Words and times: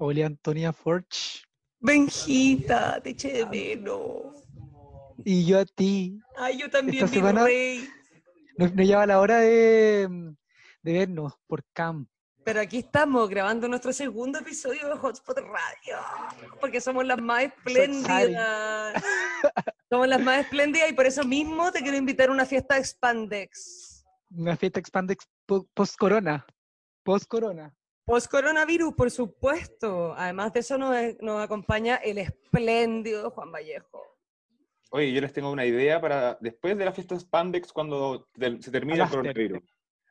Hola, 0.00 0.26
Antonia 0.26 0.72
Forge. 0.72 1.42
Benjita, 1.80 3.00
te 3.02 3.10
eché 3.10 3.32
de 3.32 3.46
menos. 3.46 4.44
Y 5.24 5.44
yo 5.44 5.58
a 5.58 5.64
ti. 5.64 6.20
Ay, 6.36 6.58
yo 6.58 6.70
también, 6.70 7.04
Esta 7.04 7.14
semana- 7.16 7.44
rey. 7.44 7.88
Nos, 8.56 8.74
nos 8.74 8.86
lleva 8.86 9.06
la 9.06 9.20
hora 9.20 9.38
de, 9.40 10.08
de 10.82 10.92
vernos 10.92 11.32
por 11.46 11.64
cam. 11.72 12.06
Pero 12.44 12.60
aquí 12.60 12.78
estamos 12.78 13.28
grabando 13.28 13.68
nuestro 13.68 13.92
segundo 13.92 14.38
episodio 14.38 14.88
de 14.88 14.94
Hotspot 14.96 15.38
Radio. 15.38 15.98
Porque 16.60 16.80
somos 16.80 17.04
las 17.04 17.20
más 17.20 17.42
espléndidas. 17.44 19.02
somos 19.90 20.08
las 20.08 20.20
más 20.20 20.40
espléndidas 20.44 20.90
y 20.90 20.92
por 20.94 21.06
eso 21.06 21.24
mismo 21.24 21.70
te 21.72 21.82
quiero 21.82 21.96
invitar 21.96 22.30
a 22.30 22.32
una 22.32 22.46
fiesta 22.46 22.76
de 22.76 22.84
Spandex. 22.84 24.04
Una 24.30 24.56
fiesta 24.56 24.80
Expandex 24.80 25.26
po- 25.46 25.68
post-corona. 25.74 26.46
Post-corona. 27.04 27.74
Post-coronavirus, 28.08 28.94
por 28.94 29.10
supuesto. 29.10 30.14
Además 30.16 30.50
de 30.54 30.60
eso 30.60 30.78
nos, 30.78 30.96
nos 31.20 31.42
acompaña 31.42 31.96
el 31.96 32.16
espléndido 32.16 33.30
Juan 33.32 33.52
Vallejo. 33.52 34.02
Oye, 34.92 35.12
yo 35.12 35.20
les 35.20 35.30
tengo 35.34 35.50
una 35.52 35.66
idea 35.66 36.00
para 36.00 36.38
después 36.40 36.78
de 36.78 36.86
la 36.86 36.92
fiesta 36.92 37.20
Spandex, 37.20 37.70
cuando 37.70 38.26
te- 38.32 38.62
se 38.62 38.70
termine 38.70 38.94
Al 39.02 39.08
el 39.08 39.10
coronavirus. 39.10 39.60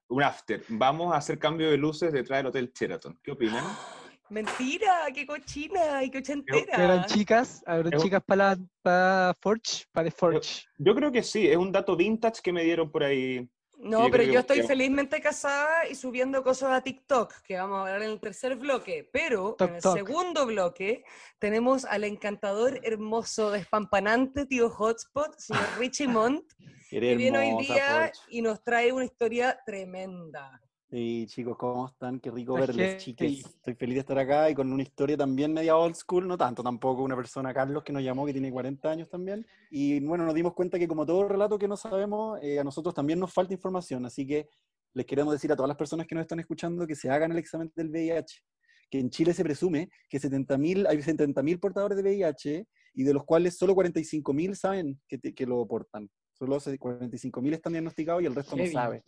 Un 0.09 0.21
after. 0.21 0.63
Vamos 0.69 1.11
a 1.11 1.17
hacer 1.17 1.39
cambio 1.39 1.71
de 1.71 1.77
luces 1.77 2.13
detrás 2.13 2.37
del 2.37 2.45
Hotel 2.45 2.71
Sheraton. 2.71 3.19
¿Qué 3.23 3.31
opinan? 3.31 3.65
Mentira, 4.29 5.07
qué 5.11 5.25
cochina 5.25 6.03
y 6.03 6.11
qué 6.11 6.19
ochentera. 6.19 6.75
Eran 6.83 7.05
chicas, 7.05 7.63
eran 7.65 7.87
Es 7.87 7.93
un- 7.95 8.03
chicas 8.03 8.21
para 8.23 8.55
la 8.55 8.57
para 8.83 9.33
Forge, 9.41 9.85
para 9.91 10.07
The 10.07 10.11
Forge. 10.15 10.65
Yo 10.77 10.93
creo 10.93 11.11
que 11.11 11.23
sí, 11.23 11.47
es 11.47 11.57
un 11.57 11.71
dato 11.71 11.95
vintage 11.95 12.41
que 12.43 12.53
me 12.53 12.63
dieron 12.63 12.91
por 12.91 13.03
ahí. 13.03 13.49
No, 13.79 14.05
yo 14.05 14.11
pero 14.11 14.23
yo 14.23 14.39
estoy 14.39 14.61
que- 14.61 14.67
felizmente 14.67 15.21
casada 15.21 15.87
y 15.87 15.93
subiendo 15.95 16.43
cosas 16.43 16.71
a 16.71 16.81
TikTok, 16.81 17.31
que 17.43 17.57
vamos 17.57 17.77
a 17.77 17.81
hablar 17.81 18.01
en 18.01 18.09
el 18.09 18.19
tercer 18.19 18.55
bloque. 18.55 19.07
Pero 19.13 19.53
Toc, 19.57 19.69
en 19.69 19.75
el 19.75 19.81
toc. 19.81 19.97
segundo 19.97 20.45
bloque 20.45 21.03
tenemos 21.39 21.85
al 21.85 22.03
encantador, 22.03 22.79
hermoso, 22.83 23.51
despampanante 23.51 24.45
tío 24.45 24.69
Hotspot, 24.69 25.37
señor 25.37 25.61
Richie 25.79 26.07
Montt, 26.07 26.51
que 26.89 27.15
viene 27.15 27.37
hoy 27.37 27.65
día 27.65 28.11
y 28.29 28.41
nos 28.41 28.63
trae 28.63 28.91
una 28.91 29.05
historia 29.05 29.59
tremenda. 29.65 30.59
Y 30.89 31.27
chicos, 31.27 31.57
¿cómo 31.57 31.87
están? 31.87 32.19
Qué 32.21 32.31
rico 32.31 32.53
verles, 32.53 33.03
chiques. 33.03 33.45
Estoy 33.45 33.73
feliz 33.75 33.95
de 33.95 33.99
estar 33.99 34.17
acá 34.17 34.49
y 34.49 34.55
con 34.55 34.71
una 34.71 34.83
historia 34.83 35.17
también 35.17 35.51
media 35.51 35.75
old 35.75 35.95
school, 35.95 36.25
no 36.25 36.37
tanto 36.37 36.63
tampoco, 36.63 37.03
una 37.03 37.15
persona, 37.17 37.53
Carlos, 37.53 37.83
que 37.83 37.91
nos 37.91 38.01
llamó, 38.03 38.25
que 38.25 38.31
tiene 38.31 38.49
40 38.49 38.89
años 38.89 39.09
también. 39.09 39.45
Y 39.69 39.99
bueno, 39.99 40.25
nos 40.25 40.33
dimos 40.33 40.53
cuenta 40.53 40.79
que 40.79 40.87
como 40.87 41.05
todo 41.05 41.27
relato 41.27 41.59
que 41.59 41.67
no 41.67 41.75
sabemos, 41.75 42.39
eh, 42.41 42.59
a 42.59 42.63
nosotros 42.63 42.95
también 42.95 43.19
nos 43.19 43.33
falta 43.33 43.53
información, 43.53 44.05
así 44.05 44.25
que 44.25 44.47
les 44.93 45.05
queremos 45.05 45.33
decir 45.33 45.51
a 45.51 45.57
todas 45.57 45.67
las 45.67 45.77
personas 45.77 46.07
que 46.07 46.15
nos 46.15 46.21
están 46.21 46.39
escuchando 46.39 46.87
que 46.87 46.95
se 46.95 47.09
hagan 47.09 47.33
el 47.33 47.37
examen 47.37 47.69
del 47.75 47.89
VIH, 47.89 48.41
que 48.89 48.99
en 48.99 49.09
Chile 49.09 49.33
se 49.33 49.43
presume 49.43 49.89
que 50.09 50.19
70.000 50.21 50.87
hay 50.87 50.97
70.000 50.99 51.59
portadores 51.59 51.97
de 51.97 52.03
VIH 52.03 52.65
y 52.93 53.03
de 53.03 53.13
los 53.13 53.25
cuales 53.25 53.57
solo 53.57 53.75
45.000 53.75 54.55
saben 54.55 55.01
que, 55.05 55.17
te- 55.17 55.33
que 55.35 55.45
lo 55.45 55.67
portan. 55.67 56.09
Solo 56.31 56.55
45.000 56.59 57.53
están 57.53 57.73
diagnosticados 57.73 58.23
y 58.23 58.25
el 58.25 58.35
resto 58.35 58.55
Heavy. 58.55 58.69
no 58.73 58.79
sabe. 58.81 59.03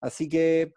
Así 0.00 0.28
que 0.28 0.72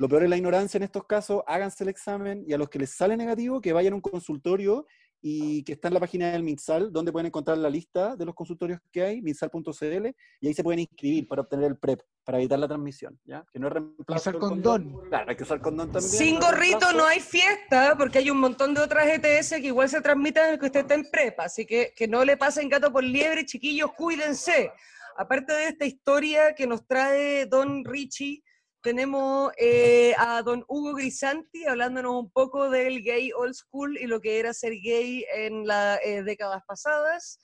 lo 0.00 0.08
peor 0.08 0.22
es 0.22 0.30
la 0.30 0.38
ignorancia 0.38 0.78
en 0.78 0.84
estos 0.84 1.04
casos, 1.04 1.42
háganse 1.46 1.84
el 1.84 1.90
examen 1.90 2.42
y 2.46 2.54
a 2.54 2.58
los 2.58 2.70
que 2.70 2.78
les 2.78 2.88
sale 2.88 3.18
negativo, 3.18 3.60
que 3.60 3.74
vayan 3.74 3.92
a 3.92 3.96
un 3.96 4.00
consultorio 4.00 4.86
y 5.20 5.62
que 5.64 5.72
está 5.72 5.88
en 5.88 5.94
la 5.94 6.00
página 6.00 6.32
del 6.32 6.42
MinSal, 6.42 6.90
donde 6.90 7.12
pueden 7.12 7.26
encontrar 7.26 7.58
la 7.58 7.68
lista 7.68 8.16
de 8.16 8.24
los 8.24 8.34
consultorios 8.34 8.80
que 8.90 9.02
hay, 9.02 9.20
minsal.cl, 9.20 10.06
y 10.40 10.48
ahí 10.48 10.54
se 10.54 10.64
pueden 10.64 10.80
inscribir 10.80 11.28
para 11.28 11.42
obtener 11.42 11.66
el 11.66 11.76
PrEP, 11.76 12.00
para 12.24 12.38
evitar 12.38 12.58
la 12.58 12.66
transmisión, 12.66 13.20
¿ya? 13.26 13.44
Que 13.52 13.58
no 13.58 13.66
es 13.66 13.74
reemplazo 13.74 14.22
Usar 14.22 14.32
del 14.32 14.40
condón. 14.40 15.02
Claro, 15.10 15.28
hay 15.28 15.36
que 15.36 15.42
usar 15.42 15.60
condón 15.60 15.92
también. 15.92 16.10
Sin 16.10 16.36
no 16.36 16.46
gorrito 16.46 16.94
no 16.94 17.04
hay 17.04 17.20
fiesta, 17.20 17.94
porque 17.98 18.20
hay 18.20 18.30
un 18.30 18.40
montón 18.40 18.72
de 18.72 18.80
otras 18.80 19.06
ETS 19.06 19.50
que 19.50 19.66
igual 19.66 19.90
se 19.90 20.00
transmiten 20.00 20.58
que 20.58 20.64
usted 20.64 20.80
está 20.80 20.94
en 20.94 21.10
prepa, 21.10 21.44
así 21.44 21.66
que 21.66 21.92
que 21.94 22.08
no 22.08 22.24
le 22.24 22.38
pasen 22.38 22.70
gato 22.70 22.90
por 22.90 23.04
liebre, 23.04 23.44
chiquillos, 23.44 23.92
cuídense. 23.92 24.72
Aparte 25.18 25.52
de 25.52 25.68
esta 25.68 25.84
historia 25.84 26.54
que 26.54 26.66
nos 26.66 26.86
trae 26.86 27.44
Don 27.44 27.84
Richie, 27.84 28.42
tenemos 28.82 29.52
eh, 29.58 30.14
a 30.18 30.42
Don 30.42 30.64
Hugo 30.68 30.94
Grisanti 30.94 31.66
hablándonos 31.66 32.14
un 32.14 32.30
poco 32.30 32.70
del 32.70 33.02
gay 33.02 33.30
old 33.32 33.54
school 33.54 33.98
y 33.98 34.06
lo 34.06 34.20
que 34.20 34.38
era 34.38 34.54
ser 34.54 34.72
gay 34.80 35.24
en 35.34 35.66
las 35.66 35.98
décadas 36.24 36.62
pasadas. 36.66 37.38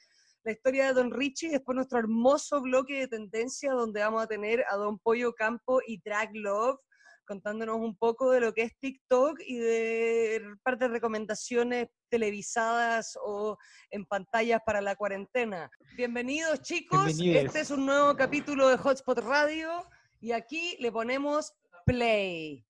La 0.45 0.53
historia 0.53 0.87
de 0.87 0.95
Don 0.95 1.11
Richie, 1.11 1.51
después 1.51 1.75
nuestro 1.75 1.99
hermoso 1.99 2.63
bloque 2.63 3.01
de 3.01 3.09
tendencia 3.09 3.73
donde 3.73 4.01
vamos 4.01 4.23
a 4.23 4.29
tener 4.29 4.65
a 4.71 4.77
Don 4.77 4.99
Pollo 4.99 5.35
Campo 5.35 5.81
y 5.87 6.01
Drag 6.03 6.31
Love 6.35 6.79
contándonos 7.27 7.77
un 7.81 7.97
poco 7.97 8.31
de 8.31 8.41
lo 8.41 8.55
que 8.55 8.63
es 8.63 8.79
TikTok 8.79 9.41
y 9.45 9.59
de 9.59 10.43
parte 10.63 10.85
de 10.85 10.95
recomendaciones 10.95 11.89
televisadas 12.09 13.19
o 13.21 13.59
en 13.91 14.07
pantallas 14.07 14.61
para 14.65 14.81
la 14.81 14.95
cuarentena. 14.95 15.69
Bienvenidos 15.97 16.63
chicos, 16.63 17.19
este 17.21 17.61
es 17.61 17.71
un 17.71 17.85
nuevo 17.85 18.15
capítulo 18.15 18.69
de 18.69 18.77
Hotspot 18.79 19.19
Radio 19.19 19.85
y 20.21 20.33
aquí 20.33 20.77
le 20.81 20.91
ponemos 20.93 21.55
play. 21.85 22.65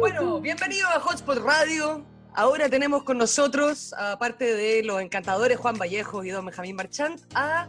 Bueno, 0.00 0.40
bienvenidos 0.40 0.90
a 0.90 1.00
Hotspot 1.00 1.38
Radio. 1.38 2.04
Ahora 2.34 2.68
tenemos 2.68 3.02
con 3.02 3.18
nosotros, 3.18 3.92
aparte 3.98 4.54
de 4.54 4.82
los 4.84 5.00
encantadores 5.00 5.58
Juan 5.58 5.76
Vallejo 5.76 6.22
y 6.24 6.30
Don 6.30 6.44
Benjamín 6.46 6.76
Marchand, 6.76 7.20
a 7.34 7.66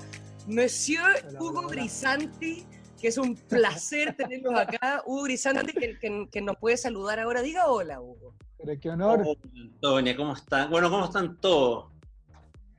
Monsieur 0.48 1.24
Hola, 1.28 1.40
Hugo 1.42 1.60
hola. 1.62 1.70
Grisanti, 1.70 2.66
que 3.02 3.08
es 3.08 3.18
un 3.18 3.36
placer 3.50 4.16
tenerlos 4.16 4.54
acá. 4.56 5.02
Hugo 5.06 5.24
Grisanti, 5.24 5.74
que, 5.74 5.98
que- 5.98 6.28
que 6.32 6.42
nos 6.42 6.58
puede 6.58 6.78
saludar 6.78 7.20
ahora. 7.20 7.42
Diga 7.42 7.68
hola, 7.68 8.00
Hugo. 8.00 8.36
Pero 8.58 8.80
qué 8.80 8.90
honor. 8.90 9.22
Hola, 9.26 9.40
Antonia, 9.62 10.16
¿cómo 10.16 10.34
están? 10.34 10.70
Bueno, 10.70 10.90
¿cómo 10.90 11.06
están 11.06 11.38
todos? 11.40 11.92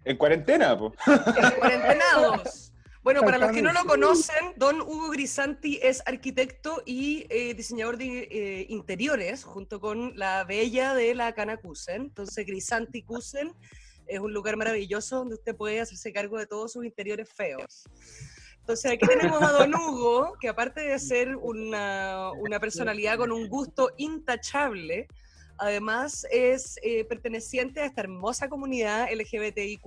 En 0.05 0.17
cuarentena, 0.17 0.79
pues. 0.79 0.93
Cuarentenados. 1.59 2.70
Bueno, 3.03 3.23
para 3.23 3.39
los 3.39 3.53
que 3.53 3.63
no 3.63 3.73
lo 3.73 3.85
conocen, 3.87 4.53
don 4.57 4.83
Hugo 4.83 5.09
Grisanti 5.09 5.79
es 5.83 6.03
arquitecto 6.05 6.83
y 6.85 7.27
eh, 7.31 7.55
diseñador 7.55 7.97
de 7.97 8.29
eh, 8.31 8.67
interiores, 8.69 9.43
junto 9.43 9.81
con 9.81 10.13
la 10.19 10.45
bella 10.45 10.93
de 10.93 11.15
la 11.15 11.33
Cana 11.33 11.57
Cusen. 11.57 12.03
Entonces, 12.03 12.45
Grisanti 12.45 13.03
Cusen 13.03 13.55
es 14.07 14.21
un 14.21 14.35
lugar 14.35 14.57
maravilloso 14.57 15.17
donde 15.17 15.37
usted 15.37 15.57
puede 15.57 15.81
hacerse 15.81 16.13
cargo 16.13 16.39
de 16.39 16.47
todos 16.47 16.73
sus 16.73 16.85
interiores 16.85 17.29
feos. 17.33 17.85
Entonces, 18.59 18.93
aquí 18.93 19.07
tenemos 19.07 19.43
a 19.43 19.53
don 19.53 19.75
Hugo, 19.75 20.35
que 20.39 20.49
aparte 20.49 20.83
de 20.83 20.99
ser 20.99 21.37
una, 21.37 22.33
una 22.33 22.61
personalidad 22.61 23.17
con 23.17 23.33
un 23.33 23.49
gusto 23.49 23.93
intachable, 23.97 25.09
además 25.57 26.27
es 26.31 26.79
eh, 26.83 27.05
perteneciente 27.07 27.81
a 27.81 27.87
esta 27.87 28.03
hermosa 28.03 28.51
comunidad 28.51 29.09
LGBTIQ+, 29.11 29.87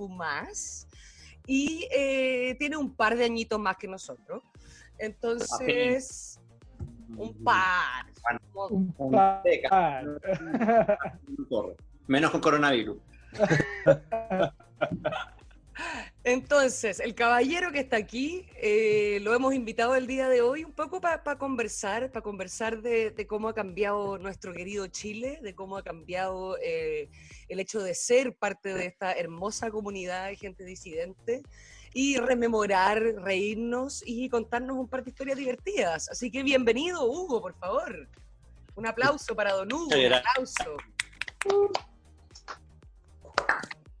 y 1.46 1.88
eh, 1.90 2.54
tiene 2.58 2.76
un 2.76 2.94
par 2.94 3.16
de 3.16 3.24
añitos 3.24 3.58
más 3.58 3.76
que 3.76 3.88
nosotros. 3.88 4.42
Entonces, 4.98 6.38
un 7.16 7.34
par. 7.42 8.06
Un 8.70 8.94
Un 8.98 9.12
par. 9.12 9.42
Menos 12.06 12.30
con 12.30 12.40
coronavirus. 12.40 12.98
Entonces, 16.26 17.00
el 17.00 17.14
caballero 17.14 17.70
que 17.70 17.80
está 17.80 17.98
aquí, 17.98 18.46
eh, 18.56 19.18
lo 19.20 19.34
hemos 19.34 19.52
invitado 19.52 19.94
el 19.94 20.06
día 20.06 20.26
de 20.30 20.40
hoy 20.40 20.64
un 20.64 20.72
poco 20.72 20.98
para 20.98 21.22
conversar, 21.36 22.10
para 22.12 22.22
conversar 22.22 22.80
de, 22.80 23.10
de 23.10 23.26
cómo 23.26 23.48
ha 23.48 23.54
cambiado 23.54 24.16
nuestro 24.16 24.54
querido 24.54 24.86
Chile, 24.86 25.38
de 25.42 25.54
cómo 25.54 25.76
ha 25.76 25.82
cambiado 25.82 26.56
eh, 26.62 27.10
el 27.48 27.60
hecho 27.60 27.82
de 27.82 27.94
ser 27.94 28.34
parte 28.34 28.72
de 28.72 28.86
esta 28.86 29.12
hermosa 29.12 29.70
comunidad 29.70 30.28
de 30.28 30.36
gente 30.36 30.64
disidente 30.64 31.42
y 31.92 32.16
rememorar, 32.16 33.02
reírnos 33.02 34.02
y 34.06 34.30
contarnos 34.30 34.78
un 34.78 34.88
par 34.88 35.04
de 35.04 35.10
historias 35.10 35.36
divertidas. 35.36 36.08
Así 36.08 36.30
que 36.30 36.42
bienvenido, 36.42 37.04
Hugo, 37.04 37.42
por 37.42 37.54
favor. 37.58 38.08
Un 38.76 38.86
aplauso 38.86 39.36
para 39.36 39.52
don 39.52 39.70
Hugo, 39.70 39.94
un 39.94 40.12
aplauso. 40.14 40.76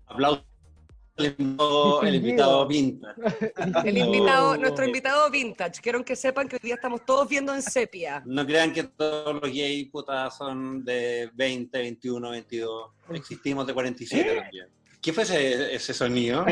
Aplausos 0.06 0.53
invitado, 1.16 2.02
el 2.02 2.14
invitado. 2.16 2.68
El 3.84 3.98
invitado, 3.98 4.56
nuestro 4.58 4.84
invitado 4.84 5.30
vintage. 5.30 5.80
Quiero 5.80 6.04
que 6.04 6.16
sepan 6.16 6.48
que 6.48 6.56
hoy 6.56 6.60
día 6.62 6.74
estamos 6.74 7.04
todos 7.04 7.28
viendo 7.28 7.54
en 7.54 7.62
sepia. 7.62 8.22
No 8.26 8.44
crean 8.44 8.72
que 8.72 8.84
todos 8.84 9.34
los 9.34 9.52
gays 9.52 9.90
putas 9.90 10.36
son 10.36 10.84
de 10.84 11.30
20, 11.34 11.78
21, 11.78 12.30
22. 12.30 12.90
Existimos 13.10 13.66
de 13.66 13.74
47 13.74 14.34
también. 14.40 14.68
¿Qué 15.00 15.12
fue 15.12 15.24
ese, 15.24 15.74
ese 15.74 15.92
sonido? 15.92 16.46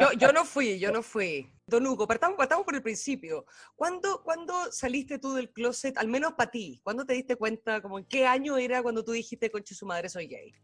Yo, 0.00 0.12
yo 0.16 0.32
no 0.32 0.44
fui, 0.44 0.78
yo 0.78 0.92
no 0.92 1.02
fui. 1.02 1.50
Don 1.66 1.84
Hugo, 1.86 2.06
partamos, 2.06 2.38
partamos 2.38 2.64
por 2.64 2.76
el 2.76 2.82
principio. 2.82 3.44
¿Cuándo, 3.74 4.22
¿Cuándo 4.22 4.70
saliste 4.70 5.18
tú 5.18 5.34
del 5.34 5.50
closet, 5.50 5.98
al 5.98 6.06
menos 6.06 6.34
para 6.34 6.52
ti? 6.52 6.80
¿Cuándo 6.84 7.04
te 7.04 7.14
diste 7.14 7.34
cuenta, 7.34 7.82
como 7.82 7.98
en 7.98 8.04
qué 8.04 8.26
año 8.26 8.56
era 8.56 8.80
cuando 8.80 9.04
tú 9.04 9.10
dijiste, 9.10 9.50
conche 9.50 9.74
su 9.74 9.84
madre, 9.86 10.08
soy 10.08 10.28
gay? 10.28 10.54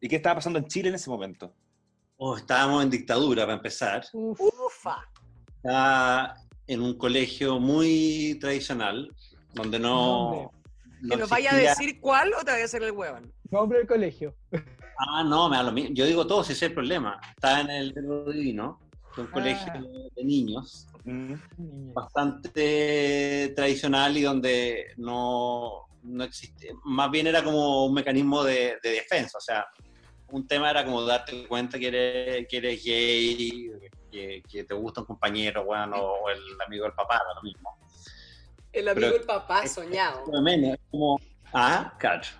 ¿Y 0.00 0.08
qué 0.08 0.16
estaba 0.16 0.36
pasando 0.36 0.58
en 0.58 0.66
Chile 0.66 0.88
en 0.88 0.94
ese 0.94 1.10
momento? 1.10 1.54
Oh, 2.24 2.36
estábamos 2.36 2.84
en 2.84 2.90
dictadura 2.90 3.42
para 3.42 3.54
empezar. 3.56 4.04
Ufa. 4.12 5.08
Estaba 5.56 6.36
en 6.68 6.80
un 6.80 6.96
colegio 6.96 7.58
muy 7.58 8.38
tradicional, 8.40 9.12
donde 9.54 9.80
no, 9.80 10.52
¿Que 11.10 11.16
nos 11.16 11.28
vaya 11.28 11.52
a 11.52 11.56
decir 11.56 11.98
cuál 12.00 12.32
o 12.34 12.44
te 12.44 12.52
vaya 12.52 12.62
a 12.62 12.66
hacer 12.66 12.84
el 12.84 12.92
huevón? 12.92 13.32
Nombre 13.50 13.78
del 13.78 13.88
colegio. 13.88 14.36
Ah, 14.98 15.24
no, 15.24 15.48
me 15.48 15.56
da 15.56 15.64
lo 15.64 15.72
mismo. 15.72 15.90
Yo 15.96 16.06
digo 16.06 16.24
todo, 16.24 16.44
si 16.44 16.52
ese 16.52 16.66
es 16.66 16.68
el 16.70 16.74
problema. 16.76 17.20
Estaba 17.34 17.62
en 17.62 17.70
el 17.70 17.92
Verbo 17.92 18.30
Divino, 18.30 18.78
que 18.92 19.10
es 19.10 19.18
un 19.18 19.26
Ah. 19.26 19.30
colegio 19.32 19.72
de 20.14 20.24
niños, 20.24 20.86
Mm. 21.04 21.92
Bastante 21.92 23.52
tradicional 23.56 24.16
y 24.16 24.22
donde 24.22 24.92
no, 24.96 25.86
no 26.04 26.22
existe, 26.22 26.72
más 26.84 27.10
bien 27.10 27.26
era 27.26 27.42
como 27.42 27.84
un 27.86 27.94
mecanismo 27.94 28.44
de, 28.44 28.78
de 28.80 28.90
defensa, 28.90 29.38
o 29.38 29.40
sea, 29.40 29.66
un 30.32 30.46
tema 30.46 30.70
era 30.70 30.84
como 30.84 31.02
darte 31.04 31.46
cuenta 31.46 31.78
que 31.78 31.88
eres, 31.88 32.48
que 32.48 32.56
eres 32.56 32.82
gay, 32.82 33.70
que, 34.10 34.42
que 34.50 34.64
te 34.64 34.74
gusta 34.74 35.02
un 35.02 35.06
compañero, 35.06 35.64
bueno, 35.64 35.96
o 35.96 36.30
el 36.30 36.40
amigo 36.66 36.84
del 36.84 36.94
papá, 36.94 37.20
lo 37.36 37.42
mismo. 37.42 37.78
El 38.72 38.88
amigo 38.88 39.06
Pero- 39.08 39.18
del 39.18 39.26
papá 39.26 39.66
soñado. 39.66 40.24
Es 40.24 40.78
como, 40.90 41.20
ah, 41.52 41.94
cacho. 41.98 42.34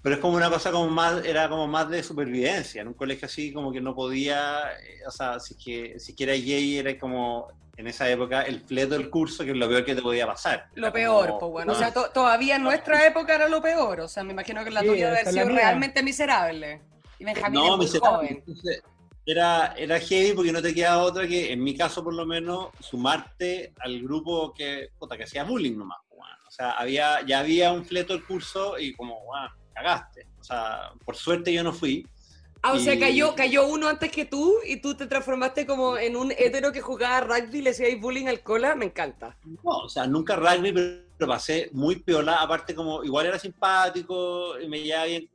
Pero 0.00 0.14
es 0.14 0.20
como 0.20 0.36
una 0.36 0.48
cosa 0.50 0.70
como 0.70 0.88
más, 0.88 1.24
era 1.24 1.48
como 1.48 1.66
más 1.66 1.88
de 1.90 2.02
supervivencia, 2.02 2.82
en 2.82 2.88
un 2.88 2.94
colegio 2.94 3.26
así 3.26 3.52
como 3.52 3.72
que 3.72 3.80
no 3.80 3.94
podía, 3.94 4.72
eh, 4.80 5.00
o 5.08 5.10
sea, 5.10 5.40
si 5.40 5.54
es 5.54 5.64
que, 5.64 5.98
si 5.98 6.14
que 6.14 6.24
era 6.24 6.34
gay 6.34 6.76
era 6.78 6.96
como, 6.98 7.48
en 7.76 7.86
esa 7.88 8.08
época, 8.08 8.42
el 8.42 8.60
fleto 8.60 8.94
del 8.96 9.10
curso, 9.10 9.44
que 9.44 9.50
es 9.50 9.56
lo 9.56 9.68
peor 9.68 9.84
que 9.84 9.94
te 9.94 10.02
podía 10.02 10.26
pasar. 10.26 10.68
Lo 10.74 10.86
Era 10.86 10.92
peor, 10.92 11.26
como, 11.26 11.38
pues 11.40 11.50
bueno. 11.52 11.72
O 11.72 11.74
ah, 11.74 11.78
sea, 11.78 11.92
to- 11.92 12.10
todavía 12.10 12.56
en 12.56 12.62
nuestra 12.62 13.06
época 13.06 13.34
era 13.34 13.48
lo 13.48 13.60
peor. 13.60 14.00
O 14.00 14.08
sea, 14.08 14.22
me 14.22 14.32
imagino 14.32 14.64
que 14.64 14.70
la 14.70 14.80
Sí, 14.80 14.86
tuya 14.86 15.06
debe 15.06 15.18
haber 15.18 15.28
es 15.28 15.34
sido 15.34 15.48
realmente 15.48 16.02
miserable. 16.02 16.82
Y 17.18 17.24
Benjamín 17.24 17.60
es 17.62 17.68
no, 17.68 17.76
muy 17.76 17.86
miserable. 17.86 18.16
joven. 18.28 18.44
Entonces, 18.46 18.82
era, 19.26 19.74
era 19.76 19.98
heavy 20.00 20.32
porque 20.34 20.52
no 20.52 20.60
te 20.62 20.74
queda 20.74 20.98
otra 20.98 21.26
que, 21.26 21.52
en 21.52 21.62
mi 21.64 21.76
caso 21.76 22.04
por 22.04 22.14
lo 22.14 22.26
menos, 22.26 22.68
sumarte 22.80 23.72
al 23.80 24.02
grupo 24.02 24.52
que, 24.52 24.90
puta, 24.98 25.16
que 25.16 25.24
hacía 25.24 25.44
bullying 25.44 25.76
nomás. 25.76 25.98
bueno. 26.10 26.34
O 26.46 26.50
sea, 26.50 26.72
había, 26.72 27.24
ya 27.26 27.40
había 27.40 27.72
un 27.72 27.84
fleto 27.84 28.12
del 28.12 28.24
curso 28.24 28.78
y 28.78 28.92
como, 28.94 29.24
bueno, 29.24 29.48
cagaste. 29.74 30.26
O 30.38 30.44
sea, 30.44 30.92
por 31.04 31.16
suerte 31.16 31.52
yo 31.52 31.62
no 31.64 31.72
fui. 31.72 32.06
Ah, 32.66 32.72
o 32.72 32.78
sea, 32.78 32.98
cayó, 32.98 33.34
cayó 33.34 33.66
uno 33.66 33.88
antes 33.88 34.10
que 34.10 34.24
tú 34.24 34.54
y 34.66 34.78
tú 34.78 34.96
te 34.96 35.06
transformaste 35.06 35.66
como 35.66 35.98
en 35.98 36.16
un 36.16 36.32
hétero 36.32 36.72
que 36.72 36.80
jugaba 36.80 37.20
rugby 37.20 37.58
y 37.58 37.62
le 37.62 37.70
hacíais 37.70 38.00
bullying 38.00 38.26
al 38.26 38.40
cola. 38.42 38.74
Me 38.74 38.86
encanta. 38.86 39.36
No, 39.44 39.60
o 39.80 39.88
sea, 39.90 40.06
nunca 40.06 40.34
rugby, 40.34 40.72
pero, 40.72 41.28
pasé 41.30 41.68
muy 41.72 41.96
piola. 41.96 42.36
Aparte, 42.36 42.74
como 42.74 43.04
igual 43.04 43.26
era 43.26 43.38
simpático, 43.38 44.58
y 44.58 44.66
me 44.66 44.80
llevaba 44.82 45.04
bien, 45.04 45.28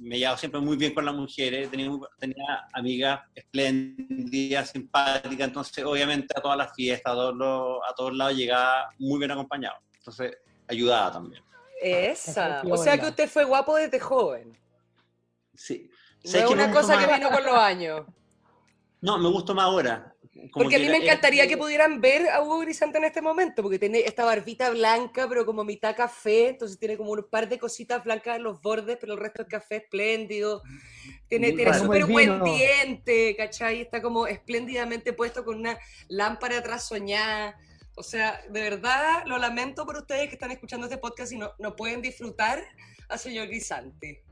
me 0.00 0.18
llevaba 0.18 0.36
siempre 0.36 0.60
muy 0.60 0.76
bien 0.76 0.92
con 0.94 1.04
las 1.04 1.14
mujeres. 1.14 1.70
Tenía, 1.70 1.90
tenía 2.18 2.66
amigas 2.72 3.20
espléndidas, 3.36 4.70
simpáticas. 4.70 5.46
Entonces, 5.46 5.84
obviamente, 5.84 6.34
a 6.36 6.40
todas 6.42 6.58
las 6.58 6.74
fiestas, 6.74 7.12
a 7.12 7.14
todos, 7.14 7.36
los- 7.36 7.78
a 7.88 7.94
todos 7.94 8.16
lados 8.16 8.34
llegaba 8.36 8.90
muy 8.98 9.20
bien 9.20 9.30
acompañado. 9.30 9.76
Entonces, 9.98 10.36
ayudaba 10.66 11.12
también. 11.12 11.40
Esa. 11.80 12.62
O 12.68 12.76
sea 12.76 12.98
que 12.98 13.06
usted 13.06 13.28
fue 13.28 13.44
guapo 13.44 13.76
desde 13.76 14.00
joven. 14.00 14.58
Sí. 15.54 15.88
No 16.24 16.30
¿Sabes 16.30 16.46
es 16.46 16.50
una 16.50 16.72
cosa 16.72 16.98
que 16.98 17.12
vino 17.12 17.30
con 17.30 17.44
los 17.44 17.54
años. 17.54 18.06
No, 19.00 19.18
me 19.18 19.28
gustó 19.28 19.54
más 19.54 19.66
ahora. 19.66 20.14
Como 20.50 20.64
Porque 20.64 20.76
a 20.76 20.78
mí 20.78 20.88
me 20.88 20.96
encantaría 20.96 21.42
era- 21.42 21.48
que 21.48 21.56
pudieran 21.56 22.00
ver 22.00 22.28
a 22.28 22.42
Hugo 22.42 22.60
Grisante 22.60 22.98
en 22.98 23.04
este 23.04 23.22
momento, 23.22 23.62
porque 23.62 23.78
tiene 23.78 24.00
esta 24.00 24.24
barbita 24.24 24.70
blanca, 24.70 25.28
pero 25.28 25.46
como 25.46 25.62
mitad 25.62 25.94
café, 25.94 26.48
entonces 26.48 26.78
tiene 26.78 26.96
como 26.96 27.12
un 27.12 27.26
par 27.30 27.48
de 27.48 27.58
cositas 27.58 28.02
blancas 28.02 28.36
en 28.36 28.42
los 28.42 28.60
bordes, 28.60 28.96
pero 29.00 29.12
el 29.12 29.20
resto 29.20 29.42
es 29.42 29.48
café 29.48 29.76
espléndido. 29.76 30.62
Tiene, 31.28 31.48
Muy 31.48 31.56
tiene 31.56 31.74
súper 31.74 32.06
buen 32.06 32.42
diente, 32.42 33.36
¿cachai? 33.36 33.82
Está 33.82 34.02
como 34.02 34.26
espléndidamente 34.26 35.12
puesto 35.12 35.44
con 35.44 35.58
una 35.58 35.78
lámpara 36.08 36.58
atrás 36.58 36.88
soñada. 36.88 37.56
O 37.96 38.02
sea, 38.02 38.40
de 38.48 38.60
verdad 38.60 39.22
lo 39.26 39.38
lamento 39.38 39.86
por 39.86 39.96
ustedes 39.96 40.28
que 40.28 40.34
están 40.34 40.50
escuchando 40.50 40.86
este 40.86 40.98
podcast 40.98 41.32
y 41.32 41.38
no, 41.38 41.52
no 41.58 41.76
pueden 41.76 42.02
disfrutar 42.02 42.60
a 43.08 43.18
señor 43.18 43.46
Grisante. 43.46 44.24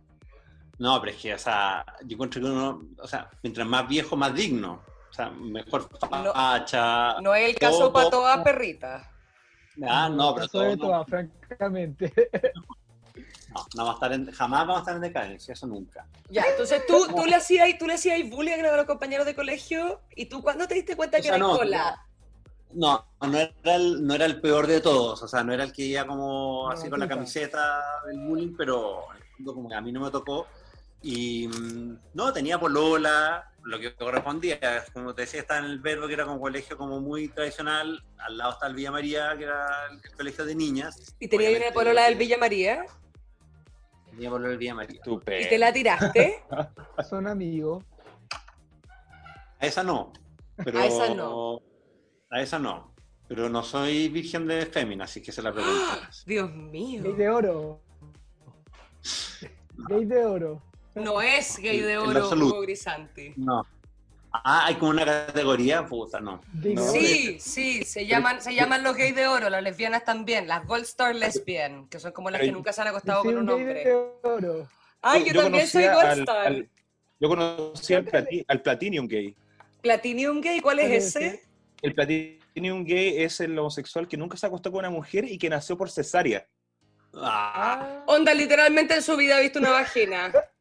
No, 0.82 1.00
pero 1.00 1.12
es 1.12 1.18
que, 1.22 1.32
o 1.32 1.38
sea, 1.38 1.86
yo 2.04 2.14
encuentro 2.14 2.40
que 2.40 2.46
uno, 2.48 2.82
o 2.98 3.06
sea, 3.06 3.30
mientras 3.40 3.64
más 3.68 3.86
viejo, 3.86 4.16
más 4.16 4.34
digno. 4.34 4.82
O 5.08 5.14
sea, 5.14 5.30
mejor 5.30 5.88
facha. 6.32 7.20
No 7.20 7.32
es 7.36 7.50
el 7.50 7.54
caso 7.56 7.78
todo- 7.78 7.92
para 7.92 8.10
todas 8.10 8.38
perritas. 8.42 9.06
Ah, 9.88 10.08
no, 10.12 10.34
pero 10.34 10.48
todo, 10.48 10.76
todo, 10.76 11.04
francamente. 11.04 12.12
no, 13.54 13.64
no 13.76 13.84
va 13.84 13.90
a 13.92 13.94
estar 13.94 14.12
en- 14.12 14.32
jamás 14.32 14.60
vamos 14.66 14.76
a 14.76 14.80
estar 14.80 14.96
en 14.96 15.02
decadencia, 15.02 15.52
eso 15.52 15.68
nunca. 15.68 16.04
Ya, 16.30 16.42
entonces 16.50 16.84
tú, 16.88 17.06
tú 17.14 17.26
le 17.26 17.36
hacías 17.36 17.68
tú 17.78 17.86
le 17.86 17.94
hacías 17.94 18.18
bullying 18.28 18.64
a 18.64 18.76
los 18.76 18.86
compañeros 18.86 19.24
de 19.24 19.36
colegio 19.36 20.00
y 20.16 20.26
tú 20.26 20.42
cuándo 20.42 20.66
te 20.66 20.74
diste 20.74 20.96
cuenta 20.96 21.18
O 21.18 21.20
que 21.20 21.28
sea, 21.28 21.36
eras 21.36 21.48
no, 21.48 21.56
cola. 21.58 22.06
No, 22.72 23.06
no 23.20 23.38
era, 23.38 23.76
el, 23.76 24.04
no 24.04 24.14
era 24.14 24.24
el 24.26 24.40
peor 24.40 24.66
de 24.66 24.80
todos, 24.80 25.22
o 25.22 25.28
sea, 25.28 25.44
no 25.44 25.52
era 25.52 25.62
el 25.62 25.72
que 25.72 25.82
iba 25.84 26.04
como 26.08 26.68
así 26.70 26.84
No, 26.84 26.90
con 26.90 26.98
la 27.00 27.08
camiseta 27.08 27.80
del 28.06 28.18
bullying, 28.18 28.56
pero 28.56 29.04
como 29.44 29.68
que 29.68 29.74
a 29.76 29.80
mí 29.80 29.92
no 29.92 30.00
me 30.00 30.10
tocó. 30.10 30.48
Y 31.02 31.48
mm, 31.48 31.98
no, 32.14 32.32
tenía 32.32 32.58
polola, 32.60 33.50
lo 33.64 33.78
que 33.78 33.94
correspondía, 33.94 34.58
como 34.92 35.14
te 35.14 35.22
decía, 35.22 35.40
estaba 35.40 35.60
en 35.60 35.66
el 35.66 35.80
verbo 35.80 36.06
que 36.06 36.14
era 36.14 36.24
como 36.24 36.40
colegio 36.40 36.76
como 36.76 37.00
muy 37.00 37.28
tradicional, 37.28 38.04
al 38.18 38.38
lado 38.38 38.52
está 38.52 38.66
el 38.68 38.74
Villa 38.74 38.90
María, 38.92 39.36
que 39.36 39.44
era 39.44 39.86
el 39.90 40.16
colegio 40.16 40.44
de 40.44 40.54
niñas. 40.54 41.14
Y 41.18 41.28
tenía 41.28 41.50
una 41.56 41.72
polola 41.72 42.04
del 42.04 42.16
Villa 42.16 42.38
María 42.38 42.86
Tenía 44.10 44.30
polola 44.30 44.48
del 44.50 44.58
Villa 44.58 44.74
María. 44.74 44.94
y 44.94 44.98
Estupendo. 44.98 45.48
te 45.48 45.58
la 45.58 45.72
tiraste. 45.72 46.44
Son 47.08 47.26
amigos. 47.26 47.84
A 49.58 49.66
esa 49.66 49.82
no. 49.82 50.12
Pero, 50.56 50.78
A 50.78 50.86
esa 50.86 51.14
no. 51.14 51.60
A 52.30 52.40
esa 52.42 52.58
no. 52.58 52.92
Pero 53.28 53.48
no 53.48 53.62
soy 53.62 54.08
virgen 54.08 54.46
de 54.46 54.66
fémina, 54.66 55.04
así 55.04 55.22
que 55.22 55.32
se 55.32 55.40
la 55.40 55.52
preguntas. 55.52 56.24
Dios 56.26 56.50
Gay 56.50 56.60
mío. 56.70 57.14
de 57.14 57.30
oro. 57.30 57.80
Gay 59.88 60.04
de 60.04 60.24
oro. 60.26 60.62
No 60.94 61.22
es 61.22 61.58
gay 61.58 61.80
de 61.80 61.98
oro. 61.98 62.28
Hugo 62.30 62.60
Grisanti. 62.60 63.32
No. 63.36 63.66
Ah, 64.34 64.66
hay 64.66 64.76
como 64.76 64.90
una 64.92 65.04
categoría, 65.04 65.84
puta, 65.84 66.18
no. 66.20 66.40
No. 66.54 66.82
Sí, 66.90 67.38
sí, 67.38 67.84
se 67.84 68.06
llaman, 68.06 68.40
se 68.40 68.54
llaman 68.54 68.82
los 68.82 68.96
gays 68.96 69.14
de 69.14 69.26
oro, 69.26 69.50
las 69.50 69.62
lesbianas 69.62 70.04
también, 70.04 70.48
las 70.48 70.66
Gold 70.66 70.84
Star 70.84 71.14
Lesbian, 71.14 71.86
que 71.88 72.00
son 72.00 72.12
como 72.12 72.30
las 72.30 72.40
que 72.40 72.50
nunca 72.50 72.72
se 72.72 72.80
han 72.80 72.88
acostado 72.88 73.22
con 73.24 73.36
un 73.36 73.48
hombre. 73.50 73.84
Ay, 75.02 75.24
yo, 75.24 75.42
también 75.42 75.66
soy 75.66 75.84
Gold 75.86 76.18
Star. 76.20 76.46
al- 76.46 76.68
yo 77.20 77.28
conocí 77.28 77.92
al, 77.94 78.04
plati- 78.06 78.44
al 78.48 78.62
Platinum 78.62 79.06
Gay. 79.06 79.34
Platinum 79.82 80.40
gay, 80.40 80.60
¿cuál 80.60 80.78
es 80.78 81.14
ese? 81.16 81.42
El 81.82 81.94
Platinum 81.94 82.84
Gay 82.84 83.22
es 83.22 83.38
el 83.40 83.58
homosexual 83.58 84.08
que 84.08 84.16
nunca 84.16 84.36
se 84.36 84.46
acostó 84.46 84.70
con 84.70 84.78
una 84.78 84.90
mujer 84.90 85.24
y 85.26 85.36
que 85.38 85.50
nació 85.50 85.76
por 85.76 85.90
cesárea. 85.90 86.46
Ah, 87.14 88.02
Onda, 88.06 88.32
literalmente 88.32 88.94
en 88.94 89.02
su 89.02 89.16
vida 89.16 89.36
ha 89.36 89.40
visto 89.40 89.58
una 89.58 89.70
vagina. 89.70 90.32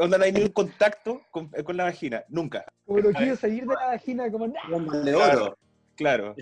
Onda, 0.00 0.18
no 0.18 0.24
hay 0.24 0.32
ningún 0.32 0.50
contacto 0.50 1.22
con, 1.30 1.48
con 1.48 1.76
la 1.76 1.84
vagina, 1.84 2.24
nunca. 2.28 2.64
Como 2.84 3.00
no 3.00 3.10
quiero 3.12 3.36
salir 3.36 3.64
de 3.64 3.74
la 3.74 3.86
vagina 3.86 4.30
como 4.30 4.48
nada. 4.48 5.02
de 5.02 5.14
oro. 5.14 5.58
Claro. 5.94 6.34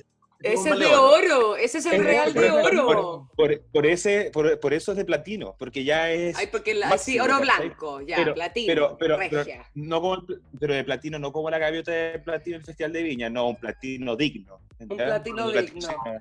Ese 0.43 0.69
Bomba 0.71 0.85
es 0.85 0.91
de 0.91 0.97
oro, 0.97 1.57
ese 1.57 1.79
es 1.79 1.87
el 1.87 1.95
Es- 1.95 2.05
real 2.05 2.33
de 2.35 2.51
oro. 2.51 3.31
Por, 3.37 3.61
por 3.73 3.87
ese, 3.87 4.31
por, 4.33 4.61
por 4.61 4.75
eso 4.75 4.93
es 4.93 4.99
de 4.99 5.05
platino, 5.07 5.55
porque 5.59 5.83
ya 5.85 6.11
es. 6.11 6.37
Ay, 6.37 6.49
porque 6.49 6.75
la, 6.75 6.97
sí, 6.99 7.19
oro 7.19 7.41
blanco, 7.41 8.03
ya, 8.03 8.17
Pero- 8.17 8.35
platino, 8.35 8.67
pero, 8.67 8.97
pero, 8.99 9.17
pero, 9.19 9.39
regia. 9.45 9.65
no 9.75 10.01
como 10.03 10.25
pero 10.61 10.75
de 10.75 10.85
platino, 10.85 11.19
no 11.19 11.33
como 11.33 11.49
la 11.51 11.59
gaviota 11.59 11.91
de 11.91 12.19
platino 12.19 12.57
en 12.57 12.61
el 12.61 12.67
Festival 12.67 12.93
de 12.93 13.03
Viña, 13.03 13.31
no, 13.31 13.49
un 13.49 13.57
platino 13.57 14.15
digno. 14.15 14.61
¿ya? 14.79 14.87
platino 14.97 15.51
digno. 15.51 15.89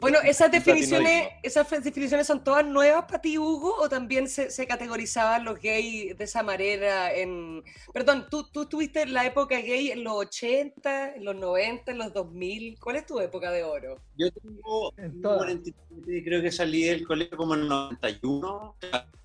Bueno, 0.00 0.18
esas 0.24 0.50
definiciones, 0.50 1.28
esas 1.42 1.68
definiciones 1.82 2.26
son 2.26 2.44
todas 2.44 2.64
nuevas 2.64 3.04
para 3.06 3.20
ti, 3.20 3.36
Hugo, 3.36 3.74
o 3.80 3.88
también 3.88 4.28
se, 4.28 4.50
se 4.50 4.66
categorizaban 4.66 5.44
los 5.44 5.60
gays 5.60 6.16
de 6.16 6.24
esa 6.24 6.42
manera 6.42 7.12
en... 7.12 7.64
Perdón, 7.92 8.26
¿tú, 8.30 8.44
tú 8.44 8.62
estuviste 8.62 9.02
en 9.02 9.12
la 9.12 9.26
época 9.26 9.56
gay 9.60 9.90
en 9.90 10.04
los 10.04 10.14
80, 10.14 11.16
en 11.16 11.24
los 11.24 11.34
90, 11.34 11.92
en 11.92 11.98
los 11.98 12.12
2000. 12.12 12.78
¿Cuál 12.78 12.96
es 12.96 13.06
tu 13.06 13.18
época 13.20 13.50
de 13.50 13.64
oro? 13.64 14.00
Yo 14.16 14.30
tengo 14.30 14.92
En 14.96 15.20
todas. 15.20 15.38
47, 15.38 16.24
creo 16.24 16.42
que 16.42 16.52
salí 16.52 16.84
del 16.84 17.06
colegio 17.06 17.36
como 17.36 17.54
en 17.54 17.62
el 17.62 17.68
91, 17.68 18.76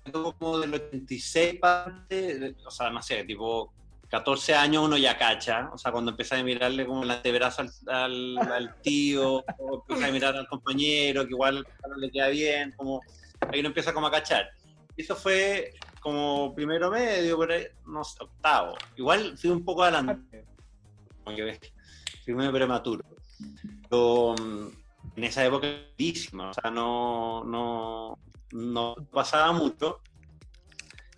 tengo 0.04 0.32
como 0.32 0.58
del 0.58 0.74
86 0.74 1.60
parte, 1.60 2.54
o 2.66 2.70
sea, 2.70 2.90
no 2.90 3.00
sé, 3.02 3.24
tipo 3.24 3.72
14 4.14 4.54
años 4.54 4.84
uno 4.84 4.96
ya 4.96 5.18
cacha, 5.18 5.70
o 5.72 5.76
sea, 5.76 5.90
cuando 5.90 6.12
empecé 6.12 6.36
a 6.36 6.44
mirarle 6.44 6.86
como 6.86 7.02
el 7.02 7.10
antebrazo 7.10 7.64
al, 7.88 8.76
tío, 8.80 9.44
o 9.58 9.84
empecé 9.88 10.08
a 10.08 10.12
mirar 10.12 10.36
al 10.36 10.46
compañero, 10.46 11.24
que 11.24 11.30
igual 11.30 11.66
no 11.88 11.96
le 11.96 12.12
queda 12.12 12.28
bien, 12.28 12.72
como 12.76 13.00
ahí 13.40 13.58
uno 13.58 13.70
empieza 13.70 13.92
como 13.92 14.06
a 14.06 14.12
cachar. 14.12 14.48
Eso 14.96 15.16
fue 15.16 15.72
como 15.98 16.54
primero 16.54 16.92
medio, 16.92 17.36
ahí, 17.50 17.66
no 17.86 18.04
sé, 18.04 18.22
octavo. 18.22 18.76
Igual 18.94 19.36
fui 19.36 19.50
un 19.50 19.64
poco 19.64 19.82
adelantado 19.82 20.20
como 21.24 21.36
que 21.36 21.58
fui 22.24 22.34
medio 22.34 22.52
prematuro. 22.52 23.04
Pero 23.90 24.36
mm, 24.40 24.68
en 25.16 25.24
esa 25.24 25.44
época 25.44 25.66
o 26.50 26.54
sea, 26.54 26.70
no, 26.70 27.42
no, 27.42 28.16
no 28.52 28.94
pasaba 29.12 29.50
mucho. 29.50 30.00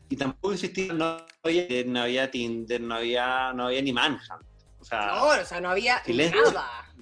Y 0.09 0.17
tampoco 0.17 0.53
existía, 0.55 0.93
no 0.93 1.19
había, 1.43 1.67
no 1.85 2.03
había 2.03 2.31
Tinder, 2.31 2.81
no 2.81 2.95
había, 2.95 3.53
no 3.53 3.67
había 3.67 3.83
ni 3.83 3.93
Manhunt. 3.93 4.43
O 4.81 4.85
sea, 4.85 5.07
No, 5.07 5.25
o 5.29 5.45
sea, 5.45 5.61
no 5.61 5.71
había 5.71 6.03
Silencio. 6.05 6.41
nada. 6.45 6.93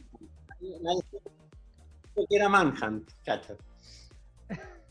nadie 0.80 1.02
supo 1.10 2.26
que 2.28 2.36
era 2.36 2.48
Manhunt, 2.48 3.10
cacha. 3.24 3.54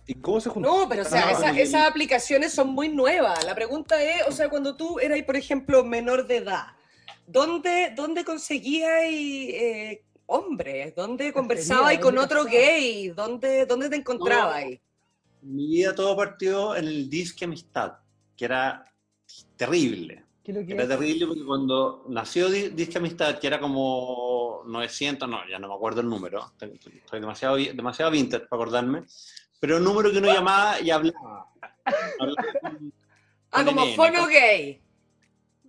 ¿Y 0.06 0.16
cómo 0.16 0.40
se 0.42 0.50
juntó? 0.50 0.70
No, 0.70 0.90
pero 0.90 1.04
o 1.04 1.06
sea, 1.06 1.32
esa- 1.32 1.54
y- 1.54 1.62
esas 1.62 1.90
aplicaciones 1.90 2.54
son 2.54 2.70
muy 2.70 2.90
nuevas. 2.90 3.44
La 3.46 3.56
pregunta 3.56 4.02
es, 4.04 4.28
o 4.28 4.32
sea, 4.32 4.50
cuando 4.50 4.76
tú 4.76 5.00
eras, 5.00 5.22
por 5.24 5.38
ejemplo, 5.38 5.84
menor 5.84 6.28
de 6.28 6.38
edad, 6.38 6.66
¿dónde, 7.26 7.94
dónnde 7.96 8.26
conseguías 8.26 9.02
eh, 9.06 10.04
hombres? 10.26 10.94
¿Dónde 10.94 11.32
conversabas 11.32 11.94
con 12.00 12.16
¿Dónde 12.16 12.20
otro 12.26 12.44
gay? 12.46 13.10
¿Dónde, 13.10 13.66
dónde 13.66 13.90
te 13.90 13.96
encontrabas? 13.96 14.66
Mi 15.42 15.68
vida 15.68 15.96
todo 15.96 16.16
partió 16.18 16.76
en 16.76 16.86
el 16.86 17.10
disque 17.10 17.46
Amistad, 17.46 17.94
que 18.36 18.46
era 18.46 18.84
terrible. 19.56 20.24
¿Qué 20.44 20.52
lo 20.52 20.66
que 20.66 20.74
Era 20.74 20.84
es? 20.84 20.90
terrible 20.90 21.28
porque 21.28 21.46
cuando 21.46 22.06
nació 22.10 22.50
Di- 22.50 22.70
Disque 22.70 22.98
Amistad, 22.98 23.40
que 23.40 23.48
era 23.48 23.60
como 23.60 24.62
900, 24.66 25.28
no, 25.30 25.48
ya 25.50 25.58
no 25.60 25.70
me 25.70 25.74
acuerdo 25.76 26.02
el 26.02 26.10
número, 26.10 26.52
estoy 26.60 27.20
demasiado, 27.20 27.56
demasiado 27.56 28.12
vintage 28.12 28.46
para 28.48 28.62
acordarme, 28.62 29.04
pero 29.60 29.78
un 29.78 29.84
número 29.86 30.12
que 30.12 30.18
uno 30.18 30.28
llamaba 30.34 30.82
y 30.82 30.90
hablaba. 30.90 31.48
Hablaba 32.20 32.36
con- 32.62 32.94
Ah, 33.52 33.64
con 33.64 33.66
como 33.76 33.86
NN, 33.86 33.96
fono 33.96 34.20
con- 34.22 34.30
gay. 34.30 34.82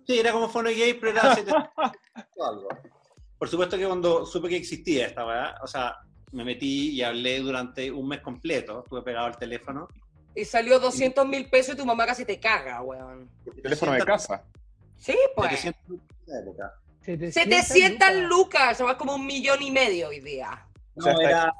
Sí, 0.07 0.19
era 0.19 0.31
como 0.31 0.49
Fono 0.49 0.69
Gay, 0.69 0.93
pero 0.95 1.11
era 1.13 1.33
700 1.35 1.69
algo. 2.47 2.67
Por 3.39 3.47
supuesto 3.49 3.75
que 3.77 3.85
cuando 3.87 4.25
supe 4.25 4.49
que 4.49 4.57
existía 4.57 5.07
esta 5.07 5.25
weá, 5.25 5.55
o 5.63 5.67
sea, 5.67 5.95
me 6.31 6.43
metí 6.45 6.91
y 6.91 7.01
hablé 7.01 7.39
durante 7.39 7.91
un 7.91 8.07
mes 8.07 8.21
completo, 8.21 8.83
estuve 8.83 9.01
pegado 9.01 9.27
al 9.27 9.37
teléfono. 9.37 9.87
Y 10.35 10.45
salió 10.45 10.79
200 10.79 11.25
mil 11.27 11.49
pesos 11.49 11.75
y 11.75 11.77
tu 11.77 11.85
mamá 11.85 12.05
casi 12.05 12.25
te 12.25 12.39
caga, 12.39 12.81
weón. 12.81 13.29
Teléfono 13.63 13.93
de 13.93 14.03
casa. 14.03 14.43
Sí, 14.97 15.15
pues. 15.35 15.49
700 15.51 15.81
en 15.89 16.01
esa 16.27 16.39
época. 16.39 16.73
700 17.31 18.15
lucas, 18.27 18.71
eso 18.73 18.85
va 18.85 18.97
como 18.97 19.15
un 19.15 19.25
millón 19.25 19.61
y 19.61 19.71
medio 19.71 20.09
hoy 20.09 20.19
día. 20.19 20.65
O 20.95 21.01
sea, 21.01 21.13
No, 21.13 21.19
está- 21.21 21.29
era, 21.29 21.53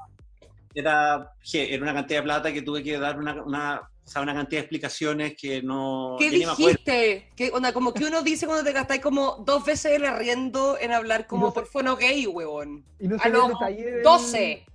era, 0.73 1.31
era 1.53 1.83
una 1.83 1.93
cantidad 1.93 2.19
de 2.19 2.23
plata 2.23 2.51
que 2.53 2.61
tuve 2.61 2.83
que 2.83 2.97
dar 2.97 3.17
una, 3.19 3.41
una, 3.43 3.81
o 3.81 4.07
sea, 4.07 4.21
una 4.21 4.33
cantidad 4.33 4.59
de 4.59 4.63
explicaciones 4.63 5.35
que 5.39 5.61
no... 5.61 6.15
¿Qué 6.19 6.29
dijiste? 6.31 7.29
¿Qué, 7.35 7.51
onda, 7.53 7.71
como 7.73 7.93
que 7.93 8.05
uno 8.05 8.21
dice 8.23 8.45
cuando 8.45 8.63
te 8.63 8.71
gastáis 8.73 9.01
como 9.01 9.37
dos 9.45 9.63
veces 9.65 9.93
el 9.93 10.05
arriendo 10.05 10.77
en 10.79 10.91
hablar 10.91 11.27
como 11.27 11.47
no 11.47 11.53
por 11.53 11.67
fono 11.67 11.95
gay, 11.95 12.25
huevón. 12.27 12.83
Y 12.99 13.07
no 13.07 13.17
A 13.21 13.27
el 13.27 13.33
los 13.33 13.49
detalle 13.49 13.83
del- 13.85 14.03
12. 14.03 14.65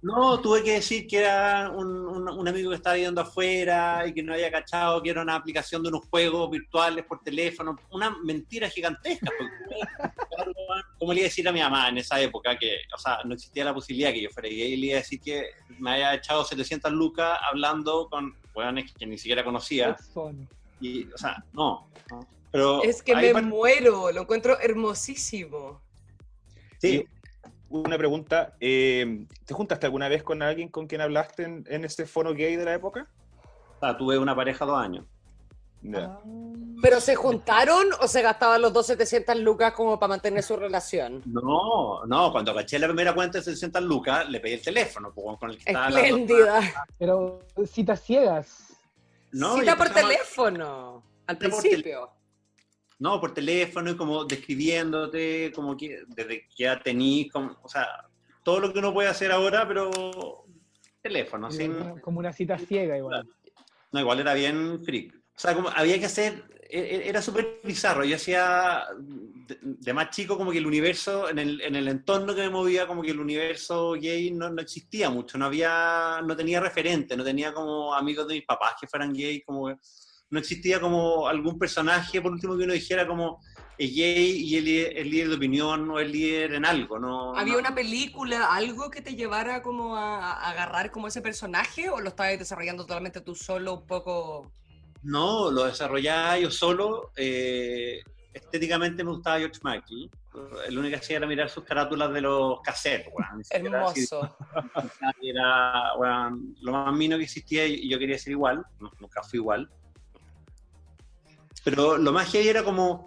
No, 0.00 0.40
tuve 0.40 0.62
que 0.62 0.74
decir 0.74 1.06
que 1.08 1.18
era 1.18 1.70
un, 1.74 1.88
un- 2.06 2.28
un 2.28 2.48
amigo 2.48 2.70
que 2.70 2.76
estaba 2.76 2.94
viviendo 2.94 3.20
afuera 3.20 4.06
y 4.06 4.14
que 4.14 4.22
no 4.22 4.32
había 4.32 4.50
cachado 4.50 5.02
que 5.02 5.10
era 5.10 5.22
una 5.22 5.34
aplicación 5.34 5.82
de 5.82 5.88
unos 5.88 6.04
juegos 6.08 6.48
virtuales 6.50 7.04
por 7.04 7.20
teléfono. 7.20 7.76
Una 7.90 8.16
mentira 8.22 8.68
gigantesca. 8.70 9.28
porque, 9.36 10.12
¿Cómo 10.98 11.12
le 11.12 11.20
iba 11.20 11.24
a 11.26 11.30
decir 11.30 11.48
a 11.48 11.52
mi 11.52 11.60
mamá 11.60 11.88
en 11.88 11.98
esa 11.98 12.20
época 12.20 12.56
que, 12.56 12.76
o 12.94 12.98
sea, 12.98 13.18
no 13.24 13.34
existía 13.34 13.64
la 13.64 13.74
posibilidad 13.74 14.12
que 14.12 14.22
yo 14.22 14.30
fuera 14.30 14.48
gay? 14.48 14.76
Le 14.76 14.86
iba 14.86 14.94
a 14.96 15.00
decir 15.00 15.20
que 15.20 15.46
me 15.78 15.92
había 15.92 16.14
echado 16.14 16.44
700 16.44 16.92
lucas 16.92 17.38
hablando 17.50 18.08
con 18.08 18.36
hueones 18.54 18.92
que 18.92 19.06
ni 19.06 19.18
siquiera 19.18 19.42
conocía. 19.44 19.96
Y, 20.80 21.04
o 21.12 21.18
sea, 21.18 21.42
no. 21.52 21.88
no. 22.10 22.26
Pero 22.52 22.82
Es 22.84 23.02
que 23.02 23.14
me 23.16 23.42
muero, 23.42 24.12
lo 24.12 24.22
encuentro 24.22 24.58
hermosísimo. 24.60 25.80
Sí, 26.80 27.04
Una 27.70 27.98
pregunta, 27.98 28.54
eh, 28.60 29.26
¿te 29.44 29.54
juntaste 29.54 29.86
alguna 29.86 30.08
vez 30.08 30.22
con 30.22 30.42
alguien 30.42 30.68
con 30.68 30.86
quien 30.86 31.00
hablaste 31.00 31.44
en, 31.44 31.64
en 31.68 31.84
ese 31.84 32.06
fono 32.06 32.32
gay 32.32 32.56
de 32.56 32.64
la 32.64 32.74
época? 32.74 33.08
tuve 33.96 34.18
una 34.18 34.34
pareja 34.34 34.64
dos 34.64 34.78
años. 34.78 35.04
Ah. 35.94 36.18
¿Pero 36.82 37.00
se 37.00 37.14
juntaron 37.14 37.86
o 38.00 38.08
se 38.08 38.20
gastaban 38.20 38.60
los 38.60 38.72
dos 38.72 38.86
700 38.86 39.36
lucas 39.38 39.72
como 39.72 39.98
para 39.98 40.10
mantener 40.10 40.42
su 40.42 40.56
relación? 40.56 41.22
No, 41.24 42.04
no, 42.04 42.32
cuando 42.32 42.54
caché 42.54 42.78
la 42.78 42.88
primera 42.88 43.14
cuenta 43.14 43.38
de 43.38 43.44
600 43.44 43.82
lucas, 43.82 44.28
le 44.28 44.40
pedí 44.40 44.54
el 44.54 44.62
teléfono 44.62 45.12
pues, 45.14 45.38
con 45.38 45.50
el 45.50 45.58
que 45.58 45.70
estaba. 45.70 45.88
Espléndida. 45.88 46.60
Pero 46.98 47.40
citas 47.66 48.02
ciegas. 48.02 48.72
No, 49.30 49.56
Cita 49.58 49.76
por 49.76 49.90
teléfono. 49.90 51.02
Al 51.26 51.38
principio. 51.38 52.10
No, 52.98 53.20
por 53.20 53.32
teléfono 53.32 53.90
y 53.90 53.96
como 53.96 54.24
describiéndote, 54.24 55.52
como 55.54 55.76
que 55.76 56.02
desde 56.08 56.40
que 56.48 56.64
ya 56.64 56.80
tenís, 56.80 57.30
como, 57.30 57.56
o 57.62 57.68
sea, 57.68 57.86
todo 58.42 58.58
lo 58.60 58.72
que 58.72 58.80
uno 58.80 58.92
puede 58.92 59.08
hacer 59.08 59.30
ahora, 59.30 59.66
pero 59.68 60.44
teléfono, 61.00 61.50
sin, 61.50 62.00
Como 62.00 62.18
una 62.18 62.32
cita 62.32 62.58
ciega 62.58 62.96
igual. 62.98 63.26
no, 63.92 64.00
igual 64.00 64.20
era 64.20 64.34
bien 64.34 64.80
freak. 64.84 65.14
O 65.14 65.40
sea, 65.40 65.54
como 65.54 65.68
había 65.68 65.98
que 66.00 66.06
hacer, 66.06 66.42
e- 66.68 66.80
e- 66.80 67.08
era 67.08 67.22
súper 67.22 67.60
bizarro. 67.62 68.04
Yo 68.04 68.16
hacía, 68.16 68.84
de, 68.98 69.92
más 69.92 70.10
chico, 70.10 70.36
como 70.36 70.50
que 70.50 70.58
el 70.58 70.66
universo, 70.66 71.28
en 71.28 71.38
el, 71.38 71.60
en 71.60 71.76
el 71.76 71.86
entorno 71.86 72.34
que 72.34 72.40
me 72.42 72.50
movía, 72.50 72.88
como 72.88 73.02
que 73.02 73.12
el 73.12 73.20
universo 73.20 73.92
gay 73.92 74.32
no, 74.32 74.50
no 74.50 74.60
existía 74.60 75.08
mucho, 75.10 75.38
no 75.38 75.46
había, 75.46 76.20
no 76.24 76.36
tenía 76.36 76.58
referente, 76.60 77.16
no 77.16 77.22
tenía 77.22 77.54
como 77.54 77.94
amigos 77.94 78.26
de 78.26 78.34
mis 78.34 78.44
papás 78.44 78.74
que 78.80 78.88
fueran 78.88 79.12
gay, 79.12 79.40
como 79.42 79.68
que 79.68 79.76
no 80.30 80.38
existía 80.38 80.80
como 80.80 81.28
algún 81.28 81.58
personaje, 81.58 82.20
por 82.20 82.32
último, 82.32 82.56
que 82.56 82.64
uno 82.64 82.72
dijera 82.72 83.06
como 83.06 83.40
es 83.78 83.94
gay 83.94 84.42
y 84.44 84.56
el 84.56 85.10
líder 85.10 85.28
de 85.28 85.36
opinión 85.36 85.88
o 85.90 86.00
es 86.00 86.10
líder 86.10 86.54
en 86.54 86.64
algo, 86.64 86.98
¿no? 86.98 87.36
¿Había 87.36 87.54
no. 87.54 87.60
una 87.60 87.74
película, 87.74 88.52
algo 88.52 88.90
que 88.90 89.00
te 89.00 89.14
llevara 89.14 89.62
como 89.62 89.96
a, 89.96 90.32
a 90.32 90.50
agarrar 90.50 90.90
como 90.90 91.06
ese 91.06 91.22
personaje 91.22 91.88
o 91.88 92.00
lo 92.00 92.08
estabas 92.08 92.38
desarrollando 92.38 92.84
totalmente 92.84 93.20
tú 93.20 93.34
solo 93.34 93.74
un 93.74 93.86
poco? 93.86 94.52
No, 95.02 95.50
lo 95.50 95.64
desarrollaba 95.64 96.38
yo 96.38 96.50
solo. 96.50 97.12
eh, 97.16 98.00
estéticamente 98.32 99.04
me 99.04 99.10
gustaba 99.10 99.38
George 99.38 99.60
Michael. 99.62 100.10
El 100.68 100.78
único 100.78 100.90
que 100.90 100.96
hacía 100.96 101.16
era 101.16 101.26
mirar 101.26 101.48
sus 101.48 101.64
carátulas 101.64 102.12
de 102.12 102.20
los 102.20 102.60
cassettes, 102.62 103.12
weón. 103.12 103.42
Hermoso. 103.50 104.36
Era 105.22 105.94
lo 106.60 106.72
más 106.72 106.94
mino 106.94 107.16
que 107.16 107.24
existía 107.24 107.66
y 107.66 107.88
yo 107.88 107.98
quería 107.98 108.18
ser 108.18 108.32
igual. 108.32 108.64
No, 108.78 108.90
Nunca 109.00 109.22
fui 109.22 109.38
igual. 109.38 109.68
Pero 111.64 111.96
lo 111.98 112.12
más 112.12 112.32
gay 112.32 112.48
era 112.48 112.62
como 112.62 113.06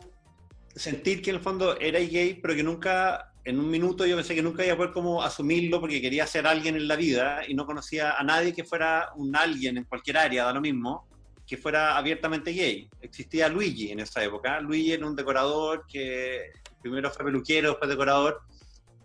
sentir 0.75 1.21
que 1.21 1.29
en 1.31 1.37
el 1.37 1.41
fondo 1.41 1.79
era 1.79 1.99
gay, 1.99 2.39
pero 2.41 2.55
que 2.55 2.63
nunca, 2.63 3.33
en 3.43 3.59
un 3.59 3.69
minuto 3.69 4.05
yo 4.05 4.15
pensé 4.15 4.35
que 4.35 4.41
nunca 4.41 4.63
iba 4.63 4.73
a 4.73 4.77
poder 4.77 4.91
como 4.91 5.21
asumirlo 5.21 5.79
porque 5.79 6.01
quería 6.01 6.27
ser 6.27 6.47
alguien 6.47 6.75
en 6.75 6.87
la 6.87 6.95
vida 6.95 7.41
y 7.47 7.53
no 7.53 7.65
conocía 7.65 8.17
a 8.17 8.23
nadie 8.23 8.53
que 8.53 8.63
fuera 8.63 9.09
un 9.15 9.35
alguien 9.35 9.77
en 9.77 9.83
cualquier 9.85 10.17
área, 10.17 10.45
da 10.45 10.53
lo 10.53 10.61
mismo, 10.61 11.07
que 11.45 11.57
fuera 11.57 11.97
abiertamente 11.97 12.51
gay. 12.51 12.89
Existía 13.01 13.49
Luigi 13.49 13.91
en 13.91 13.99
esa 13.99 14.23
época. 14.23 14.59
Luigi 14.61 14.93
era 14.93 15.05
un 15.05 15.15
decorador 15.15 15.85
que 15.85 16.51
primero 16.81 17.11
fue 17.11 17.25
peluquero, 17.25 17.69
después 17.69 17.89
decorador, 17.89 18.41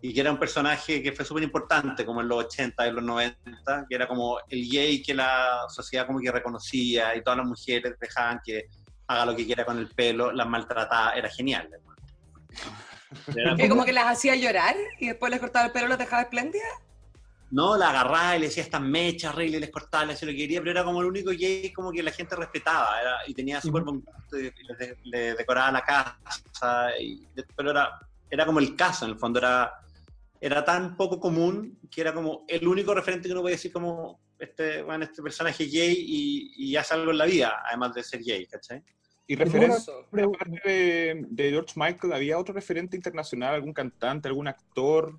y 0.00 0.12
que 0.12 0.20
era 0.20 0.30
un 0.30 0.38
personaje 0.38 1.02
que 1.02 1.12
fue 1.12 1.24
súper 1.24 1.42
importante, 1.42 2.04
como 2.04 2.20
en 2.20 2.28
los 2.28 2.44
80 2.44 2.86
y 2.86 2.92
los 2.92 3.02
90, 3.02 3.86
que 3.88 3.94
era 3.94 4.06
como 4.06 4.38
el 4.48 4.68
gay 4.68 5.02
que 5.02 5.14
la 5.14 5.66
sociedad 5.68 6.06
como 6.06 6.20
que 6.20 6.30
reconocía 6.30 7.16
y 7.16 7.22
todas 7.22 7.38
las 7.38 7.46
mujeres 7.46 7.94
dejaban 8.00 8.40
que 8.44 8.66
haga 9.08 9.26
lo 9.26 9.36
que 9.36 9.46
quiera 9.46 9.64
con 9.64 9.78
el 9.78 9.88
pelo, 9.88 10.32
las 10.32 10.46
maltrataba, 10.48 11.12
era 11.12 11.28
genial. 11.30 11.68
Era 13.36 13.54
Que 13.54 13.68
como 13.68 13.84
que 13.84 13.92
las 13.92 14.06
hacía 14.06 14.34
llorar 14.34 14.74
y 14.98 15.06
después 15.08 15.30
les 15.30 15.40
cortaba 15.40 15.66
el 15.66 15.72
pelo 15.72 15.86
y 15.86 15.88
las 15.90 15.98
dejaba 15.98 16.22
espléndidas. 16.22 16.68
No, 17.52 17.76
la 17.76 17.90
agarraba 17.90 18.36
y 18.36 18.40
le 18.40 18.46
decía 18.46 18.64
estas 18.64 18.80
mechas, 18.80 19.32
arregle, 19.32 19.60
les 19.60 19.70
cortaba, 19.70 20.04
le 20.04 20.14
hacía 20.14 20.26
lo 20.26 20.32
que 20.32 20.38
quería, 20.38 20.58
pero 20.58 20.72
era 20.72 20.84
como 20.84 21.00
el 21.00 21.06
único 21.06 21.30
gay 21.30 21.72
como 21.72 21.92
que 21.92 22.02
la 22.02 22.10
gente 22.10 22.34
respetaba 22.34 23.00
era- 23.00 23.18
y 23.26 23.32
tenía 23.34 23.60
súper 23.60 23.82
buen 23.84 24.00
gusto 24.00 24.38
y 24.38 24.42
le, 24.50 24.74
de- 24.76 24.98
le 25.04 25.34
decoraba 25.34 25.70
la 25.70 25.82
casa, 25.82 26.90
y, 27.00 27.24
pero 27.56 27.70
era, 27.70 27.90
era 28.28 28.44
como 28.44 28.58
el 28.58 28.74
caso, 28.74 29.04
en 29.04 29.12
el 29.12 29.18
fondo 29.18 29.38
era, 29.38 29.72
era 30.40 30.64
tan 30.64 30.96
poco 30.96 31.20
común 31.20 31.78
que 31.88 32.00
era 32.00 32.12
como 32.12 32.44
el 32.48 32.66
único 32.66 32.92
referente 32.92 33.28
que 33.28 33.32
uno 33.32 33.42
puede 33.42 33.54
decir 33.54 33.72
como 33.72 34.18
este, 34.38 34.82
bueno, 34.82 35.04
este 35.04 35.22
personaje 35.22 35.64
gay 35.66 35.94
y, 35.98 36.52
y 36.56 36.76
hace 36.76 36.94
algo 36.94 37.10
en 37.10 37.18
la 37.18 37.26
vida, 37.26 37.62
además 37.66 37.94
de 37.94 38.02
ser 38.02 38.22
gay, 38.22 38.46
¿cachai? 38.46 38.82
¿Y 39.28 39.34
aparte 39.34 39.58
de, 40.64 41.24
de 41.28 41.50
George 41.50 41.72
Michael, 41.76 42.12
había 42.12 42.38
otro 42.38 42.54
referente 42.54 42.96
internacional, 42.96 43.54
algún 43.54 43.72
cantante, 43.72 44.28
algún 44.28 44.46
actor? 44.46 45.18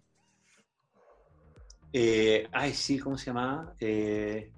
Eh, 1.92 2.48
ay, 2.52 2.74
sí, 2.74 3.00
¿cómo 3.00 3.18
se 3.18 3.26
llamaba? 3.26 3.74
Eh, 3.80 4.52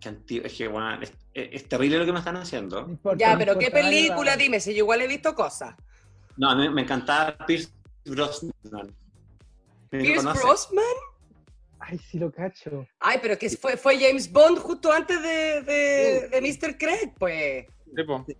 qué 0.00 0.08
antiguo, 0.08 0.46
es 0.46 0.52
que, 0.52 0.66
bueno, 0.66 1.00
es, 1.32 1.68
terrible 1.68 1.98
lo 1.98 2.06
que 2.06 2.12
me 2.12 2.18
están 2.18 2.36
haciendo. 2.36 2.82
No 2.82 2.90
importa, 2.90 3.18
Ya, 3.18 3.32
no 3.34 3.38
pero 3.38 3.58
¿qué 3.58 3.70
película? 3.70 4.36
Dime, 4.36 4.58
si 4.58 4.72
yo 4.72 4.78
igual 4.78 5.02
he 5.02 5.06
visto 5.06 5.32
cosas. 5.34 5.76
No, 6.36 6.50
a 6.50 6.56
mí 6.56 6.68
me 6.68 6.82
encantaba 6.82 7.36
Pierce 7.46 7.70
Brosnan. 8.04 8.52
¿Me 9.92 10.00
Pierce? 10.00 10.24
Brosnan. 10.24 10.84
Ay, 11.80 11.98
sí 11.98 12.18
lo 12.18 12.30
cacho. 12.30 12.86
Ay, 13.00 13.18
pero 13.22 13.38
que 13.38 13.48
fue, 13.50 13.76
fue 13.76 13.98
James 13.98 14.30
Bond 14.30 14.58
justo 14.58 14.92
antes 14.92 15.22
de, 15.22 15.62
de, 15.62 16.28
de 16.28 16.40
Mr. 16.40 16.76
Craig, 16.76 17.12
pues. 17.18 17.66
Sí. 18.26 18.36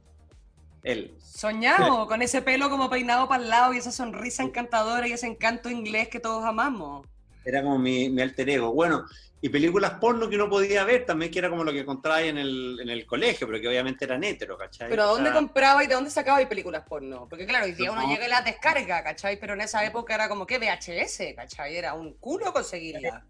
Él. 0.82 1.14
Soñado, 1.20 2.06
con 2.06 2.22
ese 2.22 2.42
pelo 2.42 2.70
como 2.70 2.90
peinado 2.90 3.28
para 3.28 3.42
el 3.42 3.48
lado 3.48 3.74
y 3.74 3.78
esa 3.78 3.92
sonrisa 3.92 4.42
encantadora 4.42 5.06
y 5.08 5.12
ese 5.12 5.26
encanto 5.26 5.70
inglés 5.70 6.08
que 6.08 6.20
todos 6.20 6.44
amamos. 6.44 7.06
Era 7.44 7.62
como 7.62 7.78
mi, 7.78 8.08
mi 8.10 8.22
alter 8.22 8.48
ego. 8.50 8.72
Bueno, 8.72 9.04
y 9.40 9.48
películas 9.48 9.92
porno 10.00 10.28
que 10.28 10.34
uno 10.36 10.48
podía 10.50 10.84
ver 10.84 11.06
también, 11.06 11.30
que 11.30 11.38
era 11.38 11.48
como 11.48 11.62
lo 11.62 11.72
que 11.72 11.80
encontraba 11.80 12.22
en 12.22 12.38
el, 12.38 12.78
en 12.80 12.88
el 12.88 13.06
colegio, 13.06 13.46
pero 13.46 13.60
que 13.60 13.68
obviamente 13.68 14.04
eran 14.04 14.24
hétero, 14.24 14.58
¿cachai? 14.58 14.88
Pero 14.90 15.02
¿a 15.04 15.06
O 15.06 15.14
dónde 15.14 15.30
sea, 15.30 15.38
compraba 15.38 15.84
y 15.84 15.86
de 15.86 15.94
dónde 15.94 16.10
sacaba 16.10 16.46
películas 16.48 16.84
porno? 16.88 17.26
Porque 17.28 17.46
claro, 17.46 17.66
hoy 17.66 17.72
día 17.72 17.92
uno 17.92 18.02
No. 18.02 18.08
llega 18.08 18.26
y 18.26 18.30
las 18.30 18.44
descarga, 18.44 19.02
¿cachai? 19.04 19.38
Pero 19.38 19.54
en 19.54 19.60
esa 19.60 19.84
época 19.84 20.14
era 20.14 20.28
como 20.28 20.46
que 20.46 20.58
VHS, 20.58 21.34
¿cachai? 21.36 21.76
Era 21.76 21.94
un 21.94 22.14
culo 22.14 22.52
conseguirla. 22.52 23.24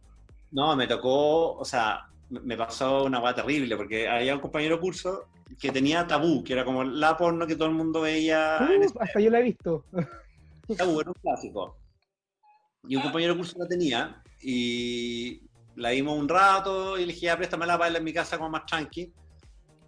No, 0.50 0.74
me 0.76 0.86
tocó, 0.86 1.56
o 1.56 1.64
sea, 1.64 2.06
me 2.30 2.56
pasó 2.56 3.04
una 3.04 3.18
guay 3.18 3.34
terrible, 3.34 3.76
porque 3.76 4.08
había 4.08 4.34
un 4.34 4.40
compañero 4.40 4.76
de 4.76 4.80
curso 4.80 5.26
que 5.60 5.70
tenía 5.70 6.06
tabú, 6.06 6.42
que 6.42 6.54
era 6.54 6.64
como 6.64 6.84
la 6.84 7.16
porno 7.16 7.46
que 7.46 7.56
todo 7.56 7.68
el 7.68 7.74
mundo 7.74 8.00
veía 8.02 8.56
en 8.58 8.82
Uh, 8.82 8.92
hasta 9.00 9.20
yo 9.20 9.30
la 9.30 9.40
he 9.40 9.42
visto. 9.42 9.84
tabú, 10.76 11.00
era 11.00 11.10
un 11.10 11.16
clásico. 11.20 11.76
Y 12.86 12.96
un 12.96 13.02
compañero 13.02 13.34
de 13.34 13.38
curso 13.38 13.58
la 13.58 13.66
tenía, 13.66 14.22
y 14.40 15.47
la 15.78 15.90
vimos 15.90 16.18
un 16.18 16.28
rato, 16.28 16.98
y 16.98 17.02
le 17.02 17.12
dije, 17.12 17.26
ya, 17.26 17.36
préstamela 17.36 17.74
para 17.74 17.86
verla 17.86 17.98
en 17.98 18.04
mi 18.04 18.12
casa 18.12 18.36
como 18.36 18.50
más 18.50 18.66
tranqui. 18.66 19.12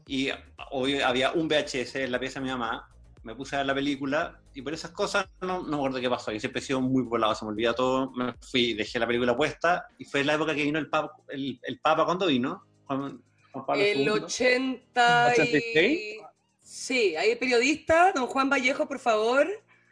Y 0.06 0.28
hoy 0.70 1.00
había 1.00 1.32
un 1.32 1.48
VHS 1.48 1.96
en 1.96 2.12
la 2.12 2.20
pieza 2.20 2.38
de 2.38 2.44
mi 2.44 2.50
mamá, 2.50 2.88
me 3.22 3.34
puse 3.34 3.56
a 3.56 3.58
ver 3.58 3.66
la 3.66 3.74
película, 3.74 4.40
y 4.54 4.62
por 4.62 4.72
esas 4.72 4.92
cosas 4.92 5.26
no, 5.40 5.62
no 5.62 5.68
me 5.68 5.74
acuerdo 5.74 6.00
qué 6.00 6.08
pasó. 6.08 6.32
Yo 6.32 6.40
siempre 6.40 6.60
he 6.60 6.64
sido 6.64 6.80
muy 6.80 7.02
volado, 7.02 7.34
se 7.34 7.44
me 7.44 7.50
olvida 7.50 7.74
todo. 7.74 8.10
Me 8.12 8.34
fui, 8.40 8.72
dejé 8.74 8.98
la 8.98 9.06
película 9.06 9.36
puesta, 9.36 9.86
y 9.98 10.04
fue 10.04 10.24
la 10.24 10.34
época 10.34 10.54
que 10.54 10.62
vino 10.62 10.78
el 10.78 10.88
Papa, 10.88 11.12
el, 11.28 11.58
el 11.62 11.80
Papa 11.80 12.04
¿cuándo 12.04 12.26
vino? 12.26 12.64
Juan, 12.86 13.20
Juan 13.52 13.66
Pablo 13.66 13.82
El 13.82 14.00
II. 14.02 14.08
80 14.08 15.34
y... 15.36 15.40
86? 15.40 16.20
Sí, 16.62 17.16
hay 17.16 17.34
periodista, 17.34 18.12
don 18.12 18.28
Juan 18.28 18.48
Vallejo, 18.48 18.86
por 18.86 19.00
favor. 19.00 19.48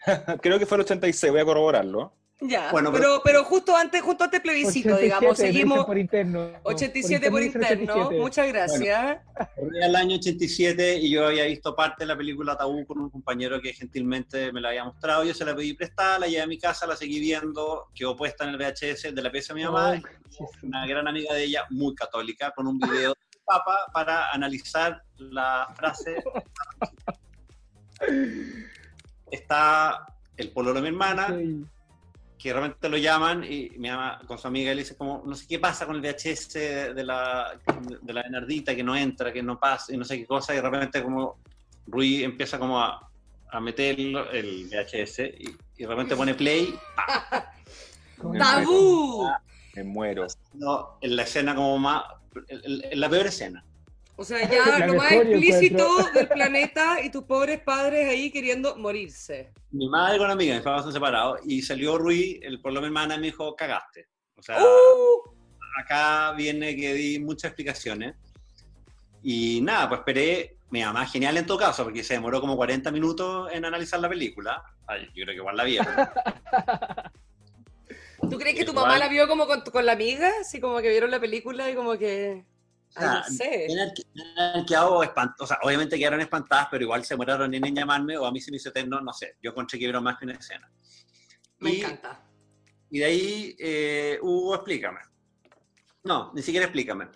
Creo 0.43 0.61
que 0.61 0.67
fue 0.67 0.77
el 0.77 0.83
86, 0.83 1.33
voy 1.33 1.41
a 1.41 1.45
corroborarlo. 1.45 2.13
Ya, 2.41 2.71
Bueno, 2.71 2.93
pero, 2.93 3.21
pero 3.25 3.43
justo 3.43 3.77
antes, 3.77 4.01
justo 4.01 4.23
antes 4.23 4.41
plebiscito, 4.41 4.95
87, 4.95 5.03
digamos, 5.03 5.37
seguimos 5.37 5.85
Por 5.85 5.99
interno. 5.99 6.53
87 6.63 7.31
por 7.33 7.41
dicen 7.41 7.63
interno. 7.63 7.93
87. 7.95 8.23
Muchas 8.23 8.49
gracias. 8.49 9.19
Corría 9.57 9.87
el 9.87 9.97
año 9.97 10.17
87 10.17 10.99
y 10.99 11.11
yo 11.11 11.27
había 11.27 11.47
visto 11.47 11.75
parte 11.75 12.05
de 12.05 12.07
la 12.07 12.17
película 12.17 12.57
Tabú 12.57 12.87
con 12.87 13.01
un 13.01 13.11
compañero 13.11 13.61
que 13.61 13.73
gentilmente 13.73 14.53
me 14.53 14.61
la 14.61 14.69
había 14.69 14.85
mostrado. 14.85 15.25
Yo 15.25 15.35
se 15.35 15.45
la 15.45 15.57
pedí 15.57 15.75
prestada, 15.75 16.21
la 16.21 16.29
llevé 16.29 16.43
a 16.43 16.47
mi 16.47 16.59
casa, 16.59 16.87
la 16.87 16.95
seguí 16.95 17.19
viendo, 17.19 17.89
quedó 17.93 18.15
puesta 18.17 18.45
en 18.45 18.51
el 18.51 18.57
VHS 18.57 19.13
de 19.13 19.23
la 19.23 19.33
pieza 19.33 19.53
de 19.53 19.59
mi 19.59 19.67
mamá. 19.67 20.01
Oh, 20.39 20.49
Una 20.63 20.87
gran 20.87 21.09
amiga 21.09 21.35
de 21.35 21.43
ella, 21.43 21.67
muy 21.71 21.93
católica, 21.97 22.53
con 22.53 22.69
un 22.69 22.79
video 22.79 23.11
de 23.11 23.39
Papa 23.45 23.87
para 23.93 24.31
analizar 24.31 25.03
la 25.17 25.73
frase. 25.75 26.23
Está 29.33 30.07
el 30.37 30.53
pololo 30.53 30.75
de 30.75 30.83
mi 30.83 30.89
hermana, 30.89 31.35
Sí. 31.37 31.65
Que 32.39 32.53
realmente 32.53 32.89
lo 32.89 32.97
llaman 32.97 33.43
y 33.45 33.71
mi 33.79 33.89
mamá 33.89 34.21
con 34.27 34.39
su 34.39 34.47
amiga 34.47 34.73
le 34.73 34.83
dice 34.83 34.97
como, 34.97 35.23
no 35.27 35.35
sé 35.35 35.47
qué 35.49 35.59
pasa 35.59 35.87
con 35.87 35.97
el 35.97 36.03
VHS 36.03 36.53
de 36.55 37.05
la, 37.05 37.59
de 38.01 38.13
la 38.13 38.23
Bernardita, 38.23 38.77
que 38.77 38.85
no 38.85 38.95
entra, 38.95 39.33
que 39.33 39.43
no 39.43 39.59
pasa, 39.59 39.93
y 39.93 39.97
no 39.97 40.05
sé 40.05 40.19
qué 40.19 40.27
cosa, 40.27 40.53
y 40.53 40.57
de 40.57 40.63
repente 40.63 41.03
como 41.03 41.39
Rui 41.89 42.23
empieza 42.23 42.59
como 42.59 42.81
a, 42.81 43.11
a 43.51 43.61
meter 43.61 43.99
el, 43.99 44.17
el 44.33 44.69
VHS 44.69 45.19
y, 45.19 45.57
y 45.79 45.83
de 45.83 45.87
repente 45.89 46.15
pone 46.15 46.35
play, 46.35 46.79
Me 48.23 48.39
¡Tabú! 48.39 49.29
Me 49.75 49.85
muero. 49.85 50.27
no, 50.55 50.99
en 51.01 51.17
la 51.17 51.23
escena 51.23 51.55
como 51.55 51.79
más, 51.79 52.05
en, 52.49 52.81
en 52.85 53.01
la 53.01 53.09
peor 53.09 53.27
escena. 53.27 53.65
O 54.21 54.25
sea, 54.25 54.51
ya 54.51 54.85
lo 54.85 54.95
más 54.95 55.13
yo 55.13 55.23
explícito 55.23 55.87
encuentro. 55.87 56.13
del 56.13 56.29
planeta 56.29 57.01
y 57.05 57.09
tus 57.09 57.23
pobres 57.23 57.61
padres 57.61 58.09
ahí 58.09 58.33
queriendo 58.33 58.75
morirse. 58.75 59.53
Mi 59.71 59.89
madre 59.89 60.19
con 60.19 60.25
una 60.25 60.33
amiga, 60.33 60.57
mis 60.57 60.65
papás 60.65 60.83
son 60.83 60.93
separados, 60.93 61.39
y 61.45 61.63
salió 61.63 61.97
Rui, 61.99 62.41
el 62.43 62.61
por 62.61 62.73
lo 62.73 62.81
mi 62.81 62.87
hermana, 62.87 63.15
y 63.15 63.21
me 63.21 63.27
dijo, 63.27 63.55
cagaste. 63.55 64.09
O 64.35 64.43
sea, 64.43 64.61
¡Uh! 64.61 65.23
acá 65.81 66.33
viene 66.33 66.75
que 66.75 66.95
di 66.95 67.21
muchas 67.21 67.51
explicaciones. 67.51 68.17
Y 69.23 69.61
nada, 69.63 69.89
pues 69.89 70.01
esperé, 70.01 70.57
mi 70.71 70.83
mamá 70.83 71.07
genial 71.07 71.37
en 71.37 71.47
todo 71.47 71.59
caso, 71.59 71.85
porque 71.85 72.03
se 72.03 72.15
demoró 72.15 72.41
como 72.41 72.57
40 72.57 72.91
minutos 72.91 73.53
en 73.53 73.65
analizar 73.65 74.01
la 74.01 74.09
película. 74.09 74.65
Ay, 74.89 75.07
yo 75.15 75.27
creo 75.27 75.27
que 75.27 75.35
igual 75.35 75.57
la 75.57 75.63
vieron. 75.63 75.95
¿Tú 78.29 78.37
crees 78.37 78.57
que 78.57 78.65
tu 78.65 78.75
mamá 78.75 78.99
la 78.99 79.07
vio 79.07 79.29
como 79.29 79.47
con, 79.47 79.61
con 79.61 79.87
la 79.87 79.93
amiga? 79.93 80.29
Así 80.41 80.61
como 80.61 80.79
que 80.79 80.89
vieron 80.89 81.13
la 81.13 81.21
película 81.21 81.71
y 81.71 81.77
como 81.77 81.97
que... 81.97 82.45
O 82.97 83.01
Ay, 83.01 83.07
no 83.07 83.25
sé. 83.25 84.65
quedado 84.67 85.03
espantados, 85.03 85.41
o 85.43 85.47
sea, 85.47 85.59
obviamente 85.63 85.99
quedaron 85.99 86.21
espantadas, 86.21 86.69
pero 86.71 86.85
igual 86.85 87.05
se 87.05 87.15
demoraron 87.15 87.53
en 87.53 87.75
llamarme, 87.75 88.17
o 88.17 88.25
a 88.27 88.33
mí 88.33 88.41
se 88.41 88.51
me 88.51 88.57
hizo 88.57 88.71
eterno, 88.71 89.01
no 89.01 89.13
sé. 89.13 89.37
Yo 89.43 89.51
encontré 89.51 89.79
que 89.79 89.85
vieron 89.87 90.03
más 90.05 90.19
que 90.19 90.25
una 90.25 90.35
escena. 90.35 90.71
Me 91.59 91.71
Y- 91.73 91.81
encanta. 91.81 92.25
Y 92.91 92.99
de 93.01 93.05
ahí, 93.05 93.57
eh, 93.59 94.19
Hugo, 94.23 94.55
explícame. 94.55 95.01
No, 96.05 96.33
ni 96.35 96.41
siquiera 96.43 96.65
explícame. 96.67 97.09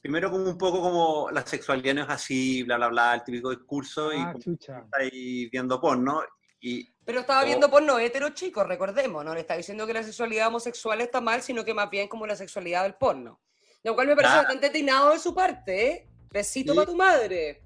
Primero 0.00 0.30
como 0.30 0.44
un 0.44 0.56
poco 0.56 0.80
como 0.80 1.30
la 1.32 1.44
sexualidad 1.44 1.94
no 1.94 2.02
es 2.02 2.08
así, 2.10 2.62
bla, 2.62 2.76
bla, 2.76 2.88
bla, 2.88 3.14
el 3.14 3.24
típico 3.24 3.50
discurso 3.50 4.12
y 4.12 4.18
Ah, 4.20 4.26
como 4.32 4.38
chucha. 4.44 4.78
estáis 4.84 5.50
viendo 5.50 5.80
porno 5.80 6.22
y 6.60 6.86
Pero 7.04 7.20
estaba 7.20 7.42
Oh. 7.42 7.46
viendo 7.46 7.68
porno 7.70 7.98
hetero 7.98 8.28
chico, 8.30 8.62
recordemos, 8.62 9.24
no 9.24 9.34
le 9.34 9.40
está 9.40 9.56
diciendo 9.56 9.86
que 9.86 9.94
la 9.94 10.02
sexualidad 10.04 10.48
homosexual 10.48 11.00
está 11.00 11.20
mal, 11.20 11.42
sino 11.42 11.64
que 11.64 11.74
más 11.74 11.90
bien 11.90 12.06
como 12.08 12.26
la 12.26 12.36
sexualidad 12.36 12.84
del 12.84 12.94
porno. 12.94 13.40
Lo 13.84 13.94
cual 13.94 14.08
me 14.08 14.16
parece 14.16 14.32
Claro. 14.32 14.42
bastante 14.48 14.66
atinado 14.66 15.10
de 15.12 15.18
su 15.18 15.34
parte, 15.34 15.88
¿eh? 15.90 16.06
Besito 16.30 16.72
Sí. 16.72 16.76
para 16.76 16.86
tu 16.90 16.96
madre. 16.96 17.62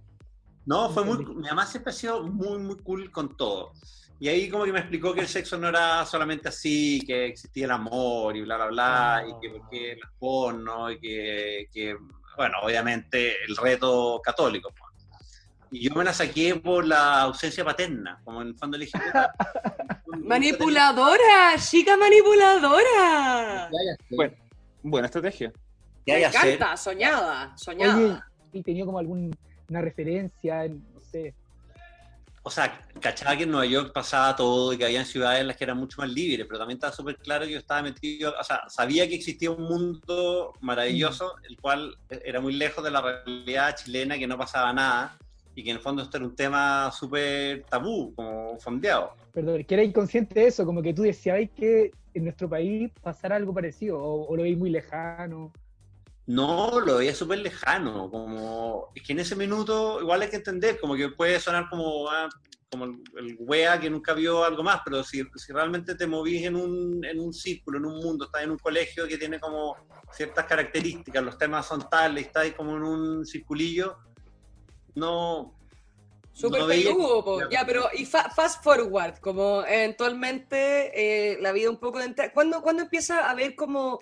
no, 0.66 0.88
fue 0.90 1.04
muy, 1.04 1.24
mi 1.24 1.48
mamá 1.48 1.66
siempre 1.66 1.90
ha 1.90 1.94
sido 1.94 2.22
muy, 2.22 2.58
muy 2.58 2.76
cool 2.78 3.10
con 3.10 3.36
todo. 3.36 3.72
Y 4.20 4.28
ahí 4.28 4.48
como 4.48 4.64
que 4.64 4.72
me 4.72 4.78
explicó 4.80 5.12
que 5.14 5.22
el 5.22 5.26
sexo 5.26 5.56
no 5.58 5.68
era 5.68 6.04
solamente 6.06 6.48
así, 6.48 7.00
que 7.06 7.26
existía 7.26 7.64
el 7.64 7.70
amor 7.72 8.36
y 8.36 8.42
bla, 8.42 8.56
bla, 8.56 8.66
bla, 8.66 9.24
y 9.26 9.40
que 9.40 9.50
porque 9.58 9.96
las 10.00 10.12
porno, 10.18 10.90
y 10.90 11.00
que, 11.00 11.66
que, 11.72 11.96
bueno, 12.36 12.58
obviamente 12.62 13.34
el 13.48 13.56
reto 13.56 14.20
católico. 14.22 14.68
pues. 14.78 15.08
Y 15.72 15.88
yo 15.88 15.94
me 15.94 16.04
la 16.04 16.12
saqué 16.12 16.54
por 16.56 16.84
la 16.86 17.22
ausencia 17.22 17.64
paterna, 17.64 18.20
como 18.22 18.42
en 18.42 18.48
el 18.48 18.54
fondo 18.58 18.76
le 18.76 18.84
dije, 18.84 18.98
"Puta, 18.98 19.32
Manipuladora, 20.18 21.54
chica 21.58 21.96
manipuladora. 21.96 23.70
Bueno, 24.10 24.36
buena 24.82 25.06
estrategia. 25.06 25.52
¿Qué 26.04 26.12
hay 26.12 26.20
Me 26.20 26.26
hacer? 26.26 26.54
encanta, 26.54 26.76
soñada, 26.76 27.56
soñada. 27.56 27.94
Oye, 27.94 28.16
¿y 28.52 28.62
tenía 28.62 28.84
como 28.84 28.98
alguna 28.98 29.30
referencia? 29.68 30.64
en- 30.64 30.82
No 30.94 31.00
sé. 31.00 31.34
O 32.42 32.50
sea, 32.50 32.86
cachaba 33.00 33.36
que 33.36 33.42
en 33.42 33.50
Nueva 33.50 33.66
York 33.66 33.92
pasaba 33.92 34.34
todo 34.34 34.72
y 34.72 34.78
que 34.78 34.86
había 34.86 35.04
ciudades 35.04 35.42
en 35.42 35.48
las 35.48 35.58
que 35.58 35.64
eran 35.64 35.76
mucho 35.76 36.00
más 36.00 36.10
libres, 36.10 36.46
pero 36.46 36.58
también 36.58 36.76
estaba 36.78 36.90
súper 36.92 37.16
claro 37.18 37.44
que 37.44 37.52
yo 37.52 37.58
estaba 37.58 37.82
metido, 37.82 38.32
o 38.38 38.42
sea, 38.42 38.62
sabía 38.66 39.06
que 39.06 39.16
existía 39.16 39.50
un 39.50 39.62
mundo 39.64 40.54
maravilloso, 40.62 41.34
el 41.46 41.58
cual 41.60 41.94
era 42.08 42.40
muy 42.40 42.54
lejos 42.54 42.82
de 42.82 42.90
la 42.90 43.02
realidad 43.02 43.76
chilena, 43.76 44.18
que 44.18 44.26
no 44.26 44.38
pasaba 44.38 44.72
nada, 44.72 45.18
y 45.54 45.62
que 45.62 45.70
en 45.70 45.76
el 45.76 45.82
fondo 45.82 46.02
esto 46.02 46.16
era 46.16 46.26
un 46.26 46.34
tema 46.34 46.90
súper 46.98 47.62
tabú, 47.64 48.14
como 48.14 48.58
fondeado. 48.58 49.12
Perdón, 49.34 49.62
que 49.64 49.74
era 49.74 49.84
inconsciente 49.84 50.40
de 50.40 50.46
eso, 50.46 50.64
como 50.64 50.80
que 50.80 50.94
tú 50.94 51.02
decías 51.02 51.38
que 51.54 51.90
en 52.14 52.24
nuestro 52.24 52.48
país 52.48 52.90
pasara 53.02 53.36
algo 53.36 53.52
parecido, 53.52 54.02
o, 54.02 54.26
o 54.26 54.34
lo 54.36 54.44
veis 54.44 54.56
muy 54.56 54.70
lejano. 54.70 55.52
No, 56.26 56.78
lo 56.80 56.98
veía 56.98 57.14
súper 57.14 57.38
lejano, 57.38 58.08
como, 58.10 58.90
es 58.94 59.02
que 59.02 59.12
en 59.12 59.20
ese 59.20 59.34
minuto 59.34 60.00
igual 60.00 60.22
hay 60.22 60.28
que 60.30 60.36
entender, 60.36 60.78
como 60.78 60.94
que 60.94 61.08
puede 61.08 61.40
sonar 61.40 61.68
como, 61.68 62.08
ah, 62.08 62.28
como 62.70 62.84
el, 62.84 63.02
el 63.18 63.36
wea 63.40 63.80
que 63.80 63.90
nunca 63.90 64.12
vio 64.14 64.44
algo 64.44 64.62
más, 64.62 64.80
pero 64.84 65.02
si, 65.02 65.22
si 65.34 65.52
realmente 65.52 65.96
te 65.96 66.06
movís 66.06 66.44
en 66.46 66.54
un, 66.54 67.04
en 67.04 67.18
un 67.18 67.32
círculo, 67.32 67.78
en 67.78 67.86
un 67.86 67.96
mundo, 67.98 68.26
estás 68.26 68.44
en 68.44 68.52
un 68.52 68.58
colegio 68.58 69.08
que 69.08 69.18
tiene 69.18 69.40
como 69.40 69.76
ciertas 70.12 70.44
características, 70.46 71.22
los 71.24 71.36
temas 71.36 71.66
son 71.66 71.88
tales, 71.88 72.26
estás 72.26 72.44
ahí 72.44 72.52
como 72.52 72.76
en 72.76 72.82
un 72.84 73.26
circulillo, 73.26 73.98
no... 74.94 75.56
Súper 76.32 76.60
no 76.60 76.68
peludo, 76.68 77.24
po. 77.24 77.50
Ya, 77.50 77.66
pero 77.66 77.88
y 77.92 78.06
fa- 78.06 78.30
fast 78.30 78.62
forward, 78.62 79.18
como 79.18 79.64
eventualmente 79.66 81.32
eh, 81.34 81.38
la 81.40 81.50
vida 81.50 81.68
un 81.68 81.78
poco 81.80 81.98
de 81.98 82.30
¿Cuándo, 82.32 82.62
¿Cuándo 82.62 82.84
empieza 82.84 83.28
a 83.28 83.34
ver 83.34 83.56
como 83.56 84.00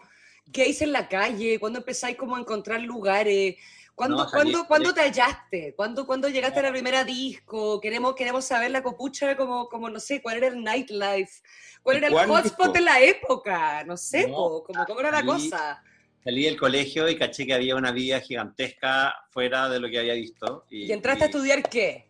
gays 0.53 0.83
en 0.83 0.93
la 0.93 1.09
calle? 1.09 1.59
¿Cuándo 1.59 1.79
empezáis 1.81 2.17
como 2.17 2.37
a 2.37 2.41
encontrar 2.41 2.81
lugares? 2.83 3.57
¿Cuándo, 3.95 4.17
No, 4.19 4.29
salí- 4.29 4.31
¿cuándo, 4.53 4.67
¿cuándo 4.69 4.95
te 4.95 5.01
hallaste? 5.01 5.75
¿Cuándo, 5.77 6.07
¿Cuándo 6.07 6.29
llegaste 6.29 6.61
a 6.61 6.63
la 6.63 6.71
primera 6.71 7.03
disco? 7.05 7.81
Queremos, 7.81 8.15
queremos 8.15 8.45
saber 8.45 8.71
la 8.71 8.83
copucha, 8.83 9.37
como, 9.37 9.69
como 9.69 9.91
no 9.91 9.99
sé, 9.99 10.23
cuál 10.23 10.37
era 10.37 10.47
el 10.47 10.63
nightlife, 10.63 11.43
cuál 11.83 11.97
era 11.97 12.07
el 12.07 12.13
¿Cuál 12.13 12.29
hotspot 12.29 12.45
disco? 12.67 12.73
de 12.73 12.81
la 12.81 13.01
época, 13.01 13.83
no 13.85 13.97
sé, 13.97 14.29
No, 14.29 14.35
po, 14.37 14.65
como, 14.65 14.85
cómo 14.87 15.01
era 15.01 15.11
la 15.11 15.25
cosa. 15.25 15.83
Salí 16.23 16.45
del 16.45 16.57
colegio 16.57 17.09
y 17.09 17.17
caché 17.17 17.45
que 17.47 17.55
había 17.55 17.75
una 17.75 17.91
vida 17.91 18.21
gigantesca 18.21 19.15
fuera 19.31 19.69
de 19.69 19.81
lo 19.81 19.89
que 19.89 19.99
había 19.99 20.15
visto. 20.15 20.65
Y, 20.71 20.85
¿Y 20.87 20.93
entraste 20.93 21.25
a 21.25 21.27
estudiar 21.27 21.63
qué? 21.69 22.09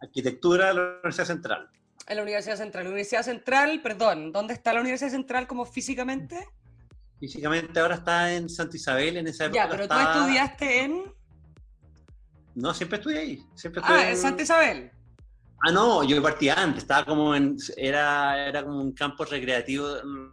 Arquitectura 0.00 0.68
de 0.68 0.74
la 0.74 0.80
Universidad 0.94 1.26
Central. 1.26 1.70
En 2.08 2.16
la 2.16 2.22
Universidad 2.22 2.56
Central. 2.56 2.84
La 2.84 2.90
Universidad 2.90 3.22
Central, 3.22 3.80
perdón, 3.80 4.32
¿dónde 4.32 4.54
está 4.54 4.72
la 4.72 4.80
Universidad 4.80 5.10
Central 5.10 5.46
como 5.46 5.64
físicamente? 5.66 6.48
Físicamente 7.22 7.78
ahora 7.78 7.94
está 7.94 8.32
en 8.34 8.50
Santa 8.50 8.74
Isabel, 8.76 9.16
en 9.16 9.28
esa 9.28 9.44
época 9.44 9.62
Ya, 9.62 9.70
pero 9.70 9.86
tú 9.86 9.94
estudiaste 9.94 10.80
en... 10.80 11.14
No, 12.56 12.74
siempre 12.74 12.98
estudié 12.98 13.18
ahí. 13.20 13.46
Siempre 13.54 13.80
estuve 13.80 13.96
Ah, 13.96 14.10
en 14.10 14.16
Santa 14.16 14.42
Isabel. 14.42 14.90
Ah, 15.64 15.70
no, 15.70 16.02
yo 16.02 16.20
partí 16.20 16.48
antes, 16.48 16.82
estaba 16.82 17.04
como 17.04 17.32
en. 17.36 17.56
Era, 17.76 18.48
era 18.48 18.64
como 18.64 18.80
un 18.80 18.90
campo 18.90 19.24
recreativo, 19.24 19.86
una 20.02 20.32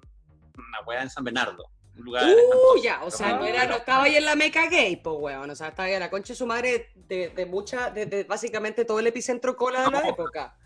weá 0.87 1.03
en 1.03 1.11
San 1.11 1.23
Bernardo. 1.23 1.63
Un 1.95 2.05
lugar. 2.05 2.25
Uh, 2.25 2.81
ya, 2.81 3.03
o 3.03 3.11
sea, 3.11 3.35
no, 3.37 3.45
era, 3.45 3.67
no 3.67 3.75
estaba 3.75 4.05
ahí 4.05 4.15
en 4.15 4.25
la 4.25 4.35
meca 4.35 4.65
gay, 4.67 4.95
pues, 4.95 5.15
weón. 5.19 5.47
O 5.47 5.55
sea, 5.55 5.67
estaba 5.67 5.85
ahí 5.85 5.93
en 5.93 5.99
la 5.99 6.09
concha 6.09 6.33
de 6.33 6.37
su 6.37 6.47
madre 6.47 6.91
de, 6.95 7.29
de 7.29 7.45
mucha, 7.45 7.91
de, 7.91 8.07
de 8.07 8.23
básicamente 8.23 8.83
todo 8.83 8.97
el 8.97 9.05
epicentro 9.05 9.55
cola 9.55 9.83
de 9.83 9.91
la 9.91 10.07
época. 10.07 10.57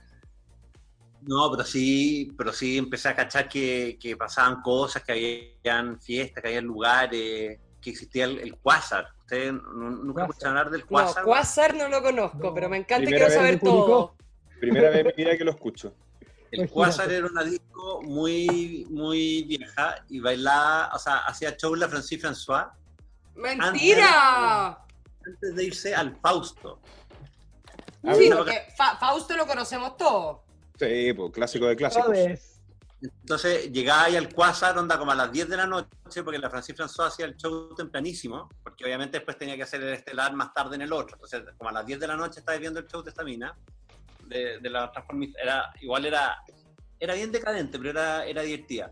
No, 1.26 1.50
pero 1.52 1.64
sí, 1.64 2.34
pero 2.38 2.52
sí 2.52 2.78
empecé 2.78 3.08
a 3.10 3.16
cachar 3.16 3.48
que, 3.48 3.98
que 4.00 4.18
pasaban 4.18 4.62
cosas, 4.62 5.04
que 5.04 5.12
habían 5.64 6.00
fiestas, 6.02 6.42
que 6.42 6.48
habían 6.50 6.66
lugares. 6.66 7.60
que 7.82 7.90
existía 7.90 8.26
el, 8.26 8.40
el 8.40 8.56
Quasar. 8.58 9.08
¿Ustedes 9.20 9.52
no- 9.54 9.62
nunca 9.62 10.22
Quasar. 10.26 10.30
escucharon 10.30 10.58
hablar 10.58 10.72
del 10.72 10.82
No, 10.82 10.88
Quasar? 10.88 11.24
Quasar 11.26 11.76
no 11.76 11.88
lo 11.90 12.02
conozco, 12.02 12.38
No. 12.38 12.54
pero 12.54 12.70
me 12.70 12.78
encanta 12.78 13.10
y 13.10 13.14
quiero 13.14 13.30
saber 13.30 13.60
todo. 13.60 14.16
Primera 14.60 14.90
vez 14.90 15.00
en 15.00 15.08
mi 15.08 15.12
vida 15.24 15.38
que 15.38 15.44
lo 15.44 15.52
escucho. 15.52 15.94
El. 16.52 16.70
Quasar 16.70 17.12
era 17.12 17.26
una 17.28 17.44
disco 17.44 18.02
muy, 18.04 18.86
muy 18.90 19.44
vieja 19.44 19.96
y 20.10 20.20
bailaba, 20.20 20.92
o 20.94 21.00
sea, 21.00 21.18
hacía 21.28 21.58
show 21.58 21.74
la 21.76 21.90
Francis 21.90 22.22
François 22.24 22.70
¡Mentira! 23.36 24.78
antes 25.26 25.56
de 25.56 25.64
irse 25.64 25.96
al 25.96 26.16
Fausto. 26.22 26.80
Sí, 28.18 28.30
porque 28.36 28.68
Fa- 28.78 28.98
Fausto 28.98 29.36
lo 29.36 29.48
conocemos 29.48 29.98
todos. 29.98 30.40
Sí, 30.78 31.14
pues, 31.14 31.32
clásico 31.32 31.68
de 31.68 31.76
clásicos. 31.76 32.06
¿Sabes? 32.06 32.54
Entonces 33.02 33.70
llegaba 33.72 34.06
ahí 34.06 34.16
al 34.16 34.34
Quasar, 34.34 34.78
onda 34.78 34.98
como 34.98 35.12
a 35.12 35.16
las 35.16 35.32
10 35.32 35.50
de 35.50 35.58
la 35.58 35.68
noche, 35.68 36.24
porque 36.24 36.40
la 36.40 36.50
Francis 36.50 36.76
François 36.76 37.08
hacía 37.08 37.26
el 37.26 37.36
show 37.36 37.76
tempranísimo, 37.76 38.48
porque 38.64 38.86
obviamente 38.86 39.18
después 39.18 39.38
tenía 39.38 39.58
que 39.58 39.64
hacer 39.64 39.84
el 39.84 39.94
estelar 39.94 40.34
más 40.34 40.54
tarde 40.54 40.76
en 40.76 40.84
el 40.84 40.94
otro. 40.94 41.18
Entonces, 41.18 41.44
como 41.58 41.70
a 41.70 41.74
las 41.74 41.86
10 41.86 42.00
de 42.00 42.08
la 42.08 42.16
noche 42.16 42.40
estabas 42.40 42.62
viendo 42.62 42.80
el 42.80 42.88
show 42.88 43.04
de 43.04 43.10
esta 43.10 43.24
mina, 43.24 43.58
de, 44.26 44.60
de 44.60 44.70
la 44.70 44.90
transformista. 44.92 45.42
Era, 45.42 45.74
igual 45.82 46.06
era, 46.06 46.38
era 47.00 47.14
bien 47.14 47.32
decadente, 47.32 47.78
pero 47.78 47.90
era, 47.90 48.26
era 48.26 48.42
divertida. 48.42 48.92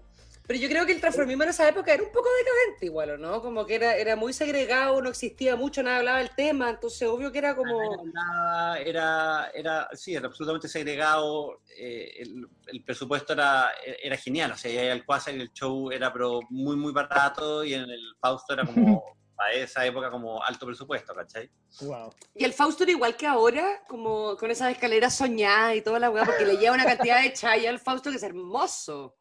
Pero 0.51 0.63
yo 0.63 0.67
creo 0.67 0.85
que 0.85 0.91
el 0.91 0.99
transformismo 0.99 1.43
en 1.43 1.49
esa 1.49 1.69
época 1.69 1.93
era 1.93 2.03
un 2.03 2.11
poco 2.11 2.27
decadente 2.43 2.85
igual, 2.85 3.11
¿o 3.11 3.17
no? 3.17 3.41
Como 3.41 3.65
que 3.65 3.75
era, 3.75 3.95
era 3.95 4.17
muy 4.17 4.33
segregado, 4.33 5.01
no 5.01 5.07
existía 5.07 5.55
mucho, 5.55 5.81
nadie 5.81 5.99
hablaba 5.99 6.17
del 6.17 6.35
tema, 6.35 6.69
entonces 6.69 7.07
obvio 7.07 7.31
que 7.31 7.37
era 7.37 7.55
como... 7.55 8.03
Era, 8.03 8.81
era, 8.81 9.51
era, 9.53 9.89
sí, 9.93 10.13
era 10.13 10.27
absolutamente 10.27 10.67
segregado. 10.67 11.61
eh, 11.77 12.15
el, 12.19 12.49
el 12.67 12.83
presupuesto 12.83 13.31
era, 13.31 13.71
era 14.03 14.17
genial. 14.17 14.51
O 14.51 14.57
sea, 14.57 14.69
ya 14.69 14.91
el 14.91 15.05
Quasar 15.05 15.35
y 15.35 15.39
el 15.39 15.53
show 15.53 15.89
era 15.89 16.11
pero 16.11 16.41
muy, 16.49 16.75
muy 16.75 16.91
barato 16.91 17.63
y 17.63 17.73
en 17.73 17.83
el 17.83 18.13
Fausto 18.19 18.53
era 18.53 18.65
como, 18.65 19.05
a 19.37 19.53
esa 19.53 19.85
época, 19.85 20.11
como 20.11 20.43
alto 20.43 20.65
presupuesto, 20.65 21.15
¿cachai? 21.15 21.49
Wow. 21.79 22.13
Y 22.35 22.43
el 22.43 22.51
Fausto 22.51 22.83
era 22.83 22.91
igual 22.91 23.15
que 23.15 23.25
ahora, 23.25 23.83
como 23.87 24.35
con 24.35 24.51
esas 24.51 24.73
escaleras 24.73 25.15
soñadas 25.15 25.77
y 25.77 25.81
toda 25.81 25.97
la 25.97 26.09
weá, 26.09 26.25
porque 26.25 26.45
le 26.45 26.57
lleva 26.57 26.75
una 26.75 26.83
cantidad 26.83 27.21
de 27.21 27.31
chaya 27.31 27.69
al 27.69 27.79
Fausto 27.79 28.09
que 28.09 28.17
es 28.17 28.23
hermoso. 28.23 29.15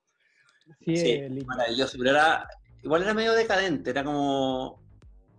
Sí, 0.84 1.20
maravilloso, 1.46 1.96
pero 1.98 2.10
era, 2.10 2.48
igual 2.82 3.02
era 3.02 3.14
medio 3.14 3.32
decadente, 3.32 3.90
era 3.90 4.04
como... 4.04 4.78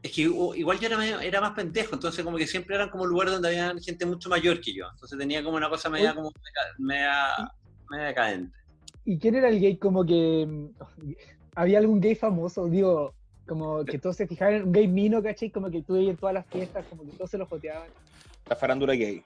Es 0.04 0.12
que 0.14 0.22
igual 0.22 0.80
yo 0.80 0.88
era, 0.88 0.98
medio- 0.98 1.20
era 1.20 1.42
más 1.42 1.52
pendejo, 1.52 1.94
entonces 1.94 2.24
como 2.26 2.38
que 2.38 2.48
siempre 2.48 2.76
eran 2.76 2.90
como 2.90 3.06
lugares 3.06 3.34
donde 3.34 3.50
había 3.50 3.74
gente 3.84 4.06
mucho 4.06 4.30
mayor 4.30 4.60
que 4.60 4.74
yo, 4.74 4.86
entonces 4.92 5.18
tenía 5.18 5.44
como 5.44 5.58
una 5.58 5.70
cosa 5.70 5.90
media, 5.90 6.16
como 6.16 6.32
media, 6.80 7.52
media 7.90 8.06
decadente. 8.08 8.58
¿Y 9.06 9.20
quién 9.20 9.36
era 9.36 9.50
el 9.50 9.60
gay 9.60 9.78
como 9.78 10.06
que... 10.06 10.48
¿Había 11.56 11.80
algún 11.80 12.00
gay 12.00 12.16
famoso? 12.16 12.68
Digo, 12.68 13.14
como 13.48 13.84
que 13.84 14.00
todos 14.00 14.16
se 14.16 14.26
fijaban 14.28 14.56
en 14.56 14.64
un 14.64 14.72
gay 14.72 14.88
mino, 14.88 15.22
¿cachai? 15.22 15.50
Como 15.52 15.70
que 15.70 15.82
tú 15.82 15.96
en 15.98 16.16
todas 16.16 16.34
las 16.34 16.48
fiestas, 16.48 16.86
como 16.90 17.04
que 17.04 17.12
todos 17.18 17.30
se 17.30 17.38
lo 17.38 17.46
joteaban. 17.46 17.90
La 18.48 18.56
farándula 18.56 18.94
gay. 18.94 19.24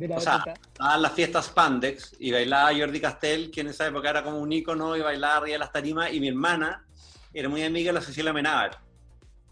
De 0.00 0.08
la 0.08 0.16
O 0.16 0.20
sea. 0.20 0.42
Estaban 0.72 1.02
las 1.02 1.12
fiestas 1.12 1.50
Pandex 1.50 2.16
y 2.18 2.32
bailaba 2.32 2.72
Jordi 2.74 3.00
Castell, 3.00 3.50
que 3.50 3.60
en 3.60 3.68
esa 3.68 3.86
época 3.86 4.08
era 4.08 4.24
como 4.24 4.38
un 4.38 4.50
ícono 4.50 4.96
y 4.96 5.02
bailaba 5.02 5.36
arriba 5.36 5.52
de 5.52 5.58
las 5.58 5.72
tarimas, 5.72 6.10
y 6.12 6.20
mi 6.20 6.28
hermana 6.28 6.86
era 7.34 7.50
muy 7.50 7.62
amiga 7.62 7.92
de 7.92 7.98
la 7.98 8.00
Cecilia 8.00 8.32
Menábar. 8.32 8.78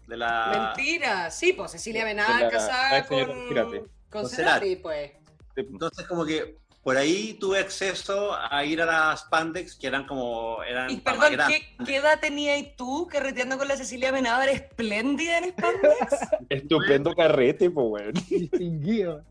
De 0.07 0.17
la... 0.17 0.73
Mentira, 0.75 1.29
sí, 1.29 1.53
pues 1.53 1.71
Cecilia 1.71 2.11
la- 2.13 2.49
casada 2.49 3.05
con, 3.05 3.25
con 3.53 3.89
Con 4.09 4.27
Cerati, 4.27 4.75
pues. 4.77 5.11
Entonces 5.55 6.07
como 6.07 6.25
que 6.25 6.57
por 6.81 6.97
ahí 6.97 7.35
tuve 7.39 7.59
acceso 7.59 8.35
a 8.35 8.65
ir 8.65 8.81
a 8.81 8.85
las 8.87 9.25
Pandex, 9.25 9.75
que 9.75 9.85
eran 9.85 10.07
como... 10.07 10.63
Eran 10.63 10.89
Y 10.89 10.97
perdón. 10.97 11.37
¿qué, 11.47 11.75
qué 11.85 11.97
edad 11.97 12.19
tenías 12.19 12.75
tú 12.75 13.07
carreteando 13.07 13.59
con 13.59 13.67
la 13.67 13.77
Cecilia 13.77 14.11
Benavar 14.11 14.49
espléndida 14.49 15.37
en 15.37 15.49
Spandex? 15.51 16.27
Estupendo 16.49 17.13
carrete, 17.13 17.69
pues, 17.69 17.85
weón. 17.87 18.13
Distinguido. 18.29 19.23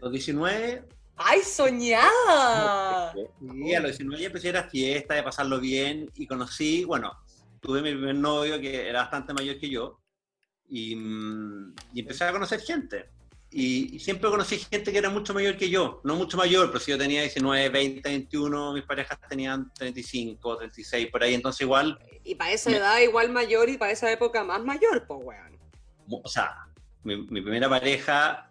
Los 0.00 0.12
19 0.12 0.84
¡Ay, 1.18 1.40
soñada! 1.40 3.14
Y 3.40 3.72
a 3.74 3.80
los 3.80 3.92
19 3.92 4.20
ya 4.20 4.26
empecé 4.26 4.48
a 4.48 4.50
ir 4.50 4.56
a 4.58 4.68
fiesta, 4.68 5.18
a 5.18 5.24
pasarlo 5.24 5.58
bien 5.60 6.10
y 6.14 6.26
conocí, 6.26 6.84
bueno, 6.84 7.12
tuve 7.60 7.80
mi 7.80 7.92
primer 7.92 8.16
novio 8.16 8.60
que 8.60 8.86
era 8.86 9.00
bastante 9.02 9.32
mayor 9.32 9.58
que 9.58 9.70
yo 9.70 9.98
y, 10.68 10.94
mm, 10.94 11.74
y 11.94 12.00
empecé 12.00 12.24
a 12.24 12.32
conocer 12.32 12.60
gente. 12.60 13.08
Y, 13.50 13.96
y 13.96 14.00
siempre 14.00 14.28
conocí 14.28 14.58
gente 14.58 14.92
que 14.92 14.98
era 14.98 15.08
mucho 15.08 15.32
mayor 15.32 15.56
que 15.56 15.70
yo, 15.70 16.02
no 16.04 16.16
mucho 16.16 16.36
mayor, 16.36 16.66
pero 16.66 16.80
si 16.80 16.90
yo 16.90 16.98
tenía 16.98 17.22
19, 17.22 17.70
20, 17.70 18.06
21, 18.06 18.74
mis 18.74 18.82
parejas 18.82 19.18
tenían 19.26 19.72
35, 19.72 20.58
36, 20.58 21.08
por 21.10 21.22
ahí, 21.22 21.32
entonces 21.32 21.62
igual, 21.62 21.98
Y 22.24 22.34
para 22.34 22.50
esa 22.52 22.68
Me- 22.68 22.76
edad 22.76 22.98
igual 23.00 23.30
mayor 23.32 23.70
y 23.70 23.78
para 23.78 23.92
esa 23.92 24.10
época 24.12 24.44
más 24.44 24.62
mayor, 24.62 25.06
pues, 25.06 25.20
weón. 25.22 25.58
o 26.10 26.28
sea, 26.28 26.66
mi, 27.04 27.16
mi 27.28 27.40
primera 27.40 27.68
pareja 27.70 28.45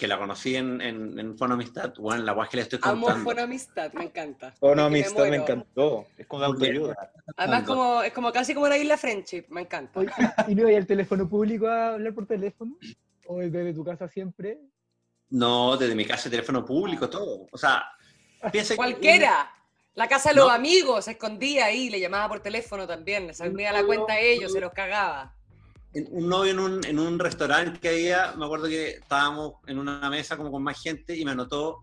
que 0.00 0.08
la 0.08 0.18
conocí 0.18 0.56
en, 0.56 0.80
en, 0.80 1.18
en 1.18 1.36
Fono 1.36 1.54
Amistad, 1.54 1.92
bueno, 1.98 2.22
la 2.24 2.32
guay 2.32 2.48
que 2.48 2.56
le 2.56 2.62
estoy 2.62 2.78
Amo 2.82 3.02
contando. 3.06 3.24
por 3.30 3.38
amistad, 3.38 3.92
me 3.92 4.04
encanta. 4.04 4.54
Oh, 4.60 4.74
no, 4.74 4.86
Es 4.86 4.92
que 4.92 4.98
amistad 5.00 5.22
me 5.24 5.28
muero. 5.28 5.42
encantó. 5.44 6.06
Es 6.16 6.26
como 6.26 6.44
autoayuda. 6.44 7.12
Además, 7.36 7.62
como, 7.64 8.02
es 8.02 8.12
como 8.14 8.32
casi 8.32 8.54
como 8.54 8.66
la 8.66 8.78
isla 8.78 8.96
Friendship, 8.96 9.44
me 9.50 9.60
encanta. 9.60 10.00
Oye, 10.00 10.10
¿Y 10.48 10.54
no 10.54 10.68
iba 10.68 10.78
al 10.78 10.86
teléfono 10.86 11.28
público 11.28 11.68
a 11.68 11.90
hablar 11.94 12.14
por 12.14 12.26
teléfono? 12.26 12.76
¿O 13.26 13.38
desde 13.38 13.74
tu 13.74 13.84
casa 13.84 14.08
siempre? 14.08 14.58
No, 15.28 15.76
desde 15.76 15.94
mi 15.94 16.04
casa, 16.06 16.30
teléfono 16.30 16.64
público, 16.64 17.08
todo. 17.10 17.46
O 17.52 17.58
sea, 17.58 17.84
piensa 18.50 18.72
que- 18.74 18.78
Cualquiera. 18.78 19.52
La 19.94 20.08
casa 20.08 20.30
de 20.30 20.36
los 20.36 20.46
No. 20.46 20.52
amigos 20.54 21.04
se 21.04 21.10
escondía 21.12 21.66
ahí, 21.66 21.90
le 21.90 22.00
llamaba 22.00 22.28
por 22.28 22.40
teléfono 22.40 22.86
también, 22.86 23.26
le 23.26 23.34
salía 23.34 23.70
la 23.72 23.84
cuenta 23.84 24.14
a 24.14 24.18
ellos, 24.20 24.52
se 24.52 24.60
los 24.60 24.72
cagaba. 24.72 25.34
En- 25.94 26.08
un 26.10 26.28
novio 26.28 26.52
en 26.52 26.58
un, 26.60 26.84
en 26.84 26.98
un 26.98 27.18
restaurante 27.18 27.80
que 27.80 27.88
había, 27.88 28.32
me 28.36 28.44
acuerdo 28.44 28.68
que 28.68 28.90
estábamos 28.90 29.54
en 29.66 29.78
una 29.78 30.08
mesa 30.10 30.36
como 30.36 30.50
con 30.50 30.62
más 30.62 30.80
gente 30.80 31.16
y 31.16 31.24
me 31.24 31.32
anotó 31.32 31.82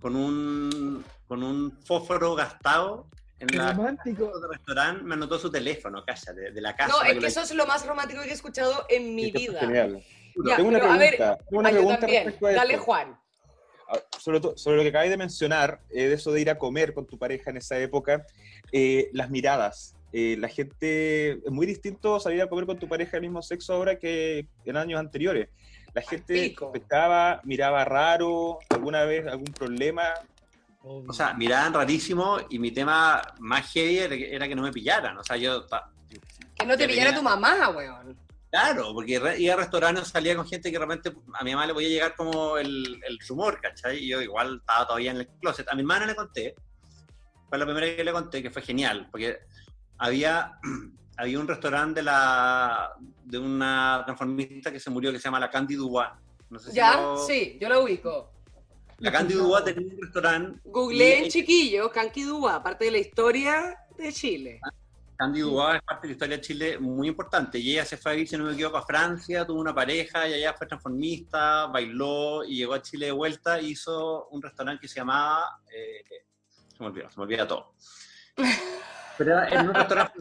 con 0.00 0.16
un, 0.16 1.04
con 1.26 1.42
un 1.42 1.72
fósforo 1.84 2.34
gastado 2.34 3.06
en 3.38 3.56
la 3.56 3.72
romántico. 3.72 4.38
del 4.38 4.50
restaurante, 4.50 5.02
me 5.04 5.14
anotó 5.14 5.38
su 5.38 5.50
teléfono, 5.50 6.04
calla, 6.04 6.32
de, 6.32 6.50
de 6.52 6.60
la 6.60 6.74
casa. 6.74 6.92
No, 6.96 7.02
es 7.02 7.18
que 7.18 7.26
eso 7.26 7.42
es 7.42 7.54
lo 7.54 7.66
más 7.66 7.84
romántico 7.86 8.22
que 8.22 8.28
he 8.30 8.32
escuchado 8.32 8.86
en 8.88 9.14
mi 9.14 9.30
vida. 9.30 9.60
Genial. 9.60 10.02
Ya, 10.46 10.56
tengo 10.56 10.68
una 10.70 10.78
pero 10.80 10.92
a 10.92 10.96
ver, 10.98 11.16
pregunta. 11.16 11.44
tengo 11.48 11.60
una 11.60 11.68
Ah, 11.68 11.72
pregunta 11.72 12.00
también. 12.00 12.24
respecto 12.24 12.46
a 12.46 12.52
Dale, 12.52 12.72
esto. 12.74 12.84
Juan. 12.84 13.20
Ah, 13.88 13.98
sobre, 14.18 14.40
to- 14.40 14.56
sobre 14.56 14.76
lo 14.78 14.82
que 14.82 14.88
acabas 14.88 15.08
de 15.10 15.16
mencionar, 15.16 15.80
eh, 15.90 16.08
de 16.08 16.14
eso 16.14 16.32
de 16.32 16.40
ir 16.40 16.50
a 16.50 16.58
comer 16.58 16.94
con 16.94 17.06
tu 17.06 17.18
pareja 17.18 17.50
en 17.50 17.58
esa 17.58 17.78
época, 17.78 18.26
eh, 18.72 19.10
las 19.12 19.30
miradas. 19.30 19.94
Eh, 20.16 20.36
la 20.38 20.46
gente, 20.48 21.32
es 21.44 21.50
muy 21.50 21.66
distinto 21.66 22.20
salir 22.20 22.40
a 22.40 22.46
comer 22.48 22.66
con 22.66 22.78
tu 22.78 22.86
pareja 22.88 23.12
del 23.12 23.22
mismo 23.22 23.42
sexo 23.42 23.74
ahora 23.74 23.98
que 23.98 24.46
en 24.64 24.76
años 24.76 25.00
anteriores. 25.00 25.48
La 25.92 26.02
gente 26.02 26.54
pescaba, 26.72 27.40
miraba 27.42 27.84
raro, 27.84 28.60
alguna 28.70 29.02
vez 29.04 29.26
algún 29.26 29.52
problema. 29.52 30.04
O 30.82 31.12
sea, 31.12 31.34
miraban 31.34 31.74
rarísimo 31.74 32.38
y 32.48 32.60
mi 32.60 32.70
tema 32.70 33.22
más 33.40 33.72
heavy 33.72 33.98
era 33.98 34.46
que, 34.46 34.54
no 34.54 34.62
me 34.62 34.70
pillaran. 34.70 35.18
O 35.18 35.24
sea, 35.24 35.36
yo 35.36 35.66
Que 36.54 36.64
no 36.64 36.76
te 36.76 36.86
pillara 36.86 37.10
tenía- 37.10 37.14
tu 37.18 37.22
mamá, 37.24 37.70
weón. 37.70 38.16
Claro, 38.52 38.92
porque 38.94 39.20
iba 39.38 39.54
a 39.54 39.56
restaurantes, 39.56 40.06
salía 40.06 40.36
con 40.36 40.46
gente 40.46 40.70
que 40.70 40.78
de 40.78 40.84
repente 40.84 41.12
a 41.32 41.42
mi 41.42 41.50
mamá 41.50 41.66
le 41.66 41.74
podía 41.74 41.88
llegar 41.88 42.14
como 42.14 42.56
el, 42.56 43.00
el 43.04 43.18
rumor, 43.28 43.60
¿cachai? 43.60 43.98
Y 43.98 44.10
yo 44.10 44.22
igual 44.22 44.58
estaba 44.60 44.86
todavía 44.86 45.10
en 45.10 45.16
el 45.16 45.26
closet. 45.40 45.68
A 45.68 45.74
mi 45.74 45.80
hermana 45.80 46.06
le 46.06 46.14
conté, 46.14 46.54
fue 47.48 47.58
la 47.58 47.64
primera 47.64 47.96
que 47.96 48.04
le 48.04 48.12
conté, 48.12 48.40
que 48.44 48.50
fue 48.50 48.62
genial, 48.62 49.08
porque 49.10 49.38
había, 49.98 50.58
había 51.16 51.38
un 51.40 51.48
restaurante 51.48 52.00
de, 52.00 52.04
la, 52.04 52.90
de 53.24 53.38
una 53.38 54.02
transformista 54.04 54.72
que 54.72 54.80
se 54.80 54.90
murió 54.90 55.12
que 55.12 55.18
se 55.18 55.24
llama 55.24 55.40
La 55.40 55.50
Candy 55.50 55.74
Dubois. 55.74 56.08
No 56.50 56.58
sé 56.58 56.70
si 56.70 56.76
¿Ya? 56.76 56.96
lo- 57.00 57.16
Sí, 57.26 57.58
yo 57.60 57.68
lo 57.68 57.82
ubico. 57.82 58.30
La 58.98 59.10
Candy 59.10 59.34
Dubois 59.34 59.64
tenía 59.64 59.92
un 59.94 60.00
restaurante. 60.00 60.60
Googleé 60.64 61.24
en 61.24 61.30
chiquillo, 61.30 61.90
Kanki 61.90 62.22
Dúa, 62.22 62.62
parte 62.62 62.84
de 62.86 62.90
la 62.92 62.98
historia 62.98 63.76
de 63.98 64.12
Chile. 64.12 64.60
Candy 65.16 65.40
Dubois 65.40 65.76
es 65.76 65.82
parte 65.82 66.06
de 66.06 66.08
la 66.08 66.12
historia 66.12 66.36
de 66.36 66.42
Chile 66.42 66.78
muy 66.78 67.08
importante. 67.08 67.58
Y 67.58 67.72
ella 67.72 67.84
se 67.84 67.96
fue 67.96 68.12
a 68.12 68.14
vivir, 68.14 68.28
si 68.28 68.36
no 68.36 68.44
me 68.44 68.52
equivoco, 68.52 68.76
a 68.76 68.86
Francia, 68.86 69.44
tuvo 69.46 69.60
una 69.60 69.74
pareja 69.74 70.28
y 70.28 70.34
allá 70.34 70.54
fue 70.54 70.66
transformista, 70.66 71.66
bailó 71.66 72.44
y 72.44 72.56
llegó 72.56 72.74
a 72.74 72.82
Chile 72.82 73.06
de 73.06 73.12
vuelta. 73.12 73.60
hizo 73.60 74.28
un 74.28 74.40
restaurante 74.42 74.80
que 74.82 74.88
se 74.88 74.96
llamaba. 75.00 75.60
eh, 75.72 76.04
se 76.76 76.80
me 76.82 76.86
olvidó, 76.88 77.10
se 77.10 77.16
me 77.18 77.22
olvida 77.24 77.46
todo. 77.48 77.74
Pero 79.16 79.32
era 79.32 79.48
en 79.48 79.68
un 79.68 79.74
restaurante. 79.74 80.20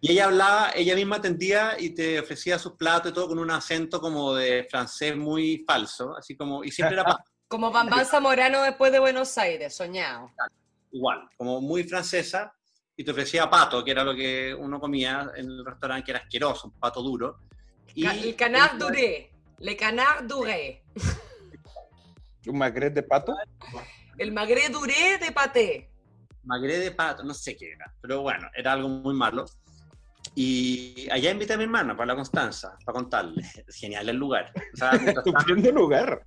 Y 0.00 0.12
ella 0.12 0.26
hablaba, 0.26 0.70
ella 0.74 0.94
misma 0.94 1.16
atendía 1.16 1.76
y 1.78 1.90
te 1.90 2.20
ofrecía 2.20 2.58
sus 2.58 2.72
platos 2.72 3.10
y 3.10 3.14
todo 3.14 3.28
con 3.28 3.38
un 3.38 3.50
acento 3.50 4.00
como 4.00 4.34
de 4.34 4.66
francés 4.70 5.16
muy 5.16 5.64
falso, 5.66 6.14
así 6.16 6.36
como, 6.36 6.62
y 6.62 6.70
siempre 6.70 6.96
era 6.96 7.04
Como 7.48 7.70
Bambán 7.70 8.04
Zamorano 8.04 8.62
después 8.62 8.90
de 8.90 8.98
Buenos 8.98 9.38
Aires, 9.38 9.76
soñado. 9.76 10.30
igual, 10.90 11.28
como 11.36 11.60
muy 11.60 11.84
francesa, 11.84 12.52
y 12.96 13.04
te 13.04 13.10
ofrecía 13.10 13.48
pato, 13.48 13.84
que 13.84 13.90
era 13.90 14.04
lo 14.04 14.14
que 14.14 14.54
uno 14.54 14.80
comía 14.80 15.30
en 15.36 15.46
el 15.46 15.64
restaurante, 15.64 16.04
que 16.04 16.10
era 16.12 16.20
asqueroso, 16.20 16.68
un 16.68 16.78
pato 16.78 17.02
duro. 17.02 17.40
Y 17.94 18.06
el 18.06 18.36
canard 18.36 18.78
duré. 18.78 19.30
Le 19.58 19.76
canard 19.76 20.24
duré. 20.24 20.82
Un 22.46 22.58
magret 22.58 22.92
de 22.92 23.02
pato. 23.02 23.34
El 24.18 24.32
magret 24.32 24.70
duré 24.70 25.18
de 25.18 25.32
paté. 25.32 25.90
Magre 26.44 26.78
de 26.78 26.90
pato, 26.90 27.22
no 27.22 27.34
sé 27.34 27.56
qué 27.56 27.72
era, 27.72 27.92
pero 28.00 28.22
bueno, 28.22 28.48
era 28.54 28.72
algo 28.72 28.88
muy 28.88 29.14
malo. 29.14 29.44
Y 30.34 31.08
allá 31.10 31.30
invité 31.30 31.54
a 31.54 31.56
mi 31.56 31.64
hermana, 31.64 31.96
para 31.96 32.08
la 32.08 32.16
Constanza, 32.16 32.76
para 32.84 32.96
contarle. 32.96 33.42
Genial 33.68 34.08
el 34.08 34.16
lugar. 34.16 34.52
O 34.72 34.76
sea, 34.76 34.90
Estupendo 35.24 35.70
lugar. 35.70 36.26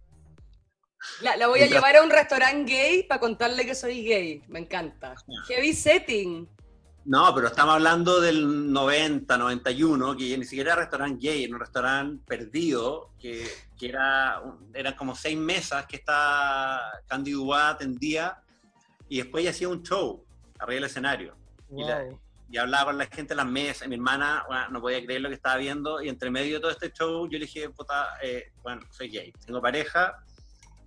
La, 1.21 1.35
la 1.35 1.47
voy 1.47 1.59
a 1.61 1.67
llevar 1.67 1.95
a 1.95 2.03
un 2.03 2.09
restaurante 2.09 2.71
gay 2.71 3.03
para 3.03 3.19
contarle 3.19 3.65
que 3.65 3.75
soy 3.75 4.03
gay. 4.03 4.43
Me 4.47 4.59
encanta. 4.59 5.15
Heavy 5.47 5.73
setting. 5.73 6.47
No, 7.07 7.33
pero 7.33 7.47
estamos 7.47 7.75
hablando 7.75 8.19
del 8.19 8.71
90, 8.71 9.37
91, 9.37 10.17
que 10.17 10.37
ni 10.37 10.43
siquiera 10.43 10.73
era 10.73 10.81
restaurante 10.81 11.25
gay, 11.25 11.45
era 11.45 11.53
un 11.53 11.61
restaurante 11.61 12.21
perdido, 12.27 13.11
que, 13.17 13.47
que 13.79 13.87
era, 13.87 14.41
eran 14.73 14.93
como 14.95 15.15
seis 15.15 15.37
mesas 15.37 15.85
que 15.85 15.95
esta 15.95 16.81
Candy 17.07 17.31
Dubá 17.31 17.69
atendía, 17.69 18.37
y 19.09 19.17
después 19.17 19.41
ella 19.41 19.51
hacía 19.51 19.69
un 19.69 19.83
show 19.83 20.25
arriba 20.59 20.75
del 20.75 20.83
escenario. 20.85 21.35
Y 21.75 21.83
la- 21.83 22.03
Wow. 22.03 22.19
y 22.49 22.57
hablaba 22.57 22.85
con 22.85 22.97
la 22.97 23.05
gente 23.07 23.33
en 23.33 23.37
las 23.37 23.45
mesas. 23.45 23.87
Mi 23.87 23.95
hermana 23.95 24.43
bueno, 24.47 24.69
no 24.69 24.81
podía 24.81 25.03
creer 25.03 25.21
lo 25.21 25.29
que 25.29 25.35
estaba 25.35 25.57
viendo. 25.57 26.01
Y 26.01 26.09
entre 26.09 26.31
medio 26.31 26.55
de 26.55 26.59
todo 26.61 26.71
este 26.71 26.91
show, 26.91 27.25
yo 27.29 27.37
le 27.37 27.45
dije, 27.45 27.69
puta, 27.69 28.07
eh, 28.21 28.51
bueno, 28.63 28.81
soy 28.89 29.09
gay. 29.09 29.33
Tengo 29.45 29.61
pareja, 29.61 30.17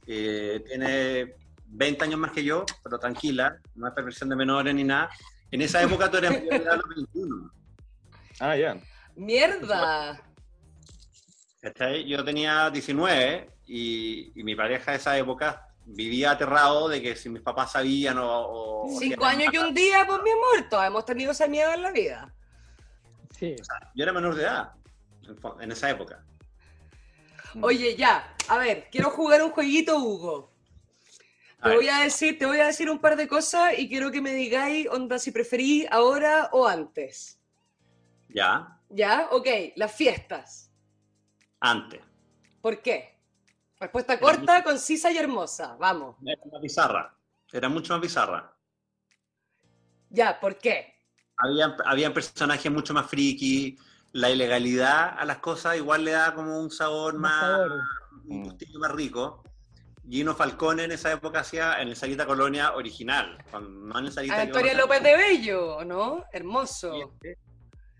eh, 0.07 0.63
tiene 0.67 1.35
20 1.67 2.05
años 2.05 2.19
más 2.19 2.33
que 2.33 2.43
yo, 2.43 2.65
pero 2.83 2.99
tranquila, 2.99 3.59
no 3.75 3.87
es 3.89 3.95
perversión 3.95 4.29
de 4.31 4.37
menores 4.37 4.75
ni 4.75 4.85
nada. 4.85 5.11
En 5.51 5.61
esa 5.63 5.83
época 5.83 6.11
tú 6.11 6.17
eras 6.17 6.33
mayor 6.33 6.49
de 6.51 6.57
edad 6.57 6.77
los 6.77 6.89
21. 6.97 7.53
Ah, 8.41 8.57
ya. 8.57 8.77
Mierda. 9.17 10.21
¿cachai? 11.61 12.07
Yo 12.09 12.25
tenía 12.25 12.71
19 12.71 13.51
y, 13.67 14.33
y 14.35 14.43
mi 14.45 14.55
pareja 14.57 14.93
de 14.93 14.97
esa 14.97 15.19
época 15.19 15.69
vivía 15.93 16.33
aterrado 16.33 16.89
de 16.89 17.03
que 17.03 17.17
si 17.17 17.29
mis 17.29 17.43
papás 17.43 17.73
sabían 17.73 18.19
o... 18.19 18.27
o- 18.29 18.99
Cinco 18.99 19.25
años 19.25 19.53
y 19.53 19.59
un 19.59 19.75
día, 19.75 20.05
pues 20.07 20.21
mi 20.23 20.31
amor. 20.31 20.69
Todos 20.69 20.85
hemos 20.87 21.05
tenido 21.05 21.33
ese 21.33 21.49
miedo 21.49 21.73
en 21.75 21.83
la 21.83 21.91
vida. 21.93 22.35
Sí. 23.39 23.55
Yo 23.95 24.03
era 24.03 24.13
menor 24.13 24.35
de 24.35 24.43
edad 24.43 24.73
en 25.61 25.73
esa 25.73 25.91
época. 25.91 26.25
Oye, 27.61 27.97
ya. 27.97 28.35
A 28.49 28.59
ver, 28.59 28.89
quiero 28.91 29.11
jugar 29.11 29.43
un 29.43 29.51
jueguito, 29.51 29.99
Hugo. 29.99 30.51
A 31.59 31.65
Te 31.65 31.69
ver. 31.71 31.77
voy 31.79 31.89
a 31.89 31.99
decir, 31.99 32.39
te 32.39 32.47
voy 32.47 32.59
a 32.59 32.67
decir 32.67 32.89
un 32.91 32.99
par 33.01 33.17
de 33.17 33.29
cosas 33.29 33.79
y 33.79 33.89
quiero 33.89 34.11
que 34.11 34.21
me 34.21 34.33
digáis, 34.33 34.89
onda, 34.89 35.19
si 35.19 35.31
preferís 35.31 35.87
ahora 35.91 36.49
o 36.53 36.67
antes. 36.67 37.39
Ya, 38.29 38.77
¿Ya? 38.89 39.29
Ok, 39.31 39.47
las 39.77 39.93
fiestas. 39.93 40.71
antes. 41.61 42.01
¿Por 42.63 42.81
qué? 42.83 43.19
Respuesta 43.81 44.21
corta, 44.21 44.63
concisa 44.63 45.11
y 45.11 45.17
hermosa. 45.17 45.75
Vamos. 45.81 46.17
Era 46.25 46.43
más 46.53 46.61
bizarra. 46.61 47.15
Era 47.51 47.69
mucho 47.71 47.95
más 47.95 48.03
bizarra. 48.03 48.55
Ya, 50.11 50.39
¿por 50.39 50.59
qué? 50.59 50.95
Había, 51.39 51.77
había 51.87 52.13
personajes 52.13 52.71
mucho 52.71 52.93
más 52.93 53.07
friki. 53.09 53.79
La 54.13 54.29
ilegalidad 54.29 55.17
a 55.19 55.25
las 55.25 55.39
cosas 55.39 55.77
igual 55.77 56.05
le 56.05 56.11
da 56.11 56.35
como 56.35 56.59
un 56.61 56.71
sabor 56.71 57.15
Más 57.15 57.33
más, 57.33 57.41
sabor. 57.41 57.81
un 58.27 58.43
gustillo 58.43 58.79
más 58.81 58.91
rico. 58.93 59.43
Gino 60.09 60.35
Falcone 60.35 60.85
en 60.85 60.93
esa 60.93 61.13
época 61.13 61.41
hacía 61.41 61.81
en 61.81 61.89
el 61.89 61.97
Sarita 61.97 62.27
Colonia 62.27 62.73
original, 62.75 63.39
cuando- 63.51 63.71
no 63.71 63.99
en 63.99 64.07
el 64.07 64.77
López 64.77 65.03
de 65.03 65.17
Bello, 65.17 65.85
¿no? 65.85 66.25
Hermoso. 66.33 66.93
hacer. 66.93 67.39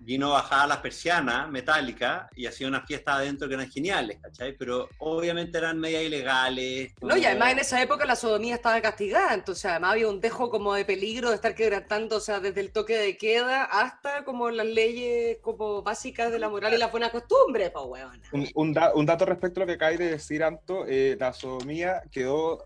Gino 0.05 0.31
bajaba 0.31 0.67
las 0.67 0.79
persianas 0.79 1.51
metálicas 1.51 2.27
y 2.35 2.47
hacía 2.47 2.67
unas 2.69 2.87
fiestas 2.87 3.17
adentro 3.17 3.47
que 3.49 3.55
eran 3.55 3.71
geniales, 3.71 4.19
¿cachai? 4.23 4.57
Pero 4.57 4.89
obviamente 4.99 5.59
eran 5.59 5.79
media 5.79 6.03
ilegales. 6.03 6.93
No, 7.03 7.17
y 7.17 7.25
además 7.27 7.53
en 7.53 7.59
esa 7.61 7.83
época 7.83 8.07
la 8.07 8.17
sodomía 8.17 8.55
estaba 8.55 8.81
castigada, 8.81 9.35
entonces 9.35 9.67
además 9.67 9.93
había 9.93 10.09
un 10.09 10.21
dejo 10.21 10.51
como 10.51 10.75
de 10.75 10.85
peligro 10.85 11.29
de 11.29 11.35
estar 11.37 11.55
quebrantando, 11.55 12.17
o 12.17 12.21
sea, 12.21 12.41
desde 12.41 12.61
el 12.61 12.73
toque 12.73 12.97
de 12.97 13.17
queda 13.19 13.65
hasta 13.65 14.25
como 14.25 14.51
las 14.51 14.67
leyes 14.67 15.39
como 15.43 15.83
básicas 15.83 16.33
de 16.33 16.39
la 16.39 16.49
moral 16.49 16.73
y 16.75 16.79
las 16.79 16.91
buenas 16.91 17.11
costumbres, 17.11 17.71
pues 17.71 17.85
weón. 17.87 18.23
Un, 18.33 18.49
un 18.55 18.73
da- 18.73 18.95
un 18.95 19.05
dato 19.07 19.27
respecto 19.27 19.61
a 19.61 19.63
lo 19.63 19.67
que 19.67 19.75
acabáis 19.75 19.99
de 19.99 20.11
decir, 20.13 20.43
Anto, 20.43 20.87
eh, 20.89 21.17
la 21.21 21.33
sodomía 21.33 22.03
quedó 22.11 22.65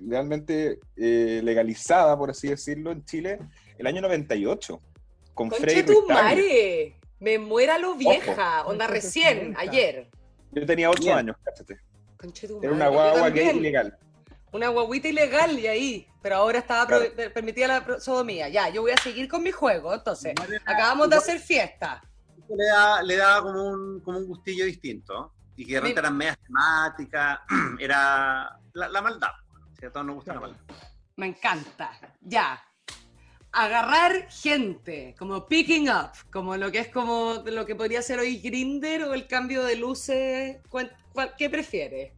realmente 0.00 0.78
eh, 0.96 1.40
legalizada, 1.42 2.16
por 2.16 2.30
así 2.30 2.48
decirlo, 2.48 2.92
en 2.92 3.04
Chile 3.04 3.38
el 3.78 3.86
año 3.86 4.00
98, 4.00 4.80
con 5.38 5.48
Conche 5.50 5.84
tu 5.84 6.04
madre, 6.08 6.98
me 7.20 7.38
muera 7.38 7.78
lo 7.78 7.94
vieja, 7.94 8.64
onda 8.66 8.86
Ojo. 8.86 8.94
recién, 8.94 9.54
ayer. 9.56 10.10
Yo 10.50 10.66
tenía 10.66 10.90
8 10.90 11.00
Bien. 11.00 11.18
años, 11.18 11.36
cáchate. 11.44 11.78
Conche 12.16 12.48
tu 12.48 12.60
Era 12.60 12.72
una 12.72 12.88
guagua 12.88 13.30
gay 13.30 13.56
ilegal. 13.56 13.96
Una 14.50 14.68
guaguita 14.68 15.06
ilegal 15.08 15.56
y 15.58 15.66
ahí, 15.68 16.08
pero 16.22 16.36
ahora 16.36 16.58
estaba 16.58 16.86
Claro. 16.88 17.04
pro- 17.14 17.32
permitida 17.32 17.68
la 17.68 18.00
sodomía. 18.00 18.48
Ya, 18.48 18.68
yo 18.70 18.82
voy 18.82 18.90
a 18.90 18.96
seguir 18.96 19.28
con 19.28 19.42
mi 19.44 19.52
juego, 19.52 19.94
entonces. 19.94 20.34
Acabamos 20.66 21.08
de 21.10 21.16
hacer 21.16 21.38
fiesta. 21.38 22.02
le 22.48 22.64
da, 22.64 23.02
le 23.02 23.16
da 23.16 23.42
como, 23.42 23.62
un, 23.62 24.00
como 24.00 24.18
un 24.18 24.26
gustillo 24.26 24.64
distinto. 24.64 25.34
Y 25.54 25.66
que 25.66 25.74
de 25.74 25.80
repente 25.80 26.00
eran 26.00 26.16
medias 26.16 26.38
temáticas, 26.38 27.40
era 27.78 28.58
la, 28.72 28.88
la 28.88 29.02
maldad. 29.02 29.28
Si 29.78 29.86
a 29.86 29.92
todos 29.92 30.06
nos 30.06 30.16
gusta 30.16 30.32
la 30.34 30.40
Claro. 30.40 30.54
maldad. 30.54 30.74
Me 31.16 31.26
encanta. 31.26 31.90
Ya. 32.22 32.60
Agarrar 33.60 34.30
gente, 34.30 35.16
como 35.18 35.48
picking 35.48 35.88
up, 35.90 36.12
como 36.30 36.56
lo 36.56 36.70
que 36.70 36.78
es 36.78 36.88
como 36.92 37.42
lo 37.44 37.66
que 37.66 37.74
podría 37.74 38.02
ser 38.02 38.20
hoy 38.20 38.38
Grinder 38.38 39.02
o 39.02 39.14
el 39.14 39.26
cambio 39.26 39.64
de 39.64 39.74
luces. 39.74 40.58
¿Cuál- 40.68 40.96
cuál- 41.12 41.34
¿Qué 41.36 41.50
prefieres? 41.50 42.12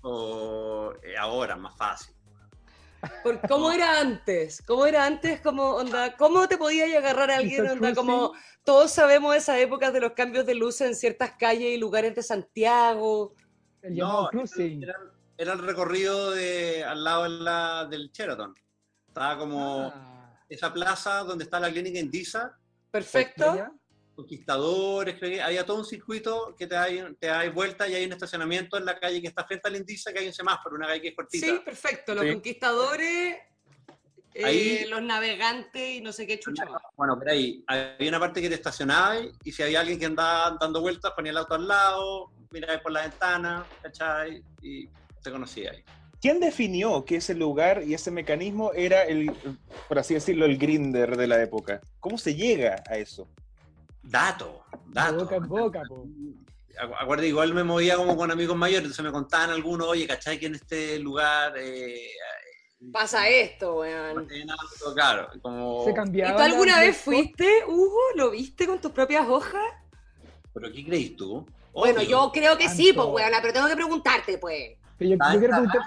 O 0.00 0.94
eh, 1.02 1.18
ahora, 1.18 1.54
más 1.56 1.76
fácil. 1.76 2.14
Por, 3.22 3.46
¿Cómo 3.46 3.70
era 3.72 4.00
antes? 4.00 4.62
¿Cómo 4.66 4.86
era 4.86 5.04
antes? 5.04 5.42
Como, 5.42 5.64
onda, 5.74 6.16
¿Cómo 6.16 6.48
te 6.48 6.56
podías 6.56 6.88
agarrar 6.96 7.30
a 7.30 7.36
alguien? 7.36 7.68
Onda, 7.68 7.94
como 7.94 8.32
todos 8.64 8.90
sabemos 8.90 9.36
esas 9.36 9.58
épocas 9.58 9.92
de 9.92 10.00
los 10.00 10.12
cambios 10.12 10.46
de 10.46 10.54
luces 10.54 10.88
en 10.88 10.94
ciertas 10.94 11.32
calles 11.38 11.74
y 11.74 11.76
lugares 11.76 12.14
de 12.14 12.22
Santiago. 12.22 13.34
El 13.82 13.96
No, 13.96 14.28
cruising. 14.30 14.82
era, 14.82 14.94
era 15.36 15.52
el 15.52 15.58
recorrido 15.58 16.30
de, 16.30 16.84
al 16.84 17.04
lado 17.04 17.24
de 17.24 17.28
la- 17.30 17.84
del 17.84 18.10
Sheraton. 18.10 18.54
Estaba 19.08 19.36
como 19.38 19.92
Ah, 19.94 20.19
esa 20.50 20.72
plaza 20.72 21.20
donde 21.20 21.44
está 21.44 21.58
la 21.60 21.70
clínica 21.70 21.98
Indisa, 21.98 22.56
Perfecto. 22.90 23.56
Conquistadores, 24.16 25.16
creo 25.18 25.30
que 25.30 25.40
había 25.40 25.64
todo 25.64 25.78
un 25.78 25.84
circuito 25.86 26.54
que 26.58 26.66
te 26.66 26.74
da, 26.74 26.86
te 27.18 27.28
da 27.28 27.48
vuelta 27.50 27.88
y 27.88 27.94
hay 27.94 28.04
un 28.04 28.12
estacionamiento 28.12 28.76
en 28.76 28.84
la 28.84 28.98
calle 28.98 29.22
que 29.22 29.28
está 29.28 29.46
frente 29.46 29.68
al 29.68 29.76
Indisa, 29.76 30.12
que 30.12 30.18
hay 30.18 30.26
un 30.26 30.32
semáforo, 30.34 30.74
una 30.76 30.88
calle 30.88 31.00
que 31.00 31.08
es 31.08 31.14
cortita. 31.16 31.46
Sí, 31.46 31.60
perfecto. 31.64 32.14
Los 32.14 32.24
Sí. 32.26 32.32
conquistadores, 32.32 33.36
eh, 34.34 34.44
Ahí- 34.44 34.84
los 34.88 35.00
navegantes 35.02 35.96
y 35.96 36.00
no 36.02 36.12
sé 36.12 36.26
qué 36.26 36.38
chucha. 36.38 36.66
Bueno, 36.96 37.16
por 37.16 37.30
ahí 37.30 37.64
había 37.68 38.08
una 38.10 38.20
parte 38.20 38.42
que 38.42 38.48
te 38.48 38.56
estacionabas 38.56 39.20
y 39.44 39.52
si 39.52 39.62
había 39.62 39.80
alguien 39.80 39.98
que 39.98 40.06
andaba 40.06 40.56
dando 40.60 40.80
vueltas, 40.82 41.12
ponía 41.16 41.30
el 41.30 41.38
auto 41.38 41.54
al 41.54 41.66
lado, 41.66 42.32
mirabas 42.50 42.82
por 42.82 42.92
la 42.92 43.02
ventana, 43.02 43.64
¿cachai? 43.80 44.42
Y 44.60 44.86
te 45.22 45.30
conocía 45.30 45.70
ahí. 45.70 45.82
¿Quién 46.20 46.38
definió 46.40 47.04
que 47.04 47.16
ese 47.16 47.34
lugar 47.34 47.82
y 47.84 47.94
ese 47.94 48.10
mecanismo 48.10 48.72
era 48.74 49.04
el, 49.04 49.32
por 49.88 49.98
así 49.98 50.14
decirlo, 50.14 50.44
el 50.44 50.58
grinder 50.58 51.16
de 51.16 51.26
la 51.26 51.42
época? 51.42 51.80
¿Cómo 51.98 52.18
se 52.18 52.34
llega 52.34 52.82
a 52.88 52.96
eso? 52.98 53.26
Dato, 54.02 54.64
De 54.72 54.78
dato. 54.94 55.16
boca 55.24 55.36
en 55.36 55.48
boca, 55.48 55.82
po. 55.88 56.04
Acu- 56.80 56.94
Acuerdo, 57.00 57.24
igual 57.24 57.52
me 57.54 57.64
movía 57.64 57.96
como 57.96 58.16
con 58.16 58.30
amigos 58.30 58.56
mayores, 58.56 58.84
entonces 58.84 59.04
me 59.04 59.12
contaban 59.12 59.50
algunos, 59.50 59.86
oye, 59.88 60.06
¿cachai? 60.06 60.38
Que 60.38 60.46
en 60.46 60.54
este 60.56 60.98
lugar... 60.98 61.54
Eh, 61.58 62.10
Pasa 62.92 63.28
esto, 63.28 63.80
weón. 63.80 64.26
claro, 64.94 65.28
como... 65.42 65.84
Se 65.84 65.90
¿Y 65.90 65.94
cambiaba. 65.94 66.36
tú 66.36 66.42
alguna 66.42 66.80
vez 66.80 66.96
fuiste, 66.96 67.64
Hugo? 67.66 67.98
¿Lo 68.14 68.30
viste 68.30 68.66
con 68.66 68.80
tus 68.80 68.92
propias 68.92 69.28
hojas? 69.28 69.62
¿Pero 70.54 70.72
qué 70.72 70.84
crees 70.86 71.16
tú? 71.16 71.46
Bueno, 71.74 72.02
yo 72.02 72.30
creo 72.32 72.56
que 72.56 72.68
sí, 72.70 72.92
pues, 72.94 73.06
weona, 73.08 73.38
pero 73.42 73.52
tengo 73.52 73.68
que 73.68 73.76
preguntarte, 73.76 74.38
pues. 74.38 74.76
Yo, 74.98 75.08
yo 75.10 75.18
quiero 75.38 75.48
preguntar, 75.54 75.80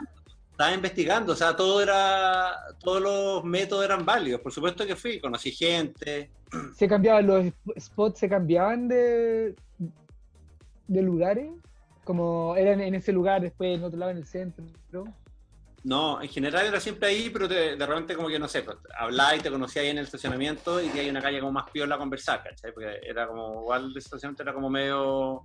Estaba 0.64 0.76
investigando, 0.78 1.34
o 1.34 1.36
sea, 1.36 1.58
todo 1.58 1.82
era, 1.82 2.54
todos 2.82 3.02
los 3.02 3.44
métodos 3.44 3.84
eran 3.84 4.06
válidos. 4.06 4.40
Por 4.40 4.54
supuesto 4.54 4.86
que 4.86 4.96
fui, 4.96 5.20
conocí 5.20 5.52
gente. 5.52 6.30
¿se 6.78 6.88
cambiaban 6.88 7.28
los 7.28 7.46
sp- 7.52 7.76
spots? 7.80 8.20
¿Se 8.20 8.30
cambiaban 8.30 8.88
de, 8.88 9.56
de 10.88 11.02
lugares? 11.02 11.52
Como 12.06 12.56
eran 12.56 12.80
en 12.80 12.96
ese 12.96 13.12
lugar, 13.12 13.42
después 13.42 13.76
en 13.78 13.84
otro 13.84 14.00
lado 14.00 14.12
en 14.12 14.18
el 14.20 14.26
centro. 14.26 14.64
En 15.86 16.30
general 16.30 16.66
era 16.68 16.80
siempre 16.80 17.10
ahí, 17.10 17.30
pero 17.30 17.48
te- 17.48 17.76
de 17.76 17.86
repente 17.86 18.16
como 18.16 18.30
que, 18.30 18.40
no 18.40 18.48
sé, 18.48 18.62
pues, 18.64 18.78
hablaba 18.98 19.36
y 19.36 19.40
te 19.42 19.52
conocía 19.52 19.82
ahí 19.82 19.90
en 19.90 19.98
el 19.98 20.06
estacionamiento 20.06 20.82
y 20.82 20.88
que 20.90 21.02
hay 21.02 21.10
una 21.10 21.22
calle 21.22 21.40
como 21.42 21.52
más 21.52 21.70
piola 21.72 21.96
a 21.96 21.98
conversar, 21.98 22.42
¿cachai? 22.44 22.74
Porque 22.74 23.00
era 23.04 23.28
como, 23.28 23.62
igual 23.62 23.86
el 23.92 23.98
estacionamiento 23.98 24.44
era 24.44 24.54
como 24.54 24.70
medio 24.70 25.44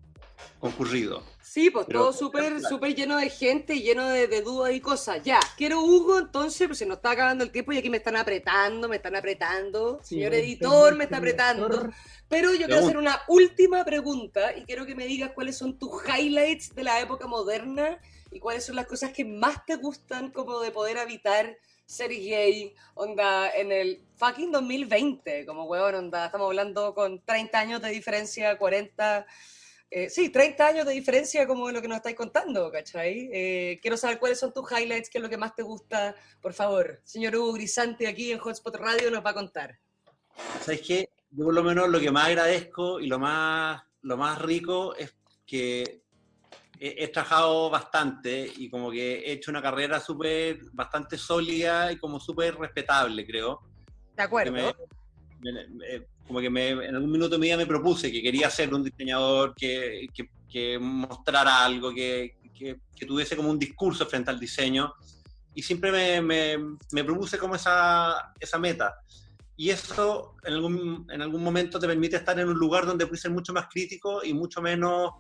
concurrido. 0.61 1.22
Sí, 1.42 1.70
pues 1.70 1.87
Pero- 1.87 2.01
todo 2.01 2.12
súper 2.12 2.61
súper 2.61 2.94
lleno 2.94 3.16
de 3.16 3.29
gente, 3.31 3.81
lleno 3.81 4.07
de, 4.09 4.29
de 4.29 4.42
dudas 4.42 4.72
y 4.72 4.81
cosas. 4.81 5.22
Ya, 5.24 5.40
quiero 5.57 5.81
Hugo, 5.83 6.18
entonces, 6.20 6.68
pues 6.68 6.79
se 6.79 6.87
nos 6.87 6.98
está 6.98 7.11
acabando 7.12 7.42
el 7.42 7.51
tiempo 7.51 7.72
y 7.72 7.79
aquí 7.79 7.90
me 7.90 7.96
están 7.96 8.16
apretando, 8.16 8.88
me 8.88 8.96
están 8.96 9.16
apretando. 9.16 9.98
Sí, 10.03 10.16
Señor 10.16 10.35
editor, 10.35 10.94
me 10.94 11.05
está 11.05 11.16
apretando. 11.16 11.90
Pero 12.29 12.53
yo 12.55 12.66
quiero 12.66 12.85
hacer 12.85 12.96
una 12.98 13.20
última 13.29 13.85
pregunta 13.85 14.55
y 14.57 14.62
quiero 14.64 14.85
que 14.87 14.94
me 14.94 15.07
digas 15.07 15.33
cuáles 15.35 15.57
son 15.57 15.79
tus 15.79 15.90
highlights 16.07 16.74
de 16.74 16.85
la 16.85 17.01
época 17.01 17.27
moderna 17.27 17.98
y 18.31 18.41
cuáles 18.41 18.64
son 18.64 18.77
las 18.77 18.87
cosas 18.87 19.12
que 19.12 19.25
más 19.25 19.64
te 19.64 19.77
gustan 19.77 20.31
como 20.31 20.61
de 20.61 20.71
poder 20.71 20.99
habitar 20.99 21.57
ser 21.88 22.11
gay, 22.11 22.75
onda, 22.95 23.51
en 23.51 23.73
el 23.73 24.03
fucking 24.17 24.53
2020, 24.53 25.47
como 25.47 25.64
huevón, 25.64 25.95
onda, 25.95 26.27
estamos 26.27 26.47
hablando 26.47 26.95
con 26.95 27.25
30 27.25 27.59
años 27.59 27.83
de 27.83 27.88
diferencia, 27.88 28.59
40, 28.59 29.27
eh, 29.91 30.11
sí, 30.11 30.29
30 30.29 30.67
años 30.67 30.87
de 30.87 30.93
diferencia 30.93 31.47
como 31.47 31.71
lo 31.71 31.81
que 31.81 31.88
nos 31.88 31.97
estáis 31.97 32.14
contando, 32.14 32.71
¿cachai? 32.71 33.31
Eh, 33.33 33.79
quiero 33.81 33.97
saber 33.97 34.19
cuáles 34.19 34.38
son 34.38 34.53
tus 34.53 34.71
highlights, 34.71 35.09
qué 35.09 35.17
es 35.17 35.23
lo 35.23 35.31
que 35.31 35.38
más 35.38 35.55
te 35.55 35.62
gusta, 35.62 36.14
por 36.43 36.53
favor. 36.53 37.01
Señor 37.05 37.35
Hugo 37.37 37.55
Grisante 37.55 38.07
aquí 38.07 38.33
en 38.33 38.38
Hotspot 38.38 38.77
Radio 38.77 39.11
nos 39.11 39.25
va 39.25 39.31
a 39.31 39.35
contar. 39.35 39.79
¿Sabes 40.61 40.83
qué? 40.87 41.09
Yo 41.31 41.47
por 41.47 41.55
lo 41.55 41.62
menos 41.62 41.88
lo 41.88 42.01
que 42.01 42.11
más 42.11 42.27
agradezco 42.27 43.01
y 43.01 43.07
lo 43.07 43.19
más, 43.19 43.83
lo 44.03 44.19
más 44.19 44.38
rico 44.43 44.95
es 44.95 45.14
que 45.47 46.03
he, 46.81 47.05
he 47.05 47.09
trabajado 47.09 47.71
bastante 47.71 48.51
y 48.57 48.69
como 48.71 48.91
que 48.91 49.21
he 49.21 49.33
hecho 49.33 49.51
una 49.51 49.62
carrera 49.62 50.01
súper, 50.01 50.61
bastante 50.73 51.17
sólida 51.19 51.93
y 51.93 51.99
como 51.99 52.21
súper 52.21 52.57
respetable, 52.57 53.27
creo. 53.27 53.61
De 54.17 54.23
acuerdo. 54.23 54.53
Me- 54.53 54.75
me- 55.41 55.69
me- 55.69 56.07
como 56.27 56.41
que 56.41 56.47
en 56.47 56.95
algún 56.95 57.11
minuto 57.11 57.38
vida 57.38 57.57
me 57.57 57.67
propuse 57.67 58.12
que 58.12 58.23
quería 58.23 58.51
ser 58.51 58.73
un 58.75 58.85
diseñador 58.85 59.55
que, 59.55 60.07
que- 60.12 60.29
que 60.51 60.79
mostrara 60.79 61.64
algo, 61.64 61.93
que, 61.95 62.37
que- 62.55 62.81
tuviese 63.07 63.37
como 63.37 63.51
un 63.51 63.59
discurso 63.59 64.05
frente 64.07 64.31
al 64.31 64.38
diseño. 64.41 64.93
Y 65.55 65.62
siempre 65.62 66.21
me 66.21 67.05
propuse 67.05 67.38
como 67.38 67.55
esa, 67.55 68.33
esa 68.38 68.59
meta. 68.59 68.95
Y 69.57 69.71
eso 69.71 70.37
en 70.45 70.55
algún, 70.55 71.07
en 71.11 71.21
algún 71.21 71.43
momento 71.43 71.81
te 71.81 71.87
permite 71.88 72.17
estar 72.17 72.38
en 72.38 72.49
un 72.49 72.57
lugar 72.59 72.87
donde 72.87 73.07
puedes 73.07 73.23
ser 73.23 73.33
mucho 73.33 73.53
más 73.53 73.67
crítico 73.69 74.23
y 74.25 74.33
mucho 74.33 74.62
menos 74.62 75.11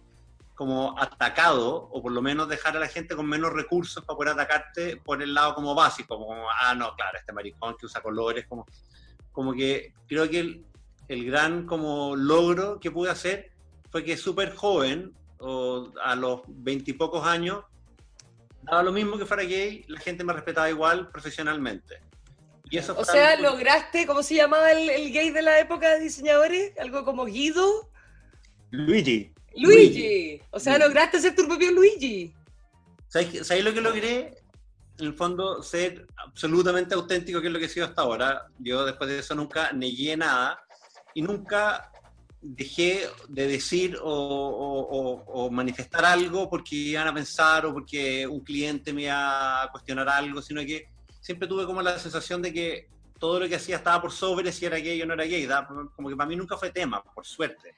como 0.58 0.98
atacado, 0.98 1.88
o 1.92 2.02
por 2.02 2.10
lo 2.10 2.20
menos 2.20 2.48
dejar 2.48 2.76
a 2.76 2.80
la 2.80 2.88
gente 2.88 3.14
con 3.14 3.28
menos 3.28 3.52
recursos 3.52 4.04
para 4.04 4.16
poder 4.16 4.32
atacarte 4.32 4.96
por 4.96 5.22
el 5.22 5.32
lado 5.32 5.54
como 5.54 5.72
básico, 5.72 6.18
como, 6.18 6.34
ah, 6.50 6.74
no, 6.74 6.92
claro, 6.96 7.16
este 7.16 7.32
maricón 7.32 7.76
que 7.78 7.86
usa 7.86 8.00
colores, 8.02 8.44
como, 8.48 8.66
como 9.30 9.52
que 9.52 9.94
creo 10.08 10.28
que 10.28 10.40
el, 10.40 10.66
el 11.06 11.24
gran 11.26 11.64
como 11.64 12.16
logro 12.16 12.80
que 12.80 12.90
pude 12.90 13.08
hacer 13.08 13.52
fue 13.92 14.02
que 14.02 14.16
súper 14.16 14.52
joven, 14.56 15.14
o 15.38 15.92
a 16.02 16.16
los 16.16 16.40
veintipocos 16.48 17.24
años, 17.24 17.62
daba 18.62 18.82
lo 18.82 18.90
mismo 18.90 19.16
que 19.16 19.26
fuera 19.26 19.44
gay, 19.44 19.84
la 19.86 20.00
gente 20.00 20.24
me 20.24 20.32
respetaba 20.32 20.68
igual 20.68 21.08
profesionalmente. 21.12 22.02
Y 22.68 22.78
eso 22.78 22.96
O 22.98 23.04
sea, 23.04 23.30
algo- 23.34 23.50
lograste, 23.50 24.08
¿cómo 24.08 24.24
se 24.24 24.34
llamaba 24.34 24.72
el, 24.72 24.90
el 24.90 25.12
gay 25.12 25.30
de 25.30 25.42
la 25.42 25.60
época 25.60 25.90
de 25.94 26.00
diseñadores? 26.00 26.72
Algo 26.80 27.04
como 27.04 27.26
Guido. 27.26 27.88
Luigi. 28.72 29.32
Luigi. 29.62 30.40
O 30.50 30.60
sea, 30.60 30.74
Luigi. 30.74 30.88
lograste 30.88 31.20
ser 31.20 31.34
tu 31.34 31.46
propio 31.46 31.70
Luigi. 31.72 32.32
¿Sabes, 33.08 33.46
sabes 33.46 33.64
lo 33.64 33.72
que 33.72 33.80
logré? 33.80 34.34
En 34.98 35.06
el 35.06 35.14
fondo, 35.14 35.62
ser 35.62 36.06
absolutamente 36.16 36.94
auténtico, 36.94 37.40
que 37.40 37.46
es 37.46 37.52
lo 37.52 37.58
que 37.58 37.66
he 37.66 37.68
sido 37.68 37.86
hasta 37.86 38.02
ahora. 38.02 38.46
Yo 38.58 38.84
después 38.84 39.08
de 39.08 39.20
eso 39.20 39.34
nunca 39.34 39.72
negué 39.72 40.16
nada 40.16 40.60
y 41.14 41.22
nunca 41.22 41.90
dejé 42.40 43.08
de 43.28 43.46
decir 43.48 43.96
o, 44.02 44.10
o- 44.12 44.80
o- 44.80 45.24
o 45.44 45.50
manifestar 45.50 46.04
algo 46.04 46.48
porque 46.50 46.74
iban 46.76 47.08
a 47.08 47.14
pensar 47.14 47.66
o 47.66 47.72
porque 47.72 48.26
un 48.26 48.40
cliente 48.40 48.92
me 48.92 49.02
iba 49.04 49.62
a 49.62 49.70
cuestionar 49.70 50.08
algo, 50.08 50.40
sino 50.42 50.60
que 50.62 50.88
siempre 51.20 51.48
tuve 51.48 51.64
como 51.66 51.80
la 51.82 51.98
sensación 51.98 52.42
de 52.42 52.52
que 52.52 52.88
todo 53.18 53.40
lo 53.40 53.48
que 53.48 53.56
hacía 53.56 53.76
estaba 53.76 54.00
por 54.02 54.12
sobre 54.12 54.52
si 54.52 54.66
era 54.66 54.76
gay 54.78 55.00
o 55.02 55.06
no 55.06 55.14
era 55.14 55.24
gay. 55.24 55.48
Como 55.96 56.08
que 56.08 56.16
para 56.16 56.28
mí 56.28 56.36
nunca 56.36 56.56
fue 56.56 56.70
tema, 56.70 57.02
por 57.02 57.24
suerte. 57.26 57.74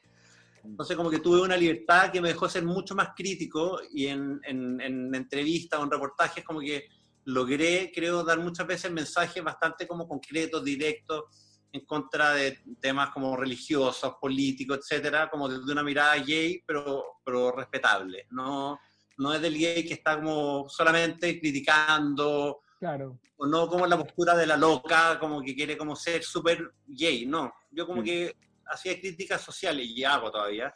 Entonces 0.65 0.97
como 0.97 1.11
que 1.11 1.21
tuve 1.21 1.41
una 1.41 1.57
libertad 1.57 2.11
que 2.11 2.21
me 2.21 2.29
dejó 2.29 2.49
ser 2.49 2.65
mucho 2.65 2.95
más 2.95 3.11
crítico 3.17 3.81
y 3.93 4.07
en, 4.07 4.41
en, 4.45 4.81
en 4.81 5.15
entrevistas 5.15 5.81
o 5.81 5.85
en 5.85 5.91
reportajes 5.91 6.45
como 6.45 6.61
que 6.61 6.87
logré, 7.25 7.91
creo, 7.95 8.25
dar 8.25 8.39
muchas 8.41 8.67
veces 8.67 8.91
mensajes 8.91 9.43
bastante 9.43 9.87
como 9.87 10.09
concretos, 10.09 10.65
directos, 10.65 11.25
en 11.73 11.85
contra 11.85 12.33
de 12.33 12.59
temas 12.81 13.11
como 13.11 13.37
religiosos, 13.37 14.15
políticos, 14.21 14.79
etcétera, 14.79 15.31
como 15.31 15.49
desde 15.49 15.71
una 15.71 15.83
mirada 15.85 16.17
gay, 16.17 16.63
pero, 16.67 17.05
pero 17.25 17.53
respetable. 17.53 18.27
No, 18.31 18.79
no 19.19 19.33
es 19.35 19.41
del 19.41 19.57
gay 19.57 19.85
que 19.87 19.95
está 19.95 20.17
como 20.21 20.69
solamente 20.69 21.39
criticando, 21.39 22.63
Claro. 22.79 23.21
o 23.37 23.47
no 23.47 23.69
como 23.69 23.87
la 23.87 23.99
postura 23.99 24.35
de 24.35 24.47
la 24.47 24.57
loca, 24.57 25.19
como 25.21 25.41
que 25.43 25.55
quiere 25.55 25.77
como 25.77 25.95
ser 25.95 26.23
súper 26.25 26.73
gay, 26.87 27.27
no. 27.27 27.53
Yo 27.71 27.87
como 27.87 28.01
Mm. 28.01 28.05
que 28.05 28.37
hacía 28.71 28.99
críticas 29.01 29.43
sociales, 29.43 29.87
y 29.87 30.05
hago 30.05 30.31
todavía, 30.31 30.73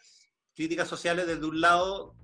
críticas 0.54 0.88
sociales 0.88 1.26
desde 1.26 1.44
un 1.44 1.61
lado 1.61 2.14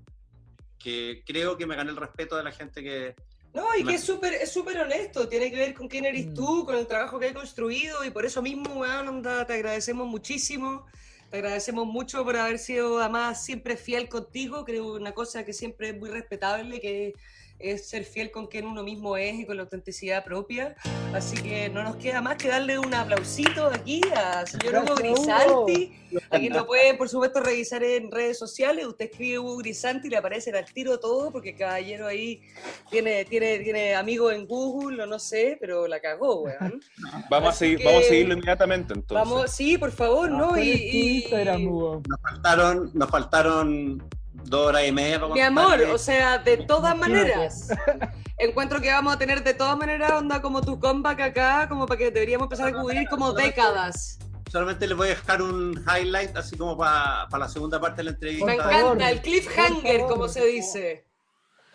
que 0.78 1.22
creo 1.26 1.56
que 1.56 1.66
me 1.66 1.76
gané 1.76 1.90
el 1.90 1.96
respeto 1.96 2.37
de 2.37 2.44
la 2.44 2.52
gente 2.52 2.83
que... 2.83 3.14
No, 3.52 3.66
y 3.74 3.78
que 3.78 3.85
Me- 3.85 3.94
es 3.94 4.04
súper 4.04 4.35
es 4.35 4.52
súper 4.52 4.78
honesto, 4.78 5.28
tiene 5.28 5.50
que 5.50 5.56
ver 5.56 5.74
con 5.74 5.88
quién 5.88 6.04
eres 6.04 6.26
Mm. 6.28 6.35
tú, 6.35 6.64
con 6.64 6.76
el 6.76 6.87
trabajo 6.87 7.18
que 7.18 7.26
has 7.26 7.33
construido, 7.35 8.04
y 8.04 8.11
por 8.11 8.24
eso 8.24 8.40
mismo, 8.42 8.74
weón, 8.80 9.09
onda, 9.09 9.46
te 9.46 9.54
agradecemos 9.54 10.06
muchísimo, 10.06 10.87
te 11.30 11.38
agradecemos 11.38 11.87
mucho 11.87 12.24
por 12.24 12.37
haber 12.37 12.59
sido 12.59 12.98
además 13.00 13.44
siempre 13.44 13.76
fiel 13.76 14.09
contigo, 14.09 14.64
creo 14.64 14.94
una 14.94 15.12
cosa 15.12 15.44
que 15.44 15.52
siempre 15.52 15.90
es 15.90 15.96
muy 15.98 16.11
respetable, 16.11 16.80
que 16.80 17.12
es 17.61 17.88
ser 17.88 18.05
fiel 18.05 18.31
con 18.31 18.46
quien 18.46 18.66
uno 18.66 18.83
mismo 18.83 19.16
es 19.16 19.35
y 19.38 19.46
con 19.46 19.57
la 19.57 19.62
autenticidad 19.64 20.25
propia, 20.25 20.75
así 21.14 21.37
que 21.42 21.68
no 21.68 21.83
nos 21.83 21.96
queda 21.96 22.20
más 22.20 22.37
que 22.37 22.49
darle 22.49 22.79
un 22.79 22.94
aplausito 22.94 23.66
aquí 23.66 24.01
a 24.14 24.46
señor 24.46 24.83
Hugo 24.85 24.94
Grisanti, 24.94 25.92
aquí 26.31 26.49
lo 26.49 26.66
pueden 26.66 26.96
por 26.96 27.09
supuesto 27.09 27.40
revisar 27.40 27.83
en 27.85 28.11
redes 28.11 28.38
sociales, 28.38 28.87
usted 28.87 29.07
escribe 29.11 29.38
Hugo 29.38 29.59
Grisanti 29.59 30.09
y 30.09 30.11
le 30.11 30.16
aparece 30.16 30.51
al 30.51 30.64
tiro 30.73 30.99
todo, 30.99 31.31
porque 31.31 31.55
caballero 31.55 32.07
ahí 32.07 32.42
tiene, 32.90 33.25
tiene, 33.25 33.59
tiene 33.59 33.94
amigos 33.94 34.35
en 34.35 34.46
Google 34.46 35.03
o 35.03 35.07
no 35.07 35.18
sé, 35.18 35.57
pero 35.61 35.87
la 35.87 36.01
cagó, 36.01 36.42
weón. 36.42 36.81
Vamos 37.31 37.49
a, 37.49 37.51
Así 37.51 37.59
seguir, 37.59 37.79
que- 37.79 37.85
vamos 37.85 38.05
a 38.05 38.09
seguirlo 38.09 38.35
inmediatamente 38.35 38.94
entonces. 38.94 39.29
Vamos, 39.31 39.51
sí, 39.51 39.79
por 39.79 39.92
favor, 39.92 40.31
¿no? 40.31 40.49
¿Cuál 40.49 40.64
Y, 40.64 41.27
y-? 41.29 41.66
Nos 41.66 42.20
faltaron, 42.23 42.90
nos 42.94 43.11
faltaron 43.11 44.03
dos 44.44 44.68
horas 44.68 44.87
y 44.87 44.92
media 44.92 45.20
para 45.20 45.35
mi 45.35 45.40
amor, 45.40 45.81
o 45.83 45.98
sea, 45.98 46.38
de 46.38 46.59
todas 46.59 46.96
maneras. 46.96 47.68
Encuentro 48.38 48.81
que 48.81 48.90
vamos 48.90 49.14
a 49.14 49.18
tener 49.18 49.44
de 49.44 49.55
todas 49.55 49.76
maneras 49.76 50.12
onda 50.12 50.40
como 50.40 50.62
tu 50.62 50.79
comeback 50.81 51.20
acá, 51.20 51.68
como 51.68 51.87
para 51.87 51.98
que 51.98 52.11
deberíamos 52.11 52.46
empezar 52.46 52.68
a 52.68 52.81
cubrir 52.81 53.09
como 53.09 53.33
décadas. 53.33 54.18
Solamente 54.50 54.88
les 54.88 54.96
voy 54.96 55.09
a 55.09 55.11
dejar 55.11 55.42
un 55.42 55.85
highlight, 55.87 56.37
así 56.37 56.57
como 56.57 56.76
para 56.76 57.29
la 57.38 57.48
segunda 57.48 57.81
parte 57.81 57.98
de 57.98 58.05
la 58.05 58.11
entrevista. 58.11 58.46
Me 58.46 58.55
encanta, 58.55 59.11
el 59.11 59.20
cliffhanger, 59.20 60.00
como 60.03 60.26
se 60.26 60.44
dice. 60.46 61.05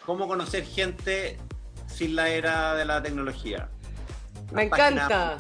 Cómo 0.06 0.28
conocer 0.28 0.66
gente 0.66 1.38
sin 1.88 2.16
la 2.16 2.30
era 2.30 2.76
de 2.76 2.84
la 2.84 3.02
tecnología. 3.02 3.70
Me 4.52 4.64
encanta. 4.64 5.38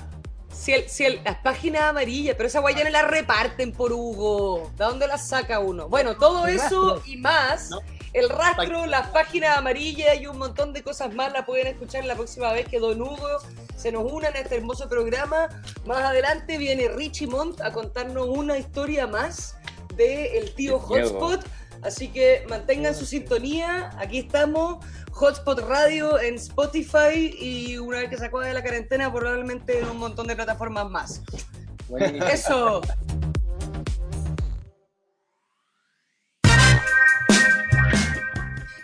Si 0.57 0.71
el, 0.73 0.89
si 0.89 1.05
el- 1.05 1.21
las 1.23 1.37
páginas 1.37 1.83
amarillas, 1.83 2.35
pero 2.37 2.47
esa 2.47 2.59
guay 2.59 2.75
ya 2.75 2.83
no 2.83 2.89
la 2.89 3.01
reparten 3.03 3.71
por 3.71 3.91
Hugo. 3.93 4.71
¿De 4.77 4.83
dónde 4.85 5.07
las 5.07 5.27
saca 5.27 5.59
uno? 5.59 5.87
Bueno, 5.89 6.15
todo 6.15 6.47
eso 6.47 7.01
y 7.05 7.17
más, 7.17 7.69
No. 7.69 7.81
el 8.13 8.29
rastro, 8.29 8.85
las 8.85 9.07
páginas 9.09 9.57
amarillas 9.57 10.17
y 10.19 10.27
un 10.27 10.37
montón 10.37 10.73
de 10.73 10.81
cosas 10.81 11.13
más 11.13 11.31
la 11.33 11.45
pueden 11.45 11.67
escuchar 11.67 12.05
la 12.05 12.15
próxima 12.15 12.51
vez 12.53 12.67
que 12.67 12.79
Don 12.79 13.01
Hugo 13.01 13.27
se 13.75 13.91
nos 13.91 14.09
una 14.11 14.29
en 14.29 14.37
este 14.37 14.55
hermoso 14.55 14.87
programa. 14.89 15.49
Más 15.85 15.99
adelante 16.03 16.57
viene 16.57 16.87
Richie 16.87 17.27
Montt 17.27 17.61
a 17.61 17.71
contarnos 17.71 18.27
una 18.27 18.57
historia 18.57 19.05
más 19.07 19.55
de 19.95 20.37
El 20.37 20.55
Tío. 20.55 20.79
Hotspot. 20.79 21.45
Así 21.81 22.09
que 22.09 22.45
mantengan 22.49 22.95
su 22.95 23.05
sintonía. 23.05 23.91
Aquí 23.97 24.19
estamos. 24.19 24.83
Hotspot 25.11 25.59
Radio 25.59 26.19
en 26.19 26.35
Spotify 26.35 27.33
y 27.39 27.77
una 27.77 27.99
vez 27.99 28.09
que 28.09 28.17
se 28.17 28.25
acabe 28.25 28.53
la 28.53 28.61
cuarentena 28.61 29.11
probablemente 29.13 29.79
en 29.79 29.87
un 29.89 29.97
montón 29.97 30.27
de 30.27 30.35
plataformas 30.35 30.89
más. 30.89 31.21
Eso. 32.31 32.81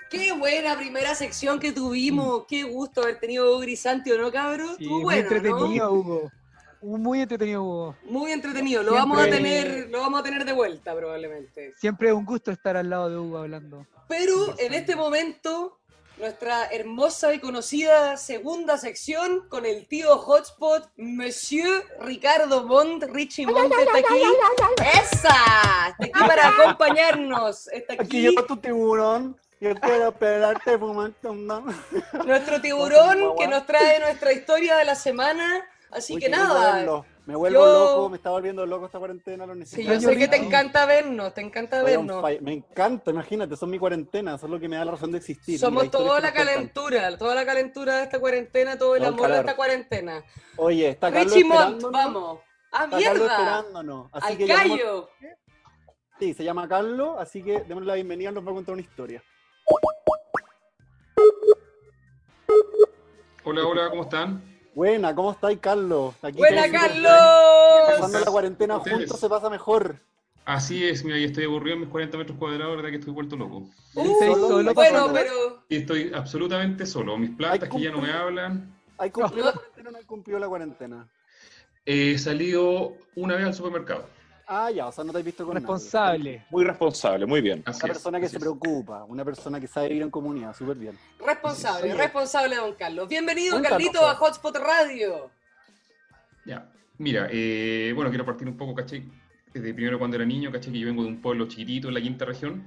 Qué 0.09 0.33
buena 0.33 0.77
primera 0.77 1.15
sección 1.15 1.59
que 1.59 1.71
tuvimos. 1.71 2.45
Qué 2.47 2.63
gusto 2.63 3.01
haber 3.01 3.19
tenido 3.19 3.49
Hugo 3.49 3.59
Grisanti, 3.59 4.11
¿o 4.11 4.17
no, 4.17 4.31
cabro? 4.31 4.75
Sí, 4.77 4.85
muy 4.87 5.03
bueno, 5.03 5.29
¿no? 5.29 5.35
entretenido, 5.35 5.91
Hugo. 5.91 6.31
Muy 6.81 7.21
entretenido, 7.21 7.63
Hugo. 7.63 7.95
Muy 8.05 8.31
entretenido. 8.31 8.81
Lo 8.83 8.91
Siempre- 8.91 9.09
vamos 9.15 9.27
a 9.27 9.29
tener, 9.29 9.89
lo 9.89 9.99
vamos 10.01 10.19
a 10.19 10.23
tener 10.23 10.45
de 10.45 10.53
vuelta 10.53 10.95
probablemente. 10.95 11.73
Siempre 11.77 12.09
es 12.09 12.13
un 12.13 12.25
gusto 12.25 12.51
estar 12.51 12.75
al 12.77 12.89
lado 12.89 13.09
de 13.09 13.17
Hugo 13.17 13.37
hablando. 13.37 13.85
Pero 14.07 14.55
en 14.57 14.73
este 14.73 14.95
momento, 14.95 15.77
nuestra 16.17 16.65
hermosa 16.67 17.33
y 17.33 17.39
conocida 17.39 18.17
segunda 18.17 18.77
sección 18.77 19.47
con 19.49 19.65
el 19.65 19.87
tío 19.87 20.17
Hotspot, 20.17 20.89
Monsieur 20.97 21.83
Ricardo 22.01 22.63
Montt, 22.63 23.03
Richie 23.11 23.45
Montt 23.45 23.73
está 23.73 23.97
aquí. 23.97 24.23
¡Esa! 25.01 25.29
Está 25.99 26.19
aquí 26.19 26.27
para 26.27 26.47
acompañarnos. 26.59 27.67
Está 27.69 27.93
Aquí 27.93 28.03
aquí 28.27 28.35
yo 28.35 28.45
tu 28.45 28.57
tiburón. 28.57 29.37
Yo 29.59 29.75
quiero 29.75 30.07
esperarte 30.09 30.75
fumarte 30.79 31.27
un 31.27 31.45
nuestro 32.25 32.59
tiburón 32.61 33.35
que 33.37 33.47
nos 33.47 33.67
trae 33.67 33.99
nuestra 33.99 34.31
historia 34.33 34.77
de 34.77 34.85
la 34.85 34.95
semana. 34.95 35.63
Así 35.91 36.17
que 36.17 36.29
nada, 36.29 37.03
Me 37.25 37.35
vuelvo 37.35 37.59
Yo- 37.59 37.73
loco, 37.95 38.09
me 38.09 38.17
está 38.17 38.31
volviendo 38.31 38.65
loco 38.65 38.85
esta 38.87 38.97
cuarentena, 38.97 39.45
lo 39.45 39.53
Sí, 39.53 39.59
necesito. 39.59 39.93
yo 39.93 39.99
sé 39.99 40.17
que 40.17 40.27
te 40.27 40.37
encanta 40.37 40.85
vernos, 40.87 41.33
te 41.35 41.41
encanta 41.41 41.83
vernos. 41.83 42.23
Me 42.41 42.53
encanta, 42.53 43.11
imagínate, 43.11 43.55
son 43.55 43.69
mi 43.69 43.77
cuarentena, 43.77 44.35
eso 44.35 44.47
es 44.47 44.51
lo 44.51 44.59
que 44.59 44.67
me 44.67 44.77
da 44.77 44.85
la 44.85 44.91
razón 44.91 45.11
de 45.11 45.19
existir. 45.19 45.59
Somos 45.59 45.91
toda 45.91 46.19
la 46.19 46.31
cuentan. 46.33 46.45
calentura, 46.55 47.17
toda 47.17 47.35
la 47.35 47.45
calentura 47.45 47.97
de 47.97 48.03
esta 48.03 48.19
cuarentena, 48.19 48.77
todo 48.77 48.95
el 48.95 49.01
Todo 49.03 49.09
el 49.09 49.13
amor 49.19 49.31
de 49.31 49.39
esta 49.39 49.55
cuarentena. 49.55 50.23
Oye, 50.57 50.89
está 50.89 51.11
Carlos 51.11 51.33
Richie 51.33 51.47
vamos. 51.91 52.39
¡Ah, 52.71 52.85
Está 52.85 52.89
Carlos 52.89 52.99
mierda! 53.19 53.33
esperándonos. 53.37 54.09
Así 54.13 54.31
¡Al 54.31 54.37
que 54.37 54.47
callo! 54.47 55.09
Sí, 56.19 56.33
se 56.33 56.43
llama 56.43 56.67
Carlos, 56.67 57.15
así 57.19 57.43
que 57.43 57.59
démosle 57.61 57.87
la 57.87 57.95
bienvenida, 57.95 58.31
nos 58.31 58.45
va 58.45 58.51
a 58.51 58.55
contar 58.55 58.73
una 58.73 58.81
historia. 58.81 59.21
Hola, 63.43 63.65
hola, 63.65 63.89
¿cómo 63.89 64.03
están? 64.03 64.43
Buena, 64.73 65.13
¿cómo 65.13 65.31
estáis, 65.31 65.59
Carlos? 65.59 66.15
Aquí 66.21 66.37
¡Buena, 66.37 66.71
Carlos! 66.71 67.11
Pasando 67.99 68.19
la 68.19 68.31
cuarentena 68.31 68.79
juntos 68.79 69.19
se 69.19 69.29
pasa 69.29 69.49
mejor. 69.49 69.97
Así 70.45 70.87
es, 70.87 71.03
mira, 71.03 71.17
yo 71.17 71.27
estoy 71.27 71.43
aburrido 71.43 71.75
en 71.75 71.81
mis 71.81 71.89
40 71.89 72.17
metros 72.17 72.37
cuadrados, 72.37 72.75
verdad 72.75 72.89
que 72.89 72.95
estoy 72.95 73.13
vuelto 73.13 73.35
loco. 73.35 73.69
Uh, 73.93 74.11
¿Estáis 74.11 74.37
solo 74.37 74.73
bueno, 74.73 75.09
pero 75.13 75.63
Y 75.69 75.77
estoy 75.77 76.11
absolutamente 76.13 76.85
solo. 76.85 77.17
Mis 77.17 77.31
plantas 77.31 77.69
que 77.69 77.79
ya 77.79 77.91
no 77.91 78.01
me 78.01 78.11
hablan. 78.11 78.73
¿Hay 78.97 79.11
cumplido 79.11 79.47
la 79.47 79.53
cuarentena 79.53 79.89
o 79.89 79.91
no 79.91 79.97
hay 79.97 80.05
cumplido 80.05 80.39
la 80.39 80.47
cuarentena? 80.47 81.07
He 81.85 82.17
salido 82.17 82.93
una 83.15 83.35
vez 83.35 83.45
al 83.45 83.53
supermercado. 83.53 84.05
Ah, 84.53 84.69
ya, 84.69 84.87
o 84.87 84.91
sea, 84.91 85.05
no 85.05 85.13
te 85.13 85.19
has 85.19 85.23
visto 85.23 85.45
con 85.45 85.53
nadie. 85.53 85.65
Responsable. 85.65 86.45
Muy 86.49 86.65
responsable, 86.65 87.25
muy 87.25 87.39
bien. 87.39 87.63
Así 87.65 87.79
Una 87.85 87.93
es, 87.93 87.97
persona 87.97 88.19
que 88.19 88.27
se 88.27 88.35
es. 88.35 88.41
preocupa, 88.41 89.05
una 89.05 89.23
persona 89.23 89.61
que 89.61 89.67
sabe 89.67 89.87
vivir 89.87 90.03
en 90.03 90.09
comunidad, 90.11 90.53
súper 90.53 90.75
bien. 90.75 90.97
responsable, 91.25 91.89
Sí. 91.89 91.97
responsable, 91.97 92.55
don 92.57 92.73
Carlos. 92.75 93.07
Bienvenido, 93.07 93.51
Cuéntanos, 93.53 93.77
Carlito, 93.77 94.05
a 94.05 94.15
Hotspot 94.15 94.57
Radio. 94.57 95.31
Ya, 96.45 96.69
mira, 96.97 97.29
eh, 97.31 97.93
bueno, 97.95 98.09
quiero 98.09 98.25
partir 98.25 98.45
un 98.49 98.57
poco, 98.57 98.75
¿cachai? 98.75 99.05
Desde 99.53 99.73
primero 99.73 99.97
cuando 99.97 100.17
era 100.17 100.25
niño, 100.25 100.51
¿cachai? 100.51 100.73
Que 100.73 100.79
yo 100.79 100.87
vengo 100.87 101.03
de 101.03 101.07
un 101.09 101.21
pueblo 101.21 101.47
chiquitito 101.47 101.87
en 101.87 101.93
la 101.93 102.01
quinta 102.01 102.25
región, 102.25 102.61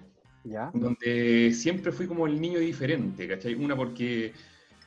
¿Ya? 0.45 0.71
donde 0.73 1.53
siempre 1.53 1.93
fui 1.93 2.07
como 2.07 2.27
el 2.27 2.41
niño 2.41 2.61
diferente, 2.61 3.29
¿cachai? 3.29 3.55
Una 3.57 3.77
porque 3.77 4.33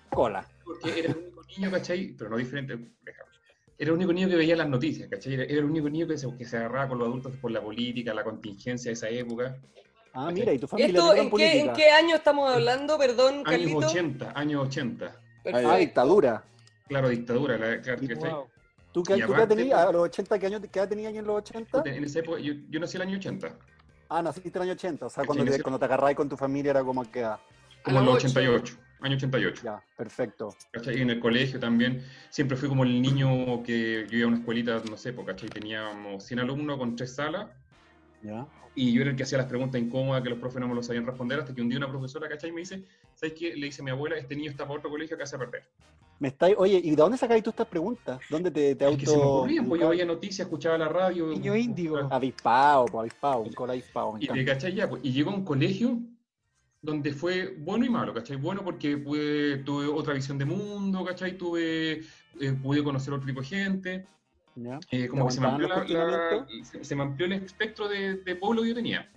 Cola. 0.09 0.47
porque 0.63 0.99
era 0.99 1.11
el 1.11 1.17
único 1.17 1.43
niño, 1.55 1.69
¿cachai? 1.69 2.15
Pero 2.17 2.31
no 2.31 2.37
diferente. 2.37 2.75
Era 3.79 3.91
el 3.91 3.97
único 3.97 4.11
niño 4.11 4.27
que 4.27 4.35
veía 4.35 4.55
las 4.55 4.67
noticias, 4.67 5.07
¿cachai? 5.09 5.35
Era, 5.35 5.43
era 5.43 5.59
el 5.59 5.65
único 5.65 5.89
niño 5.89 6.07
que 6.07 6.17
se, 6.17 6.35
que 6.35 6.45
se 6.45 6.57
agarraba 6.57 6.89
con 6.89 6.97
los 6.99 7.07
adultos 7.07 7.33
por 7.39 7.51
la 7.51 7.61
política, 7.61 8.13
la 8.13 8.23
contingencia 8.23 8.89
de 8.89 8.93
esa 8.93 9.09
época. 9.09 9.55
Ah, 10.13 10.31
mira, 10.31 10.51
y 10.51 10.57
tu 10.57 10.67
familia 10.67 10.99
¿Esto 10.99 11.15
en 11.15 11.29
qué, 11.29 11.59
en 11.61 11.73
qué 11.73 11.91
año 11.91 12.15
estamos 12.15 12.51
hablando? 12.51 12.97
Perdón, 12.97 13.43
Años 13.45 13.45
Carlito. 13.45 13.77
80, 13.77 14.31
años 14.33 14.67
80. 14.67 15.21
Perfecto. 15.43 15.71
Ah, 15.71 15.77
dictadura. 15.77 16.43
Claro, 16.87 17.09
dictadura, 17.09 17.57
la, 17.57 17.81
claro, 17.81 18.01
¿cachai? 18.01 18.31
Wow. 18.31 18.47
¿Tú 18.91 19.03
qué, 19.03 19.17
tú 19.17 19.33
aparte, 19.33 19.55
tenías? 19.55 19.77
pues- 19.77 19.89
¿A 19.89 19.91
los 19.91 20.01
80 20.05 20.39
qué 20.39 20.45
años 20.47 20.61
qué 20.71 20.79
edad 20.79 20.89
tenías 20.89 21.13
en 21.13 21.25
los 21.27 21.35
80? 21.37 21.83
En 21.85 22.03
esa 22.03 22.19
época, 22.19 22.39
yo, 22.39 22.53
yo 22.69 22.79
nací 22.79 22.97
el 22.97 23.03
año 23.03 23.17
80, 23.17 23.55
Ah, 24.09 24.21
naciste 24.23 24.49
en 24.49 24.55
el 24.55 24.61
año 24.63 24.71
80, 24.73 25.05
o 25.05 25.09
sea, 25.09 25.21
Sí, 25.23 25.27
cuando 25.27 25.45
te, 25.45 25.61
cuando 25.61 25.77
te 25.77 25.85
agarrabas 25.85 26.15
con 26.15 26.29
tu 26.29 26.37
familia 26.37 26.71
era 26.71 26.83
como 26.83 27.03
que... 27.11 27.23
ah, 27.23 27.39
como 27.83 27.99
en 27.99 28.05
los 28.05 28.15
los 28.15 28.23
ocho. 28.23 28.39
88, 28.39 28.77
año 29.01 29.15
88. 29.15 29.61
Ya, 29.63 29.83
perfecto. 29.95 30.55
¿cachai? 30.71 30.97
Y 30.97 31.01
en 31.01 31.09
el 31.09 31.19
colegio 31.19 31.59
también, 31.59 32.03
siempre 32.29 32.57
fui 32.57 32.69
como 32.69 32.83
el 32.83 33.01
niño 33.01 33.63
que 33.63 34.07
yo 34.09 34.17
iba 34.17 34.25
a 34.25 34.27
una 34.29 34.37
escuelita, 34.37 34.81
no 34.89 34.97
sé, 34.97 35.15
¿cachai? 35.15 35.49
Teníamos 35.49 36.23
100 36.23 36.39
alumnos 36.39 36.77
con 36.77 36.95
tres 36.95 37.15
salas, 37.15 37.47
¿Ya? 38.23 38.47
y 38.77 38.93
yo 38.93 39.01
era 39.01 39.09
el 39.09 39.17
que 39.17 39.23
hacía 39.23 39.39
las 39.39 39.47
preguntas 39.47 39.81
incómodas 39.81 40.21
que 40.21 40.29
los 40.29 40.37
profes 40.39 40.59
no 40.59 40.67
me 40.67 40.75
lo 40.75 40.83
sabían 40.83 41.05
responder, 41.05 41.39
hasta 41.39 41.53
que 41.53 41.61
un 41.61 41.69
día 41.69 41.79
una 41.79 41.89
profesora, 41.89 42.29
¿cachai? 42.29 42.51
Me 42.51 42.61
dice, 42.61 42.83
¿sabes 43.15 43.33
qué? 43.33 43.55
Le 43.55 43.65
dice 43.65 43.81
a 43.81 43.85
mi 43.85 43.91
abuela, 43.91 44.17
este 44.17 44.35
niño 44.35 44.51
está 44.51 44.65
para 44.65 44.77
otro 44.77 44.89
colegio 44.91 45.17
que 45.17 45.23
hace 45.23 45.35
a 45.35 45.39
perder. 45.39 45.63
Me 46.19 46.29
estáis, 46.29 46.55
oye, 46.57 46.79
¿y 46.83 46.91
de 46.91 46.95
dónde 46.95 47.17
sacáis 47.17 47.43
tú 47.43 47.51
estas 47.51 47.67
preguntas? 47.67 48.19
¿Dónde 48.29 48.49
te, 48.49 48.75
te 48.75 48.85
Es 48.85 48.91
auto... 48.91 48.99
que 48.99 49.05
se 49.05 49.17
me 49.17 49.23
ocurrían, 49.23 49.67
pues 49.67 49.81
yo 49.81 49.89
veía 49.89 50.05
noticias, 50.05 50.47
escuchaba 50.47 50.77
la 50.77 50.89
radio. 50.89 51.27
Niño 51.27 51.55
índigo. 51.55 51.97
Avispado, 52.11 52.85
pues 52.85 53.01
avispado, 53.01 53.39
un 53.41 53.53
cola 53.53 53.73
avispado, 53.73 54.15
Y. 54.19 54.45
¿cachai? 54.45 54.73
Ya, 54.73 54.89
pues, 54.89 55.03
y 55.03 55.11
llegó 55.11 55.31
a 55.31 55.35
un 55.35 55.43
colegio 55.43 55.99
donde 56.81 57.11
fue 57.13 57.55
bueno 57.59 57.85
y 57.85 57.89
malo, 57.89 58.13
¿cachai? 58.13 58.37
Bueno 58.37 58.63
porque 58.63 58.97
pude, 58.97 59.57
tuve 59.57 59.87
otra 59.87 60.13
visión 60.13 60.37
de 60.37 60.45
mundo, 60.45 61.03
¿cachai? 61.03 61.37
Tuve, 61.37 62.01
eh, 62.39 62.53
pude 62.61 62.83
conocer 62.83 63.13
otro 63.13 63.25
tipo 63.25 63.41
de 63.41 63.47
gente, 63.47 64.05
¿Ya? 64.55 64.79
eh, 64.91 65.07
como 65.07 65.25
que 65.27 65.33
se 65.33 65.41
me, 65.41 65.47
amplió 65.47 65.67
la- 65.67 65.83
la- 65.83 66.47
se 66.83 66.95
me 66.95 67.03
amplió 67.03 67.25
el 67.25 67.33
espectro 67.33 67.87
de, 67.87 68.15
de 68.17 68.35
pueblo 68.35 68.61
que 68.61 68.69
yo 68.69 68.75
tenía. 68.75 69.09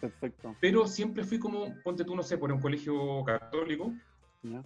Perfecto. 0.00 0.54
Pero 0.60 0.86
siempre 0.86 1.24
fui 1.24 1.38
como, 1.38 1.74
ponte 1.82 2.04
tú, 2.04 2.14
no 2.14 2.22
sé, 2.22 2.36
por 2.38 2.52
un 2.52 2.60
colegio 2.60 3.24
católico, 3.24 3.92
¿Ya? 4.42 4.62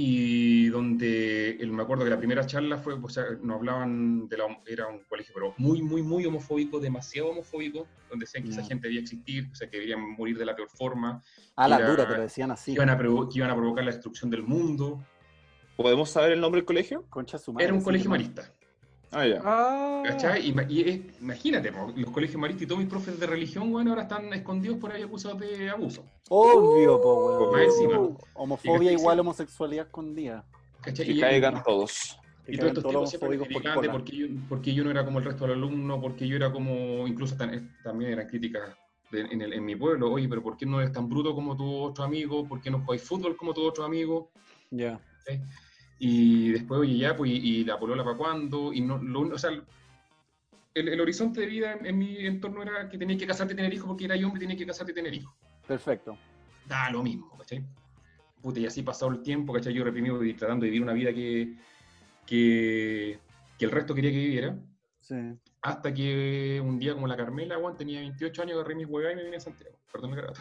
Y 0.00 0.68
donde 0.68 1.56
el, 1.58 1.72
me 1.72 1.82
acuerdo 1.82 2.04
que 2.04 2.10
la 2.10 2.18
primera 2.18 2.46
charla 2.46 2.78
fue, 2.78 2.94
o 2.94 3.08
sea, 3.08 3.24
nos 3.42 3.56
hablaban 3.56 4.28
de 4.28 4.36
la, 4.38 4.44
era 4.64 4.86
un 4.86 5.00
colegio, 5.08 5.32
pero 5.34 5.54
muy, 5.58 5.82
muy, 5.82 6.02
muy 6.02 6.24
homofóbico, 6.24 6.78
demasiado 6.78 7.30
homofóbico, 7.30 7.84
donde 8.08 8.22
decían 8.24 8.44
que 8.44 8.50
esa 8.50 8.60
Ya. 8.62 8.68
gente 8.68 8.86
debía 8.86 9.00
existir, 9.00 9.48
o 9.50 9.54
sea, 9.56 9.68
que 9.68 9.76
deberían 9.78 10.00
morir 10.16 10.38
de 10.38 10.46
la 10.46 10.54
peor 10.54 10.68
forma, 10.70 11.20
Ah, 11.56 11.66
la 11.66 11.78
Era- 11.78 11.90
dura, 11.90 12.06
te 12.06 12.14
lo 12.14 12.22
decían 12.22 12.52
así. 12.52 12.70
que 12.70 12.76
iban, 12.76 12.90
a 12.90 12.96
provo- 12.96 13.28
que 13.28 13.38
iban 13.38 13.50
a 13.50 13.56
provocar 13.56 13.82
la 13.84 13.90
destrucción 13.90 14.30
del 14.30 14.44
mundo. 14.44 15.04
¿Podemos 15.76 16.10
saber 16.10 16.30
el 16.30 16.40
nombre 16.40 16.60
del 16.60 16.66
colegio? 16.66 17.04
Concha 17.10 17.36
su 17.36 17.52
madre, 17.52 17.64
Era 17.64 17.74
un 17.74 17.82
colegio 17.82 18.08
marista, 18.08 18.52
Ah, 19.10 19.26
ya. 19.26 19.40
Ah. 19.44 20.02
¿cachai? 20.06 20.48
Y, 20.50 20.54
y 20.68 20.88
es- 20.88 21.20
imagínate, 21.20 21.72
po, 21.72 21.92
los 21.96 22.10
colegios 22.10 22.38
maristas 22.40 22.64
y 22.64 22.66
todos 22.66 22.80
mis 22.80 22.88
profes 22.90 23.18
de 23.18 23.26
religión, 23.26 23.70
bueno, 23.72 23.90
ahora 23.90 24.02
están 24.02 24.32
escondidos 24.34 24.78
por 24.78 24.92
ahí 24.92 25.02
acusados 25.02 25.40
de 25.40 25.70
abuso, 25.70 26.04
Obvio, 26.28 27.00
po, 27.00 27.50
weón. 27.50 28.18
Homofobia 28.34 28.92
Y 28.92 28.94
igual 28.96 29.20
homosexualidad 29.20 29.86
escondida. 29.86 30.44
¿cachai? 30.82 31.06
Que 31.06 31.12
Y- 31.12 31.20
caigan 31.20 31.62
todos. 31.62 32.18
Y 32.46 32.56
todos 32.56 32.68
estos 32.68 32.82
todos 32.84 32.92
tipos 32.92 33.00
los 33.02 33.10
siempre 33.10 33.28
homofóbicos 33.28 33.48
me 33.48 33.52
por 33.54 33.62
criticaban 33.62 33.82
de 33.82 33.88
cola. 33.88 33.98
por 33.98 34.04
qué 34.04 34.16
yo, 34.16 34.26
por 34.48 34.62
qué 34.62 34.74
yo 34.74 34.84
no 34.84 34.90
era 34.90 35.04
como 35.04 35.18
el 35.18 35.24
resto 35.24 35.44
del 35.46 35.52
alumno, 35.54 36.00
porque 36.00 36.26
yo 36.28 36.36
era 36.36 36.50
como, 36.52 37.06
incluso 37.06 37.36
tan- 37.36 37.76
también 37.82 38.12
eran 38.12 38.26
críticas 38.26 38.74
de- 39.10 39.20
en, 39.20 39.42
el- 39.42 39.52
en 39.54 39.64
mi 39.64 39.76
pueblo, 39.76 40.10
oye, 40.12 40.28
pero 40.28 40.42
¿por 40.42 40.56
qué 40.56 40.64
no 40.66 40.80
eres 40.80 40.92
tan 40.92 41.08
bruto 41.08 41.34
como 41.34 41.56
tu 41.56 41.66
otro 41.82 42.04
amigo? 42.04 42.46
¿Por 42.48 42.60
qué 42.62 42.70
no 42.70 42.80
jugáis 42.80 43.02
fútbol 43.02 43.36
como 43.36 43.52
tu 43.52 43.62
otro 43.66 43.84
amigo? 43.84 44.30
Ya. 44.70 44.98
¿Sí? 45.26 45.40
Y 45.98 46.50
después, 46.52 46.80
oye, 46.80 46.98
ya, 46.98 47.16
pues, 47.16 47.30
y, 47.30 47.36
y 47.36 47.64
la 47.64 47.78
polola 47.78 48.04
para 48.04 48.16
cuándo, 48.16 48.72
y 48.72 48.80
no, 48.80 48.98
lo, 48.98 49.20
o 49.22 49.38
sea, 49.38 49.50
el, 49.50 50.88
el 50.88 51.00
horizonte 51.00 51.40
de 51.40 51.46
vida 51.46 51.72
en, 51.72 51.86
en 51.86 51.98
mi 51.98 52.24
entorno 52.24 52.62
era 52.62 52.88
que 52.88 52.98
tenías 52.98 53.18
que 53.18 53.26
casarte 53.26 53.54
y 53.54 53.56
tener 53.56 53.74
hijos 53.74 53.86
porque 53.88 54.04
era 54.04 54.16
yo 54.16 54.26
hombre, 54.26 54.40
tenía 54.40 54.56
que 54.56 54.66
casarte 54.66 54.92
y 54.92 54.94
tener 54.94 55.12
hijos. 55.14 55.34
Perfecto. 55.66 56.16
Da 56.66 56.90
lo 56.90 57.02
mismo, 57.02 57.36
¿cachai? 57.36 57.64
Puta, 58.40 58.60
y 58.60 58.66
así 58.66 58.82
pasado 58.82 59.10
el 59.10 59.22
tiempo, 59.22 59.52
¿cachai? 59.52 59.74
Yo 59.74 59.84
reprimido 59.84 60.22
y 60.24 60.34
tratando 60.34 60.64
de 60.64 60.70
vivir 60.70 60.82
una 60.82 60.92
vida 60.92 61.12
que, 61.12 61.56
que, 62.24 63.18
que 63.58 63.64
el 63.64 63.70
resto 63.70 63.94
quería 63.94 64.10
que 64.10 64.18
viviera. 64.18 64.58
Sí. 65.00 65.16
Hasta 65.62 65.92
que 65.92 66.62
un 66.64 66.78
día, 66.78 66.94
como 66.94 67.08
la 67.08 67.16
Carmela, 67.16 67.56
Juan, 67.56 67.76
tenía 67.76 68.00
28 68.00 68.42
años, 68.42 68.54
agarré 68.54 68.76
mis 68.76 68.86
huevas 68.86 69.12
y 69.12 69.16
me 69.16 69.24
vine 69.24 69.36
a 69.36 69.40
Santiago. 69.40 69.77
Perdón, 69.92 70.10
me 70.10 70.18
agarré 70.20 70.34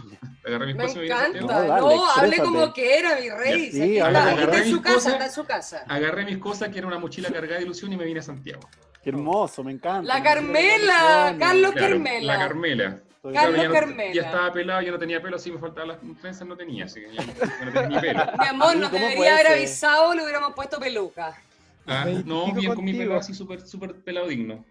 Agarré 0.45 0.66
mis 0.68 0.76
Me 0.76 0.84
cosas 0.84 0.95
y 0.95 1.00
me 1.00 1.04
vine 1.04 1.16
a 1.16 1.28
encanta. 1.28 1.39
No, 1.39 1.48
No, 1.48 1.54
dale, 1.54 1.72
hable 1.72 1.95
exprésate. 1.95 2.41
como 2.43 2.74
que 2.74 3.00
era, 3.00 3.20
mi 3.20 3.30
rey. 3.30 3.72
Sí, 3.72 3.98
está, 3.98 4.32
está 4.41 4.58
en 4.58 4.70
su 4.72 4.82
casa, 4.82 4.93
cosas. 4.95 5.14
está 5.14 5.26
en 5.26 5.32
su 5.32 5.45
casa. 5.45 5.86
Agarré 5.88 6.26
mis 6.26 6.38
cosas, 6.38 6.70
que 6.70 6.78
era 6.80 6.88
una 6.88 7.00
mochila 7.00 7.30
cargada 7.32 7.58
de 7.60 7.64
ilusión, 7.66 7.91
y 7.93 7.98
me 7.98 8.06
vine 8.06 8.20
a 8.20 8.24
Santiago. 8.24 8.62
Qué 9.02 9.10
hermoso, 9.10 9.64
me 9.64 9.72
encanta. 9.72 10.02
La 10.16 10.22
Carmela, 10.22 11.32
la 11.32 11.38
Carlos 11.38 11.72
Claro, 11.72 11.88
Carmela. 11.93 12.34
La 12.34 12.39
Carmela. 12.39 13.00
Carlos 13.34 13.62
ya, 13.62 13.68
no- 13.68 13.74
Carmela. 13.74 14.14
ya 14.14 14.22
estaba 14.22 14.54
pelado, 14.54 14.82
yo 14.82 14.91
no 14.91 15.00
tenía 15.00 15.22
pelo, 15.22 15.36
así 15.36 15.52
me 15.52 15.60
faltaban 15.60 15.89
las 15.89 15.98
trenzas, 16.22 16.48
no 16.48 16.56
tenía, 16.56 16.86
así 16.86 17.02
que 17.02 17.14
ya 17.14 17.26
no, 17.26 17.34
ya 17.34 17.66
no 17.66 17.72
tenía 17.74 17.88
ni 17.89 18.00
pelo. 18.00 18.24
Mi 18.39 18.48
amor, 18.48 18.76
nos 18.78 18.89
¿cómo 18.89 19.06
debería 19.06 19.34
haber 19.34 19.48
ser? 19.48 19.56
avisado, 19.58 20.14
le 20.14 20.24
hubiéramos 20.24 20.54
puesto 20.54 20.80
peluca. 20.80 21.36
Ah, 21.86 22.06
no, 22.26 22.54
bien 22.54 22.74
con 22.76 22.84
mi 22.86 22.93
pelo 22.93 23.16
así 23.18 23.34
súper 23.34 23.62
súper 23.62 23.95
pelado 23.95 24.28
digno. 24.28 24.64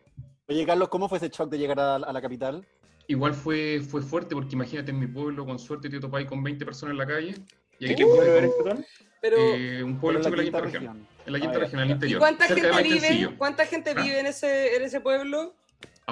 Oye, 0.49 0.65
Carlos, 0.65 0.89
¿cómo 0.89 1.09
fue 1.09 1.19
ese 1.19 1.29
shock 1.29 1.51
de 1.51 1.59
llegar 1.59 1.81
a, 1.81 1.97
a 1.97 2.13
la 2.13 2.21
capital? 2.23 2.65
Igual 3.09 3.35
fue, 3.35 3.81
fue 3.81 4.03
fuerte 4.03 4.35
porque 4.35 4.55
imagínate 4.55 4.91
en 4.91 4.99
mi 4.99 5.07
pueblo, 5.07 5.45
con 5.47 5.59
suerte 5.59 5.89
te 5.89 6.01
topáis 6.01 6.27
con 6.27 6.43
20 6.43 6.65
personas 6.65 6.93
en 6.93 6.99
la 6.99 7.07
calle. 7.07 7.35
Y 7.79 7.87
¿De 7.87 7.93
aquí 7.93 8.03
qué 8.03 8.07
pueblo 8.09 8.33
eres, 8.37 8.51
perdón? 8.63 8.85
Pero, 9.21 9.37
eh, 9.39 9.83
un 9.83 9.99
pueblo 10.01 10.21
en 10.25 10.37
la 10.37 10.43
quinta 10.43 10.61
región. 10.61 11.07
En 11.27 11.33
la 11.33 11.39
quinta 11.41 11.53
Ah, 11.57 11.59
ya. 11.59 11.65
región, 11.65 11.81
al 11.83 11.89
¿y 11.89 11.93
interior. 11.93 12.19
cuánta 12.21 12.47
cerca 12.49 12.63
gente 12.75 12.83
vive? 12.83 13.01
Maitencillo. 13.01 13.39
¿Cuánta 13.39 13.67
gente 13.67 13.91
Ah. 13.97 14.03
vive 14.03 14.21
en 14.21 14.27
ese, 14.27 14.77
en 14.77 14.83
ese 14.83 15.01
pueblo? 15.01 15.55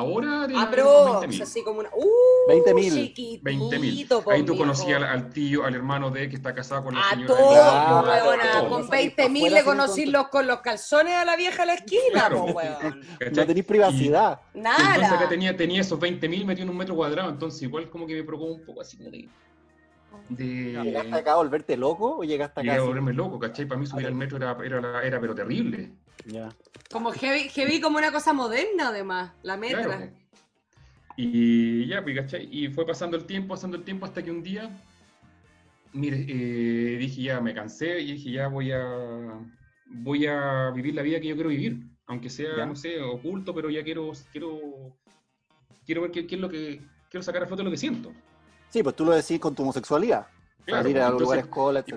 Ahora 0.05 0.49
de 0.49 0.55
Ah, 0.57 0.67
pero 0.69 1.21
20.000. 1.23 1.43
así 1.43 1.63
como 1.63 1.79
una. 1.79 1.89
¡Uh! 1.95 2.51
20.000. 2.51 3.15
Chiquitito, 3.15 3.45
20.000. 3.49 4.25
po, 4.25 4.31
Ahí 4.33 4.43
tú 4.43 4.57
conocías 4.57 4.97
al, 4.97 5.05
al 5.05 5.31
tío, 5.31 5.65
al 5.65 5.77
hermano 5.77 6.11
de 6.11 6.29
que 6.29 6.35
está 6.35 6.53
casado 6.53 6.83
con 6.83 6.95
la 6.97 7.01
A 7.01 7.11
señora. 7.11 7.27
todos, 7.29 7.55
de- 7.55 8.11
po, 8.11 8.25
weona, 8.27 8.53
todos. 8.53 8.69
Con 8.71 8.89
Salís 8.89 9.15
20 9.17 9.29
mil 9.29 9.55
le 9.55 9.63
conocí 9.63 10.07
los, 10.07 10.27
con 10.29 10.49
los 10.49 10.61
calzones 10.63 11.15
a 11.15 11.25
la 11.25 11.37
vieja 11.37 11.63
a 11.63 11.67
la 11.67 11.75
esquina, 11.75 12.03
Claro. 12.11 12.39
po, 12.47 12.53
weón. 12.53 13.03
¿cachai? 13.21 13.35
No 13.37 13.47
tenéis 13.47 13.67
privacidad. 13.67 14.41
Y 14.53 14.59
entonces 14.59 14.83
acá 15.05 15.15
Nada. 15.15 15.29
tenía, 15.29 15.57
tenía 15.57 15.81
esos 15.81 16.01
20.000 16.01 16.45
metido 16.45 16.65
en 16.65 16.71
un 16.71 16.77
metro 16.77 16.97
cuadrado, 16.97 17.31
entonces 17.31 17.63
igual 17.63 17.89
como 17.89 18.05
que 18.09 18.15
me 18.17 18.25
provocó 18.25 18.53
un 18.53 18.65
poco 18.65 18.81
así 18.81 18.97
como 18.97 19.11
de... 19.11 19.29
¿Llegaste 20.29 21.09
de 21.09 21.17
acá 21.19 21.33
a 21.33 21.37
volverte 21.37 21.77
loco 21.77 22.19
o 22.19 22.25
llegaste 22.25 22.61
llegué 22.63 22.73
acá? 22.73 22.81
a 22.81 22.83
así? 22.83 22.89
volverme 22.89 23.13
loco, 23.13 23.39
¿cachai? 23.39 23.67
Para 23.67 23.81
mí 23.81 23.87
subir 23.87 24.07
al 24.07 24.15
metro 24.15 24.39
era, 24.39 24.57
era, 24.65 24.81
la- 24.81 25.03
era 25.03 25.21
pero 25.21 25.35
terrible. 25.37 25.93
Ya. 26.27 26.49
Como 26.91 27.13
heavy, 27.13 27.49
heavy 27.51 27.81
como 27.81 27.99
una 27.99 28.13
cosa 28.13 28.33
moderna, 28.33 28.89
además, 28.89 29.33
la 29.43 29.57
metra. 29.57 29.83
Claro. 29.83 30.11
Y 31.17 31.87
ya, 31.87 32.03
pues, 32.03 32.17
¿cachai? 32.17 32.49
Y 32.51 32.69
fue 32.69 32.87
pasando 32.87 33.17
el 33.17 33.25
tiempo, 33.25 33.55
pasando 33.55 33.77
el 33.77 33.85
tiempo 33.85 34.05
hasta 34.07 34.23
que 34.23 34.31
un 34.31 34.43
día, 34.43 34.69
mire, 35.93 36.25
eh, 36.29 36.97
dije 36.99 37.23
ya, 37.23 37.41
me 37.41 37.55
cansé 37.55 38.01
y 38.01 38.13
dije 38.13 38.33
ya 38.33 38.49
voy 38.49 38.73
a, 38.73 38.83
voy 39.87 40.27
a 40.27 40.71
vivir 40.75 40.95
la 40.95 41.03
vida 41.03 41.21
que 41.21 41.29
yo 41.29 41.35
quiero 41.35 41.51
vivir. 41.51 41.79
aunque 42.07 42.29
sea, 42.29 42.57
Ya. 42.59 42.67
no 42.67 42.77
sé, 42.77 43.01
oculto, 43.01 43.55
pero 43.55 43.71
ya 43.71 43.83
quiero, 43.83 44.13
quiero, 44.31 44.59
quiero 45.87 46.03
ver 46.03 46.11
qué, 46.11 46.27
qué 46.27 46.35
es 46.35 46.41
lo 46.41 46.49
que, 46.51 46.81
quiero 47.09 47.23
sacar 47.23 47.43
a 47.43 47.47
flote 47.47 47.63
lo 47.63 47.71
que 47.71 47.79
siento. 47.79 48.13
Sí, 48.69 48.83
pues 48.83 48.95
tú 48.97 49.05
lo 49.07 49.13
decís 49.13 49.39
con 49.41 49.55
tu 49.55 49.63
homosexualidad. 49.63 50.27
Claro, 50.67 50.83
salir 50.83 50.99
a 50.99 51.05
entonces- 51.05 51.23
lugares 51.23 51.47
cola, 51.47 51.81
etc. 51.81 51.95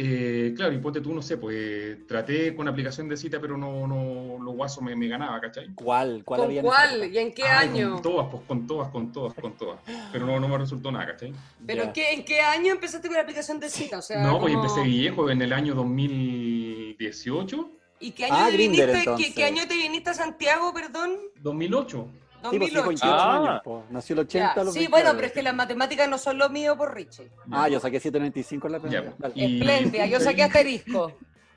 eh, 0.00 0.54
claro, 0.56 0.72
y 0.72 0.78
ponte 0.78 1.00
tú, 1.00 1.12
no 1.12 1.20
sé, 1.20 1.36
pues 1.38 2.06
traté 2.06 2.54
con 2.54 2.68
aplicación 2.68 3.08
de 3.08 3.16
cita, 3.16 3.40
pero 3.40 3.56
no, 3.58 3.84
no 3.88 4.38
los 4.40 4.54
guasos 4.54 4.80
me, 4.82 4.94
me 4.94 5.08
ganaba, 5.08 5.40
¿cachai? 5.40 5.74
¿Cuál? 5.74 6.22
¿Cuál 6.24 6.38
¿Con 6.40 6.48
había 6.48 6.62
cuál? 6.62 7.12
¿Y 7.12 7.18
en 7.18 7.34
qué 7.34 7.42
Ay, 7.42 7.68
año? 7.70 7.94
Con 7.94 8.02
todas, 8.02 8.26
pues 8.30 8.42
con 8.46 8.66
todas, 8.68 8.88
con 8.90 9.12
todas, 9.12 9.34
con 9.34 9.56
todas. 9.56 9.80
Pero 10.12 10.24
no, 10.24 10.38
no 10.38 10.46
me 10.46 10.56
resultó 10.56 10.92
nada, 10.92 11.06
¿cachai? 11.06 11.32
¿Pero 11.66 11.92
qué, 11.92 12.12
en 12.12 12.24
qué 12.24 12.40
año 12.40 12.72
empezaste 12.74 13.08
con 13.08 13.16
la 13.16 13.22
aplicación 13.24 13.58
de 13.58 13.68
cita? 13.68 13.98
O 13.98 14.02
sea, 14.02 14.22
no, 14.22 14.38
pues 14.38 14.52
como- 14.54 14.64
empecé 14.64 14.82
viejo 14.86 15.30
en 15.30 15.42
el 15.42 15.52
año 15.52 15.74
2018, 15.74 17.72
¿Y 18.00 18.12
qué 18.12 18.26
año, 18.26 18.34
Ah, 18.38 18.46
te 18.46 18.52
Grindr, 18.52 18.86
viniste. 18.86 19.10
¿qué, 19.16 19.34
qué 19.34 19.44
año 19.44 19.66
te 19.66 19.74
viniste 19.74 20.10
a 20.10 20.14
Santiago, 20.14 20.72
perdón? 20.72 21.16
2008. 21.42 22.08
Sí, 22.50 22.58
pues 22.58 22.70
sí, 22.70 22.76
2008. 22.76 22.88
28 22.88 23.04
Ah. 23.14 23.36
años, 23.36 23.60
po. 23.64 23.84
Nació 23.90 24.14
el 24.14 24.20
80 24.20 24.54
Ya, 24.54 24.60
a 24.60 24.64
los 24.64 24.72
Sí, 24.74 24.80
20 24.80 24.90
bueno, 24.92 25.10
pero 25.14 25.26
es 25.26 25.32
que 25.32 25.42
las 25.42 25.54
matemáticas 25.54 26.08
no 26.08 26.18
son 26.18 26.38
lo 26.38 26.48
mío 26.50 26.76
por 26.76 26.94
Richie. 26.94 27.30
Ah, 27.50 27.68
yo 27.68 27.80
saqué 27.80 27.98
795 28.00 28.66
en 28.68 28.72
la 28.72 28.80
primera. 28.80 29.12
Y- 29.34 29.58
Espléndida, 29.58 30.06
yo 30.06 30.20
saqué 30.20 30.42
asterisco. 30.44 31.12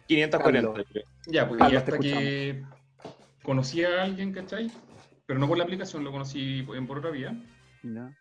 540. 0.08 0.74
Carlos. 0.74 0.88
Ya, 1.28 1.48
pues 1.48 1.58
Carlos, 1.60 1.74
y 1.74 1.76
hasta 1.78 1.98
que 2.00 2.64
conocí 3.44 3.84
a 3.84 4.04
alguien, 4.04 4.34
¿cachai? 4.34 4.70
Pero 5.26 5.40
no 5.40 5.48
por 5.48 5.58
la 5.58 5.64
aplicación, 5.64 6.04
lo 6.04 6.12
conocí 6.12 6.66
en 6.76 6.88
por 6.88 6.98
otra 6.98 7.12
vía. 7.12 7.34
Ya. 7.84 8.12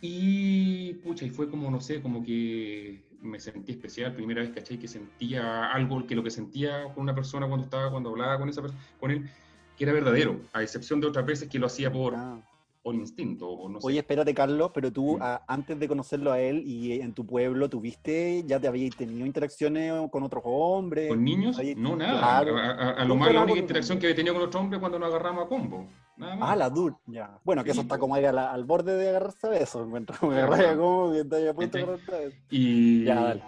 Y, 0.00 0.94
pucha, 0.94 1.24
y 1.24 1.30
fue 1.30 1.48
como, 1.48 1.70
no 1.70 1.80
sé, 1.80 2.02
como 2.02 2.22
que 2.24 3.08
me 3.22 3.40
sentí 3.40 3.72
especial, 3.72 4.14
primera 4.14 4.42
vez, 4.42 4.50
¿cachai? 4.50 4.78
Que 4.78 4.88
sentía 4.88 5.70
algo, 5.72 6.06
que 6.06 6.14
lo 6.14 6.22
que 6.22 6.30
sentía 6.30 6.84
con 6.92 7.02
una 7.04 7.14
persona 7.14 7.46
cuando 7.46 7.64
estaba, 7.64 7.90
cuando 7.90 8.10
hablaba 8.10 8.38
con 8.38 8.48
esa 8.48 8.60
persona, 8.60 8.80
con 9.00 9.10
él, 9.12 9.30
que 9.76 9.84
era 9.84 9.92
verdadero, 9.92 10.40
a 10.52 10.62
excepción 10.62 11.00
de 11.00 11.06
otras 11.08 11.26
veces 11.26 11.48
que 11.48 11.58
lo 11.58 11.66
hacía 11.66 11.90
por, 11.92 12.14
Ah. 12.14 12.38
por 12.82 12.94
instinto, 12.94 13.48
o 13.48 13.68
no 13.68 13.80
sé. 13.80 13.86
Oye, 13.86 13.98
espérate, 13.98 14.34
Carlos, 14.34 14.70
pero 14.74 14.92
tú, 14.92 15.16
a- 15.20 15.42
antes 15.48 15.78
de 15.78 15.88
conocerlo 15.88 16.30
a 16.32 16.40
él 16.40 16.62
y 16.66 17.00
en 17.00 17.12
tu 17.14 17.24
pueblo, 17.26 17.68
¿tuviste, 17.70 18.44
ya 18.46 18.60
te 18.60 18.68
habías 18.68 18.94
tenido 18.94 19.24
interacciones 19.26 19.92
con 20.10 20.22
otros 20.22 20.42
hombres? 20.46 21.08
¿Con 21.08 21.24
niños? 21.24 21.58
No, 21.76 21.96
nada. 21.96 22.18
claro. 22.18 22.58
A, 22.58 22.70
a- 22.70 22.90
a 22.90 23.04
lo 23.04 23.16
más, 23.16 23.32
la 23.32 23.42
única 23.42 23.58
interacción 23.58 23.98
que 23.98 24.06
había 24.06 24.16
tenido 24.16 24.34
con 24.34 24.44
otro 24.44 24.60
hombre 24.60 24.78
cuando 24.78 24.98
nos 24.98 25.08
agarramos 25.08 25.46
a 25.46 25.48
combo. 25.48 25.88
Nada 26.16 26.36
más. 26.36 26.50
Ah, 26.52 26.56
la 26.56 26.70
DUR, 26.70 26.96
ya. 27.06 27.38
Bueno, 27.42 27.64
que 27.64 27.72
eso 27.72 27.80
está 27.80 27.98
como 27.98 28.14
ahí 28.14 28.24
al 28.24 28.64
borde 28.64 28.96
de 28.96 29.08
agarrarse 29.08 29.46
a 29.48 29.50
besos. 29.50 29.88
Me 29.88 29.98
agarré 30.40 30.76
como 30.76 31.10
que 31.10 31.20
está 31.20 31.36
ahí 31.36 31.48
a 31.48 31.54
punto 31.54 31.76
de 31.78 31.84
¿Cachai? 31.84 31.94
agarrarse 31.94 32.14
a 32.14 32.18
besos. 32.28 32.40
Y 32.50 33.04
Ya, 33.04 33.14
dale. 33.20 33.42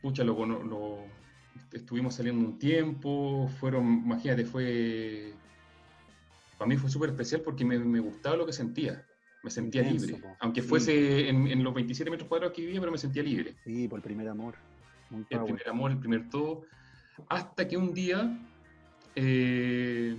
pucha, 0.00 0.24
lo, 0.24 0.46
lo- 0.46 0.98
estuvimos 1.72 2.14
saliendo 2.14 2.48
un 2.48 2.58
tiempo, 2.58 3.46
fueron, 3.60 3.84
imagínate, 4.04 4.44
fue, 4.46 5.34
para 6.58 6.68
mí 6.68 6.76
fue 6.76 6.90
súper 6.90 7.10
especial 7.10 7.40
porque 7.42 7.64
me, 7.64 7.78
me 7.78 8.00
gustaba 8.00 8.36
lo 8.36 8.44
que 8.44 8.52
sentía, 8.52 9.06
me 9.42 9.50
sentía 9.50 9.82
Intenso, 9.82 10.06
libre, 10.06 10.20
po. 10.20 10.36
aunque 10.40 10.60
Sí. 10.60 10.68
fuese 10.68 11.28
en, 11.28 11.46
en 11.46 11.62
los 11.62 11.72
27 11.72 12.10
metros 12.10 12.28
cuadrados 12.28 12.54
que 12.54 12.62
vivía, 12.62 12.80
pero 12.80 12.90
me 12.92 12.98
sentía 12.98 13.22
libre. 13.22 13.56
Sí, 13.64 13.86
por 13.88 13.98
el 14.00 14.02
primer 14.02 14.28
amor. 14.28 14.56
Muy 15.10 15.24
El 15.30 15.42
primer 15.44 15.68
amor, 15.68 15.90
el 15.92 15.98
primer 15.98 16.28
todo, 16.28 16.66
hasta 17.28 17.66
que 17.66 17.76
un 17.76 17.94
día, 17.94 18.36
eh, 19.14 20.16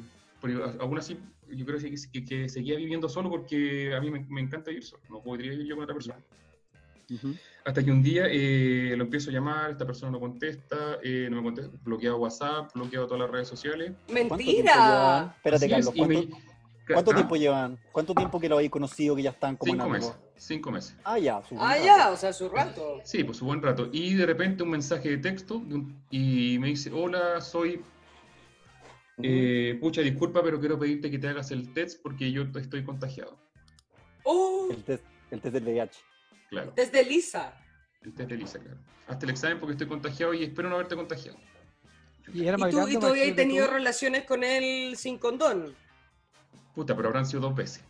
aún 0.79 0.97
así, 0.97 1.17
yo 1.51 1.65
creo 1.65 1.79
que, 1.79 1.93
que- 2.11 2.25
que 2.25 2.49
seguía 2.49 2.77
viviendo 2.77 3.09
solo 3.09 3.29
porque 3.29 3.93
a 3.93 3.99
mí 4.01 4.09
me, 4.09 4.25
me 4.29 4.41
encanta 4.41 4.69
vivir 4.71 4.83
solo, 4.83 5.03
no 5.09 5.21
podría 5.21 5.51
vivir 5.51 5.67
yo 5.67 5.75
con 5.75 5.83
otra 5.83 5.95
persona. 5.95 6.23
Ujú. 7.11 7.35
Hasta 7.65 7.83
que 7.83 7.91
un 7.91 8.01
día 8.01 8.23
eh, 8.29 8.93
lo 8.95 9.03
empiezo 9.03 9.29
a 9.29 9.33
llamar, 9.33 9.71
esta 9.71 9.85
persona 9.85 10.11
no 10.11 10.19
contesta, 10.19 10.97
eh, 11.03 11.27
no 11.29 11.37
me 11.37 11.43
contesta, 11.43 11.77
bloqueado 11.83 12.17
WhatsApp, 12.17 12.71
bloqueado 12.73 13.05
todas 13.05 13.21
las 13.21 13.29
redes 13.31 13.47
sociales. 13.47 13.91
¡Mentira! 14.11 15.33
Espérate, 15.37 15.65
Así 15.65 15.73
es, 15.73 15.85
Carlos, 15.89 16.07
me- 16.07 16.29
¿cuánto, 16.93 17.11
Ah, 17.11 17.15
tiempo 17.15 17.35
llevan? 17.35 17.77
¿Cuánto 17.91 18.15
tiempo 18.15 18.39
que 18.39 18.49
lo 18.49 18.55
habéis 18.55 18.71
conocido 18.71 19.15
que 19.15 19.23
ya 19.23 19.29
están 19.31 19.55
como 19.57 19.71
Cinco 19.73 19.85
en 19.85 19.91
meses, 19.91 20.15
cinco 20.37 20.71
meses. 20.71 20.95
Ah, 21.03 21.19
ya. 21.19 21.43
su 21.43 21.53
buen 21.55 21.67
Ah, 21.67 21.73
rato. 21.75 21.85
ya, 21.85 22.09
o 22.11 22.15
sea, 22.17 22.33
su 22.33 22.49
rato. 22.49 23.01
Sí, 23.03 23.23
pues 23.25 23.41
un 23.41 23.49
buen 23.49 23.61
rato. 23.61 23.89
Y 23.91 24.13
de 24.15 24.25
repente 24.25 24.63
un 24.63 24.69
mensaje 24.71 25.09
de 25.09 25.17
texto 25.17 25.59
de 25.59 25.75
un- 25.75 26.01
y 26.09 26.57
me 26.59 26.67
dice, 26.69 26.91
hola, 26.91 27.39
soy, 27.41 27.83
eh, 29.21 29.77
pucha, 29.81 30.01
disculpa, 30.01 30.41
pero 30.41 30.59
quiero 30.59 30.79
pedirte 30.79 31.11
que 31.11 31.19
te 31.19 31.27
hagas 31.27 31.51
el 31.51 31.73
test 31.73 32.01
porque 32.01 32.31
yo 32.31 32.43
estoy 32.55 32.83
contagiado. 32.85 33.37
¡Oh! 34.23 34.69
El 34.71 34.83
test, 34.83 35.03
el 35.29 35.41
test 35.41 35.53
del 35.53 35.63
VIH. 35.65 35.99
Claro, 36.49 36.73
Desde 36.75 37.03
Lisa. 37.05 37.53
el 38.01 38.13
test 38.13 38.29
de 38.29 38.37
Lisa, 38.37 38.59
claro. 38.59 38.77
Hasta 39.07 39.25
el 39.25 39.31
examen 39.31 39.59
porque 39.59 39.73
estoy 39.73 39.87
contagiado 39.87 40.33
y 40.33 40.43
espero 40.43 40.69
no 40.69 40.75
haberte 40.75 40.95
contagiado. 40.95 41.37
Y 42.33 42.45
era 42.47 42.57
¿Y 42.59 42.71
tú, 42.71 42.87
y 42.87 42.97
tú 42.97 43.07
habías 43.07 43.35
tenido 43.35 43.65
tú. 43.67 43.73
relaciones 43.73 44.23
con 44.23 44.43
él 44.43 44.95
sin 44.97 45.17
condón? 45.17 45.75
Puta, 46.75 46.95
pero 46.95 47.07
habrán 47.09 47.25
sido 47.25 47.41
dos 47.41 47.55
veces. 47.55 47.83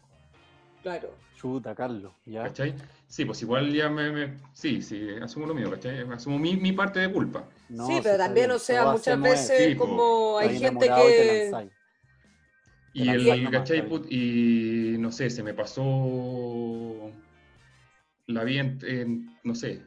Claro. 0.81 1.13
Chuta, 1.35 1.73
Carlos. 1.75 2.11
Ya. 2.25 2.43
¿Cachai? 2.43 2.73
Sí, 3.07 3.23
pues 3.25 3.41
igual 3.41 3.71
ya 3.73 3.89
me, 3.89 4.11
me- 4.11 4.37
sí, 4.53 4.81
sí, 4.81 5.07
asumo 5.21 5.45
lo 5.45 5.53
mío, 5.53 5.69
¿cachai? 5.71 5.99
Asumo 6.11 6.37
mi, 6.37 6.55
mi 6.57 6.71
parte 6.73 6.99
de 6.99 7.11
culpa. 7.11 7.45
No, 7.69 7.87
sí, 7.87 7.99
pero 8.03 8.17
también, 8.17 8.47
bien, 8.47 8.51
o 8.55 8.59
sea, 8.59 8.91
muchas 8.91 9.21
veces 9.21 9.67
Sí, 9.71 9.75
como 9.75 10.37
hay 10.37 10.57
gente 10.59 10.85
enamorado 10.85 11.09
y 11.09 11.11
te 11.13 11.17
que... 11.17 11.69
Y, 12.93 13.09
el, 13.09 13.51
¿cachai? 13.51 13.87
Put- 13.87 14.07
y 14.09 14.97
no 14.99 15.11
sé, 15.11 15.29
se 15.29 15.43
me 15.43 15.53
pasó 15.53 15.83
la 18.33 18.43
vida 18.43 18.61
en, 18.61 18.79
en- 18.83 19.39
no 19.43 19.55
sé, 19.55 19.81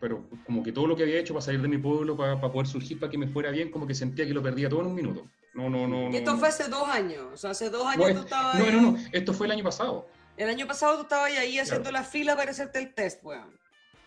pero 0.00 0.28
como 0.44 0.62
que 0.62 0.72
todo 0.72 0.86
lo 0.86 0.94
que 0.96 1.02
había 1.04 1.18
hecho 1.18 1.32
para 1.34 1.44
salir 1.44 1.62
de 1.62 1.68
mi 1.68 1.78
pueblo, 1.78 2.16
para, 2.16 2.40
para 2.40 2.52
poder 2.52 2.66
surgir, 2.66 2.98
para 3.00 3.10
que 3.10 3.18
me 3.18 3.26
fuera 3.26 3.50
bien, 3.50 3.70
como 3.70 3.86
que 3.86 3.94
sentía 3.94 4.26
que 4.26 4.34
lo 4.34 4.42
perdía 4.42 4.68
todo 4.68 4.80
en 4.80 4.86
un 4.88 4.94
minuto. 4.94 5.26
No, 5.54 5.70
no, 5.70 5.86
no. 5.86 6.10
Y 6.10 6.16
esto 6.16 6.32
no. 6.32 6.38
fue 6.38 6.48
hace 6.48 6.68
dos 6.68 6.86
años. 6.88 7.22
O 7.32 7.36
sea, 7.36 7.50
hace 7.50 7.70
dos 7.70 7.86
años 7.86 7.98
No, 7.98 8.04
tú 8.12 8.18
es- 8.18 8.24
estabas 8.24 8.58
no, 8.58 8.70
no, 8.70 8.92
no, 8.92 8.98
esto 9.12 9.32
fue 9.32 9.46
el 9.46 9.52
año 9.52 9.64
pasado, 9.64 10.06
El 10.36 10.48
año 10.48 10.66
pasado 10.66 10.96
tú 10.96 11.02
estabas 11.02 11.30
ahí 11.30 11.58
haciendo 11.58 11.88
Claro. 11.90 12.02
la 12.02 12.04
fila 12.04 12.36
para 12.36 12.50
hacerte 12.50 12.80
el 12.80 12.92
test, 12.92 13.24
weón. 13.24 13.56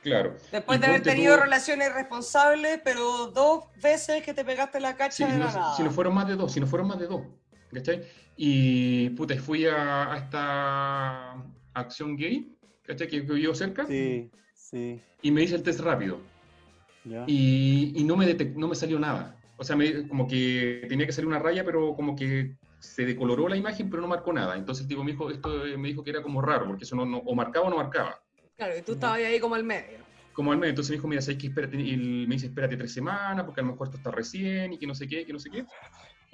claro. 0.04 0.36
Después 0.52 0.78
Y 0.78 0.82
de 0.82 0.88
haber 0.88 1.02
tenido 1.04 1.36
tú- 1.36 1.42
relaciones 1.44 1.94
responsables, 1.94 2.80
pero 2.84 3.28
dos 3.28 3.66
veces 3.82 4.24
que 4.24 4.34
te 4.34 4.44
pegaste 4.46 4.80
la 4.80 4.92
Sí, 4.92 4.98
cacha 4.98 5.26
de 5.28 5.40
la 5.40 5.46
no, 5.46 5.52
nada. 5.52 5.76
si 5.76 5.84
no 5.84 5.90
fueron 5.92 6.14
más 6.14 6.28
de 6.28 6.36
dos, 6.36 6.52
si 6.54 6.60
no 6.60 6.68
fueron 6.68 6.88
más 6.90 7.00
de 7.00 7.08
dos, 7.08 7.22
¿cachai? 7.74 8.04
Y 8.36 9.10
puta, 9.12 9.36
fui 9.40 9.66
a, 9.66 10.14
a 10.14 10.18
esta 10.18 11.44
acción 11.74 12.16
gay, 12.18 12.57
¿cachai? 12.88 13.08
Que 13.08 13.22
vivió 13.22 13.54
cerca, 13.54 13.86
Sí, 13.86 14.32
sí. 14.56 15.00
y 15.22 15.32
me 15.32 15.44
hice 15.44 15.56
el 15.56 15.64
test 15.64 15.82
rápido. 15.82 16.20
Ya. 17.04 17.24
y, 17.26 17.94
y 17.96 18.04
no, 18.04 18.18
me 18.18 18.34
no 18.34 18.68
me 18.68 18.76
salió 18.76 19.00
nada. 19.00 19.40
O 19.58 19.64
sea, 19.64 19.76
me- 19.78 20.08
como 20.10 20.28
que 20.28 20.86
tenía 20.90 21.06
que 21.06 21.12
salir 21.14 21.28
una 21.28 21.40
raya, 21.40 21.64
pero 21.64 21.96
como 21.96 22.16
que 22.16 22.56
se 22.80 23.06
decoloró 23.06 23.48
la 23.48 23.56
imagen, 23.56 23.90
pero 23.90 24.02
no 24.02 24.08
marcó 24.10 24.34
nada. 24.34 24.58
Entonces 24.58 24.84
el 24.84 24.90
tipo 24.90 25.04
me 25.04 25.12
dijo, 25.12 25.30
esto 25.32 25.66
eh, 25.66 25.78
me 25.78 25.88
dijo 25.88 26.04
que 26.04 26.10
era 26.12 26.22
como 26.22 26.42
raro, 26.42 26.68
porque 26.68 26.84
eso 26.84 26.96
no, 26.96 27.06
no- 27.06 27.20
o 27.20 27.34
marcaba 27.34 27.68
o 27.68 27.70
no 27.70 27.78
marcaba. 27.78 28.20
Claro, 28.58 28.78
y 28.78 28.82
tú 28.82 28.94
estabas 28.94 29.20
ahí 29.20 29.40
como 29.40 29.56
al 29.56 29.64
medio. 29.64 30.00
Como 30.34 30.52
al 30.52 30.58
medio, 30.58 30.72
entonces 30.72 30.92
me 30.92 30.98
dijo, 30.98 31.08
mira, 31.08 31.22
¿sabes 31.22 31.38
qué? 31.40 31.48
Espérate, 31.48 31.78
y 31.80 32.28
me 32.28 32.36
dice, 32.36 32.48
espérate 32.48 32.76
tres 32.78 32.94
semanas, 32.94 33.46
porque 33.46 33.62
a 33.62 33.64
lo 33.64 33.72
mejor 33.72 33.88
esto 33.88 33.98
está 33.98 34.12
recién, 34.12 34.74
y 34.74 34.78
que 34.78 34.86
no 34.86 34.94
sé 34.94 35.08
qué, 35.08 35.26
que 35.26 35.34
no 35.34 35.40
sé 35.40 35.50
qué. 35.50 35.66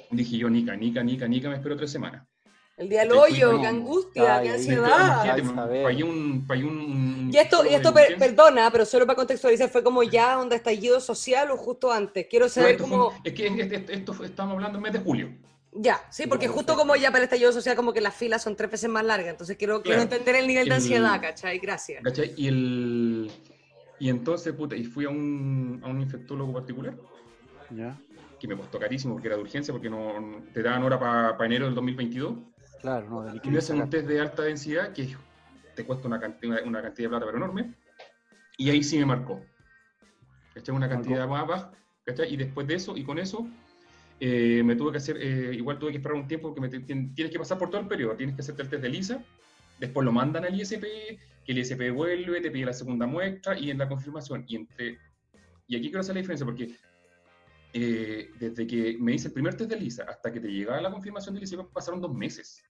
Dije 0.09 0.37
yo, 0.37 0.49
Nica, 0.49 0.75
Nica, 0.75 1.03
Nica, 1.03 1.27
Nica, 1.27 1.49
me 1.49 1.55
espero 1.55 1.77
tres 1.77 1.91
semanas. 1.91 2.27
El 2.75 2.89
día 2.89 3.01
del 3.01 3.11
hoyo, 3.11 3.61
qué 3.61 3.67
angustia, 3.67 4.37
Ay, 4.37 4.43
qué 4.43 4.49
ay, 4.49 4.55
ansiedad. 4.57 5.21
Ay, 5.21 5.41
pagué 5.83 6.03
un, 6.03 6.45
un... 6.49 7.29
Y 7.31 7.37
esto, 7.37 7.63
y 7.65 7.73
esto 7.75 7.93
per- 7.93 8.17
perdona, 8.17 8.71
pero 8.71 8.83
solo 8.85 9.05
para 9.05 9.15
contextualizar, 9.15 9.69
¿fue 9.69 9.83
como 9.83 10.01
ya 10.01 10.39
onda 10.39 10.55
estallido 10.55 10.99
social 10.99 11.51
o 11.51 11.57
justo 11.57 11.91
antes? 11.91 12.25
Quiero 12.27 12.49
saber 12.49 12.77
cómo... 12.77 13.13
es 13.23 13.33
que 13.33 13.45
es- 13.47 13.71
es- 13.71 13.89
esto 13.89 14.13
fue- 14.13 14.25
estamos 14.25 14.55
hablando 14.55 14.79
en 14.79 14.83
mes 14.83 14.93
de 14.93 14.99
julio. 14.99 15.29
Ya, 15.75 16.01
sí, 16.09 16.25
porque 16.27 16.47
justo 16.47 16.75
como 16.75 16.95
ya 16.95 17.09
para 17.09 17.19
el 17.19 17.23
estallido 17.25 17.51
social 17.51 17.75
como 17.75 17.93
que 17.93 18.01
las 18.01 18.15
filas 18.15 18.41
son 18.43 18.55
tres 18.55 18.69
veces 18.71 18.89
más 18.89 19.03
largas, 19.05 19.29
entonces 19.29 19.55
quiero, 19.55 19.81
entender 19.85 20.35
el 20.35 20.47
nivel 20.47 20.65
de 20.65 20.75
El- 20.75 20.81
ansiedad, 20.81 21.21
¿cachai? 21.21 21.59
Gracias. 21.59 22.03
¿Cachai? 22.03 22.33
Y, 22.37 22.47
el, 22.47 23.31
y 23.99 24.09
entonces, 24.09 24.51
puta, 24.53 24.75
y 24.75 24.83
fui 24.83 25.05
a 25.05 25.09
un, 25.09 25.79
a 25.83 25.87
un 25.89 26.01
infectólogo 26.01 26.53
particular, 26.53 26.95
Ya. 27.69 27.97
que 28.39 28.47
me 28.47 28.57
costó 28.57 28.79
carísimo 28.79 29.13
porque 29.13 29.27
era 29.27 29.35
de 29.37 29.43
urgencia, 29.43 29.71
porque 29.71 29.89
no, 29.91 30.19
no- 30.19 30.43
te 30.53 30.61
daban 30.63 30.81
hora 30.83 30.99
para 30.99 31.45
enero 31.45 31.65
del 31.65 31.75
2022, 31.75 32.33
Claro, 32.83 33.09
no, 33.09 33.23
de 33.23 33.39
y 33.41 33.49
me 33.49 33.59
hacen 33.59 33.81
un 33.81 33.89
test 33.89 34.05
de 34.05 34.19
alta 34.19 34.41
densidad 34.41 34.91
que 34.91 35.15
te 35.73 35.85
cuesta 35.85 36.05
una, 36.05 36.19
cantidad 36.19 36.57
una 36.65 36.81
cantidad 36.81 37.05
de 37.05 37.09
plata, 37.11 37.25
pero 37.25 37.37
enorme, 37.37 37.73
y 38.57 38.69
ahí 38.69 38.83
sí 38.83 38.99
me 38.99 39.05
marcó. 39.05 39.41
¿Cachai? 40.53 40.75
Una 40.75 40.87
Marcó. 40.87 41.01
cantidad 41.01 41.25
más 41.25 41.47
baja, 41.47 41.71
¿cachai? 42.05 42.33
Y 42.33 42.35
después 42.35 42.67
de 42.67 42.75
eso, 42.75 42.97
y 42.97 43.05
con 43.05 43.19
eso, 43.19 43.47
eh, 44.19 44.61
me 44.65 44.75
tuve 44.75 44.91
que 44.91 44.97
hacer, 44.97 45.15
eh, 45.17 45.55
igual 45.55 45.79
tuve 45.79 45.91
que 45.91 45.97
esperar 45.97 46.17
un 46.17 46.27
tiempo, 46.27 46.53
porque 46.53 46.59
me 46.59 46.67
tienes 46.67 47.31
que 47.31 47.39
pasar 47.39 47.57
por 47.57 47.69
todo 47.69 47.79
el 47.79 47.87
periodo, 47.87 48.17
tienes 48.17 48.35
que 48.35 48.41
hacerte 48.41 48.63
el 48.63 48.69
test 48.69 48.83
de 48.83 48.89
LISA, 48.89 49.23
después 49.79 50.03
lo 50.03 50.11
mandan 50.11 50.43
al 50.43 50.59
ISP, 50.59 50.81
que 50.81 51.51
el 51.53 51.59
ISP 51.59 51.89
vuelve, 51.93 52.41
te 52.41 52.51
pide 52.51 52.65
la 52.65 52.73
segunda 52.73 53.07
muestra, 53.07 53.57
y 53.57 53.71
en 53.71 53.77
la 53.77 53.87
confirmación, 53.87 54.43
y 54.45 54.57
entre... 54.57 54.99
Y 55.67 55.77
aquí 55.77 55.85
quiero 55.85 56.01
hacer 56.01 56.15
la 56.15 56.19
diferencia, 56.19 56.45
porque 56.45 56.75
eh, 57.71 58.29
desde 58.37 58.67
que 58.67 58.97
me 58.99 59.13
hice 59.13 59.29
el 59.29 59.33
primer 59.33 59.55
test 59.55 59.69
de 59.69 59.79
LISA 59.79 60.03
hasta 60.03 60.31
que 60.33 60.41
te 60.41 60.49
llegaba 60.49 60.81
la 60.81 60.91
confirmación 60.91 61.33
del 61.33 61.45
ISP 61.45 61.61
pasaron 61.73 62.01
dos 62.01 62.13
meses. 62.13 62.61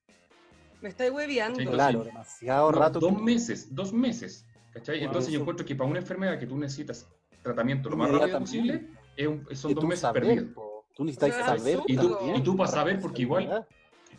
Me 0.84 0.90
estoy 0.90 1.10
hueveando. 1.10 1.60
Sí, 1.60 1.66
Claro, 1.66 2.04
demasiado 2.04 2.72
No, 2.72 2.78
rato. 2.78 3.00
dos 3.00 3.16
que- 3.16 3.22
meses, 3.24 3.74
dos 3.74 3.94
meses. 3.94 4.46
¿cachai? 4.74 4.98
Wow, 5.00 5.06
Entonces 5.08 5.32
yo 5.32 5.38
eso- 5.38 5.44
encuentro 5.44 5.66
que 5.66 5.76
para 5.76 5.90
una 5.90 6.00
enfermedad 6.00 6.38
que 6.38 6.46
tú 6.46 6.58
necesitas 6.58 7.08
tratamiento 7.42 7.90
lo 7.90 7.96
más 7.98 8.12
rápido 8.12 8.40
posible, 8.40 8.90
es 9.16 9.28
un- 9.28 9.48
son 9.56 9.74
dos 9.76 9.84
meses 9.86 10.00
saber, 10.02 10.24
perdidos. 10.24 10.54
po. 10.54 10.86
Tú 10.96 11.06
necesitas 11.06 11.30
Eso 11.30 11.40
es 11.40 11.46
saber. 11.46 11.76
absurdo. 11.78 11.84
Y 11.88 11.96
tú, 11.98 12.16
también, 12.16 12.36
y 12.38 12.44
tú 12.44 12.58
para 12.58 12.70
saber, 12.72 13.00
porque 13.00 13.22
igual 13.22 13.66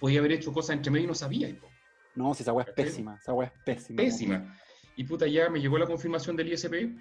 podía 0.00 0.20
haber 0.20 0.32
hecho 0.32 0.52
cosas 0.52 0.76
entre 0.76 0.90
medio 0.90 1.04
y 1.04 1.08
no 1.08 1.14
sabía. 1.14 1.48
po. 1.60 1.68
No, 2.14 2.32
si 2.34 2.42
esa 2.44 2.52
weá 2.54 2.64
es 2.66 2.72
pésima. 2.72 3.16
Esa 3.20 3.32
weá 3.34 3.48
es 3.48 3.62
pésima. 3.64 3.96
Pésima. 3.96 4.56
Y 4.96 5.04
puta, 5.04 5.26
ya 5.26 5.50
me 5.50 5.60
llegó 5.60 5.76
la 5.76 5.86
confirmación 5.86 6.34
del 6.36 6.48
ISP 6.52 6.96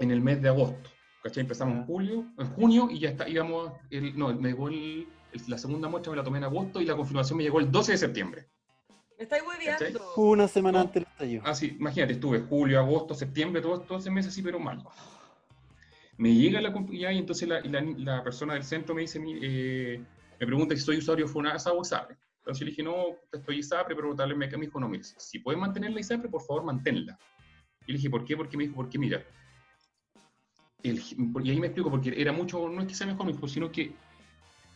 en 0.00 0.10
el 0.10 0.20
mes 0.20 0.42
de 0.42 0.48
agosto. 0.48 0.90
¿Cachai? 1.22 1.42
Empezamos 1.42 1.74
en 1.76 1.82
Ah. 1.82 1.86
julio, 1.86 2.26
en 2.38 2.46
junio 2.50 2.88
y 2.90 2.98
ya 2.98 3.10
está, 3.10 3.28
íbamos, 3.28 3.72
el- 3.90 4.18
no, 4.18 4.34
me 4.34 4.48
llegó 4.48 4.68
el- 4.68 5.06
el- 5.32 5.42
la 5.48 5.58
segunda 5.58 5.88
muestra, 5.88 6.10
me 6.10 6.16
la 6.16 6.24
tomé 6.24 6.38
en 6.38 6.44
agosto 6.44 6.80
y 6.80 6.86
la 6.86 6.96
confirmación 6.96 7.36
me 7.38 7.44
llegó 7.44 7.60
el 7.60 7.70
12 7.70 7.92
de 7.92 7.98
septiembre. 7.98 8.46
Me 9.20 9.24
estáis 9.24 9.42
hueveando. 9.46 10.14
Una 10.16 10.48
semana 10.48 10.78
No. 10.78 10.84
antes 10.86 10.94
del 10.94 11.12
estallido. 11.12 11.42
Así, 11.44 11.76
imagínate, 11.78 12.14
estuve 12.14 12.40
julio, 12.40 12.78
agosto, 12.80 13.12
septiembre, 13.14 13.60
todos 13.60 13.86
todo 13.86 13.98
ese 13.98 14.10
mes 14.10 14.26
así, 14.26 14.40
pero 14.40 14.58
mal. 14.58 14.82
Me 16.16 16.34
llega 16.34 16.58
la 16.62 16.72
comp- 16.72 16.98
ya, 16.98 17.12
y 17.12 17.18
entonces 17.18 17.46
la, 17.46 17.60
la, 17.60 17.82
la 17.82 18.24
persona 18.24 18.54
del 18.54 18.64
centro 18.64 18.94
me 18.94 19.02
dice, 19.02 19.22
eh, 19.42 20.02
me 20.40 20.46
pregunta 20.46 20.74
si 20.74 20.80
soy 20.80 20.96
usuario 20.96 21.26
de 21.26 21.32
FUNASA 21.32 21.70
o 21.70 21.82
ISAPRE. 21.82 22.16
Entonces 22.38 22.60
yo 22.60 22.64
le 22.64 22.70
dije, 22.70 22.82
no, 22.82 23.04
estoy 23.30 23.58
ISAPRE, 23.58 23.94
pero 23.94 24.16
tal 24.16 24.30
vez 24.30 24.38
me, 24.38 24.56
me 24.56 24.64
dijo, 24.64 24.80
no, 24.80 24.88
mire, 24.88 25.04
si 25.04 25.38
puedes 25.40 25.60
mantener 25.60 25.90
la 25.92 26.00
ISAPRE, 26.00 26.30
por 26.30 26.40
favor, 26.40 26.64
manténla. 26.64 27.18
Y 27.86 27.92
le 27.92 27.98
dije, 27.98 28.08
¿por 28.08 28.24
qué? 28.24 28.38
Porque 28.38 28.56
me 28.56 28.64
dijo, 28.64 28.76
porque 28.76 28.98
mira, 28.98 29.22
el- 30.82 30.98
y 31.44 31.50
ahí 31.50 31.60
me 31.60 31.66
explico, 31.66 31.90
porque 31.90 32.14
era 32.16 32.32
mucho, 32.32 32.70
no 32.70 32.80
es 32.80 32.86
que 32.88 32.94
sea 32.94 33.06
mejor, 33.06 33.26
me 33.26 33.32
dijo, 33.34 33.46
sino 33.48 33.70
que 33.70 33.92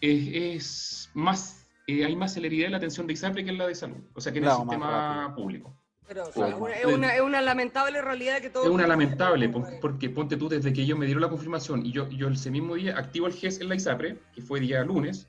es, 0.02 0.28
es 0.34 1.10
más, 1.14 1.63
eh, 1.86 2.04
hay 2.04 2.16
más 2.16 2.32
celeridad 2.34 2.66
en 2.66 2.72
la 2.72 2.78
atención 2.78 3.06
de 3.06 3.12
ISAPRE 3.12 3.44
que 3.44 3.50
en 3.50 3.58
la 3.58 3.66
de 3.66 3.74
salud, 3.74 3.96
o 4.14 4.20
sea, 4.20 4.32
que 4.32 4.38
en 4.38 4.44
Claro, 4.44 4.58
el 4.62 4.62
sistema 4.68 5.32
público. 5.34 5.76
Pero 6.06 6.22
o 6.22 6.32
sea, 6.32 6.46
Claro. 6.46 6.56
es, 6.56 6.60
una, 6.62 6.74
es 6.74 6.86
una- 6.86 7.14
es 7.14 7.20
una 7.22 7.40
lamentable 7.40 8.02
realidad 8.02 8.40
que 8.40 8.50
todo. 8.50 8.64
Es 8.64 8.70
una 8.70 8.86
lamentable, 8.86 9.48
porque 9.80 10.10
ponte 10.10 10.36
tú 10.36 10.48
desde 10.48 10.72
que 10.72 10.82
ellos 10.82 10.98
me 10.98 11.06
dieron 11.06 11.22
la 11.22 11.28
confirmación 11.30 11.84
y 11.86 11.92
yo, 11.92 12.08
yo 12.10 12.28
ese 12.28 12.50
mismo 12.50 12.74
día 12.74 12.98
activo 12.98 13.26
el 13.26 13.32
GES 13.32 13.60
en 13.60 13.68
la 13.68 13.74
ISAPRE, 13.74 14.18
que 14.34 14.42
fue 14.42 14.60
día 14.60 14.84
lunes, 14.84 15.28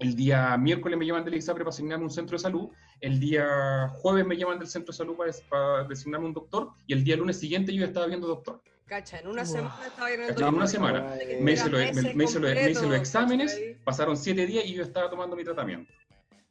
el 0.00 0.16
día 0.16 0.56
miércoles 0.58 0.98
me 0.98 1.06
llaman 1.06 1.24
de 1.24 1.30
la 1.30 1.36
ISAPRE 1.36 1.62
para 1.62 1.70
asignarme 1.72 2.04
un 2.04 2.10
centro 2.10 2.36
de 2.36 2.42
salud, 2.42 2.70
el 3.00 3.20
día 3.20 3.88
jueves 3.98 4.26
me 4.26 4.36
llaman 4.36 4.58
del 4.58 4.66
centro 4.68 4.92
de 4.92 4.96
salud 4.96 5.16
para, 5.16 5.30
para 5.48 5.84
designarme 5.84 6.26
un 6.26 6.32
doctor 6.34 6.70
y 6.88 6.92
el 6.92 7.04
día 7.04 7.16
lunes 7.16 7.38
siguiente 7.38 7.72
yo 7.72 7.80
ya 7.80 7.86
estaba 7.86 8.06
viendo 8.06 8.26
doctor. 8.26 8.60
Cacha, 8.86 9.18
en 9.18 9.28
una 9.28 9.42
Wow. 9.44 9.52
semana 9.52 9.74
estaba 9.86 10.12
en 10.12 10.20
el 10.20 10.28
Cacha, 10.28 10.48
en 10.48 10.54
una 10.54 10.66
semana. 10.66 11.14
Me 11.40 11.52
hice, 11.52 11.70
los, 11.70 11.80
me- 11.94 12.14
me 12.14 12.24
hice 12.24 12.38
los- 12.38 12.54
me 12.54 12.70
hice 12.70 12.86
los 12.86 12.94
exámenes, 12.96 13.58
pasaron 13.82 14.16
siete 14.16 14.46
días 14.46 14.66
y 14.66 14.74
yo 14.74 14.82
estaba 14.82 15.08
tomando 15.08 15.34
mi 15.36 15.44
tratamiento. 15.44 15.90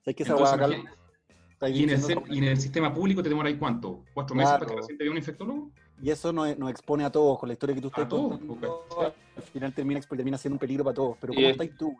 ¿Sabes 0.04 0.16
que 0.16 0.24
esa 0.24 0.34
Entonces, 0.34 1.80
y, 1.80 1.84
en 1.84 1.90
el, 1.92 2.02
y 2.30 2.38
en 2.40 2.44
el 2.46 2.60
sistema 2.60 2.94
público 2.94 3.22
te 3.24 3.30
demoráis 3.30 3.58
cuánto? 3.58 4.04
¿Cuatro 4.14 4.36
meses 4.36 4.50
Claro. 4.50 4.66
para 4.66 4.76
que 4.76 4.82
recién 4.82 4.98
te 4.98 5.04
dé 5.06 5.10
un 5.12 5.18
infectólogo? 5.18 5.72
Y 6.02 6.10
eso 6.10 6.34
nos, 6.34 6.58
nos 6.58 6.70
expone 6.72 7.06
a 7.06 7.12
todos 7.12 7.40
con 7.40 7.48
la 7.48 7.54
historia 7.54 7.76
que 7.76 7.82
tú 7.82 7.88
estás 7.88 8.08
contando. 8.08 8.46
porque- 8.56 9.14
Al 9.38 9.44
final 9.44 9.74
termina, 9.74 10.02
termina 10.02 10.38
siendo 10.38 10.56
un 10.56 10.60
peligro 10.60 10.84
para 10.84 10.96
todos. 10.96 11.18
Pero 11.22 11.34
¿cómo 11.34 11.48
estás 11.48 11.70
tú? 11.78 11.96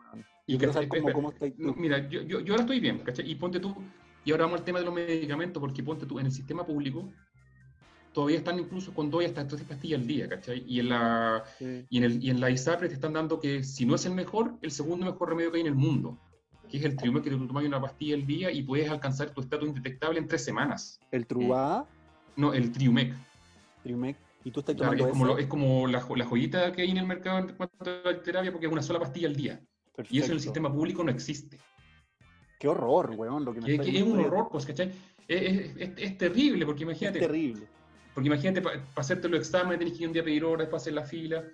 Y 0.46 0.58
que- 0.58 0.70
saber 0.72 0.88
cómo, 0.88 1.12
cómo 1.12 1.30
estás 1.30 1.50
No, 1.56 1.72
tú. 1.72 1.80
mira, 1.80 2.06
yo, 2.08 2.20
yo, 2.22 2.40
yo 2.40 2.52
ahora 2.52 2.64
estoy 2.64 2.80
bien, 2.80 2.98
¿cachai? 2.98 3.30
Y 3.30 3.36
ponte 3.36 3.58
tú, 3.60 3.74
y 4.24 4.32
ahora 4.32 4.44
vamos 4.44 4.58
al 4.60 4.64
tema 4.66 4.80
de 4.80 4.84
los 4.84 4.92
medicamentos, 4.94 5.60
porque 5.60 5.82
ponte 5.82 6.04
tú, 6.04 6.18
en 6.18 6.26
el 6.26 6.32
sistema 6.32 6.66
público, 6.66 7.08
todavía 8.14 8.38
están 8.38 8.58
incluso 8.58 8.94
con 8.94 9.10
dos 9.10 9.22
y 9.22 9.26
hasta 9.26 9.46
tres 9.46 9.62
pastillas 9.64 10.00
al 10.00 10.06
día, 10.06 10.28
¿cachai? 10.28 10.64
Y 10.66 10.80
en 10.80 10.88
la, 10.88 11.44
Sí. 11.58 11.84
y 11.90 11.98
en, 11.98 12.04
el, 12.04 12.24
y 12.24 12.30
en 12.30 12.40
la 12.40 12.48
ISAPRE 12.48 12.88
te 12.88 12.94
están 12.94 13.12
dando 13.12 13.38
que 13.40 13.62
si 13.64 13.84
no 13.84 13.96
es 13.96 14.06
el 14.06 14.14
mejor, 14.14 14.54
el 14.62 14.70
segundo 14.70 15.04
mejor 15.04 15.28
remedio 15.30 15.50
que 15.50 15.56
hay 15.58 15.62
en 15.62 15.66
el 15.66 15.74
mundo, 15.74 16.16
que 16.70 16.78
es 16.78 16.84
el 16.84 16.96
Triumeq, 16.96 17.24
que 17.24 17.30
tú 17.30 17.46
tomas 17.46 17.64
una 17.64 17.80
pastilla 17.80 18.14
al 18.14 18.24
día 18.24 18.50
y 18.50 18.62
puedes 18.62 18.88
alcanzar 18.88 19.30
tu 19.30 19.40
estatus 19.42 19.68
indetectable 19.68 20.18
en 20.18 20.28
tres 20.28 20.44
semanas. 20.44 20.98
El 21.10 21.26
Trubá, 21.26 21.86
No, 22.36 22.52
el 22.54 22.72
Triumec. 22.72 23.12
Triumec, 23.82 24.16
y 24.44 24.50
tú 24.50 24.60
estás 24.60 24.74
Claro, 24.76 24.94
es 24.94 25.06
como, 25.06 25.24
lo- 25.26 25.38
es 25.38 25.46
como 25.46 25.86
la, 25.86 26.04
la 26.16 26.24
joyita 26.24 26.72
que 26.72 26.82
hay 26.82 26.90
en 26.90 26.98
el 26.98 27.06
mercado 27.06 27.38
en 27.40 27.54
cuanto 27.56 27.76
a 27.84 28.10
la 28.12 28.22
terapia, 28.22 28.50
porque 28.52 28.66
es 28.66 28.72
una 28.72 28.82
sola 28.82 28.98
pastilla 29.00 29.28
al 29.28 29.36
día. 29.36 29.60
Y 30.08 30.18
eso 30.18 30.28
en 30.28 30.32
el 30.34 30.40
sistema 30.40 30.72
público 30.72 31.04
no 31.04 31.10
existe. 31.10 31.58
Qué 32.58 32.68
horror, 32.68 33.10
weón, 33.16 33.44
lo 33.44 33.52
que 33.52 33.60
me 33.60 33.66
Que, 33.66 33.72
estás 33.72 33.86
que 33.86 33.96
es 33.98 34.02
un 34.02 34.18
horror, 34.20 34.48
pues, 34.50 34.64
¿cachai? 34.66 34.90
Es, 35.28 35.42
es- 35.42 35.76
es- 35.76 35.92
es 35.96 36.18
terrible, 36.18 36.64
porque 36.66 36.82
Es 36.84 36.88
imagínate, 36.88 37.18
terrible. 37.20 37.66
Porque 38.14 38.28
imagínate, 38.28 38.62
para 38.62 38.82
hacerte 38.96 39.28
los 39.28 39.40
exámenes 39.40 39.78
tenés 39.78 39.94
que 39.94 40.02
ir 40.04 40.06
un 40.08 40.12
día 40.12 40.22
a 40.22 40.24
pedir 40.24 40.44
horas 40.44 40.66
para 40.68 40.76
hacer 40.78 40.92
la 40.92 41.04
fila. 41.04 41.44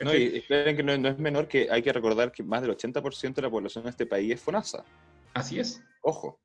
No, 0.00 0.14
y 0.14 0.36
esperen 0.36 0.76
que 0.76 0.82
no, 0.82 0.96
no 0.96 1.08
es 1.08 1.18
menor 1.18 1.48
que 1.48 1.68
hay 1.70 1.82
que 1.82 1.92
recordar 1.92 2.30
que 2.32 2.42
más 2.42 2.62
del 2.62 2.70
80% 2.70 3.34
de 3.34 3.42
la 3.42 3.50
población 3.50 3.84
de 3.84 3.90
este 3.90 4.06
país 4.06 4.32
es 4.32 4.40
FONASA. 4.40 4.84
Así 5.34 5.58
es, 5.58 5.82
Ojo. 6.02 6.40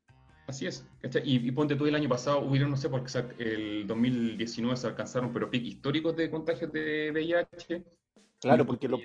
así 0.47 0.65
es. 0.65 0.85
Y, 1.23 1.47
y 1.47 1.51
ponte 1.51 1.75
tú 1.75 1.85
el 1.85 1.93
año 1.95 2.09
pasado, 2.09 2.39
hubieron, 2.41 2.71
no 2.71 2.77
sé, 2.77 2.89
porque 2.89 3.11
el 3.39 3.85
2019 3.87 4.75
se 4.75 4.87
alcanzaron, 4.87 5.31
pero 5.31 5.49
pic 5.49 5.63
históricos 5.63 6.15
de 6.15 6.29
contagios 6.31 6.71
de 6.73 7.11
VIH. 7.11 7.83
Claro, 8.41 8.65
porque 8.65 8.87
lo, 8.89 8.97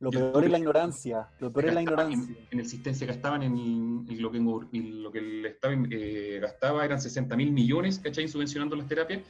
lo 0.00 0.10
yo 0.10 0.18
peor 0.20 0.32
tuve- 0.34 0.44
es 0.46 0.50
la 0.50 0.58
ignorancia. 0.58 1.28
Lo 1.38 1.52
peor 1.52 1.66
es 1.68 1.74
la 1.74 1.82
ignorancia. 1.82 2.34
En, 2.36 2.48
en 2.50 2.58
el 2.60 2.66
sistema 2.66 2.94
se 2.96 3.06
gastaban 3.06 3.42
en, 3.44 3.54
en 4.08 4.20
lo, 4.22 4.30
que, 4.30 4.38
en 4.38 5.02
lo 5.02 5.10
que 5.12 5.18
el 5.20 5.46
Estado 5.46 5.74
eh, 5.90 6.38
gastaba 6.42 6.84
eran 6.84 7.00
60 7.00 7.36
mil 7.36 7.52
millones, 7.52 7.98
¿cachai? 8.00 8.26
Subvencionando 8.28 8.74
las 8.76 8.88
terapias, 8.88 9.22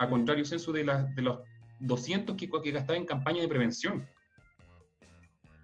a 0.00 0.08
contrario 0.08 0.44
censo 0.46 0.72
de, 0.72 0.82
las 0.82 1.14
de 1.14 1.20
los 1.22 1.40
200 1.80 2.34
que, 2.34 2.48
que 2.48 2.70
gastaba 2.70 2.96
en 2.96 3.04
campaña 3.04 3.42
de 3.42 3.48
prevención. 3.48 4.08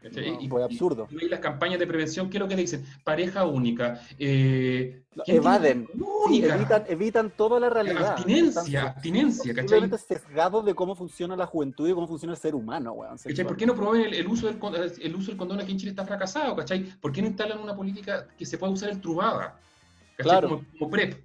No, 0.02 0.10
Y- 0.40 0.46
pues 0.46 0.60
y- 0.70 0.74
absurdo. 0.74 1.08
Y, 1.10 1.26
las 1.26 1.40
campañas 1.40 1.80
de 1.80 1.86
prevención, 1.86 2.28
¿qué 2.30 2.36
es 2.36 2.40
lo 2.40 2.46
que 2.46 2.54
dicen? 2.54 2.84
Pareja 3.02 3.44
única. 3.44 4.00
Eh, 4.18 5.02
Lo- 5.14 5.24
¿quién 5.24 5.24
tiene 5.24 5.38
Evaden. 5.38 5.88
única? 6.26 6.54
evitan, 6.54 6.84
evitan 6.86 7.30
toda 7.30 7.58
la 7.58 7.70
realidad. 7.70 8.12
Abstinencia, 8.12 8.78
Están 8.80 8.86
abstinencia, 8.94 9.54
¿cachai? 9.54 9.90
Sesgados 9.98 10.64
de 10.66 10.74
cómo 10.74 10.94
funciona 10.94 11.34
la 11.34 11.46
juventud 11.46 11.88
y 11.88 11.92
cómo 11.94 12.06
funciona 12.06 12.34
el 12.34 12.38
ser 12.38 12.54
humano, 12.54 12.92
weón. 12.92 13.16
¿Cachai? 13.16 13.44
¿Por 13.46 13.56
qué 13.56 13.66
no 13.66 13.74
promueven 13.74 14.06
el, 14.08 14.14
el 14.14 14.28
uso 14.28 14.46
del, 14.46 14.58
el 15.02 15.16
uso 15.16 15.28
del 15.30 15.36
condón 15.38 15.60
aquí 15.60 15.72
en 15.72 15.78
Chile 15.78 15.90
está 15.90 16.04
fracasado? 16.04 16.54
¿cachai? 16.54 16.84
¿Por 17.00 17.10
qué 17.10 17.22
no 17.22 17.28
instalan 17.28 17.58
una 17.58 17.74
política 17.74 18.28
que 18.38 18.44
se 18.44 18.58
pueda 18.58 18.72
usar 18.72 18.90
el 18.90 19.00
trubada? 19.00 19.58
¿cachai? 20.16 20.30
Claro. 20.30 20.48
Como, 20.50 20.64
como 20.78 20.90
PrEP. 20.90 21.24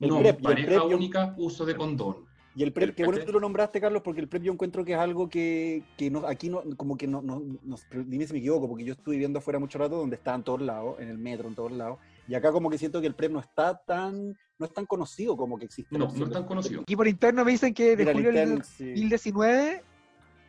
El 0.00 0.08
no, 0.08 0.18
PrEP, 0.20 0.40
pareja 0.42 0.66
PrEP 0.80 0.96
única, 0.96 1.34
uso 1.36 1.64
de 1.66 1.76
condón. 1.76 2.27
Y 2.58 2.64
el 2.64 2.72
PrEP, 2.72 2.88
El- 2.88 2.94
qué 2.96 3.04
bueno 3.04 3.20
que 3.20 3.24
tú 3.24 3.30
lo 3.32 3.38
nombraste, 3.38 3.80
Carlos, 3.80 4.02
porque 4.02 4.20
el 4.20 4.26
PrEP 4.26 4.42
yo 4.42 4.52
encuentro 4.52 4.84
que 4.84 4.92
es 4.94 4.98
algo 4.98 5.28
que, 5.28 5.84
que 5.96 6.10
no, 6.10 6.26
aquí 6.26 6.48
no, 6.50 6.60
como 6.76 6.96
que 6.96 7.06
no, 7.06 7.22
no, 7.22 7.40
no- 7.62 7.76
dime 8.04 8.26
si 8.26 8.32
me 8.32 8.40
equivoco, 8.40 8.68
porque 8.68 8.82
yo 8.84 8.94
estuve 8.94 9.14
viviendo 9.14 9.38
afuera 9.38 9.60
mucho 9.60 9.78
rato 9.78 9.94
donde 9.94 10.16
está 10.16 10.34
en 10.34 10.42
todos 10.42 10.60
lados, 10.62 10.96
en 10.98 11.08
el 11.08 11.18
metro, 11.18 11.46
en 11.46 11.54
todos 11.54 11.70
lados, 11.70 12.00
y 12.26 12.34
acá 12.34 12.50
como 12.50 12.68
que 12.68 12.76
siento 12.76 13.00
que 13.00 13.06
el 13.06 13.14
PrEP 13.14 13.30
no 13.30 13.38
está 13.38 13.80
tan, 13.86 14.36
no 14.58 14.66
es 14.66 14.72
tan 14.74 14.86
conocido 14.86 15.36
como 15.36 15.56
que 15.56 15.66
existe. 15.66 15.96
No, 15.96 16.08
no 16.12 16.24
es 16.26 16.32
tan 16.32 16.42
conocido. 16.46 16.80
Aquí 16.80 16.96
por 16.96 17.06
interno 17.06 17.44
me 17.44 17.52
dicen 17.52 17.72
que 17.72 17.90
de 17.90 17.96
Mira, 17.98 18.12
julio 18.12 18.32
del 18.32 18.48
Lintel, 18.48 18.64
sí. 18.64 18.86
2019. 18.86 19.82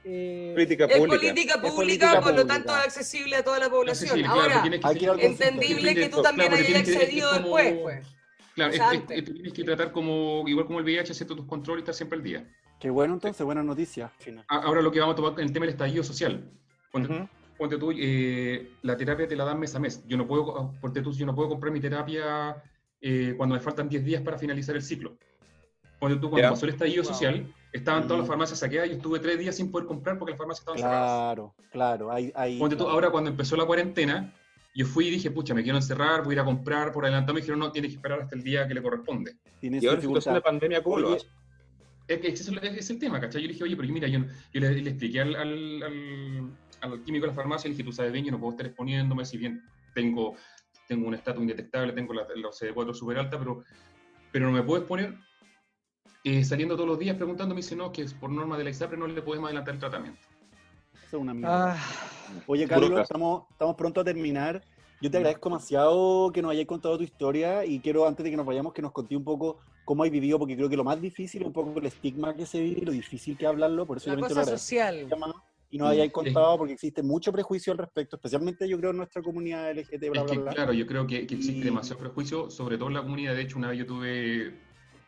eh, 0.05 0.51
Política 0.55 0.86
Es 0.86 0.97
pública. 0.97 1.16
política 1.20 1.53
Es 1.53 1.60
pública, 1.60 1.76
política 1.76 2.22
por 2.22 2.34
lo 2.34 2.45
tanto 2.47 2.76
es 2.76 2.84
accesible 2.86 3.36
a 3.36 3.43
toda 3.43 3.60
la 3.60 3.70
población. 3.70 4.10
Accesible, 4.10 4.24
claro, 4.34 4.41
Ahora, 4.41 4.93
que 4.97 5.07
al 5.10 5.20
entendible 5.20 5.93
que 5.93 6.10
tú 6.10 6.24
también 6.24 6.49
claro, 6.49 6.66
hayas 6.66 6.84
que- 6.88 6.95
accedido 6.97 7.30
como- 7.30 7.57
después, 7.57 7.74
pues. 7.84 8.18
Claro, 8.68 8.91
es, 8.93 9.01
es- 9.10 9.18
es- 9.18 9.34
tienes 9.34 9.53
que 9.53 9.64
tratar 9.64 9.91
como, 9.91 10.43
igual 10.47 10.66
como 10.66 10.80
el 10.80 10.86
VIH, 10.86 11.12
hacer 11.12 11.28
tus 11.28 11.45
controles 11.45 11.82
y 11.82 11.84
estar 11.84 11.95
siempre 11.95 12.18
al 12.18 12.24
día. 12.24 12.47
Qué 12.80 12.89
bueno 12.89 13.14
entonces, 13.14 13.45
buenas 13.45 13.66
noticias. 13.66 14.12
al 14.18 14.24
final. 14.24 14.45
A- 14.47 14.57
Ahora 14.64 14.82
lo 14.82 14.91
que 14.91 14.99
vamos 14.99 15.14
a 15.14 15.16
tomar 15.18 15.34
con 15.34 15.43
el 15.43 15.51
tema 15.53 15.66
del 15.66 15.74
estallido 15.74 16.03
social. 16.03 16.49
Ponte, 16.91 17.14
Ujú. 17.14 17.28
ponte 17.57 17.78
tú, 17.78 17.91
eh, 17.95 18.72
la 18.84 18.95
terapia 18.97 19.28
te 19.28 19.36
la 19.36 19.45
dan 19.45 19.60
mes 19.60 19.76
a 19.76 19.80
mes. 19.80 20.03
Yo 20.07 20.18
no 20.18 20.26
puedo, 20.28 20.74
ponte 20.82 21.01
tú, 21.01 21.12
yo 21.14 21.26
no 21.26 21.36
puedo 21.36 21.49
comprar 21.49 21.72
mi 21.72 21.80
terapia 21.80 22.62
eh, 23.01 23.34
cuando 23.38 23.55
me 23.55 23.62
faltan 23.62 23.88
10 23.88 24.03
días 24.03 24.22
para 24.22 24.38
finalizar 24.38 24.76
el 24.76 24.82
ciclo. 24.82 25.18
Ponte 25.99 26.16
tú, 26.18 26.30
cuando 26.30 26.47
Ya. 26.47 26.49
pasó 26.51 26.66
el 26.66 26.72
estallido 26.74 27.03
Wow. 27.03 27.14
social, 27.14 27.53
estaban 27.74 28.03
todas 28.03 28.20
las 28.20 28.28
farmacias 28.28 28.60
saqueadas 28.60 28.88
y 28.88 28.91
yo 28.91 28.97
estuve 28.97 29.20
tres 29.20 29.38
días 29.39 29.55
sin 29.55 29.72
poder 29.72 29.88
comprar 29.88 30.18
porque 30.18 30.32
las 30.32 30.38
farmacias 30.38 30.62
estaban 30.62 30.80
cerradas. 30.80 31.07
Claro, 31.36 31.55
claro. 31.72 32.12
Hay, 32.12 32.32
hay, 32.36 32.57
Ponte 32.60 32.76
tú, 32.76 32.84
claro. 32.84 32.93
ahora 32.95 33.10
cuando 33.12 33.30
empezó 33.30 33.55
la 33.57 33.66
cuarentena, 33.66 34.34
yo 34.76 34.86
fui 34.86 35.07
y 35.07 35.11
dije, 35.11 35.32
pucha, 35.32 35.53
me 35.53 35.63
quiero 35.63 35.78
encerrar, 35.78 36.24
voy 36.24 36.32
a 36.32 36.36
ir 36.36 36.39
a 36.39 36.45
comprar 36.45 36.91
por 36.91 37.03
adelantado. 37.05 37.34
Me 37.34 37.41
dijeron, 37.41 37.59
no, 37.59 37.72
tienes 37.72 37.91
que 37.91 37.95
esperar 37.95 38.22
hasta 38.22 38.36
el 38.36 38.43
día 38.43 38.67
que 38.67 38.74
le 38.74 38.82
corresponde. 38.82 39.38
Y 39.84 39.88
ahora 39.88 39.97
en 39.97 40.01
situación 40.01 40.34
de 40.36 40.41
pandemia, 40.41 40.84
¿cómo 40.84 40.97
lo? 40.99 41.15
Es 42.07 42.20
es 42.24 42.47
el, 42.47 42.57
es 42.59 42.89
el 42.89 42.97
tema, 42.99 43.20
¿cachai? 43.20 43.41
Yo 43.41 43.47
le 43.47 43.53
dije, 43.53 43.63
oye, 43.63 43.76
pero 43.76 43.88
mira, 43.93 44.07
yo, 44.07 44.20
le, 44.53 44.82
le 44.82 44.89
expliqué 44.89 45.22
al, 45.22 45.36
al, 45.36 45.84
al- 45.84 46.57
al 46.82 47.03
químico 47.03 47.26
de 47.26 47.32
la 47.32 47.36
farmacia, 47.36 47.67
le 47.70 47.76
dije, 47.76 47.84
tú 47.84 47.91
sabes 47.91 48.11
bien, 48.11 48.26
yo 48.26 48.32
no 48.32 48.39
puedo 48.39 48.51
estar 48.51 48.65
exponiéndome, 48.65 49.26
si 49.26 49.38
bien 49.38 49.61
tengo, 49.93 50.36
tengo 50.88 51.07
un 51.07 51.13
estatus 51.13 51.41
indetectable, 51.41 51.93
tengo 51.93 52.13
la, 52.13 52.24
la 52.36 52.49
CD4 52.49 52.93
súper 52.95 53.20
alta, 53.20 53.38
pero, 53.38 53.63
pero 54.32 54.45
no 54.47 54.51
me 54.53 54.63
puedo 54.63 54.80
exponer 54.80 55.13
eh, 56.24 56.43
saliendo 56.43 56.76
todos 56.76 56.88
los 56.89 56.97
días 56.99 57.15
preguntando, 57.15 57.53
me 57.53 57.61
dice, 57.61 57.76
no, 57.76 57.91
que 57.91 58.01
es 58.01 58.13
por 58.13 58.32
norma 58.32 58.57
de 58.57 58.63
la 58.63 58.70
ISAPRE 58.72 58.97
no 58.97 59.05
le 59.07 59.22
podemos 59.22 59.47
adelantar 59.47 59.76
el 59.76 59.80
tratamiento. 59.80 60.20
Eso 61.10 61.18
es 61.18 61.22
una 61.24 61.34
mierda. 61.34 61.74
ah, 61.74 62.43
Oye, 62.45 62.68
Carlos, 62.68 62.99
estamos, 62.99 63.45
estamos 63.49 63.76
pronto 63.76 63.99
a 64.01 64.03
terminar. 64.03 64.64
Yo 65.01 65.10
te 65.10 65.18
agradezco 65.18 65.49
demasiado 65.49 66.32
que 66.32 66.39
nos 66.39 66.51
hayáis 66.51 66.68
contado 66.68 66.99
tu 66.99 67.03
historia 67.03 67.66
y 67.66 67.80
quiero, 67.80 68.05
antes 68.07 68.24
de 68.24 68.30
que 68.30 68.38
nos 68.38 68.45
vayamos, 68.45 68.74
que 68.74 68.84
nos 68.84 68.91
conté 68.91 69.16
un 69.18 69.24
poco 69.24 69.60
cómo 69.86 70.03
hay 70.03 70.12
vivido, 70.12 70.38
porque 70.38 70.55
creo 70.55 70.70
que 70.70 70.78
lo 70.78 70.84
más 70.84 71.01
difícil 71.01 71.41
es 71.41 71.47
un 71.47 71.53
poco 71.53 71.80
el 71.80 71.88
estigma 71.88 72.36
que 72.36 72.45
se 72.45 72.60
vive 72.62 72.82
y 72.82 72.86
lo 72.86 72.91
difícil 72.91 73.36
que 73.36 73.47
hablarlo, 73.47 73.88
por 73.88 73.97
eso 73.97 74.05
La 74.12 74.14
yo 74.18 74.20
lo 74.22 74.28
cosa 74.28 74.41
agradezco 74.41 74.60
social. 74.60 75.07
y 75.72 75.78
nos 75.80 75.88
hayáis 75.89 76.12
contado, 76.12 76.60
porque 76.60 76.74
existe 76.74 77.01
mucho 77.01 77.32
prejuicio 77.32 77.74
al 77.74 77.80
respecto, 77.80 78.18
especialmente 78.18 78.70
yo 78.70 78.78
creo 78.78 78.91
en 78.91 78.97
nuestra 78.97 79.24
comunidad 79.24 79.72
LGBT, 79.72 80.10
bla, 80.12 80.22
Es 80.22 80.32
bla, 80.32 80.41
bla. 80.43 80.53
claro, 80.53 80.74
yo 80.74 80.86
creo 80.86 81.07
que, 81.07 81.26
que 81.26 81.34
existe 81.36 81.62
Y- 81.62 81.64
demasiado 81.64 81.99
prejuicio, 82.01 82.51
sobre 82.51 82.78
todo 82.78 82.89
en 82.89 82.93
la 82.93 83.01
comunidad. 83.01 83.34
De 83.34 83.41
hecho, 83.41 83.57
una 83.57 83.70
vez 83.70 83.80
yo 83.80 83.88
tuve 83.88 84.60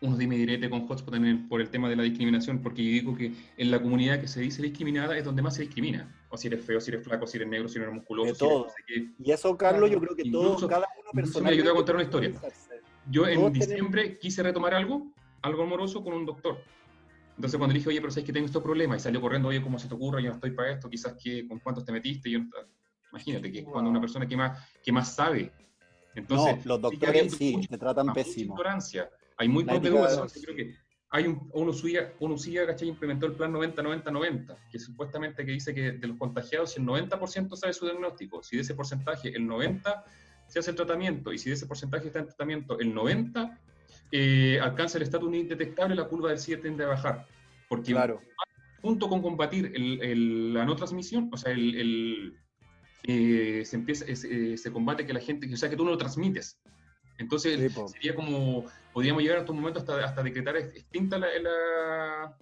unos 0.02 0.18
dime 0.18 0.36
direte 0.36 0.68
con 0.70 0.88
Hotspot 0.88 1.14
el- 1.16 1.47
por 1.47 1.62
el 1.62 1.70
tema 1.70 1.88
de 1.88 1.95
la 1.95 2.02
discriminación, 2.04 2.60
porque 2.62 2.84
yo 2.84 2.91
digo 2.91 3.16
que 3.16 3.32
en 3.58 3.72
la 3.72 3.80
comunidad 3.82 4.20
que 4.20 4.28
se 4.28 4.41
dice 4.41 4.62
discriminada 4.64 5.16
es 5.16 5.24
donde 5.24 5.41
más 5.43 5.56
se 5.56 5.62
discrimina. 5.64 6.12
o 6.34 6.38
si 6.38 6.47
eres 6.47 6.64
feo, 6.64 6.80
si 6.80 6.89
eres 6.91 7.04
flaco, 7.04 7.28
si 7.28 7.36
eres 7.38 7.49
negro, 7.49 7.68
si 7.68 7.78
eres 7.78 7.93
musculoso. 7.93 8.30
De 8.30 8.36
si 8.36 8.45
eres 8.45 8.54
todo. 8.56 8.66
no 8.68 8.70
sé. 8.72 9.14
Y 9.22 9.32
eso, 9.32 9.58
Carlos, 9.58 9.91
yo 9.91 9.99
creo 9.99 10.16
que 10.16 10.22
Incluso- 10.24 10.56
todos, 10.56 10.70
cada 10.70 10.88
uno 10.97 11.10
mira, 11.43 11.54
yo 11.56 11.64
te 11.64 11.70
voy 11.70 11.72
a 11.72 11.76
contar 11.76 11.95
una 11.95 12.04
historia. 12.06 12.30
personalmente 12.32 12.86
Yo 13.10 13.28
en 13.28 13.36
Todos 13.36 13.52
tenemos- 13.52 13.68
diciembre 13.68 14.18
quise 14.18 14.41
retomar 14.43 14.74
algo, 14.74 15.12
algo 15.41 15.64
amoroso 15.64 16.02
con 16.04 16.14
un 16.14 16.26
doctor. 16.26 16.58
Entonces 17.36 17.58
cuando 17.58 17.74
le 17.74 17.80
dije, 17.80 17.89
oye, 17.89 17.99
pero 17.99 18.12
sabes 18.12 18.26
que 18.26 18.32
tengo 18.32 18.45
estos 18.45 18.64
problemas, 18.64 19.02
y 19.02 19.04
salió 19.04 19.20
corriendo, 19.20 19.49
oye, 19.49 19.62
¿cómo 19.62 19.78
se 19.78 19.89
te 19.89 19.93
ocurre? 19.93 20.24
Yo 20.24 20.30
no 20.30 20.36
estoy 20.36 20.52
para 20.52 20.72
esto, 20.72 20.89
quizás 20.89 21.16
que 21.22 21.45
con 21.47 21.60
cuántos 21.60 21.84
te 21.84 21.91
metiste. 21.91 22.30
Yo 22.32 22.39
no- 22.39 22.49
Imagínate 23.12 23.52
que 23.52 23.60
es 23.60 23.66
cuando 23.66 23.89
una 23.91 23.99
persona 23.99 24.26
que 24.26 24.38
más, 24.38 24.58
que 24.82 24.91
más 24.93 25.14
sabe. 25.14 25.52
Entonces, 26.16 26.66
No, 26.66 26.76
los 26.76 26.82
doctores 26.82 27.34
sí, 27.34 27.60
te 27.70 27.78
tratan 27.78 28.14
pésimo. 28.14 28.54
ignorancia. 28.54 29.10
Hay 29.38 29.47
muy 29.47 29.63
ética- 29.63 29.88
educación. 29.88 30.27
Yo 30.36 30.41
creo 30.43 30.55
que 30.55 30.75
hay 31.13 31.27
un, 31.27 31.49
uno 31.53 31.71
UCIA, 31.71 32.13
uno 32.19 32.36
UCIA, 32.36 32.65
¿cachai? 32.65 32.88
implementó 32.88 33.25
el 33.25 33.34
plan 33.34 33.51
90-90-90, 33.53 34.55
que 34.71 34.79
supuestamente 34.79 35.45
que 35.45 35.51
dice 35.51 35.73
que 35.73 35.91
de 35.93 36.07
los 36.07 36.17
contagiados, 36.17 36.71
si 36.71 36.79
el 36.79 36.88
90% 36.88 37.55
sabe 37.57 37.73
su 37.73 37.86
diagnóstico, 37.86 38.41
si 38.43 38.55
de 38.55 38.61
ese 38.61 38.75
porcentaje 38.75 39.29
el 39.36 39.43
90% 39.47 40.03
se 40.47 40.59
hace 40.59 40.69
el 40.71 40.75
tratamiento, 40.77 41.32
y 41.34 41.38
si 41.38 41.49
de 41.49 41.55
ese 41.55 41.65
porcentaje 41.65 42.07
está 42.07 42.19
en 42.19 42.25
tratamiento 42.27 42.79
el 42.79 42.93
90%, 42.93 43.57
eh, 44.13 44.59
alcanza 44.61 44.97
el 44.97 45.03
estatus 45.03 45.34
indetectable, 45.34 45.95
la 45.95 46.05
curva 46.07 46.29
del 46.29 46.39
SIDA 46.39 46.61
tiende 46.61 46.84
a 46.84 46.88
bajar. 46.88 47.25
Porque 47.69 47.91
Claro. 47.93 48.21
junto 48.82 49.07
con 49.09 49.21
combatir 49.21 49.71
el- 49.75 50.01
el- 50.01 50.53
la 50.53 50.65
no 50.65 50.75
transmisión, 50.75 51.29
o 51.32 51.38
sea, 51.38 51.51
el, 51.53 52.38
eh, 53.03 53.63
se, 53.65 53.75
empieza, 53.75 54.05
eh, 54.07 54.57
se 54.57 54.71
combate 54.71 55.05
que 55.05 55.13
la 55.13 55.19
gente, 55.19 55.51
o 55.53 55.57
sea, 55.57 55.69
que 55.69 55.75
tú 55.77 55.84
no 55.86 55.91
lo 55.91 55.97
transmites. 55.97 56.59
Entonces, 57.22 57.72
Sí, 57.74 57.82
sería 57.93 58.15
como, 58.15 58.65
podríamos 58.93 59.22
llegar 59.22 59.38
a 59.38 59.41
estos 59.41 59.55
momentos 59.55 59.84
hasta, 59.84 60.03
hasta 60.03 60.24
decretar 60.24 60.57
extinta 60.57 61.17
la, 61.17 61.28
la- 61.41 62.38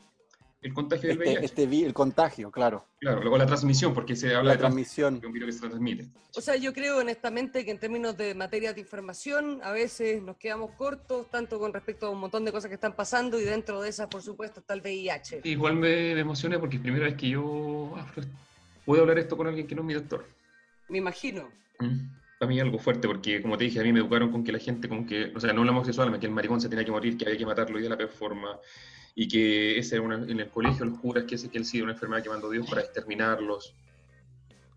el 0.62 0.74
contagio 0.74 1.08
del 1.08 1.18
Este, 1.20 1.30
VIH. 1.30 1.46
este 1.46 1.66
vi- 1.68 1.84
el 1.86 1.94
contagio, 1.94 2.52
claro. 2.52 2.86
Claro, 3.00 3.22
luego 3.22 3.38
la 3.38 3.46
transmisión, 3.46 3.94
porque 3.94 4.14
se 4.18 4.36
habla 4.36 4.50
La 4.50 4.52
de 4.52 4.58
trans- 4.58 4.74
transmisión. 4.74 5.22
un 5.26 5.32
virus 5.32 5.48
que 5.48 5.54
se 5.54 5.60
transmite. 5.70 6.08
O 6.36 6.42
sea, 6.42 6.58
yo 6.58 6.74
creo 6.74 6.98
honestamente 6.98 7.64
que 7.64 7.72
en 7.72 7.80
términos 7.80 8.18
de 8.18 8.36
materia 8.36 8.74
de 8.74 8.82
información, 8.82 9.62
a 9.64 9.72
veces 9.72 10.22
nos 10.22 10.36
quedamos 10.36 10.72
cortos, 10.72 11.30
tanto 11.30 11.60
con 11.60 11.72
respecto 11.74 12.08
a 12.08 12.10
un 12.10 12.20
montón 12.20 12.44
de 12.44 12.52
cosas 12.52 12.68
que 12.68 12.76
están 12.76 12.94
pasando, 12.94 13.40
y 13.40 13.46
dentro 13.46 13.82
de 13.82 13.88
esas, 13.88 14.08
por 14.08 14.22
supuesto, 14.22 14.60
está 14.60 14.74
el 14.74 14.82
VIH. 14.82 15.42
Igual 15.46 15.76
me, 15.76 16.14
me 16.14 16.20
emocioné 16.20 16.60
porque 16.60 16.76
es 16.76 16.82
primera 16.82 17.06
vez 17.06 17.16
que 17.16 17.30
yo 17.30 17.96
puedo 18.86 19.02
hablar 19.04 19.18
esto 19.20 19.38
con 19.38 19.48
alguien 19.48 19.66
que 19.66 19.76
no 19.76 19.82
es 19.82 19.88
mi 19.88 19.94
doctor. 19.94 20.26
Me 20.90 20.98
imagino. 20.98 21.48
Mm. 21.80 22.19
Para 22.40 22.50
mí 22.50 22.60
algo 22.60 22.80
fuerte, 22.80 23.08
porque 23.08 23.42
como 23.42 23.58
te 23.58 23.66
dije, 23.66 23.82
a 23.82 23.84
mí 23.84 23.92
me 23.92 24.00
educaron 24.00 24.32
con 24.32 24.44
que 24.44 24.54
la 24.54 24.60
gente, 24.60 24.88
con 24.88 25.06
que, 25.06 25.34
o 25.36 25.40
sea, 25.40 25.52
no 25.52 25.66
la 25.66 25.72
homosexual, 25.72 26.18
que 26.20 26.26
el 26.26 26.32
maricón 26.32 26.62
se 26.62 26.70
tenía 26.70 26.86
que 26.86 26.92
morir, 26.92 27.18
que 27.18 27.26
había 27.26 27.38
que 27.38 27.46
matarlo 27.46 27.78
y 27.78 27.84
de 27.84 27.90
la 27.90 27.98
peor 27.98 28.10
forma, 28.10 28.58
y 29.14 29.28
que 29.28 29.78
ese 29.78 29.96
era 29.96 30.06
una, 30.06 30.16
en 30.16 30.40
el 30.40 30.50
colegio 30.50 30.86
los 30.86 30.98
juras 31.00 31.26
que, 31.26 31.36
ese, 31.36 31.50
que 31.50 31.58
el 31.58 31.66
SIDA 31.66 31.80
era 31.80 31.84
una 31.86 31.94
enfermedad 31.94 32.24
que 32.24 32.30
mandó 32.30 32.50
Dios 32.50 32.68
para 32.70 32.82
exterminarlos. 32.82 33.76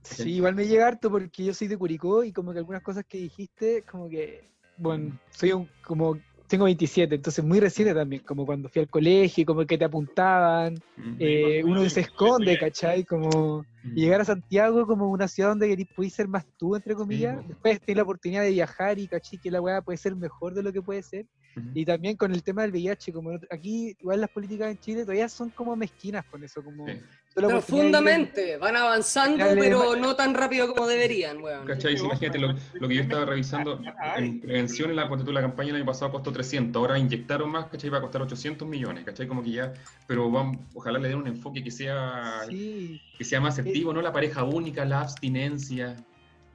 Sí, 0.03 0.35
igual 0.35 0.57
me 0.57 0.67
llega 0.67 0.89
harto 0.89 1.09
porque 1.09 1.45
yo 1.45 1.55
soy 1.55 1.69
de 1.69 1.79
Curicó 1.79 2.25
y 2.25 2.33
como 2.33 2.53
que 2.53 2.59
algunas 2.59 2.83
cosas 2.83 3.05
que 3.09 3.19
dijiste, 3.19 3.83
como 3.83 4.09
que, 4.09 4.51
bueno, 4.77 5.17
soy 5.31 5.53
un, 5.53 5.69
como, 5.85 6.19
tengo 6.53 6.65
27, 6.67 7.15
entonces 7.17 7.45
muy 7.45 7.61
reciente 7.61 7.95
también, 7.95 8.23
como 8.25 8.47
cuando 8.47 8.69
fui 8.69 8.83
al 8.83 8.89
colegio, 8.91 9.45
como 9.47 9.67
que 9.67 9.79
te 9.79 9.85
apuntaban, 9.87 10.83
Mm. 10.97 11.19
eh, 11.19 11.63
uno 11.65 11.89
se 11.91 12.01
esconde, 12.01 12.57
¿cachai? 12.59 13.05
Como 13.05 13.67
Mm. 13.85 14.03
llegar 14.03 14.21
a 14.23 14.25
Santiago 14.25 14.87
como 14.87 15.11
una 15.11 15.29
ciudad 15.29 15.51
donde 15.51 15.69
querís, 15.69 15.89
podís 15.95 16.15
ser 16.15 16.29
más 16.29 16.45
tú, 16.57 16.77
entre 16.77 16.95
comillas, 16.95 17.41
po. 17.43 17.47
después 17.47 17.83
tenés 17.85 17.97
la 17.99 18.03
oportunidad 18.05 18.43
de 18.43 18.51
viajar 18.53 18.99
y 18.99 19.09
cachai 19.09 19.39
que 19.41 19.51
la 19.51 19.61
weá 19.61 19.83
puede 19.83 19.99
ser 19.99 20.17
mejor 20.17 20.55
de 20.55 20.63
lo 20.63 20.73
que 20.73 20.83
puede 20.83 21.03
ser. 21.03 21.27
Ujú. 21.55 21.69
Y 21.75 21.85
también 21.85 22.17
con 22.17 22.33
el 22.33 22.43
tema 22.43 22.63
del 22.63 22.71
VIH, 22.73 23.13
como 23.13 23.31
aquí 23.51 23.95
igual 24.01 24.21
las 24.21 24.31
políticas 24.31 24.71
en 24.71 24.79
Chile 24.79 25.03
todavía 25.03 25.29
son 25.29 25.51
como 25.51 25.77
mezquinas 25.77 26.25
con 26.25 26.43
eso, 26.43 26.63
como 26.65 26.87
Sí. 26.87 26.93
de 26.95 27.03
Profundamente, 27.35 28.57
van 28.59 28.77
avanzando, 28.77 29.39
Dale, 29.45 29.61
pero 29.61 29.97
no 29.97 30.15
tan 30.15 30.35
rápido 30.35 30.73
como 30.75 30.87
deberían, 30.87 31.43
weón. 31.43 31.67
¿Cachai? 31.67 31.97
Sí, 31.97 32.05
imagínate 32.05 32.39
lo, 32.39 32.55
lo 32.75 32.89
que 32.89 32.95
yo 32.95 33.03
estaba 33.03 33.25
revisando 33.25 33.81
en 34.17 34.41
prevención 34.41 34.91
en 34.91 34.97
la, 34.97 35.09
cuando 35.09 35.25
tú 35.25 35.33
la 35.33 35.41
campaña 35.41 35.71
el 35.71 35.77
año 35.77 35.87
pasado 35.87 36.11
costó 36.13 36.33
300, 36.33 36.79
ahora 36.81 36.99
inyectaron 36.99 37.51
más, 37.51 37.67
¿cachai? 37.67 37.91
Va 37.91 37.99
a 37.99 38.03
costar 38.03 38.23
800 38.23 38.67
millones, 38.69 39.05
¿cachai? 39.05 39.27
Como 39.27 39.43
que 39.43 39.51
ya, 39.51 39.73
pero 40.07 40.31
vamos, 40.31 40.59
ojalá 40.75 40.99
le 40.99 41.09
den 41.09 41.19
un 41.19 41.27
enfoque 41.27 41.63
que 41.63 41.71
sea, 41.71 42.45
Sí. 42.49 43.01
que 43.17 43.25
sea 43.25 43.41
más 43.41 43.59
activo, 43.59 43.93
no 43.93 44.03
la 44.03 44.13
pareja 44.13 44.45
única, 44.45 44.85
la 44.85 45.01
abstinencia. 45.01 45.97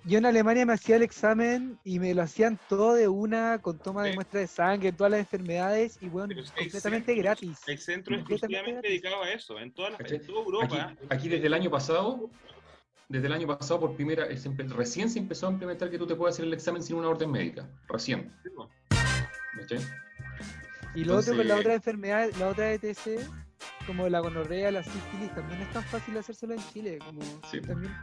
Yo 0.05 0.19
en 0.19 0.25
Alemania 0.25 0.65
me 0.65 0.73
hacía 0.73 0.95
el 0.95 1.03
examen 1.03 1.77
y 1.83 1.99
me 1.99 2.13
lo 2.13 2.21
hacían 2.21 2.57
todo 2.69 2.93
de 2.93 3.07
una, 3.09 3.59
con 3.59 3.77
toma 3.77 4.03
de 4.03 4.11
Sí. 4.11 4.15
muestra 4.15 4.39
de 4.39 4.47
sangre, 4.47 4.91
todas 4.93 5.11
las 5.11 5.19
enfermedades, 5.19 5.97
y 6.01 6.07
bueno, 6.07 6.33
completamente 6.55 7.13
gratis. 7.15 7.59
Hay 7.67 7.77
centros 7.77 8.19
Completamente 8.19 8.33
exclusivamente 8.33 8.71
gratis. 8.71 8.89
dedicados 8.89 9.25
a 9.27 9.31
eso, 9.33 9.59
en, 9.59 9.73
toda 9.73 9.89
Europa. 9.99 10.65
Aquí, 10.91 11.05
aquí 11.09 11.29
desde 11.29 11.47
el 11.47 11.53
año 11.53 11.69
pasado, 11.69 12.29
desde 13.09 13.27
el 13.27 13.33
año 13.33 13.47
pasado 13.47 13.81
por 13.81 13.95
primera, 13.95 14.29
empe- 14.29 14.69
recién 14.69 15.09
se 15.09 15.19
empezó 15.19 15.47
a 15.47 15.51
implementar 15.51 15.89
que 15.91 15.97
tú 15.97 16.07
te 16.07 16.15
puedes 16.15 16.35
hacer 16.35 16.45
el 16.45 16.53
examen 16.53 16.81
sin 16.81 16.95
una 16.95 17.09
orden 17.09 17.29
médica, 17.29 17.69
recién. 17.89 18.33
¿cachai? 19.59 19.79
Y 20.95 21.03
lo 21.03 21.17
otro 21.17 21.35
con 21.35 21.47
la 21.47 21.57
otra 21.57 21.73
enfermedad, 21.73 22.29
la 22.39 22.47
otra 22.47 22.71
ETC, 22.73 23.19
como 23.87 24.07
la 24.09 24.19
gonorrea, 24.19 24.69
la 24.71 24.83
sífilis, 24.83 25.33
también 25.33 25.61
es 25.61 25.71
tan 25.73 25.83
fácil 25.85 26.17
hacérselo 26.17 26.53
en 26.53 26.59
Chile, 26.73 26.99
como 27.03 27.21
Sí. 27.49 27.61
también. 27.61 27.95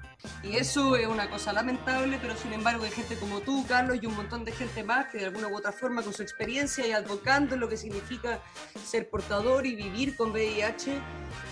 Y 0.42 0.56
eso 0.56 0.96
es 0.96 1.06
una 1.06 1.28
cosa 1.30 1.52
lamentable, 1.52 2.18
pero 2.20 2.34
sin 2.36 2.52
embargo 2.54 2.84
hay 2.84 2.90
gente 2.90 3.16
como 3.16 3.40
tú, 3.40 3.64
Carlos, 3.68 3.98
y 4.00 4.06
un 4.06 4.16
montón 4.16 4.44
de 4.44 4.52
gente 4.52 4.82
más 4.82 5.06
que 5.08 5.18
de 5.18 5.26
alguna 5.26 5.48
u 5.48 5.56
otra 5.56 5.70
forma 5.70 6.02
con 6.02 6.12
su 6.14 6.22
experiencia 6.22 6.86
y 6.86 6.92
advocando 6.92 7.56
lo 7.56 7.68
que 7.68 7.76
significa 7.76 8.40
ser 8.84 9.08
portador 9.10 9.66
y 9.66 9.76
vivir 9.76 10.16
con 10.16 10.30
VIH, 10.32 10.98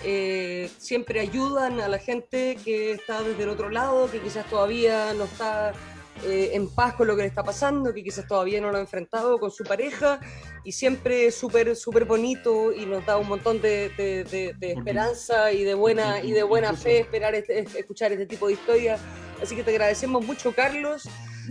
eh, 0.05 0.70
siempre 0.78 1.20
ayudan 1.20 1.80
a 1.80 1.89
la 1.89 1.99
gente 1.99 2.57
que 2.64 2.93
está 2.93 3.22
desde 3.22 3.43
el 3.43 3.51
otro 3.51 3.68
lado, 3.68 4.11
que 4.11 4.20
quizás 4.20 4.47
todavía 4.47 5.12
no 5.14 5.24
está 5.24 5.72
eh, 6.25 6.51
en 6.55 6.68
paz 6.68 6.95
con 6.95 7.07
lo 7.07 7.16
que 7.16 7.23
le 7.23 7.29
está 7.29 7.43
pasando, 7.43 7.93
que 7.93 8.03
quizás 8.03 8.27
todavía 8.27 8.61
no 8.61 8.70
lo 8.70 8.79
ha 8.79 8.81
enfrentado 8.81 9.39
con 9.39 9.51
su 9.51 9.64
pareja, 9.64 10.20
y 10.64 10.73
siempre 10.73 11.27
es 11.27 11.35
súper, 11.35 11.75
súper 11.77 12.05
bonito 12.05 12.73
y 12.73 12.87
nos 12.87 13.05
da 13.07 13.16
un 13.16 13.29
montón 13.29 13.61
de, 13.61 13.89
de- 13.97 14.25
de- 14.25 14.25
de 14.25 14.53
Porque- 14.53 14.75
esperanza 14.79 15.53
y 15.53 15.64
de 15.64 15.75
buena, 15.75 16.20
y 16.20 16.33
de 16.33 16.43
buena 16.43 16.73
fe 16.75 17.01
esperar 17.01 17.35
este- 17.35 17.61
escuchar 17.79 18.12
este 18.12 18.27
tipo 18.27 18.47
de 18.47 18.53
historias. 18.55 19.01
Así 19.43 19.57
que 19.57 19.64
te 19.64 19.70
agradecemos 19.73 20.25
mucho, 20.25 20.53
Carlos. 20.55 21.05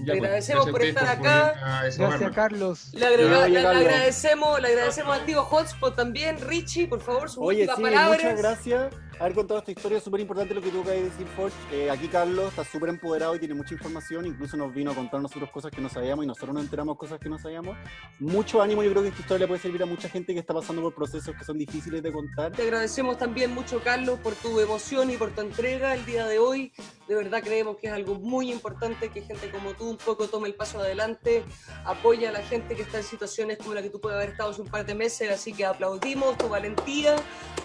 Ya, 0.06 0.14
pues, 0.14 0.20
agradecemos 0.22 0.68
a 0.68 0.72
por 0.72 0.84
estar 0.84 1.18
por 1.18 1.28
acá. 1.28 1.80
a. 1.80 1.84
Gracias, 1.84 2.32
Carlos. 2.34 2.94
Le, 2.94 3.06
agrega- 3.06 3.48
le- 3.50 3.60
le 3.62 3.68
agradecemos, 3.68 4.62
le 4.62 4.70
agradecemos 4.70 5.14
al 5.20 5.26
tío 5.26 5.44
Hotspot 5.44 5.98
también. 5.98 6.38
Richie, 6.48 6.88
por 6.88 7.02
favor, 7.02 7.30
sus 7.30 7.40
Oye, 7.44 7.64
últimas 7.68 7.76
sí, 7.76 7.82
palabras. 7.84 8.24
muchas 8.24 8.38
gracias 8.40 8.94
haber 9.22 9.36
contado 9.36 9.60
esta 9.60 9.72
historia. 9.72 9.98
Es 10.00 10.04
súper 10.04 10.20
importante 10.20 10.54
lo 10.54 10.62
que 10.62 10.70
acabas 10.70 10.88
de 10.88 11.04
decir, 11.04 11.28
Forge. 11.28 11.56
Eh, 11.72 11.92
aquí 11.92 12.08
Carlos 12.08 12.50
está 12.50 12.64
súper 12.64 12.90
empoderado 12.90 13.36
y 13.36 13.40
tiene 13.40 13.54
mucha 13.54 13.76
información. 13.76 14.26
Incluso 14.26 14.58
nos 14.58 14.74
vino 14.74 14.92
a 14.92 14.96
contar 14.96 15.22
nosotros 15.22 15.50
cosas 15.52 15.72
que 15.72 15.80
no 15.80 15.90
sabíamos 15.90 16.26
y 16.26 16.28
nosotros 16.28 16.56
nos 16.56 16.64
enteramos 16.64 16.98
cosas 16.98 17.20
que 17.20 17.30
no 17.30 17.38
sabíamos. 17.38 17.78
Mucho 18.20 18.62
ánimo. 18.62 18.84
Yo 18.84 18.90
creo 18.90 19.04
que 19.04 19.10
esta 19.10 19.22
historia 19.22 19.46
le 19.46 19.48
puede 19.48 19.62
servir 19.62 19.84
a 19.84 19.86
mucha 19.86 20.10
gente 20.10 20.34
que 20.34 20.40
está 20.40 20.54
pasando 20.56 20.82
por 20.82 20.96
procesos 20.96 21.36
que 21.36 21.44
son 21.44 21.58
difíciles 21.58 22.02
de 22.02 22.12
contar. 22.12 22.52
Te 22.52 22.64
agradecemos 22.64 23.18
también 23.20 23.54
mucho, 23.54 23.80
Carlos, 23.84 24.20
por 24.20 24.34
tu 24.34 24.60
emoción 24.60 25.12
y 25.12 25.18
por 25.18 25.30
tu 25.32 25.42
entrega 25.42 25.94
el 25.94 26.04
día 26.06 26.26
de 26.26 26.40
hoy. 26.40 26.74
De 27.08 27.14
verdad 27.16 27.44
creemos 27.44 27.78
que 27.78 27.88
es 27.88 27.94
algo 27.94 28.16
muy 28.16 28.52
importante 28.52 29.10
que 29.10 29.22
gente 29.22 29.52
como 29.52 29.74
tú 29.74 29.90
un 29.90 29.98
poco 29.98 30.28
tome 30.28 30.48
el 30.48 30.56
paso 30.56 30.80
adelante, 30.80 31.44
apoya 31.86 32.30
a 32.30 32.32
la 32.32 32.42
gente 32.42 32.76
que 32.76 32.84
está 32.84 33.00
en 33.00 33.04
situaciones 33.04 33.58
como 33.58 33.74
la 33.74 33.82
que 33.82 33.90
tú 33.90 34.00
puedes 34.00 34.16
haber 34.16 34.30
estado 34.30 34.52
hace 34.52 34.62
un 34.62 34.70
par 34.70 34.86
de 34.86 34.96
meses. 34.96 35.30
Así 35.30 35.54
que 35.54 35.66
aplaudimos 35.66 36.38
tu 36.38 36.48
valentía, 36.48 37.16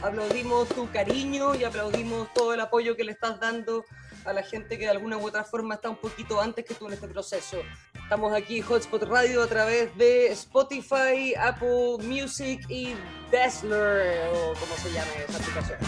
aplaudimos 0.02 0.68
tu 0.68 0.90
cariño 0.90 1.45
y 1.54 1.64
aplaudimos 1.64 2.32
todo 2.34 2.52
el 2.54 2.60
apoyo 2.60 2.96
que 2.96 3.04
le 3.04 3.12
estás 3.12 3.38
dando 3.38 3.84
a 4.24 4.32
la 4.32 4.42
gente 4.42 4.78
que 4.78 4.84
de 4.84 4.90
alguna 4.90 5.16
u 5.16 5.26
otra 5.26 5.44
forma 5.44 5.76
está 5.76 5.88
un 5.88 5.96
poquito 5.96 6.40
antes 6.40 6.64
que 6.64 6.74
tú 6.74 6.86
en 6.86 6.94
este 6.94 7.08
proceso. 7.08 7.58
Estamos 7.94 8.32
aquí 8.34 8.60
Hotspot 8.60 9.04
Radio 9.04 9.42
a 9.42 9.46
través 9.46 9.96
de 9.96 10.28
Spotify, 10.28 11.34
Apple 11.38 11.98
Music 12.02 12.64
y 12.68 12.94
Dazzler, 13.30 14.28
o 14.32 14.54
como 14.58 14.74
se 14.76 14.92
llame 14.92 15.24
esa 15.28 15.38
aplicación. 15.38 15.78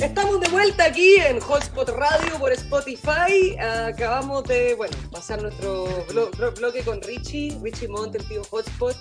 Estamos 0.00 0.40
de 0.40 0.48
vuelta 0.48 0.84
aquí 0.84 1.16
en 1.16 1.40
Hotspot 1.40 1.88
Radio 1.90 2.38
por 2.38 2.52
Spotify. 2.52 3.56
Acabamos 3.58 4.44
de, 4.44 4.74
bueno, 4.74 4.96
pasar 5.10 5.42
nuestro 5.42 5.86
blo- 6.08 6.30
blo- 6.32 6.54
bloque 6.56 6.82
con 6.84 7.02
Richie, 7.02 7.58
Richie 7.62 7.88
Montt, 7.88 8.14
el 8.14 8.26
tío 8.28 8.42
Hotspot. 8.44 8.96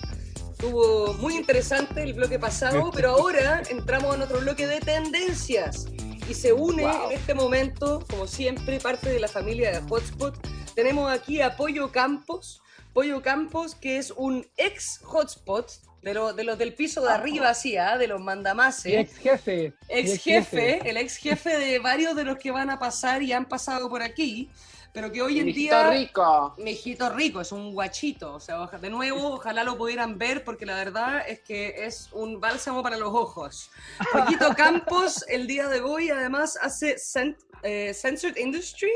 Estuvo 0.52 1.14
muy 1.16 1.36
interesante 1.36 2.02
el 2.02 2.14
bloque 2.14 2.40
pasado, 2.40 2.90
pero 2.94 3.12
ahora 3.12 3.62
entramos 3.70 4.16
en 4.16 4.24
otro 4.24 4.40
bloque 4.40 4.66
de 4.66 4.80
tendencias. 4.80 5.86
Y 6.28 6.34
se 6.34 6.52
une 6.52 6.84
Wow. 6.84 7.06
en 7.06 7.18
este 7.18 7.34
momento, 7.36 8.04
como 8.10 8.26
siempre, 8.28 8.80
parte 8.80 9.10
de 9.10 9.20
la 9.20 9.28
familia 9.28 9.72
de 9.72 9.88
Hotspot. 9.88 10.36
Tenemos 10.74 11.12
aquí 11.12 11.42
a 11.42 11.56
Pollo 11.56 11.92
Campos. 11.92 12.62
Pollo 12.94 13.22
Campos, 13.22 13.76
que 13.76 13.98
es 13.98 14.12
un 14.12 14.48
ex 14.58 15.00
Hotspot, 15.04 15.72
de, 16.02 16.14
lo- 16.14 16.34
de 16.34 16.44
los 16.44 16.58
del 16.58 16.74
piso 16.74 17.02
de 17.02 17.12
arriba, 17.12 17.50
así, 17.50 17.78
¿ah? 17.78 17.98
de 17.98 18.08
los 18.08 18.22
mandamases 18.22 18.94
ex 18.94 19.18
jefe. 19.18 19.74
ex 19.90 20.18
jefe, 20.24 20.90
el 20.90 20.98
ex 20.98 21.18
jefe 21.18 21.58
de 21.58 21.80
varios 21.80 22.16
de 22.16 22.24
los 22.24 22.38
que 22.38 22.52
van 22.52 22.70
a 22.70 22.80
pasar 22.80 23.22
y 23.22 23.34
han 23.34 23.46
pasado 23.46 23.90
por 23.90 24.02
aquí. 24.02 24.50
pero 24.94 25.12
que 25.12 25.22
hoy 25.22 25.40
en 25.40 25.46
Mijito 25.46 25.76
día... 25.76 25.90
rico. 25.92 26.56
Mijito 26.58 27.10
rico, 27.10 27.42
es 27.42 27.52
un 27.52 27.72
guachito. 27.74 28.34
O 28.34 28.40
sea, 28.40 28.66
de 28.66 28.90
nuevo, 28.90 29.34
ojalá 29.36 29.64
lo 29.64 29.78
pudieran 29.78 30.18
ver, 30.18 30.44
porque 30.44 30.66
la 30.66 30.76
verdad 30.76 31.24
es 31.28 31.40
que 31.42 31.86
es 31.86 32.10
un 32.14 32.40
bálsamo 32.40 32.82
para 32.82 32.98
los 32.98 33.14
ojos. 33.14 33.70
Pollito 34.12 34.50
Campos, 34.58 35.24
el 35.28 35.46
día 35.46 35.68
de 35.68 35.82
hoy, 35.82 36.10
además, 36.10 36.58
hace 36.62 36.96
Cent- 36.96 37.38
eh, 37.62 37.94
Censored 37.94 38.38
Industry, 38.38 38.90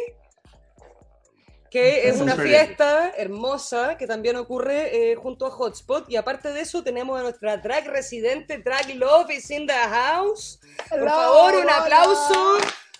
que 1.72 2.10
es 2.10 2.20
una 2.20 2.36
fiesta 2.36 3.14
hermosa 3.16 3.96
que 3.96 4.06
también 4.06 4.36
ocurre 4.36 5.12
eh, 5.12 5.16
junto 5.16 5.46
a 5.46 5.52
Hotspot. 5.52 6.10
Y 6.10 6.18
aparte 6.18 6.52
de 6.52 6.60
eso, 6.60 6.84
tenemos 6.84 7.18
a 7.18 7.24
nuestra 7.24 7.56
drag 7.58 7.88
residente, 7.88 8.58
Drag 8.58 8.94
Love 8.96 9.32
is 9.32 9.50
in 9.50 9.66
the 9.66 9.74
house. 9.74 10.60
Por 10.90 11.00
Hello, 11.00 11.10
favor, 11.10 11.56
un 11.56 11.70
aplauso 11.70 12.58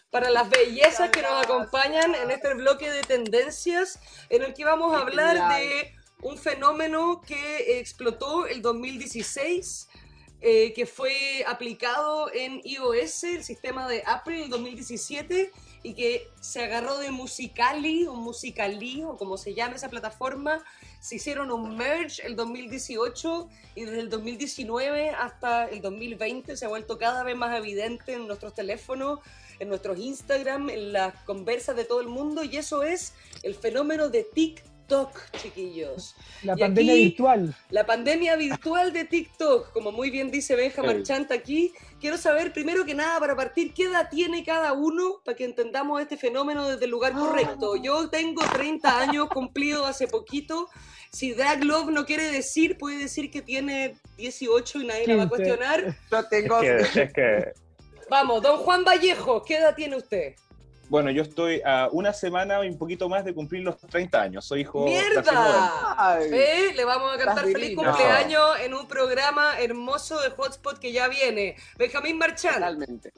para 0.10 0.30
las 0.30 0.50
bellezas 0.50 1.10
que 1.10 1.22
nos 1.22 1.44
acompañan 1.44 2.16
en 2.16 2.32
este 2.32 2.54
bloque 2.54 2.90
de 2.90 3.02
tendencias 3.02 4.00
en 4.30 4.44
el 4.44 4.54
que 4.54 4.64
vamos 4.64 4.96
a 4.96 5.02
hablar 5.02 5.60
de 5.60 5.94
un 6.22 6.38
fenómeno 6.38 7.22
que 7.28 7.80
explotó 7.80 8.48
el 8.48 8.62
2016, 8.62 9.90
eh, 10.42 10.74
que 10.74 10.88
fue 10.88 11.44
aplicado 11.48 12.32
en 12.34 12.62
iOS, 12.64 13.24
el 13.26 13.44
sistema 13.44 13.88
de 13.88 14.02
Apple, 14.08 14.38
en 14.38 14.44
el 14.46 14.50
2017, 14.50 15.52
y 15.84 15.94
que 15.94 16.30
se 16.40 16.64
agarró 16.64 16.98
de 16.98 17.12
Musicali 17.12 18.08
o 18.08 18.16
Musicali, 18.16 19.04
o 19.04 19.18
como 19.18 19.38
se 19.38 19.54
llama 19.54 19.76
esa 19.76 19.90
plataforma. 19.90 20.64
Se 21.00 21.16
hicieron 21.16 21.52
un 21.52 21.78
merge 21.78 22.26
el 22.26 22.36
2018 22.36 23.50
y 23.76 23.86
desde 23.86 24.00
el 24.00 24.10
2019 24.10 25.10
hasta 25.12 25.66
el 25.66 25.82
2020 25.82 26.58
se 26.58 26.66
ha 26.66 26.70
vuelto 26.70 26.98
cada 26.98 27.24
vez 27.24 27.36
más 27.36 27.56
evidente 27.58 28.14
en 28.14 28.28
nuestros 28.28 28.54
teléfonos, 28.54 29.20
en 29.60 29.70
nuestros 29.70 30.00
Instagram, 30.00 30.70
en 30.70 30.94
las 30.94 31.16
conversas 31.24 31.76
de 31.76 31.86
todo 31.86 32.02
el 32.02 32.08
mundo 32.08 32.44
y 32.44 32.58
eso 32.58 32.84
es 32.84 33.14
el 33.44 33.56
fenómeno 33.56 34.10
de 34.10 34.24
TikTok, 34.24 34.71
chiquillos. 35.42 36.16
La 36.44 36.54
Y 36.56 36.60
pandemia 36.60 36.94
aquí- 36.94 37.04
virtual. 37.06 37.56
La 37.70 37.86
pandemia 37.86 38.36
virtual 38.36 38.94
de 38.94 39.06
TikTok, 39.06 39.72
como 39.72 39.92
muy 39.92 40.10
bien 40.10 40.32
dice 40.32 40.56
Benja 40.56 40.82
Sí. 40.82 40.88
Marchant 40.88 41.32
aquí. 41.32 41.74
Quiero 42.00 42.18
saber, 42.18 42.52
primero 42.52 42.84
que 42.86 42.94
nada, 42.96 43.20
para 43.20 43.36
partir, 43.36 43.74
¿qué 43.74 43.84
edad 43.84 44.10
tiene 44.10 44.44
cada 44.44 44.74
uno 44.74 45.22
para 45.24 45.36
que 45.38 45.46
entendamos 45.46 46.02
este 46.02 46.18
fenómeno 46.18 46.68
desde 46.68 46.86
el 46.86 46.92
lugar 46.92 47.14
correcto? 47.14 47.76
Yo 47.76 48.10
tengo 48.10 48.42
30 48.54 49.00
años 49.02 49.30
cumplido 49.30 49.86
hace 49.86 50.08
poquito. 50.08 50.68
Si 51.12 51.34
Drag 51.34 51.64
Love 51.64 51.92
no 51.92 52.06
quiere 52.06 52.32
decir, 52.32 52.78
puede 52.78 52.98
decir 52.98 53.30
que 53.30 53.42
tiene 53.42 53.98
18 54.18 54.82
y 54.82 54.86
nadie 54.88 55.08
la 55.08 55.16
va 55.18 55.24
a 55.24 55.30
15. 55.30 55.36
cuestionar. 55.44 55.98
Yo 56.12 56.28
tengo. 56.30 56.62
Es 56.62 56.90
que, 56.90 57.02
es 57.04 57.14
que 57.14 57.54
Vamos, 58.10 58.42
don 58.42 58.58
Juan 58.58 58.84
Vallejo, 58.84 59.42
¿qué 59.44 59.58
edad 59.58 59.74
tiene 59.76 59.96
usted? 59.96 60.36
Bueno, 60.92 61.10
yo 61.10 61.22
estoy 61.22 61.62
a 61.64 61.88
una 61.94 62.12
semana 62.12 62.66
y 62.66 62.68
un 62.68 62.78
poquito 62.78 63.08
más 63.08 63.24
de 63.24 63.34
cumplir 63.34 63.64
los 63.64 63.78
30 63.78 64.22
años. 64.22 64.44
Soy 64.44 64.60
hijo. 64.60 64.82
moderno. 64.82 65.22
¡Mierda! 65.22 66.20
¿Eh? 66.22 66.74
Le 66.76 66.84
vamos 66.84 67.16
a 67.16 67.18
cantar 67.18 67.46
feliz 67.46 67.70
divino. 67.70 67.84
cumpleaños 67.84 68.60
en 68.60 68.74
un 68.74 68.86
programa 68.90 69.58
hermoso 69.58 70.20
de 70.20 70.32
Hotspot 70.32 70.80
que 70.80 70.92
ya 70.92 71.08
viene. 71.08 71.56
Benjamín 71.78 72.18
Marchand. 72.18 72.56
Totalmente. 72.56 73.14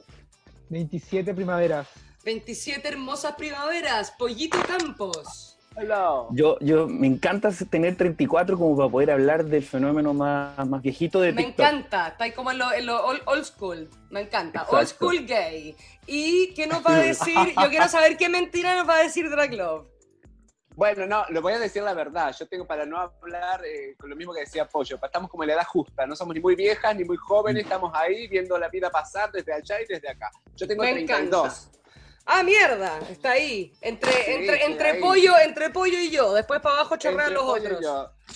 27 0.68 1.34
primaveras. 1.34 1.88
27 2.24 2.86
hermosas 2.86 3.34
primaveras, 3.34 4.12
Pollito 4.12 4.58
Campos. 4.68 5.53
Yo, 6.30 6.58
yo 6.60 6.86
me 6.86 7.06
encanta 7.06 7.50
tener 7.68 7.96
34 7.96 8.56
como 8.56 8.76
para 8.76 8.88
poder 8.88 9.10
hablar 9.10 9.44
del 9.44 9.62
fenómeno 9.64 10.14
más, 10.14 10.66
más 10.68 10.80
viejito 10.82 11.20
de 11.20 11.32
Me 11.32 11.44
TikTok. 11.44 11.66
encanta, 11.66 12.08
está 12.08 12.24
ahí 12.24 12.32
como 12.32 12.50
en 12.52 12.58
lo, 12.58 12.72
en 12.72 12.86
lo 12.86 13.04
old, 13.04 13.22
old 13.26 13.44
school, 13.44 13.88
me 14.10 14.20
encanta, 14.20 14.60
Exacto. 14.60 14.76
old 14.76 14.86
school 14.86 15.26
gay. 15.26 15.76
¿Y 16.06 16.54
qué 16.54 16.66
nos 16.66 16.84
va 16.84 16.94
a 16.96 16.98
decir? 16.98 17.34
Yo 17.60 17.68
quiero 17.68 17.88
saber 17.88 18.16
qué 18.16 18.28
mentira 18.28 18.76
nos 18.76 18.88
va 18.88 18.96
a 18.96 19.02
decir 19.02 19.28
Drag 19.28 19.52
Love. 19.52 19.86
Bueno, 20.76 21.06
no, 21.06 21.24
lo 21.28 21.40
voy 21.40 21.52
a 21.52 21.58
decir 21.60 21.82
la 21.84 21.94
verdad. 21.94 22.34
Yo 22.38 22.46
tengo 22.48 22.66
para 22.66 22.84
no 22.84 22.98
hablar 22.98 23.64
eh, 23.64 23.94
con 23.96 24.10
lo 24.10 24.16
mismo 24.16 24.34
que 24.34 24.40
decía 24.40 24.66
Pollo. 24.66 24.98
Estamos 25.00 25.30
como 25.30 25.44
en 25.44 25.48
la 25.48 25.54
edad 25.54 25.66
justa. 25.66 26.04
No 26.04 26.16
somos 26.16 26.34
ni 26.34 26.40
muy 26.40 26.56
viejas 26.56 26.96
ni 26.96 27.04
muy 27.04 27.16
jóvenes. 27.16 27.62
Estamos 27.62 27.92
ahí 27.94 28.26
viendo 28.26 28.58
la 28.58 28.68
vida 28.68 28.90
pasar 28.90 29.30
desde 29.30 29.52
allá 29.52 29.80
y 29.80 29.86
desde 29.86 30.08
acá. 30.08 30.30
Yo 30.56 30.66
tengo 30.66 30.82
Me 30.82 30.92
32. 30.92 31.70
Ah, 32.26 32.42
mierda, 32.42 33.00
está 33.10 33.32
ahí, 33.32 33.72
entre, 33.82 34.10
Sí, 34.10 34.18
entre, 34.28 34.56
sí, 34.56 34.62
entre 34.64 34.90
ahí. 34.92 35.00
pollo, 35.00 35.32
entre 35.44 35.70
pollo 35.70 35.98
y 35.98 36.10
yo, 36.10 36.32
después 36.32 36.60
para 36.60 36.76
abajo 36.76 36.96
chorrean 36.96 37.34
los 37.34 37.42
otros. 37.44 37.84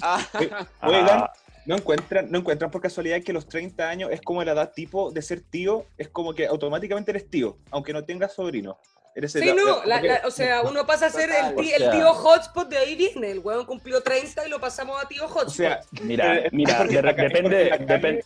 Ah, 0.03 0.21
Oye, 0.35 0.51
Ah. 0.81 0.89
Oigan, 0.89 1.25
¿no 1.65 1.77
encuentran, 1.77 2.31
¿no 2.31 2.39
encuentran 2.39 2.71
por 2.71 2.83
casualidad 2.83 3.23
que 3.23 3.33
los 3.33 3.49
30 3.49 3.89
años 3.89 4.11
es 4.13 4.21
como 4.21 4.45
la 4.45 4.53
edad 4.53 4.73
tipo 4.75 5.11
de 5.11 5.23
ser 5.23 5.41
tío? 5.41 5.87
Es 5.97 6.09
como 6.09 6.35
que 6.35 6.47
automáticamente 6.47 7.13
eres 7.13 7.31
tío, 7.31 7.57
aunque 7.71 7.93
no 7.95 8.05
tengas 8.05 8.35
sobrino. 8.35 8.79
Eres 9.15 9.33
Sí, 9.33 9.49
el- 9.49 9.57
no, 9.57 9.83
la- 9.85 10.21
o 10.27 10.31
sea, 10.31 10.61
uno 10.71 10.87
pasa 10.87 11.07
a 11.07 11.11
ser 11.11 11.31
el, 11.31 11.57
tí- 11.57 11.73
O 11.73 11.77
el 11.77 11.91
tío 11.91 12.13
hotspot, 12.13 12.69
de 12.69 12.77
ahí 12.79 12.95
viene, 12.95 13.31
el 13.31 13.39
huevón 13.39 13.65
cumplió 13.65 14.03
30 14.03 14.47
y 14.47 14.51
lo 14.51 14.61
pasamos 14.61 15.03
a 15.03 15.09
tío 15.09 15.27
hotspot. 15.27 15.49
o 15.49 15.51
sea, 15.51 15.81
Mira, 16.03 16.43
mira, 16.53 16.85
de- 16.85 17.03
depende, 17.03 17.71
depende. 17.81 18.25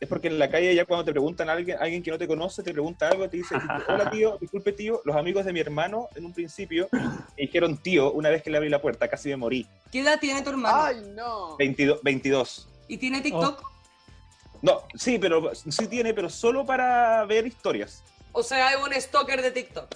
Es 0.00 0.08
porque 0.08 0.28
en 0.28 0.38
la 0.38 0.48
calle 0.48 0.74
ya 0.74 0.84
cuando 0.84 1.04
te 1.04 1.10
preguntan 1.10 1.50
a 1.50 1.54
alguien, 1.54 1.76
alguien 1.80 2.02
que 2.02 2.10
no 2.10 2.18
te 2.18 2.28
conoce, 2.28 2.62
te 2.62 2.72
pregunta 2.72 3.08
algo, 3.08 3.28
te 3.28 3.38
dice, 3.38 3.56
hola 3.88 4.10
tío, 4.10 4.38
disculpe 4.40 4.72
tío, 4.72 5.02
los 5.04 5.16
amigos 5.16 5.44
de 5.44 5.52
mi 5.52 5.58
hermano 5.58 6.08
en 6.14 6.24
un 6.24 6.32
principio 6.32 6.88
me 6.92 7.02
dijeron 7.36 7.76
tío 7.78 8.12
una 8.12 8.30
vez 8.30 8.42
que 8.42 8.50
le 8.50 8.58
abrí 8.58 8.68
la 8.68 8.80
puerta, 8.80 9.08
casi 9.08 9.28
me 9.30 9.36
morí. 9.36 9.66
¿Qué 9.90 10.00
edad 10.00 10.20
tiene 10.20 10.42
tu 10.42 10.50
hermano? 10.50 10.82
Ay, 10.82 11.02
no. 11.16 11.56
22. 11.56 12.00
22. 12.02 12.68
¿Y 12.86 12.96
tiene 12.96 13.20
TikTok? 13.20 13.62
No, 14.62 14.82
sí, 14.94 15.18
pero 15.18 15.52
sí 15.54 15.86
tiene, 15.88 16.14
pero 16.14 16.28
solo 16.30 16.64
para 16.64 17.24
ver 17.24 17.46
historias. 17.46 18.04
O 18.32 18.42
sea, 18.42 18.70
es 18.70 18.76
un 18.76 18.92
stalker 18.92 19.42
de 19.42 19.50
TikTok. 19.50 19.94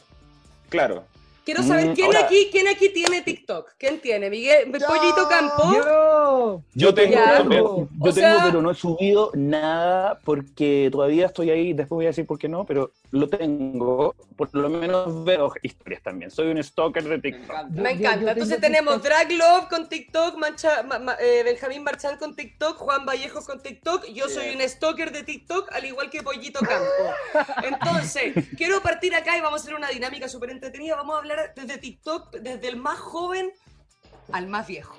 Claro. 0.69 1.05
Quiero 1.45 1.63
saber 1.65 1.89
Mm, 1.89 1.95
quién 1.95 2.07
ahora- 2.07 2.21
aquí, 2.27 2.49
quién 2.53 2.69
aquí 2.69 2.89
tiene 2.91 3.21
TikTok. 3.23 3.71
¿Quién 3.77 4.01
tiene? 4.01 4.31
Miguel, 4.31 4.71
Yo. 4.79 4.87
Pollito 4.87 5.29
Campo. 5.29 5.75
¡Yo! 5.75 6.63
Yo 6.75 6.95
tengo, 6.95 7.17
yo 7.17 7.89
O 8.01 8.13
tengo, 8.13 8.13
sea- 8.13 8.45
pero 8.47 8.63
no 8.63 8.71
he 8.71 8.75
subido 8.77 9.31
nada 9.35 10.19
porque 10.25 10.89
todavía 10.93 11.27
estoy 11.27 11.51
ahí. 11.51 11.73
Después 11.73 11.97
voy 11.97 12.05
a 12.07 12.09
decir 12.09 12.27
por 12.27 12.39
qué 12.39 12.49
no, 12.49 12.65
pero 12.65 12.93
lo 13.11 13.29
tengo. 13.29 14.15
Por 14.37 14.55
lo 14.55 14.69
menos 14.71 15.25
veo 15.25 15.53
historias 15.63 16.03
también. 16.03 16.31
Soy 16.31 16.49
un 16.49 16.63
stalker 16.63 17.03
de 17.05 17.17
Me 17.17 17.19
TikTok. 17.23 17.67
Me 17.71 17.91
encanta. 17.91 18.21
yo 18.25 18.31
Entonces 18.31 18.61
tenemos 18.61 18.95
TikTok. 18.95 19.11
Drag 19.11 19.33
Love 19.33 19.69
con 19.69 19.89
TikTok, 19.89 20.37
Mancha- 20.37 20.83
Ma- 20.85 20.99
Ma- 20.99 21.17
eh, 21.21 21.43
Benjamín 21.45 21.83
Marchand 21.83 22.19
con 22.19 22.35
TikTok, 22.37 22.77
Juan 22.79 23.05
Vallejo 23.05 23.45
con 23.45 23.61
TikTok. 23.61 24.07
Yo 24.15 24.29
soy 24.29 24.55
un 24.55 24.63
stalker 24.69 25.13
de 25.13 25.23
TikTok, 25.25 25.73
al 25.73 25.85
igual 25.85 26.09
que 26.09 26.23
Pollito 26.23 26.61
Campo. 26.61 26.87
Entonces, 27.65 28.33
quiero 28.57 28.81
partir 28.81 29.15
acá 29.15 29.37
y 29.37 29.41
vamos 29.41 29.61
a 29.61 29.63
hacer 29.65 29.75
una 29.75 29.89
dinámica 29.89 30.29
súper 30.29 30.51
entretenida. 30.51 30.97
Vamos 30.97 31.17
a 31.17 31.19
hablar 31.19 31.32
desde 31.55 31.79
TikTok, 31.79 32.37
desde 32.37 32.69
el 32.69 32.77
más 32.77 32.99
joven 32.99 33.51
al 34.33 34.47
más 34.47 34.67
viejo. 34.67 34.97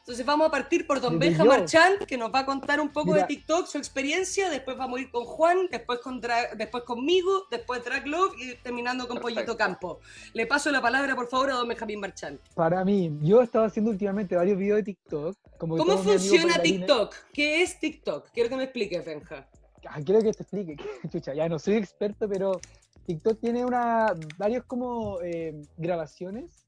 Entonces 0.00 0.24
vamos 0.24 0.46
a 0.46 0.50
partir 0.52 0.86
por 0.86 1.00
Don 1.00 1.18
Benja. 1.18 1.42
Marchand, 1.44 2.04
que 2.06 2.16
nos 2.16 2.32
va 2.32 2.40
a 2.40 2.46
contar 2.46 2.80
un 2.80 2.90
poco 2.90 3.08
Mira. 3.10 3.22
de 3.22 3.26
TikTok, 3.26 3.66
su 3.66 3.76
experiencia, 3.76 4.48
después 4.50 4.76
vamos 4.76 5.00
a 5.00 5.02
ir 5.02 5.10
con 5.10 5.24
Juan, 5.24 5.66
después, 5.68 5.98
con 5.98 6.22
Dra- 6.22 6.54
después 6.56 6.84
conmigo, 6.84 7.48
después 7.50 7.84
Drag 7.84 8.06
Love 8.06 8.34
y 8.38 8.54
terminando 8.62 9.08
con 9.08 9.16
Perfecto. 9.16 9.34
Pollito 9.40 9.56
Campo. 9.56 9.98
Le 10.32 10.46
paso 10.46 10.70
la 10.70 10.80
palabra, 10.80 11.16
por 11.16 11.26
favor, 11.28 11.50
a 11.50 11.54
Don 11.54 11.66
Benjamín 11.66 11.98
Marchand. 11.98 12.38
Para 12.54 12.84
mí, 12.84 13.18
yo 13.20 13.40
he 13.40 13.44
estado 13.44 13.64
haciendo 13.64 13.90
últimamente 13.90 14.36
varios 14.36 14.56
videos 14.56 14.76
de 14.76 14.82
TikTok. 14.84 15.36
Como 15.58 15.76
¿Cómo 15.76 15.98
funciona. 15.98 16.62
TikTok? 16.62 17.12
¿Qué 17.32 17.62
es 17.62 17.80
TikTok? 17.80 18.30
Quiero 18.32 18.48
que 18.48 18.56
me 18.56 18.62
expliques, 18.62 19.04
Benja. 19.04 19.48
Ah, 19.88 20.00
quiero 20.04 20.20
que 20.22 20.32
te 20.32 20.42
explique. 20.44 20.76
Chucha, 21.10 21.34
ya 21.34 21.48
no 21.48 21.58
soy 21.58 21.74
experto, 21.78 22.28
pero 22.28 22.60
TikTok 23.06 23.40
tiene 23.40 23.64
una 23.64 24.12
varios 24.36 24.64
como 24.64 25.20
eh, 25.22 25.54
grabaciones 25.76 26.66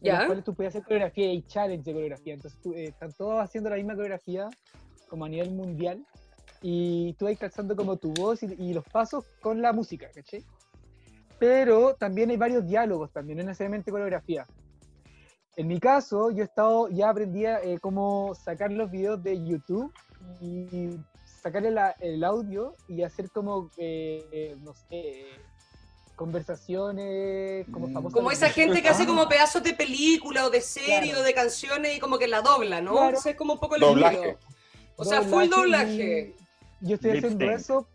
en 0.00 0.08
¿Ya? 0.08 0.14
las 0.18 0.26
cuales 0.26 0.44
tú 0.44 0.54
puedes 0.54 0.72
hacer 0.74 0.82
coreografía 0.84 1.32
y 1.32 1.42
challenge 1.42 1.84
de 1.84 1.92
coreografía. 1.92 2.34
Entonces 2.34 2.60
tú, 2.62 2.72
eh, 2.74 2.86
están 2.88 3.12
todos 3.14 3.42
haciendo 3.42 3.70
la 3.70 3.76
misma 3.76 3.94
coreografía 3.94 4.50
como 5.08 5.24
a 5.24 5.28
nivel 5.28 5.50
mundial 5.52 6.04
y 6.62 7.12
tú 7.14 7.26
vas 7.26 7.38
calzando 7.38 7.76
como 7.76 7.96
tu 7.96 8.12
voz 8.12 8.42
y, 8.42 8.46
y 8.58 8.72
los 8.74 8.84
pasos 8.86 9.24
con 9.40 9.60
la 9.60 9.72
música, 9.72 10.08
¿cachai? 10.14 10.44
Pero 11.38 11.94
también 11.94 12.30
hay 12.30 12.36
varios 12.36 12.66
diálogos 12.66 13.12
también, 13.12 13.38
no 13.38 13.44
necesariamente 13.44 13.90
coreografía. 13.90 14.46
En 15.56 15.68
mi 15.68 15.78
caso, 15.78 16.30
yo 16.30 16.42
he 16.42 16.46
estado, 16.46 16.88
ya 16.88 17.10
aprendí 17.10 17.44
eh, 17.46 17.78
cómo 17.80 18.34
sacar 18.34 18.72
los 18.72 18.90
videos 18.90 19.22
de 19.22 19.44
YouTube 19.44 19.92
y 20.40 20.96
sacarle 21.42 21.70
la- 21.70 21.94
el 22.00 22.24
audio 22.24 22.74
y 22.88 23.02
hacer 23.02 23.30
como, 23.30 23.70
eh, 23.76 24.56
no 24.60 24.72
sé, 24.74 25.40
conversaciones 26.16 27.66
como 27.72 27.88
Mm. 27.88 27.92
famosas. 27.92 28.14
Como 28.14 28.30
esa 28.30 28.48
gente 28.50 28.82
que 28.82 28.88
hace 28.88 29.06
como 29.06 29.28
pedazos 29.28 29.62
de 29.62 29.74
película 29.74 30.46
o 30.46 30.50
de 30.50 30.60
serie 30.60 31.10
Claro. 31.10 31.20
o 31.20 31.22
de 31.22 31.34
canciones 31.34 31.96
y 31.96 32.00
como 32.00 32.18
que 32.18 32.28
la 32.28 32.40
dobla, 32.42 32.80
¿no? 32.80 32.92
Claro. 32.92 33.18
Ese 33.18 33.30
es 33.30 33.36
como 33.36 33.54
un 33.54 33.58
poco 33.60 33.74
el 33.76 33.80
Doblaje. 33.80 34.36
O 34.96 35.04
sea, 35.04 35.22
full 35.22 35.48
doblaje. 35.48 36.34
y 36.80 36.86
Yo 36.88 36.94
estoy 36.96 37.12
Lip 37.12 37.24
haciendo 37.24 37.50
eso, 37.50 37.86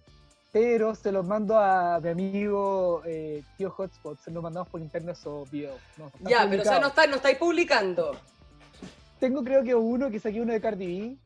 pero 0.51 0.95
se 0.95 1.11
los 1.11 1.25
mando 1.25 1.57
a 1.57 1.99
mi 2.01 2.09
amigo 2.09 3.01
eh, 3.05 3.43
Tío 3.57 3.69
Hotspot. 3.71 4.19
Se 4.23 4.31
los 4.31 4.41
mandamos 4.43 4.67
por 4.69 4.81
interno 4.81 5.11
esos 5.13 5.49
videos. 5.49 5.79
No, 5.97 6.11
Ya, 6.29 6.47
pero 6.49 6.61
o 6.61 6.65
sea, 6.65 6.79
no, 6.79 6.87
publicados. 6.87 6.87
está, 6.89 7.07
no 7.07 7.15
estáis 7.17 7.37
publicando. 7.37 8.19
Tengo 9.19 9.43
creo 9.43 9.63
que 9.63 9.75
uno 9.75 10.09
que 10.09 10.19
saqué 10.19 10.41
uno 10.41 10.53
de 10.53 10.61
Cardi 10.61 10.99
B. 11.09 11.17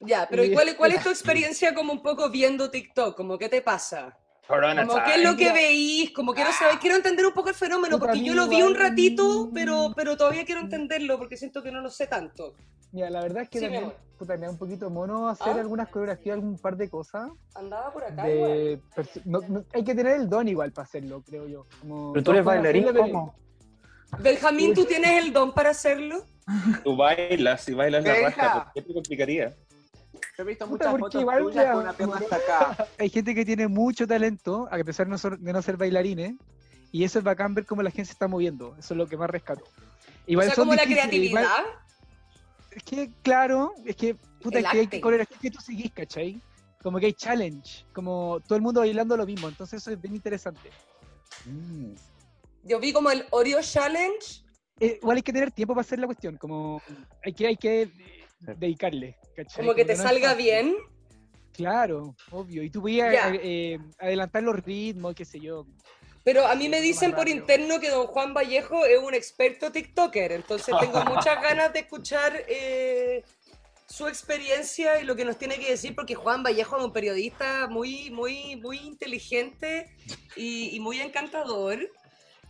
Ya, 0.00 0.26
pero 0.28 0.44
¿y 0.44 0.48
Y- 0.48 0.52
cuál, 0.54 0.76
cuál 0.76 0.92
es 0.92 1.02
tu 1.02 1.10
experiencia 1.10 1.74
como 1.74 1.92
un 1.92 2.02
poco 2.02 2.28
viendo 2.30 2.70
TikTok? 2.70 3.16
Como, 3.16 3.38
¿qué 3.38 3.48
te 3.48 3.62
pasa? 3.62 4.16
Como 4.48 5.04
qué 5.04 5.14
es 5.14 5.22
lo 5.22 5.36
que 5.36 5.52
veís, 5.52 6.10
como 6.12 6.34
quiero 6.34 6.52
saber, 6.52 6.78
quiero 6.78 6.96
entender 6.96 7.24
un 7.26 7.32
poco 7.32 7.48
el 7.48 7.54
fenómeno, 7.54 7.98
porque 7.98 8.22
yo 8.24 8.34
lo 8.34 8.48
vi 8.48 8.62
un 8.62 8.74
ratito, 8.74 9.50
pero, 9.54 9.92
pero 9.94 10.16
todavía 10.16 10.44
quiero 10.44 10.60
entenderlo, 10.60 11.18
porque 11.18 11.36
siento 11.36 11.62
que 11.62 11.70
no 11.70 11.80
lo 11.80 11.90
sé 11.90 12.06
tanto. 12.06 12.54
Mira, 12.90 13.08
la 13.08 13.20
verdad 13.22 13.44
es 13.44 13.48
que 13.48 13.58
Sí, 13.58 13.64
también, 13.64 13.92
puta, 14.18 14.36
me 14.36 14.46
da 14.46 14.50
un 14.50 14.58
poquito 14.58 14.90
mono 14.90 15.28
hacer 15.28 15.54
¿Ah? 15.56 15.60
algunas 15.60 15.88
coreografías, 15.88 16.34
algún 16.34 16.58
par 16.58 16.76
de 16.76 16.90
cosas. 16.90 17.30
Andaba 17.54 17.90
por 17.92 18.04
acá. 18.04 18.24
De 18.26 18.80
no- 19.24 19.40
no- 19.48 19.64
hay 19.72 19.84
que 19.84 19.94
tener 19.94 20.20
el 20.20 20.28
don 20.28 20.46
igual 20.48 20.72
para 20.72 20.84
hacerlo, 20.84 21.22
creo 21.22 21.46
yo. 21.46 21.66
Como, 21.80 22.12
Pero 22.12 22.22
tú 22.24 22.30
eres 22.32 22.44
bailarín, 22.44 22.92
¿cómo? 22.94 23.34
Benjamín, 24.18 24.74
¿tú 24.74 24.84
tienes 24.84 25.24
el 25.24 25.32
don 25.32 25.54
para 25.54 25.70
hacerlo? 25.70 26.26
Tú 26.84 26.96
bailas 26.96 27.66
y 27.68 27.72
bailas 27.74 28.04
la 28.04 28.14
raja, 28.14 28.64
¿por 28.64 28.72
qué 28.74 28.82
te 28.82 28.92
complicaría? 28.92 29.56
Yo 30.36 30.44
he 30.44 30.46
visto 30.46 30.66
Puta, 30.66 30.90
muchas 30.90 31.00
fotos 31.00 31.20
igual, 31.20 31.42
tuyas 31.42 31.64
ya, 31.64 31.72
con 31.72 31.82
una 31.82 31.92
pierna 31.92 32.16
hasta 32.16 32.36
acá. 32.36 32.88
Hay 32.98 33.10
gente 33.10 33.34
que 33.34 33.44
tiene 33.44 33.68
mucho 33.68 34.06
talento, 34.06 34.68
a 34.70 34.78
pesar 34.78 35.06
de 35.06 35.10
no 35.10 35.18
ser, 35.18 35.38
de 35.38 35.52
no 35.52 35.62
ser 35.62 35.76
bailarines, 35.76 36.34
y 36.90 37.04
eso 37.04 37.18
es 37.18 37.24
bacán 37.24 37.54
ver 37.54 37.66
cómo 37.66 37.82
la 37.82 37.90
gente 37.90 38.06
se 38.06 38.12
está 38.12 38.28
moviendo. 38.28 38.76
Eso 38.78 38.94
es 38.94 38.98
lo 38.98 39.06
que 39.06 39.16
más 39.16 39.30
rescato. 39.30 39.64
Igual 40.26 40.46
o 40.46 40.48
sea, 40.48 40.56
son 40.56 40.64
como 40.66 40.74
la 40.74 40.84
creatividad. 40.84 41.42
igual- 41.42 41.64
es 42.70 42.82
que, 42.84 43.10
claro, 43.22 43.74
es 43.84 43.96
que, 43.96 44.14
puta, 44.14 44.58
El 44.58 44.64
es 44.64 44.70
que 44.70 44.78
hay 44.78 44.84
arte. 44.84 45.00
coreografías 45.00 45.40
que 45.40 45.50
tú 45.50 45.60
seguís, 45.60 45.92
¿cachai? 45.92 46.40
Como 46.82 46.98
que 46.98 47.06
hay 47.06 47.12
challenge, 47.12 47.84
como 47.92 48.40
todo 48.46 48.56
el 48.56 48.62
mundo 48.62 48.80
bailando 48.80 49.16
lo 49.16 49.26
mismo, 49.26 49.48
entonces 49.48 49.82
eso 49.82 49.90
es 49.90 50.00
bien 50.00 50.14
interesante. 50.14 50.70
Mm. 51.44 51.92
Yo 52.64 52.80
vi 52.80 52.92
como 52.92 53.10
el 53.10 53.26
Oreo 53.30 53.60
Challenge. 53.60 54.42
Eh, 54.80 54.98
igual 55.00 55.16
hay 55.16 55.22
que 55.22 55.32
tener 55.32 55.50
tiempo 55.50 55.74
para 55.74 55.82
hacer 55.82 55.98
la 55.98 56.06
cuestión, 56.06 56.36
como 56.38 56.80
hay 57.24 57.32
que, 57.34 57.46
hay 57.46 57.56
que 57.56 57.90
dedicarle, 58.40 59.16
¿cachai? 59.34 59.56
Como 59.64 59.74
que 59.74 59.84
te 59.84 59.94
no 59.96 60.02
salga 60.02 60.34
bien. 60.34 60.76
Claro, 61.52 62.14
obvio, 62.30 62.62
y 62.62 62.70
tú 62.70 62.80
podías 62.80 63.12
Ya. 63.12 63.30
eh, 63.34 63.78
adelantar 63.98 64.42
los 64.42 64.56
ritmos, 64.64 65.14
qué 65.14 65.24
sé 65.24 65.38
yo. 65.38 65.66
Pero 66.24 66.46
a 66.46 66.54
mí 66.54 66.68
me 66.68 66.80
dicen 66.80 67.12
por 67.14 67.28
interno 67.28 67.80
que 67.80 67.90
don 67.90 68.06
Juan 68.06 68.32
Vallejo 68.32 68.86
es 68.86 68.98
un 68.98 69.12
experto 69.12 69.72
TikToker, 69.72 70.32
entonces 70.32 70.74
tengo 70.80 71.04
muchas 71.04 71.42
ganas 71.42 71.72
de 71.72 71.80
escuchar 71.80 72.32
eh, 72.48 73.24
su 73.86 74.06
experiencia 74.06 75.00
y 75.00 75.04
lo 75.04 75.14
que 75.16 75.24
nos 75.24 75.36
tiene 75.36 75.58
que 75.58 75.68
decir, 75.68 75.94
porque 75.94 76.14
Juan 76.14 76.42
Vallejo 76.42 76.78
es 76.78 76.84
un 76.84 76.92
periodista 76.92 77.66
muy, 77.68 78.10
muy, 78.10 78.56
muy 78.56 78.78
inteligente 78.78 79.94
y, 80.36 80.74
y 80.74 80.80
muy 80.80 81.00
encantador. 81.00 81.90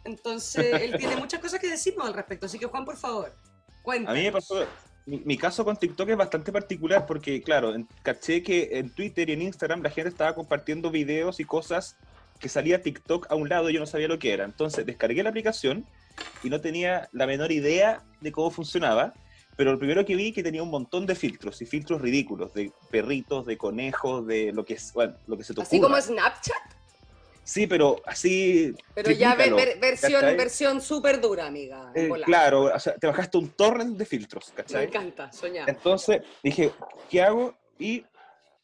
Entonces, 0.05 0.83
él 0.83 0.97
tiene 0.99 1.17
muchas 1.17 1.41
cosas 1.41 1.59
que 1.59 1.69
decirnos 1.69 2.07
al 2.07 2.15
respecto. 2.15 2.47
Así 2.47 2.59
que, 2.59 2.67
Juan, 2.67 2.85
por 2.85 2.97
favor, 2.97 3.35
cuéntanos. 3.83 4.17
A 4.17 4.21
mí 4.21 4.27
me 4.27 4.33
pasó, 4.33 4.67
mi, 5.07 5.19
mi 5.25 5.37
caso 5.37 5.65
con 5.65 5.77
TikTok 5.77 6.09
es 6.11 6.17
bastante 6.17 6.53
particular 6.53 7.07
porque, 7.07 7.43
claro, 7.43 7.75
en- 7.75 7.89
caché 8.03 8.43
que 8.43 8.71
en 8.73 8.91
Twitter 8.91 9.29
y 9.29 9.33
en 9.33 9.43
Instagram 9.43 9.83
la 9.83 9.91
gente 9.91 10.09
estaba 10.09 10.35
compartiendo 10.35 10.91
videos 10.91 11.41
y 11.41 11.45
cosas 11.45 11.97
que 12.39 12.49
salía 12.49 12.83
TikTok 12.83 13.27
a 13.31 13.35
un 13.35 13.49
lado 13.49 13.71
y 13.71 13.75
yo 13.75 13.81
no 13.81 13.87
sabía 13.87 14.09
lo 14.09 14.19
que 14.19 14.33
era. 14.33 14.45
Entonces 14.45 14.85
descargué 14.87 15.23
la 15.23 15.31
aplicación 15.31 15.87
y 16.43 16.51
no 16.51 16.61
tenía 16.61 17.09
la 17.13 17.27
menor 17.27 17.53
idea 17.53 18.03
de 18.21 18.33
cómo 18.33 18.51
funcionaba, 18.51 19.15
pero 19.57 19.73
lo 19.73 19.79
primero 19.79 20.05
que 20.05 20.17
vi 20.17 20.33
que 20.33 20.43
tenía 20.43 20.63
un 20.63 20.71
montón 20.71 21.07
de 21.07 21.15
filtros 21.15 21.61
y 21.63 21.67
filtros 21.67 22.01
ridículos, 22.01 22.53
de 22.55 22.73
perritos, 22.91 23.47
de 23.47 23.57
conejos, 23.57 24.27
de 24.27 24.53
lo 24.53 24.65
que, 24.65 24.77
bueno, 24.95 25.15
lo 25.27 25.37
que 25.37 25.45
se 25.45 25.55
te 25.55 25.63
Así 25.63 25.81
como 25.81 26.01
Snapchat, 26.01 26.75
Sí, 27.45 27.67
pero 27.67 28.01
así... 28.07 28.75
pero 28.95 29.11
ya 29.11 29.35
ver- 29.35 29.79
versión, 29.81 30.21
¿cachai? 30.21 30.37
versión 30.37 30.81
súper 30.81 31.21
dura, 31.21 31.47
amiga. 31.47 31.91
Eh, 31.95 32.09
claro, 32.25 32.65
o 32.75 32.79
sea, 32.79 32.95
te 32.97 33.07
bajaste 33.07 33.37
un 33.39 33.51
torrent 33.51 33.97
de 33.97 34.07
filtros, 34.07 34.51
Me 34.51 34.55
¿cachai? 34.57 34.87
encanta, 34.87 35.33
soñar. 35.33 35.69
Entonces 35.69 36.23
dije, 36.43 36.73
¿qué 37.11 37.23
hago? 37.23 37.55
Y 37.79 38.05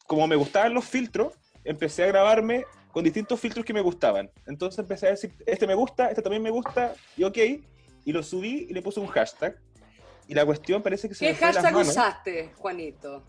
como 0.07 0.27
me 0.27 0.37
gustaban 0.37 0.73
los 0.75 0.85
filtros, 0.85 1.35
empecé 1.65 2.05
a 2.05 2.07
grabarme 2.07 2.65
con 2.93 3.05
distintos 3.05 3.39
filtros 3.41 3.65
que 3.65 3.73
me 3.75 3.81
gustaban. 3.81 4.31
Entonces 4.47 4.79
empecé 4.79 5.09
a 5.09 5.11
decir, 5.11 5.35
este 5.45 5.67
me 5.67 5.75
gusta, 5.75 6.09
este 6.09 6.23
también 6.23 6.43
me 6.43 6.51
gusta, 6.51 6.95
y 7.17 7.25
ok, 7.25 7.39
y 8.05 8.13
lo 8.13 8.23
subí 8.23 8.67
y 8.71 8.73
le 8.73 8.81
puse 8.81 9.01
un 9.01 9.07
hashtag. 9.09 9.57
Y 10.29 10.35
la 10.35 10.45
cuestión 10.47 10.83
parece 10.83 11.09
que 11.09 11.15
se 11.15 11.25
¿Qué 11.25 11.33
me 11.33 11.37
fue 11.37 11.49
de 11.49 11.53
las 11.55 11.63
hashtag 11.65 11.75
manos. 11.75 11.89
usaste, 11.91 12.53
Juanito? 12.57 13.25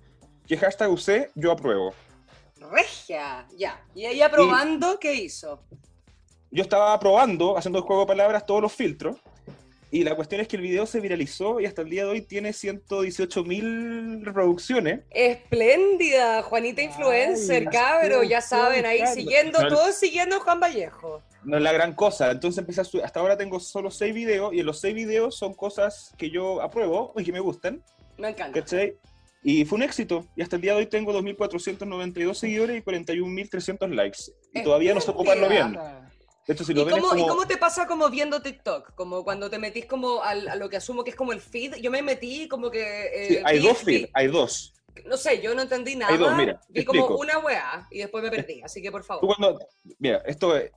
¿Qué 0.47 0.58
hashtag 0.58 0.91
usé? 0.91 1.32
Yo 1.36 1.52
apruebo. 1.52 1.93
Regia, 2.60 3.47
ya. 3.57 3.84
Y 3.95 4.05
ella 4.05 4.30
probando, 4.30 4.99
¿qué 4.99 5.14
hizo? 5.14 5.64
Yo 6.51 6.64
estaba 6.64 6.99
probando, 6.99 7.57
haciendo 7.57 7.80
el 7.80 7.86
juego 7.86 8.01
de 8.01 8.07
palabras, 8.07 8.45
todos 8.45 8.62
los 8.62 8.74
filtros. 8.74 9.18
Y 9.91 10.03
la 10.03 10.16
cuestión 10.16 10.39
es 10.41 10.47
que 10.47 10.55
el 10.55 10.62
video 10.62 10.86
se 10.86 10.99
viralizó 10.99 11.60
y 11.60 11.66
hasta 11.66 11.82
el 11.82 11.89
día 11.89 12.03
de 12.05 12.12
hoy 12.12 12.22
tiene 12.22 12.53
118 12.53 13.43
mil 13.43 14.24
reproducciones. 14.24 15.01
Espléndida, 15.10 16.43
Juanita 16.43 16.82
Influencer, 16.84 17.64
Ay, 17.68 17.74
cabro, 17.74 18.22
ya 18.24 18.39
saben, 18.41 18.86
ahí 18.86 18.99
claro. 18.99 19.16
siguiendo, 19.16 19.62
No, 19.64 19.68
todos 19.70 19.95
siguiendo 19.95 20.36
a 20.36 20.39
Juan 20.41 20.60
Vallejo. 20.60 21.24
no 21.43 21.57
es 21.57 21.64
la 21.64 21.72
gran 21.72 21.93
cosa. 21.95 22.30
Entonces 22.30 22.60
empecé 22.60 22.82
a 22.82 22.84
subir. 22.84 23.03
Hasta 23.03 23.20
ahora 23.20 23.36
tengo 23.36 23.60
solo 23.60 23.89
seis 23.89 24.14
videos 24.14 24.53
y 24.53 24.60
en 24.60 24.68
los 24.68 24.80
seis 24.80 24.93
videos 24.93 25.36
son 25.36 25.55
cosas 25.55 26.14
que 26.18 26.30
yo 26.30 26.62
apruebo 26.62 27.14
y 27.18 27.24
que 27.24 27.32
me 27.32 27.39
gustan. 27.39 27.82
Me 28.20 28.30
encanta. 28.30 28.60
¿Cachai? 28.60 28.95
Y 29.44 29.64
fue 29.66 29.78
un 29.78 29.84
éxito. 29.84 30.26
Y 30.36 30.42
hasta 30.42 30.58
el 30.58 30.62
día 30.62 30.74
de 30.74 30.80
hoy 30.80 30.86
tengo 30.88 31.14
2.492 31.14 32.34
seguidores 32.34 32.78
y 32.78 32.82
41.300 32.84 33.90
likes. 33.94 34.20
Y 34.54 34.64
todavía 34.64 34.94
no 34.94 35.02
sé 35.02 35.12
ocuparlo 35.12 35.48
bien. 35.48 35.78
De 36.48 36.54
hecho, 36.54 36.64
si 36.64 36.72
¿Y 36.72 36.76
lo 36.76 36.84
ven 36.86 36.96
es 36.98 37.02
cómo, 37.02 37.16
y 37.16 37.22
como... 37.22 37.34
cómo 37.36 37.48
te 37.48 37.58
pasa 37.58 37.86
como 37.86 38.10
viendo 38.10 38.42
TikTok? 38.42 38.96
Como 38.96 39.24
cuando 39.24 39.50
te 39.50 39.60
metís 39.60 39.86
como 39.86 40.24
al- 40.24 40.48
a 40.48 40.56
lo 40.56 40.68
que 40.70 40.78
asumo 40.78 41.04
que 41.04 41.12
es 41.12 41.16
como 41.16 41.32
el 41.32 41.42
feed. 41.42 41.76
Yo 41.76 41.92
me 41.92 42.02
metí 42.02 42.48
como 42.48 42.72
que... 42.72 42.82
eh, 43.14 43.28
Sí, 43.28 43.38
hay 43.46 43.60
vi- 43.60 43.68
dos 43.68 43.86
vi- 43.86 43.98
feeds, 44.00 44.12
hay 44.14 44.28
dos. 44.28 44.74
No 45.06 45.16
sé, 45.16 45.40
yo 45.42 45.54
no 45.56 45.62
entendí 45.62 45.96
nada. 45.96 46.18
dos, 46.18 46.36
mira, 46.36 46.60
vi 46.70 46.84
como 46.84 47.00
explico. 47.02 47.22
una 47.22 47.38
weá 47.40 47.88
y 47.92 48.00
después 48.00 48.24
me 48.24 48.32
perdí. 48.32 48.62
Así 48.64 48.82
que 48.82 48.92
por 48.92 49.02
Tú 49.02 49.08
favor. 49.08 49.36
cuando... 49.38 49.60
Mira, 50.00 50.22
esto 50.26 50.58
es- 50.58 50.72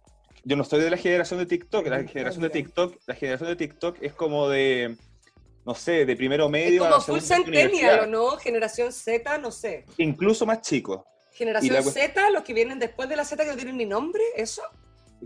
Yo 0.45 0.57
no 0.57 0.63
estoy 0.63 0.81
de 0.83 0.91
la 0.91 0.97
generación 0.99 1.39
de 1.41 1.47
TikTok. 1.47 1.87
La 1.87 2.01
Sí, 2.03 2.09
generación 2.09 2.43
de. 2.43 2.51
TikTok, 2.51 2.99
la 3.07 3.15
generación 3.15 3.49
de 3.49 3.57
TikTok 3.57 3.97
es 4.03 4.13
como 4.13 4.49
de... 4.49 4.97
No 5.65 5.75
sé, 5.75 6.05
de 6.05 6.17
primero 6.17 6.47
Es 6.47 6.51
medio 6.51 6.83
a 6.85 6.89
como 6.89 6.97
la 6.99 7.03
full 7.03 7.21
centennial, 7.21 7.69
universidad. 7.69 8.03
¿o 8.03 8.07
no? 8.07 8.31
Generación 8.37 8.93
Z, 8.93 9.39
no 9.39 9.51
sé. 9.53 9.85
Incluso 9.99 10.45
más 10.45 10.61
chico. 10.63 11.05
Generación 11.33 11.83
Z, 11.85 12.31
los 12.31 12.43
que 12.43 12.53
vienen 12.53 12.79
después 12.79 13.09
de 13.09 13.17
la 13.17 13.25
Z 13.25 13.43
que 13.45 13.51
no 13.51 13.57
tienen 13.57 13.77
ni 13.77 13.87
nombre, 13.87 14.23
¿eso? 14.37 14.63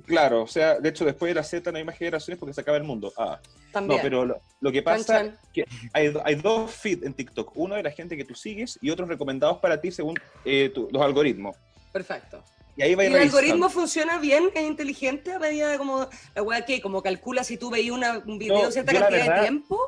Claro, 0.05 0.43
o 0.43 0.47
sea, 0.47 0.79
de 0.79 0.91
hecho 0.91 1.07
después 1.07 1.31
de 1.31 1.35
la 1.37 1.43
Z 1.43 1.73
no 1.73 1.79
hay 1.79 1.85
más 1.85 1.97
generaciones 1.97 2.39
porque 2.39 2.53
se 2.53 2.61
acaba 2.61 2.77
el 2.77 2.85
mundo. 2.85 3.13
Ah, 3.17 3.41
También. 3.73 3.97
no, 3.97 4.03
pero 4.03 4.25
lo, 4.27 4.41
lo 4.61 4.71
que 4.73 4.83
pasa 4.83 5.21
chan. 5.21 5.39
que 5.55 5.65
hay, 5.95 6.13
hay 6.23 6.35
dos 6.35 6.71
feeds 6.71 7.03
en 7.05 7.15
TikTok. 7.15 7.53
Uno 7.55 7.75
de 7.77 7.83
la 7.83 7.91
gente 7.91 8.15
que 8.15 8.25
tú 8.25 8.35
sigues 8.35 8.79
y 8.83 8.91
otros 8.91 9.09
recomendados 9.09 9.57
para 9.59 9.81
ti 9.81 9.91
según 9.91 10.15
eh, 10.45 10.71
tu- 10.75 10.89
los 10.93 11.03
algoritmos. 11.03 11.57
Perfecto. 11.93 12.43
Y 12.77 12.83
ahí 12.83 12.95
va 12.95 13.05
¿Y 13.05 13.07
a 13.07 13.09
el 13.09 13.15
revisando. 13.15 13.39
algoritmo 13.39 13.71
funciona 13.71 14.19
bien? 14.19 14.51
¿Es 14.55 14.63
inteligente 14.67 15.33
a 15.33 15.39
medida 15.39 15.69
de 15.71 15.79
como 15.79 16.07
la 16.35 16.43
weá 16.43 16.63
que 16.67 16.83
como 16.83 17.03
calcula 17.03 17.43
si 17.43 17.57
tú 17.57 17.71
veías 17.71 17.95
una- 17.95 18.19
un 18.19 18.39
video 18.39 18.65
No, 18.65 18.71
cierta 18.71 18.93
cantidad 18.93 19.35
de 19.37 19.41
tiempo? 19.41 19.81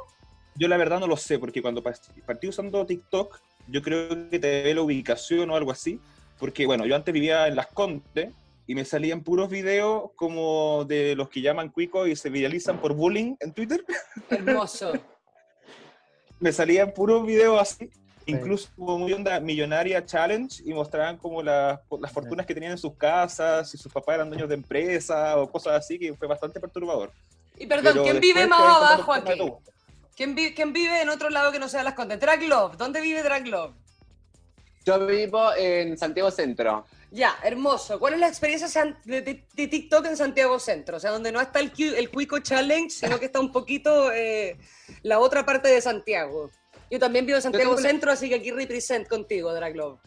Yo 0.58 0.66
la 0.66 0.76
verdad 0.76 0.98
no 0.98 1.06
lo 1.06 1.16
sé, 1.16 1.38
porque 1.38 1.62
cuando 1.62 1.82
partí 1.82 2.48
usando 2.48 2.84
TikTok, 2.84 3.38
yo 3.68 3.80
creo 3.80 4.28
que 4.28 4.38
te 4.38 4.62
ve 4.62 4.74
la 4.74 4.82
ubicación 4.82 5.50
o 5.50 5.56
algo 5.56 5.70
así. 5.70 6.00
Porque, 6.38 6.66
bueno, 6.66 6.86
yo 6.86 6.96
antes 6.96 7.12
vivía 7.12 7.46
en 7.46 7.56
Las 7.56 7.68
Condes 7.68 8.30
y 8.66 8.74
me 8.74 8.84
salían 8.84 9.22
puros 9.22 9.48
videos 9.48 10.10
como 10.14 10.84
de 10.84 11.16
los 11.16 11.28
que 11.28 11.40
llaman 11.40 11.70
cuicos 11.70 12.08
y 12.08 12.16
se 12.16 12.28
viralizan 12.28 12.80
por 12.80 12.92
bullying 12.94 13.36
en 13.40 13.52
Twitter. 13.52 13.84
Hermoso. 14.30 14.92
me 16.38 16.52
salían 16.52 16.92
puros 16.92 17.24
videos 17.24 17.60
así, 17.60 17.90
incluso 18.26 18.68
como 18.76 18.98
muy 18.98 19.12
onda 19.12 19.40
millonaria 19.40 20.04
challenge 20.04 20.62
y 20.64 20.74
mostraban 20.74 21.16
como 21.16 21.42
las, 21.42 21.80
las 22.00 22.12
fortunas 22.12 22.46
que 22.46 22.54
tenían 22.54 22.72
en 22.72 22.78
sus 22.78 22.94
casas, 22.94 23.70
si 23.70 23.78
sus 23.78 23.92
papás 23.92 24.16
eran 24.16 24.28
dueños 24.28 24.48
de 24.48 24.54
empresa 24.54 25.38
o 25.38 25.50
cosas 25.50 25.74
así, 25.74 25.98
que 25.98 26.14
fue 26.14 26.28
bastante 26.28 26.60
perturbador. 26.60 27.10
Y 27.56 27.66
perdón, 27.66 27.94
Pero 27.94 28.04
¿quién 28.04 28.20
vive 28.20 28.46
más 28.46 28.60
abajo 28.60 29.12
aquí? 29.12 29.40
¿Quién, 30.18 30.34
vi- 30.34 30.52
quién 30.52 30.72
vive 30.72 31.00
en 31.00 31.10
otro 31.10 31.30
lado 31.30 31.52
que 31.52 31.60
no 31.60 31.68
sea 31.68 31.84
Las 31.84 31.94
Condes? 31.94 32.18
Drag 32.18 32.42
Love. 32.42 32.76
¿Dónde 32.76 33.00
vive 33.00 33.22
Drag 33.22 33.46
Love? 33.46 33.72
Yo 34.84 35.06
vivo 35.06 35.54
en 35.56 35.96
Santiago 35.96 36.28
Centro. 36.32 36.86
Ya, 37.12 37.36
hermoso. 37.44 38.00
¿Cuál 38.00 38.14
es 38.14 38.18
la 38.20 38.26
experiencia 38.26 38.96
de, 39.04 39.22
de- 39.22 39.46
de 39.54 39.68
TikTok 39.68 40.06
en 40.06 40.16
Santiago 40.16 40.58
Centro? 40.58 40.96
O 40.96 41.00
sea, 41.00 41.12
donde 41.12 41.30
no 41.30 41.40
está 41.40 41.60
el, 41.60 41.70
el 41.78 42.10
Cuico 42.10 42.40
Challenge, 42.40 42.90
sino 42.90 43.20
que 43.20 43.26
está 43.26 43.38
un 43.38 43.52
poquito 43.52 44.10
eh, 44.12 44.58
la 45.04 45.20
otra 45.20 45.46
parte 45.46 45.68
de 45.68 45.80
Santiago. 45.80 46.50
Yo 46.90 46.98
también 46.98 47.24
vivo 47.24 47.36
en 47.36 47.42
Santiago 47.42 47.74
una- 47.74 47.80
Centro, 47.82 48.10
así 48.10 48.28
que 48.28 48.34
aquí 48.34 48.50
represent 48.50 49.06
contigo, 49.06 49.54
Drag 49.54 49.76
Love. 49.76 50.00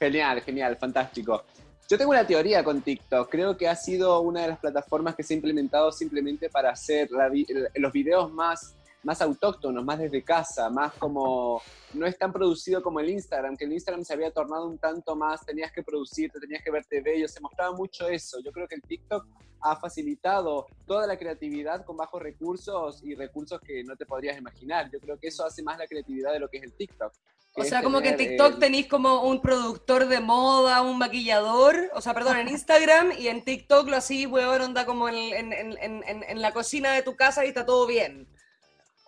Genial, 0.00 0.40
genial, 0.42 0.76
fantástico. 0.78 1.44
Yo 1.88 1.96
tengo 1.96 2.10
una 2.10 2.26
teoría 2.26 2.64
con 2.64 2.82
TikTok. 2.82 3.30
Creo 3.30 3.56
que 3.56 3.68
ha 3.68 3.76
sido 3.76 4.20
una 4.20 4.42
de 4.42 4.48
las 4.48 4.58
plataformas 4.58 5.14
que 5.14 5.22
se 5.22 5.34
ha 5.34 5.36
implementado 5.36 5.92
simplemente 5.92 6.50
para 6.50 6.70
hacer 6.70 7.08
la 7.12 7.30
los 7.76 7.92
videos 7.92 8.32
más, 8.32 8.74
más 9.02 9.22
autóctonos, 9.22 9.84
más 9.84 9.98
desde 9.98 10.22
casa, 10.22 10.68
más 10.70 10.92
como... 10.94 11.62
No 11.94 12.06
es 12.06 12.18
tan 12.18 12.32
producido 12.32 12.82
como 12.82 13.00
el 13.00 13.08
Instagram, 13.08 13.56
que 13.56 13.64
el 13.64 13.72
Instagram 13.72 14.04
se 14.04 14.12
había 14.12 14.30
tornado 14.30 14.66
un 14.66 14.78
tanto 14.78 15.16
más, 15.16 15.44
tenías 15.46 15.72
que 15.72 15.82
producirte, 15.82 16.38
tenías 16.38 16.62
que 16.62 16.70
verte 16.70 17.00
bello, 17.00 17.26
se 17.26 17.40
mostraba 17.40 17.74
mucho 17.74 18.08
eso. 18.08 18.38
Yo 18.44 18.52
creo 18.52 18.68
que 18.68 18.74
el 18.74 18.82
TikTok 18.82 19.26
ha 19.60 19.76
facilitado 19.76 20.66
toda 20.86 21.06
la 21.06 21.18
creatividad 21.18 21.84
con 21.84 21.96
bajos 21.96 22.22
recursos 22.22 23.02
y 23.02 23.14
recursos 23.14 23.60
que 23.60 23.82
no 23.84 23.96
te 23.96 24.04
podrías 24.06 24.36
imaginar. 24.38 24.90
Yo 24.92 25.00
creo 25.00 25.18
que 25.18 25.28
eso 25.28 25.44
hace 25.44 25.62
más 25.62 25.78
la 25.78 25.86
creatividad 25.86 26.32
de 26.32 26.40
lo 26.40 26.48
que 26.48 26.58
es 26.58 26.64
el 26.64 26.74
TikTok. 26.74 27.12
O 27.54 27.64
sea, 27.64 27.82
como 27.82 28.00
que 28.00 28.10
en 28.10 28.16
TikTok 28.16 28.54
eh, 28.54 28.60
tenéis 28.60 28.86
como 28.86 29.22
un 29.22 29.40
productor 29.40 30.06
de 30.06 30.20
moda, 30.20 30.82
un 30.82 30.98
maquillador, 30.98 31.90
o 31.92 32.00
sea, 32.00 32.14
perdón, 32.14 32.36
en 32.36 32.48
Instagram 32.50 33.12
y 33.18 33.28
en 33.28 33.44
TikTok 33.44 33.88
lo 33.88 33.96
así, 33.96 34.26
weón, 34.26 34.60
onda 34.60 34.86
como 34.86 35.08
en 35.08 36.42
la 36.42 36.52
cocina 36.52 36.92
de 36.92 37.02
tu 37.02 37.16
casa 37.16 37.44
y 37.44 37.48
está 37.48 37.66
todo 37.66 37.86
bien. 37.86 38.28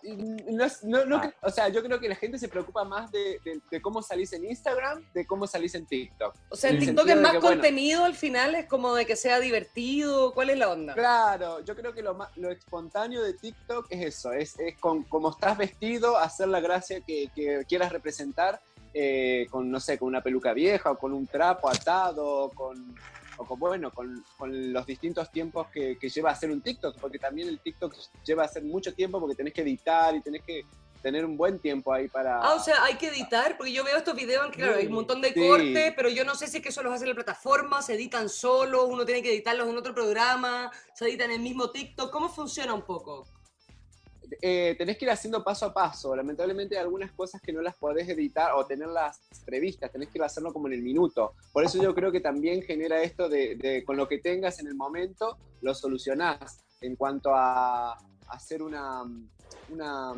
No 0.03 0.65
es- 0.65 0.83
no- 0.83 1.05
no 1.05 1.17
Ah. 1.17 1.33
o 1.41 1.49
sea, 1.49 1.69
yo 1.69 1.83
creo 1.83 1.99
que 1.99 2.09
la 2.09 2.15
gente 2.15 2.37
se 2.39 2.47
preocupa 2.47 2.83
más 2.83 3.11
de, 3.11 3.39
de- 3.43 3.61
de 3.69 3.81
cómo 3.81 4.01
salís 4.01 4.33
en 4.33 4.45
Instagram, 4.45 5.03
de 5.13 5.25
cómo 5.25 5.45
salís 5.47 5.75
en 5.75 5.85
TikTok. 5.85 6.33
O 6.49 6.55
sea, 6.55 6.71
en 6.71 6.79
TikTok 6.79 7.07
es 7.07 7.15
más 7.17 7.31
que, 7.33 7.37
bueno, 7.39 7.55
contenido 7.55 8.03
al 8.05 8.15
final, 8.15 8.55
es 8.55 8.65
como 8.67 8.93
de 8.95 9.05
que 9.05 9.15
sea 9.15 9.39
divertido, 9.39 10.33
¿cuál 10.33 10.49
es 10.49 10.57
la 10.57 10.69
onda? 10.69 10.93
Claro, 10.93 11.59
yo 11.63 11.75
creo 11.75 11.93
que 11.93 12.01
lo, 12.01 12.13
más, 12.15 12.35
lo 12.37 12.49
espontáneo 12.51 13.21
de 13.23 13.33
TikTok 13.33 13.87
es 13.89 14.05
eso, 14.05 14.31
es, 14.33 14.59
es 14.59 14.77
con 14.79 15.03
cómo 15.03 15.29
estás 15.31 15.57
vestido, 15.57 16.17
hacer 16.17 16.47
la 16.47 16.59
gracia 16.59 17.01
que, 17.01 17.29
que 17.35 17.63
quieras 17.67 17.91
representar 17.91 18.59
eh, 18.93 19.47
con, 19.49 19.71
no 19.71 19.79
sé, 19.79 19.97
con 19.97 20.09
una 20.09 20.21
peluca 20.21 20.51
vieja 20.53 20.91
o 20.91 20.97
con 20.97 21.13
un 21.13 21.25
trapo 21.25 21.69
atado, 21.69 22.25
o 22.27 22.49
con, 22.49 22.93
bueno, 23.47 23.91
con, 23.91 24.23
con 24.37 24.73
los 24.73 24.85
distintos 24.85 25.31
tiempos 25.31 25.67
que, 25.67 25.97
que 25.97 26.09
lleva 26.09 26.29
a 26.29 26.33
hacer 26.33 26.51
un 26.51 26.61
TikTok, 26.61 26.97
porque 26.99 27.19
también 27.19 27.47
el 27.47 27.59
TikTok 27.59 27.93
lleva 28.25 28.43
a 28.43 28.45
hacer 28.45 28.63
mucho 28.63 28.93
tiempo 28.93 29.19
porque 29.19 29.35
tenés 29.35 29.53
que 29.53 29.61
editar 29.61 30.15
y 30.15 30.21
tenés 30.21 30.41
que 30.43 30.65
tener 31.01 31.25
un 31.25 31.35
buen 31.35 31.57
tiempo 31.59 31.91
ahí 31.91 32.07
para... 32.07 32.37
Ah, 32.37 32.53
o 32.53 32.59
sea, 32.59 32.83
hay 32.83 32.95
que 32.95 33.07
editar, 33.07 33.57
porque 33.57 33.73
yo 33.73 33.83
veo 33.83 33.97
estos 33.97 34.15
videos 34.15 34.51
claro, 34.51 34.75
hay 34.75 34.85
un 34.85 34.93
montón 34.93 35.19
de 35.19 35.33
Sí. 35.33 35.47
cortes, 35.47 35.93
pero 35.95 36.09
yo 36.09 36.23
no 36.23 36.35
sé 36.35 36.47
si 36.47 36.57
es 36.57 36.63
que 36.63 36.69
eso 36.69 36.83
los 36.83 36.93
hace 36.93 37.07
la 37.07 37.15
plataforma, 37.15 37.81
se 37.81 37.95
editan 37.95 38.29
solo, 38.29 38.85
uno 38.85 39.03
tiene 39.03 39.23
que 39.23 39.31
editarlos 39.31 39.67
en 39.67 39.77
otro 39.77 39.95
programa, 39.95 40.71
se 40.93 41.05
editan 41.05 41.31
en 41.31 41.37
el 41.37 41.41
mismo 41.41 41.71
TikTok, 41.71 42.11
¿cómo 42.11 42.29
funciona 42.29 42.73
un 42.73 42.83
poco? 42.83 43.25
Eh, 44.41 44.75
tenés 44.77 44.97
que 44.97 45.05
ir 45.05 45.11
haciendo 45.11 45.43
paso 45.43 45.65
a 45.65 45.73
paso. 45.73 46.15
Lamentablemente 46.15 46.75
hay 46.77 46.83
algunas 46.83 47.11
cosas 47.11 47.41
que 47.41 47.51
no 47.51 47.61
las 47.61 47.75
podés 47.75 48.07
editar 48.07 48.53
o 48.55 48.65
tenerlas 48.65 49.19
previstas, 49.45 49.91
tenés 49.91 50.09
que 50.09 50.17
ir 50.17 50.23
hacerlo 50.23 50.53
como 50.53 50.67
en 50.67 50.73
el 50.73 50.81
minuto. 50.81 51.33
Por 51.51 51.63
eso 51.63 51.81
yo 51.81 51.93
creo 51.93 52.11
que 52.11 52.21
también 52.21 52.61
genera 52.61 53.01
esto 53.01 53.27
de, 53.27 53.83
con 53.85 53.97
lo 53.97 54.07
que 54.07 54.19
tengas 54.19 54.59
en 54.59 54.67
el 54.67 54.75
momento, 54.75 55.37
lo 55.61 55.73
solucionás. 55.73 56.59
En 56.81 56.95
cuanto 56.95 57.35
a 57.35 57.95
hacer 58.29 58.63
una, 58.63 59.03
una 59.69 60.13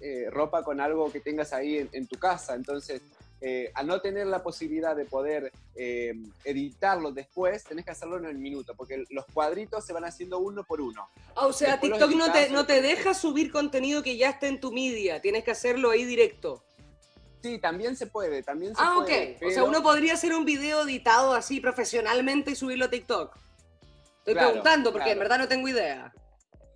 eh, 0.00 0.28
ropa 0.30 0.62
con 0.62 0.80
algo 0.80 1.12
que 1.12 1.20
tengas 1.20 1.52
ahí 1.52 1.78
en, 1.78 1.88
en 1.92 2.06
tu 2.06 2.16
casa. 2.18 2.54
Entonces, 2.54 3.02
eh, 3.40 3.70
al 3.74 3.86
no 3.86 4.00
tener 4.00 4.26
la 4.26 4.42
posibilidad 4.42 4.96
de 4.96 5.04
poder 5.04 5.52
eh, 5.74 6.14
editarlo 6.44 7.12
después, 7.12 7.64
tenés 7.64 7.84
que 7.84 7.90
hacerlo 7.90 8.16
en 8.16 8.24
el 8.24 8.38
minuto, 8.38 8.74
porque 8.74 9.04
los 9.10 9.26
cuadritos 9.26 9.84
se 9.84 9.92
van 9.92 10.04
haciendo 10.04 10.38
uno 10.38 10.64
por 10.64 10.80
uno. 10.80 11.08
Ah, 11.34 11.46
o 11.46 11.52
sea, 11.52 11.72
Después 11.72 11.92
TikTok 11.92 12.12
no 12.16 12.32
te, 12.32 12.48
no 12.50 12.66
te 12.66 12.80
deja 12.80 13.12
subir 13.14 13.52
contenido 13.52 14.02
que 14.02 14.16
ya 14.16 14.30
esté 14.30 14.48
en 14.48 14.60
tu 14.60 14.72
media, 14.72 15.20
tienes 15.20 15.44
que 15.44 15.50
hacerlo 15.50 15.90
ahí 15.90 16.04
directo. 16.04 16.62
Sí, 17.42 17.58
también 17.58 17.94
se 17.96 18.06
puede, 18.06 18.42
también 18.42 18.74
se 18.74 18.82
Ah, 18.82 18.96
ok. 18.98 19.04
puede. 19.04 19.38
O 19.46 19.50
sea, 19.50 19.64
uno 19.64 19.82
podría 19.82 20.14
hacer 20.14 20.34
un 20.34 20.44
video 20.44 20.82
editado 20.84 21.32
así 21.34 21.60
profesionalmente 21.60 22.50
y 22.52 22.56
subirlo 22.56 22.86
a 22.86 22.90
TikTok. 22.90 23.36
Estoy 24.18 24.34
Claro, 24.34 24.48
preguntando 24.48 24.90
porque 24.92 25.12
en 25.12 25.18
verdad 25.20 25.38
no 25.38 25.46
tengo 25.46 25.68
idea. 25.68 26.12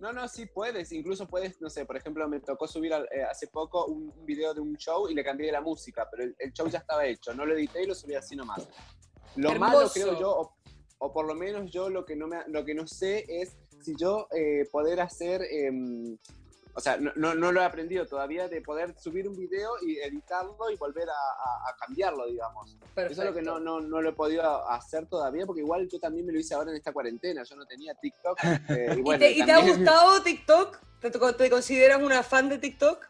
No, 0.01 0.11
no, 0.11 0.27
sí 0.27 0.47
puedes, 0.47 0.91
incluso 0.93 1.27
puedes, 1.27 1.61
no 1.61 1.69
sé, 1.69 1.85
por 1.85 1.95
ejemplo, 1.95 2.27
me 2.27 2.39
tocó 2.39 2.67
subir 2.67 2.91
al- 2.91 3.07
eh, 3.11 3.21
hace 3.23 3.45
poco 3.45 3.85
un, 3.85 4.11
un 4.17 4.25
video 4.25 4.51
de 4.51 4.59
un 4.59 4.75
show 4.75 5.07
y 5.07 5.13
le 5.13 5.23
cambié 5.23 5.51
la 5.51 5.61
música, 5.61 6.07
pero 6.09 6.23
el, 6.23 6.35
el 6.39 6.51
show 6.53 6.67
ya 6.67 6.79
estaba 6.79 7.05
hecho, 7.05 7.35
no 7.35 7.45
lo 7.45 7.53
edité 7.53 7.83
y 7.83 7.85
lo 7.85 7.93
subí 7.93 8.15
así 8.15 8.35
nomás. 8.35 8.67
Lo 9.35 9.49
malo, 9.59 9.77
creo 9.93 10.19
yo, 10.19 10.31
o, 10.31 10.55
o 10.97 11.13
por 11.13 11.27
lo 11.27 11.35
menos 11.35 11.69
yo 11.71 11.87
lo 11.91 12.03
que 12.03 12.15
no, 12.15 12.25
me, 12.27 12.37
lo 12.47 12.65
que 12.65 12.73
no 12.73 12.87
sé 12.87 13.25
es 13.27 13.55
si 13.79 13.95
yo 13.95 14.27
eh, 14.35 14.67
poder 14.71 15.01
hacer, 15.01 15.43
em, 15.43 16.17
o 16.73 16.79
sea, 16.79 16.97
no, 16.97 17.11
no, 17.15 17.33
no 17.35 17.51
lo 17.51 17.61
he 17.61 17.65
aprendido 17.65 18.05
todavía, 18.05 18.47
de 18.47 18.61
poder 18.61 18.95
subir 18.99 19.27
un 19.27 19.35
video 19.35 19.71
y 19.81 19.97
editarlo 19.99 20.69
y 20.71 20.75
volver 20.77 21.09
a, 21.09 21.13
a- 21.13 21.69
a 21.69 21.75
cambiarlo, 21.77 22.25
digamos. 22.27 22.77
Eso 22.95 23.21
es 23.21 23.27
lo 23.29 23.33
que 23.33 23.41
no, 23.41 23.59
no, 23.59 23.79
no 23.81 24.01
lo 24.01 24.09
he 24.09 24.13
podido 24.13 24.67
hacer 24.69 25.05
todavía, 25.07 25.45
porque 25.45 25.61
igual 25.61 25.87
yo 25.89 25.99
también 25.99 26.25
me 26.25 26.33
lo 26.33 26.39
hice 26.39 26.53
ahora 26.53 26.71
en 26.71 26.77
esta 26.77 26.91
cuarentena, 26.93 27.43
yo 27.43 27.55
no 27.55 27.65
tenía 27.65 27.93
TikTok. 27.95 28.37
eh, 28.69 28.93
y 28.95 28.99
¿Y, 28.99 29.01
bueno, 29.01 29.19
te, 29.19 29.31
y 29.31 29.45
te 29.45 29.51
ha 29.51 29.59
gustado 29.59 30.21
TikTok? 30.23 30.77
¿Te, 30.99 31.09
te 31.09 31.49
consideras 31.49 32.01
una 32.01 32.21
fan 32.23 32.47
de 32.49 32.57
TikTok? 32.57 33.07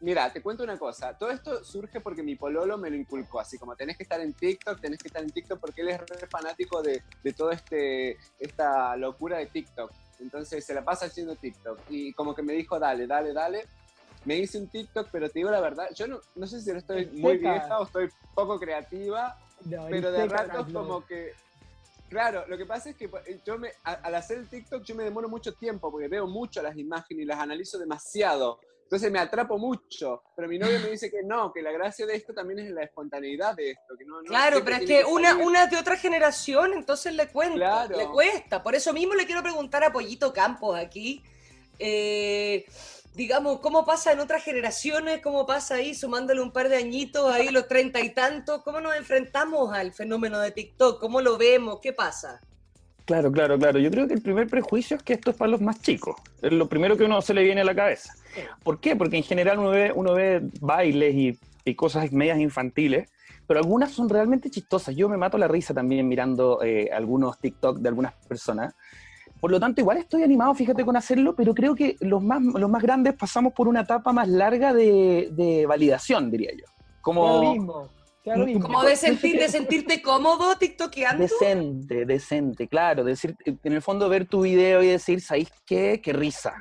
Mira, 0.00 0.30
te 0.32 0.42
cuento 0.42 0.62
una 0.62 0.78
cosa. 0.78 1.16
Todo 1.16 1.30
esto 1.30 1.64
surge 1.64 2.00
porque 2.00 2.22
mi 2.22 2.36
pololo 2.36 2.76
me 2.76 2.90
lo 2.90 2.96
inculcó. 2.96 3.40
Así 3.40 3.58
como 3.58 3.74
tenés 3.76 3.96
que 3.96 4.02
estar 4.02 4.20
en 4.20 4.34
TikTok, 4.34 4.78
tenés 4.80 4.98
que 5.00 5.08
estar 5.08 5.22
en 5.22 5.30
TikTok 5.30 5.58
porque 5.58 5.80
él 5.80 5.88
es 5.88 5.98
re 6.00 6.26
fanático 6.26 6.82
de, 6.82 7.02
de 7.22 7.32
toda 7.32 7.54
este, 7.54 8.18
esta 8.38 8.94
locura 8.96 9.38
de 9.38 9.46
TikTok. 9.46 9.90
Entonces 10.20 10.64
se 10.64 10.74
la 10.74 10.84
pasa 10.84 11.06
haciendo 11.06 11.36
TikTok. 11.36 11.78
Y 11.88 12.12
como 12.12 12.34
que 12.34 12.42
me 12.42 12.52
dijo, 12.54 12.78
dale, 12.78 13.06
dale, 13.06 13.32
dale. 13.32 13.66
Me 14.24 14.36
hice 14.36 14.58
un 14.58 14.68
TikTok, 14.68 15.08
pero 15.12 15.28
te 15.28 15.38
digo 15.38 15.50
la 15.50 15.60
verdad, 15.60 15.88
yo 15.94 16.08
no, 16.08 16.20
no 16.34 16.46
sé 16.46 16.60
si 16.60 16.72
no 16.72 16.78
estoy 16.78 17.06
muy 17.06 17.36
vieja 17.38 17.78
o 17.78 17.84
estoy 17.84 18.08
poco 18.34 18.58
creativa, 18.58 19.38
No, 19.64 19.86
pero 19.88 20.10
de 20.10 20.26
ratos 20.26 20.64
Carlos. 20.64 20.72
como 20.72 21.06
que... 21.06 21.32
Claro, 22.08 22.44
lo 22.46 22.56
que 22.56 22.66
pasa 22.66 22.90
es 22.90 22.96
que 22.96 23.10
eh, 23.26 23.40
yo 23.44 23.58
me, 23.58 23.72
al 23.82 24.14
hacer 24.14 24.38
el 24.38 24.48
TikTok 24.48 24.84
yo 24.84 24.94
me 24.94 25.02
demoro 25.04 25.28
mucho 25.28 25.54
tiempo 25.54 25.90
porque 25.90 26.08
veo 26.08 26.26
mucho 26.26 26.62
las 26.62 26.76
imágenes 26.76 27.22
y 27.22 27.26
las 27.26 27.38
analizo 27.38 27.78
demasiado. 27.78 28.60
Entonces 28.86 29.10
me 29.10 29.18
atrapo 29.18 29.58
mucho, 29.58 30.22
pero 30.36 30.46
mi 30.46 30.60
novio 30.60 30.78
me 30.78 30.90
dice 30.90 31.10
que 31.10 31.24
no, 31.24 31.52
que 31.52 31.60
la 31.60 31.72
gracia 31.72 32.06
de 32.06 32.14
esto 32.14 32.32
también 32.32 32.60
es 32.60 32.70
la 32.70 32.84
espontaneidad 32.84 33.56
de 33.56 33.72
esto. 33.72 33.96
Que 33.98 34.04
no, 34.04 34.22
no 34.22 34.28
Claro, 34.28 34.62
pero 34.64 34.76
es 34.76 34.84
que 34.84 35.04
una, 35.04 35.34
una 35.34 35.64
es 35.64 35.70
de 35.72 35.76
otra 35.76 35.96
generación, 35.96 36.72
entonces 36.72 37.12
le 37.14 37.26
cuenta, 37.26 37.56
Claro. 37.56 37.96
le 37.96 38.06
cuesta. 38.06 38.62
Por 38.62 38.76
eso 38.76 38.92
mismo 38.92 39.14
le 39.14 39.26
quiero 39.26 39.42
preguntar 39.42 39.82
a 39.82 39.92
Pollito 39.92 40.32
Campos 40.32 40.78
aquí, 40.78 41.20
eh, 41.80 42.64
digamos, 43.14 43.58
¿cómo 43.58 43.84
pasa 43.84 44.12
en 44.12 44.20
otras 44.20 44.44
generaciones? 44.44 45.20
¿Cómo 45.20 45.46
pasa 45.46 45.74
ahí, 45.74 45.92
sumándole 45.92 46.40
un 46.40 46.52
par 46.52 46.68
de 46.68 46.76
añitos, 46.76 47.28
ahí 47.32 47.48
los 47.48 47.66
treinta 47.66 47.98
y 47.98 48.10
tantos? 48.14 48.62
¿Cómo 48.62 48.80
nos 48.80 48.94
enfrentamos 48.94 49.74
al 49.74 49.94
fenómeno 49.94 50.38
de 50.38 50.52
TikTok? 50.52 51.00
¿Cómo 51.00 51.20
lo 51.20 51.36
vemos? 51.36 51.80
¿Qué 51.82 51.92
pasa? 51.92 52.40
Claro, 53.06 53.30
claro, 53.30 53.56
claro. 53.56 53.78
Yo 53.78 53.90
creo 53.90 54.08
que 54.08 54.14
el 54.14 54.20
primer 54.20 54.48
prejuicio 54.48 54.96
es 54.96 55.02
que 55.04 55.12
esto 55.12 55.30
es 55.30 55.36
para 55.36 55.52
los 55.52 55.60
más 55.60 55.80
chicos. 55.80 56.16
Es 56.42 56.52
lo 56.52 56.68
primero 56.68 56.96
que 56.96 57.04
uno 57.04 57.22
se 57.22 57.34
le 57.34 57.44
viene 57.44 57.60
a 57.60 57.64
la 57.64 57.74
cabeza. 57.74 58.12
¿Por 58.64 58.80
qué? 58.80 58.96
Porque 58.96 59.16
en 59.16 59.22
general 59.22 59.60
uno 59.60 59.70
ve, 59.70 59.92
uno 59.94 60.12
ve 60.12 60.42
bailes 60.60 61.14
y, 61.14 61.38
y 61.64 61.74
cosas 61.76 62.10
medias 62.10 62.40
infantiles, 62.40 63.08
pero 63.46 63.60
algunas 63.60 63.92
son 63.92 64.08
realmente 64.08 64.50
chistosas. 64.50 64.96
Yo 64.96 65.08
me 65.08 65.16
mato 65.16 65.38
la 65.38 65.46
risa 65.46 65.72
también 65.72 66.08
mirando 66.08 66.60
eh, 66.62 66.90
algunos 66.92 67.38
TikTok 67.38 67.78
de 67.78 67.88
algunas 67.88 68.12
personas. 68.26 68.74
Por 69.40 69.52
lo 69.52 69.60
tanto, 69.60 69.80
igual 69.80 69.98
estoy 69.98 70.24
animado, 70.24 70.54
fíjate, 70.54 70.84
con 70.84 70.96
hacerlo, 70.96 71.36
pero 71.36 71.54
creo 71.54 71.76
que 71.76 71.96
los 72.00 72.22
más, 72.22 72.42
los 72.42 72.70
más 72.70 72.82
grandes 72.82 73.14
pasamos 73.14 73.52
por 73.52 73.68
una 73.68 73.82
etapa 73.82 74.12
más 74.12 74.28
larga 74.28 74.72
de, 74.72 75.64
validación, 75.68 76.30
diría 76.30 76.50
yo. 76.52 76.64
Sea 76.66 76.74
lo 76.96 77.02
Como 77.02 77.52
mismo. 77.52 77.88
Sea 78.26 78.36
lo 78.36 78.44
mismo. 78.44 78.62
Como 78.62 78.82
de, 78.82 78.96
sentir, 78.96 79.38
de 79.38 79.48
sentirte 79.48 80.02
cómodo 80.02 80.56
tiktokeando. 80.58 81.22
decente, 81.22 82.04
decente, 82.04 82.66
claro. 82.66 83.04
Decir, 83.04 83.36
en 83.44 83.72
el 83.72 83.80
fondo 83.80 84.08
ver 84.08 84.26
tu 84.26 84.42
video 84.42 84.82
y 84.82 84.88
decir, 84.88 85.20
¿sabéis 85.20 85.50
qué? 85.64 86.00
Qué 86.02 86.12
risa. 86.12 86.54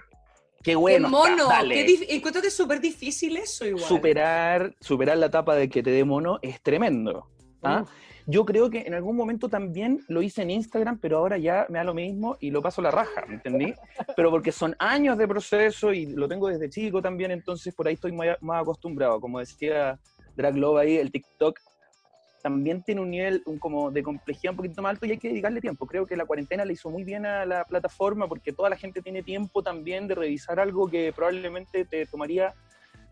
Qué 0.63 0.75
bueno. 0.75 1.09
qué 1.09 1.15
está, 1.15 1.29
mono. 1.29 1.47
dale". 1.47 1.85
Qué 1.85 2.15
encuentro 2.15 2.41
que 2.41 2.49
es 2.49 2.55
súper 2.55 2.79
difícil 2.79 3.37
eso 3.37 3.65
igual. 3.65 3.83
superar, 3.83 4.75
superar 4.79 5.17
la 5.17 5.25
etapa 5.25 5.55
de 5.55 5.67
que 5.67 5.81
te 5.81 5.89
dé 5.89 6.03
mono 6.03 6.37
es 6.43 6.61
tremendo. 6.61 7.27
¿ah? 7.63 7.83
Yo 8.27 8.45
creo 8.45 8.69
que 8.69 8.81
en 8.81 8.93
algún 8.93 9.15
momento 9.15 9.49
también 9.49 10.01
lo 10.07 10.21
hice 10.21 10.43
en 10.43 10.51
Instagram, 10.51 10.99
pero 10.99 11.17
ahora 11.17 11.37
ya 11.39 11.65
me 11.69 11.79
da 11.79 11.83
lo 11.83 11.93
mismo 11.95 12.37
y 12.39 12.51
lo 12.51 12.61
paso 12.61 12.81
la 12.81 12.89
raja, 12.89 13.25
¿me 13.27 13.35
entendí? 13.35 13.73
Pero 14.15 14.31
porque 14.31 14.51
son 14.51 14.75
años 14.79 15.17
de 15.17 15.27
proceso 15.27 15.93
y 15.93 16.07
lo 16.07 16.27
tengo 16.27 16.47
desde 16.47 16.69
chico 16.69 17.01
también, 17.01 17.29
entonces 17.31 17.73
por 17.73 17.87
ahí 17.87 17.95
estoy 17.95 18.11
más, 18.11 18.37
más 18.41 18.61
acostumbrado. 18.61 19.19
Como 19.21 19.39
decía 19.39 19.99
Drag 20.35 20.55
Love 20.57 20.77
ahí, 20.79 20.97
el 20.97 21.11
TikTok 21.11 21.59
también 22.43 22.83
tiene 22.83 23.01
un 23.01 23.09
nivel 23.09 23.41
un 23.47 23.57
como 23.57 23.89
de 23.89 24.03
complejidad 24.03 24.51
un 24.53 24.57
poquito 24.57 24.81
más 24.81 24.91
alto 24.91 25.07
y 25.07 25.11
hay 25.11 25.17
que 25.17 25.29
dedicarle 25.29 25.61
tiempo. 25.61 25.87
Creo 25.87 26.05
que 26.05 26.15
la 26.15 26.25
cuarentena 26.25 26.63
le 26.63 26.73
hizo 26.73 26.91
muy 26.91 27.03
bien 27.03 27.25
a 27.25 27.43
la 27.45 27.65
plataforma 27.65 28.27
porque 28.27 28.53
toda 28.53 28.69
la 28.69 28.77
gente 28.77 29.01
tiene 29.01 29.23
tiempo 29.23 29.63
también 29.63 30.07
de 30.07 30.13
revisar 30.13 30.59
algo 30.59 30.87
que 30.87 31.11
probablemente 31.11 31.85
te 31.85 32.05
tomaría 32.05 32.53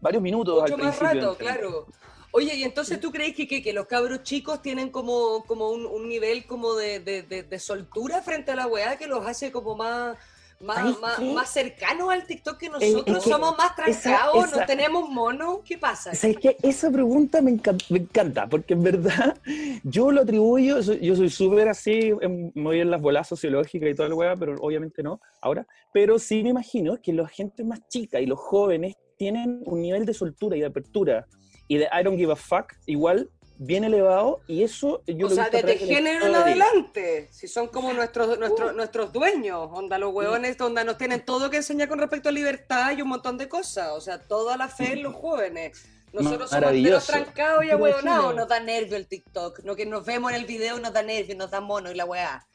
varios 0.02 0.22
minutos 0.22 0.62
Mucho 0.62 0.76
al 0.76 0.80
más 0.82 1.00
principio. 1.00 1.22
rato, 1.32 1.38
claro. 1.38 1.88
Oye, 2.32 2.56
y 2.56 2.64
entonces 2.64 3.00
tú 3.00 3.12
crees 3.12 3.36
que, 3.36 3.48
que, 3.48 3.62
que 3.62 3.74
los 3.74 3.86
cabros 3.88 4.24
chicos 4.24 4.62
tienen 4.62 4.90
como, 4.92 5.46
como 5.46 5.70
un, 5.72 5.86
un 5.86 6.08
nivel 6.08 6.46
como 6.46 6.74
de, 6.76 7.00
de, 7.00 7.22
de- 7.24 7.44
de 7.44 7.60
soltura 7.60 8.22
frente 8.22 8.52
a 8.52 8.56
la 8.56 8.68
weá 8.68 8.98
que 8.98 9.08
los 9.08 9.26
hace 9.26 9.52
como 9.52 9.76
más, 9.76 10.18
más, 10.64 10.78
¿Sabes 10.78 11.00
más, 11.00 11.22
más 11.22 11.50
cercanos 11.50 12.10
al 12.10 12.26
TikTok 12.26 12.58
que 12.58 12.66
es 12.68 12.72
nosotros 12.72 13.24
que 13.24 13.30
somos 13.30 13.58
más 13.58 13.76
trancados, 13.76 14.52
no 14.52 14.66
tenemos 14.66 15.10
mono. 15.10 15.62
¿Qué 15.64 15.78
pasa? 15.78 16.14
¿Sabes 16.16 16.38
qué? 16.38 16.58
Esa 16.64 16.90
pregunta 16.90 17.42
me 17.42 17.52
encanta, 17.52 17.86
me 17.90 18.00
encanta, 18.00 18.48
porque 18.48 18.74
en 18.74 18.84
verdad 18.84 19.38
yo 19.84 20.12
lo 20.12 20.22
atribuyo, 20.22 20.80
yo 20.80 21.16
soy 21.16 21.30
súper 21.30 21.70
así, 21.70 22.14
em, 22.22 22.52
muy 22.56 22.80
en 22.80 22.90
las 22.90 23.02
bolas 23.02 23.28
sociológicas 23.28 23.90
y 23.90 23.96
toda 23.96 24.10
la 24.10 24.16
weá, 24.16 24.36
pero 24.36 24.56
obviamente 24.62 25.04
no 25.04 25.22
ahora. 25.42 25.68
Pero 25.94 26.18
sí 26.18 26.42
me 26.44 26.50
imagino 26.50 27.00
que 27.02 27.14
la 27.14 27.28
gente 27.28 27.64
más 27.64 27.88
chica 27.88 28.20
y 28.20 28.26
los 28.26 28.40
jóvenes 28.40 28.96
tienen 29.18 29.62
un 29.66 29.82
nivel 29.82 30.06
de 30.06 30.14
soltura 30.14 30.58
y 30.58 30.62
de 30.62 30.66
apertura 30.66 31.28
y 31.68 31.78
de 31.78 31.86
I 31.86 32.04
don't 32.04 32.18
give 32.18 32.32
a 32.32 32.36
fuck 32.36 32.74
igual 32.86 33.30
bien 33.58 33.84
elevado 33.84 34.42
y 34.48 34.64
eso 34.64 35.04
yo 35.06 35.28
o 35.28 35.30
lo 35.30 35.36
sea, 35.36 35.50
desde 35.50 35.78
género 35.78 36.26
en 36.26 36.36
adelante, 36.36 37.28
si 37.32 37.48
son 37.48 37.68
como 37.68 37.94
nuestros, 37.94 38.38
nuestros, 38.40 38.72
Uh. 38.72 38.76
nuestros 38.76 39.14
dueños, 39.14 39.70
onda 39.72 39.98
los 39.98 40.14
hueones, 40.14 40.60
onda 40.60 40.84
nos 40.84 40.98
tienen 40.98 41.24
todo 41.24 41.50
que 41.50 41.58
enseñar 41.58 41.88
con 41.88 42.00
respecto 42.00 42.30
a 42.30 42.32
libertad 42.32 42.98
y 42.98 43.02
un 43.02 43.10
montón 43.10 43.38
de 43.38 43.48
cosas, 43.48 43.92
o 43.92 44.02
sea, 44.02 44.20
toda 44.20 44.58
la 44.58 44.68
fe 44.68 44.94
en 44.94 45.04
los 45.04 45.14
jóvenes. 45.16 45.86
Nosotros 46.14 46.52
somos 46.52 46.74
menos 46.74 47.08
trancados 47.08 47.66
y 47.66 47.72
ahueonados, 47.72 48.36
nos 48.36 48.48
da 48.48 48.60
nervio 48.60 48.98
el 48.98 49.08
TikTok. 49.08 49.62
No 49.64 49.76
que 49.76 49.88
nos 49.88 50.06
vemos 50.06 50.32
en 50.32 50.38
el 50.38 50.46
video 50.46 50.80
nos 50.80 50.94
da 50.94 51.02
nervio, 51.02 51.36
nos 51.36 51.50
da 51.50 51.60
mono 51.60 51.92
y 51.92 51.96
la 51.96 52.06
weá. 52.06 52.46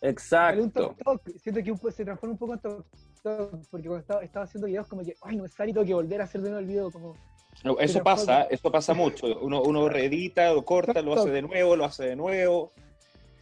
Exacto. 0.00 0.96
TikTok. 0.96 1.30
Siento 1.40 1.62
que 1.62 1.92
se 1.92 2.04
transforma 2.04 2.32
un 2.32 2.38
poco 2.38 2.54
en 2.54 2.60
TikTok, 2.60 3.66
porque 3.70 3.86
cuando 3.86 3.98
estaba, 3.98 4.24
estaba 4.24 4.44
haciendo 4.46 4.66
videos 4.66 4.88
como 4.88 5.04
que, 5.04 5.14
ay, 5.22 5.36
no 5.36 5.44
es 5.44 5.54
que 5.54 5.94
volver 5.94 6.20
a 6.20 6.24
hacer 6.24 6.42
de 6.42 6.50
nuevo 6.50 6.60
el 6.60 6.66
video, 6.66 6.90
como... 6.90 7.16
No, 7.64 7.78
Eso 7.78 7.94
Pero 7.94 8.04
pasa, 8.04 8.34
joder. 8.42 8.48
eso 8.54 8.70
pasa 8.70 8.94
mucho. 8.94 9.26
Uno, 9.40 9.62
uno 9.62 9.88
reedita, 9.88 10.52
lo 10.52 10.64
corta, 10.64 11.00
lo 11.00 11.14
hace 11.14 11.30
de 11.30 11.42
nuevo, 11.42 11.74
lo 11.76 11.84
hace 11.86 12.04
de 12.04 12.16
nuevo. 12.16 12.70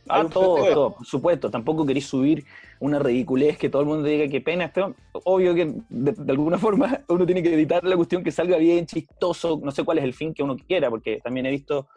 Ah, 0.09 0.27
todo, 0.33 0.57
todo, 0.57 0.95
por 0.97 1.07
supuesto. 1.07 1.51
Tampoco 1.51 1.85
queréis 1.85 2.07
subir 2.07 2.45
una 2.81 2.99
ridiculez 2.99 3.57
que 3.59 3.69
todo 3.69 3.83
el 3.83 3.89
mundo 3.89 4.05
diga 4.05 4.29
que 4.29 4.41
pena. 4.41 4.65
Esto, 4.67 4.95
obvio 5.25 5.55
que 5.55 5.75
de, 5.89 6.13
de 6.13 6.33
alguna 6.33 6.57
forma 6.59 7.01
uno 7.09 7.27
tiene 7.27 7.43
que 7.43 7.53
editar 7.53 7.83
la 7.85 7.97
cuestión 7.97 8.23
que 8.23 8.31
salga 8.31 8.57
bien, 8.59 8.87
chistoso. 8.87 9.61
No 9.63 9.71
sé 9.73 9.85
cuál 9.85 9.99
es 9.99 10.05
el 10.05 10.15
fin 10.15 10.33
que 10.33 10.43
uno 10.43 10.57
quiera, 10.57 10.89
porque 10.89 11.21
también 11.23 11.47
he 11.47 11.51
visto 11.51 11.89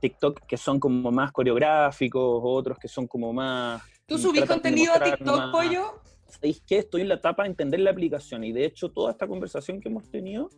TikTok 0.00 0.40
que 0.46 0.56
son 0.56 0.80
como 0.80 1.12
más 1.12 1.30
coreográficos, 1.30 2.40
otros 2.42 2.78
que 2.78 2.88
son 2.88 3.06
como 3.06 3.32
más. 3.32 3.82
¿Tú 4.06 4.18
subís 4.18 4.44
contenido 4.44 4.92
a 4.92 5.00
TikTok, 5.00 5.36
más- 5.36 5.52
pollo? 5.52 6.00
¿Sabéis 6.26 6.62
qué? 6.66 6.78
Estoy 6.78 7.02
en 7.02 7.08
la 7.08 7.16
etapa 7.16 7.42
de 7.42 7.50
entender 7.50 7.80
la 7.80 7.90
aplicación 7.90 8.44
y 8.44 8.52
de 8.52 8.64
hecho 8.64 8.90
toda 8.90 9.10
esta 9.12 9.26
conversación 9.26 9.80
que 9.80 9.88
hemos 9.88 10.08
tenido 10.10 10.48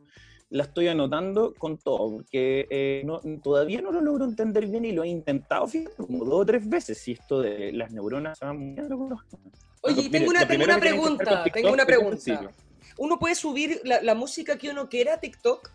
la 0.53 0.65
estoy 0.65 0.89
anotando 0.89 1.55
con 1.55 1.79
todo, 1.79 2.13
porque 2.13 2.67
eh, 2.71 3.03
no- 3.07 3.21
todavía 3.43 3.81
no 3.81 3.91
lo 3.91 4.01
logro 4.03 4.25
entender 4.27 4.67
bien 4.67 4.85
y 4.85 4.93
lo 4.93 5.03
he 5.03 5.09
intentado, 5.09 5.67
fíjate, 5.67 5.97
como 5.97 6.25
dos 6.25 6.43
o 6.43 6.45
tres 6.47 6.69
veces, 6.69 6.99
si 6.99 7.13
esto 7.13 7.41
de 7.41 7.73
las 7.73 7.91
neuronas 7.91 8.39
se 8.39 8.45
va 8.45 8.53
muy 8.53 8.75
bien, 8.75 8.89
lo 8.89 8.99
conozco. 8.99 9.39
Oye, 9.81 10.11
tengo 10.11 10.29
una, 10.31 10.47
tengo 10.47 10.65
una 10.65 10.79
pregunta, 10.79 11.45
tengo 11.53 11.73
una 11.73 11.87
pregunta. 11.87 12.51
¿Uno 12.99 13.19
puede 13.19 13.35
subir 13.35 13.81
la, 13.85 14.03
la 14.03 14.15
música 14.15 14.59
que 14.59 14.69
uno 14.71 14.89
quiera 14.91 15.15
a 15.15 15.21
TikTok? 15.21 15.71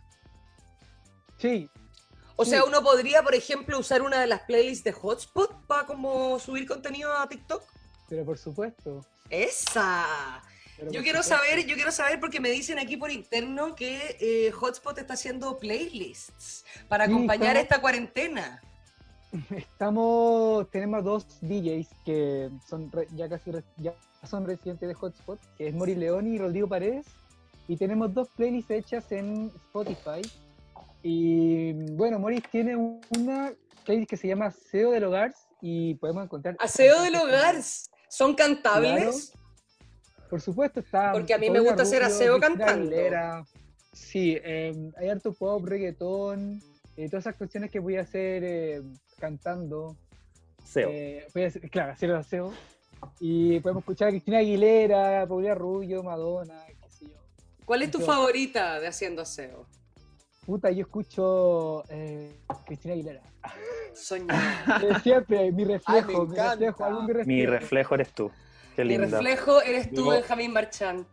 Sí, 1.40 1.70
O 2.36 2.44
Sí. 2.46 2.52
sea, 2.52 2.64
uno 2.64 2.84
podría, 2.84 3.24
por 3.24 3.34
ejemplo, 3.34 3.80
usar 3.80 4.04
una 4.04 4.22
de 4.22 4.28
las 4.28 4.42
playlists 4.42 4.84
de 4.84 4.92
Hotspot 4.92 5.66
para 5.66 5.88
como 5.88 6.38
subir 6.40 6.68
contenido 6.68 7.12
a 7.18 7.28
TikTok. 7.28 7.64
pero 8.08 8.24
por 8.24 8.38
supuesto. 8.38 9.04
¡Esa! 9.32 10.06
Pero 10.78 10.92
Yo 10.92 11.02
quiero 11.02 11.24
supuesto. 11.24 11.46
saber, 11.48 11.66
yo 11.66 11.76
quiero 11.76 11.92
saber 11.92 12.20
porque 12.20 12.40
me 12.40 12.50
dicen 12.52 12.78
aquí 12.80 12.98
por 12.98 13.12
interno 13.12 13.76
que 13.76 14.18
eh, 14.20 14.52
Hotspot 14.52 14.98
está 15.00 15.14
haciendo 15.16 15.58
playlists 15.58 16.64
para 16.88 17.06
Sí, 17.06 17.12
acompañar 17.12 17.58
estamos- 17.58 17.64
esta 17.64 17.82
cuarentena. 17.82 18.62
Estamos, 19.56 20.70
tenemos 20.72 21.04
dos 21.04 21.26
DJs 21.42 21.88
que 22.06 22.50
son 22.68 22.92
re- 22.92 23.08
ya 23.16 23.28
casi 23.28 23.52
ya 23.78 23.94
son 24.30 24.46
residentes 24.46 24.88
de 24.88 24.94
Hotspot, 24.96 25.40
que 25.58 25.68
es 25.68 25.74
Mori 25.74 25.96
León 25.96 26.28
y 26.34 26.38
Rodrigo 26.38 26.68
Paredes, 26.68 27.06
y 27.68 27.76
tenemos 27.78 28.14
dos 28.14 28.30
playlists 28.36 28.72
hechas 28.72 29.12
en 29.12 29.52
Spotify. 29.68 30.22
Y 31.04 31.74
bueno, 31.94 32.20
Moris 32.20 32.42
tiene 32.52 32.76
un- 32.76 33.02
una 33.18 33.52
playlist 33.86 34.10
que 34.10 34.18
se 34.18 34.28
llama 34.28 34.48
Aseo 34.48 34.92
del 34.92 35.04
Hogar 35.04 35.34
y 35.62 35.96
podemos 35.96 36.24
encontrar... 36.24 36.56
Aseo 36.60 37.02
del 37.02 37.16
hogar. 37.16 37.56
¿Son 38.10 38.34
cantables? 38.36 39.34
Por 40.30 40.42
supuesto, 40.42 40.80
está... 40.80 41.12
Porque 41.14 41.34
a 41.34 41.38
mí 41.38 41.50
me 41.50 41.60
gusta 41.60 41.84
hacer 41.84 42.04
aseo 42.04 42.40
cantando. 42.40 42.82
Aguilera. 42.82 43.46
Sí, 43.94 44.38
eh, 44.44 44.92
hay 44.98 45.10
harto 45.10 45.34
pop, 45.34 45.66
reggaetón, 45.66 46.62
eh, 46.96 47.08
todas 47.10 47.24
esas 47.26 47.36
cuestiones 47.36 47.72
que 47.72 47.80
voy 47.80 47.98
a 47.98 48.02
hacer 48.02 48.44
eh, 48.44 48.82
cantando. 49.20 49.96
SEO. 50.64 50.90
Eh, 50.92 51.26
voy 51.34 51.44
a 51.44 51.48
hacer- 51.48 51.70
claro, 51.70 51.94
hacer 51.94 52.10
el 52.10 52.16
aseo. 52.18 52.54
Y 53.20 53.60
podemos 53.62 53.82
escuchar 53.82 54.10
a 54.10 54.12
Cristina 54.12 54.40
Aguilera, 54.40 55.26
Paulina 55.28 55.56
Rubio, 55.56 56.04
Madonna, 56.04 56.64
qué 56.68 56.90
sé 56.90 57.06
yo. 57.08 57.18
¿Cuál 57.66 57.84
es 57.84 57.92
tu 57.92 58.00
Yo- 58.00 58.06
favorita 58.06 58.80
de 58.80 58.88
haciendo 58.88 59.22
aseo? 59.22 59.66
Puta, 60.46 60.72
yo 60.72 60.82
escucho 60.82 61.84
eh, 61.90 62.36
Cristina 62.66 62.94
Aguilera. 62.94 63.22
Soñar. 63.94 65.02
Siempre, 65.04 65.52
mi 65.52 65.64
reflejo, 65.66 66.26
mi 66.26 66.36
reflejo, 66.38 66.86
álbum 66.86 67.06
mi 67.06 67.14
reflejo. 67.14 67.28
Mi 67.28 67.46
reflejo 67.46 67.96
eres 67.96 68.10
tú. 68.12 68.32
Qué 68.78 68.84
Mi 68.86 68.96
linda. 68.98 69.18
reflejo 69.20 69.60
eres 69.64 69.92
tú, 69.92 70.10
Benjamín 70.12 70.54
Marchand. 70.54 71.04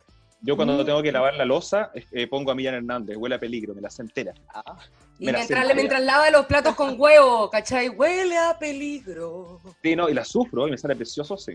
Yo 0.43 0.55
cuando 0.55 0.83
Mm. 0.83 0.85
tengo 0.85 1.03
que 1.03 1.11
lavar 1.11 1.35
la 1.35 1.47
losa, 1.47 1.91
eh, 2.13 2.27
pongo 2.27 2.51
a 2.51 2.55
Millán 2.55 2.75
Hernández, 2.75 3.17
huele 3.17 3.37
a 3.37 3.41
peligro, 3.41 3.75
me 3.75 3.81
la 3.81 3.89
sé 3.89 4.03
entera. 4.03 4.35
Ah, 4.55 4.77
Y 5.19 5.33
mientras, 5.33 5.75
mientras 5.75 6.03
lava 6.03 6.31
los 6.31 6.45
platos 6.45 6.75
con 6.75 7.01
huevo, 7.01 7.49
¿cachai? 7.49 7.89
Huele 7.89 8.37
a 8.37 8.59
peligro. 8.59 9.63
Sí, 9.83 9.97
no, 9.97 10.11
y 10.11 10.13
la 10.15 10.25
sufro 10.27 10.69
y 10.69 10.73
me 10.73 10.77
sale 10.77 10.95
precioso, 10.95 11.39
sí. 11.39 11.55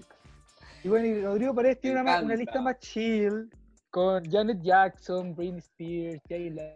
Y 0.83 0.87
bueno, 0.87 1.05
y 1.05 1.21
Rodrigo 1.21 1.53
Paredes 1.53 1.79
tiene 1.79 2.01
una, 2.01 2.21
una 2.21 2.35
lista 2.35 2.59
más 2.61 2.79
chill, 2.79 3.47
con 3.91 4.23
Janet 4.31 4.61
Jackson, 4.63 5.35
Britney 5.35 5.59
Spears, 5.59 6.21
Taylor, 6.27 6.73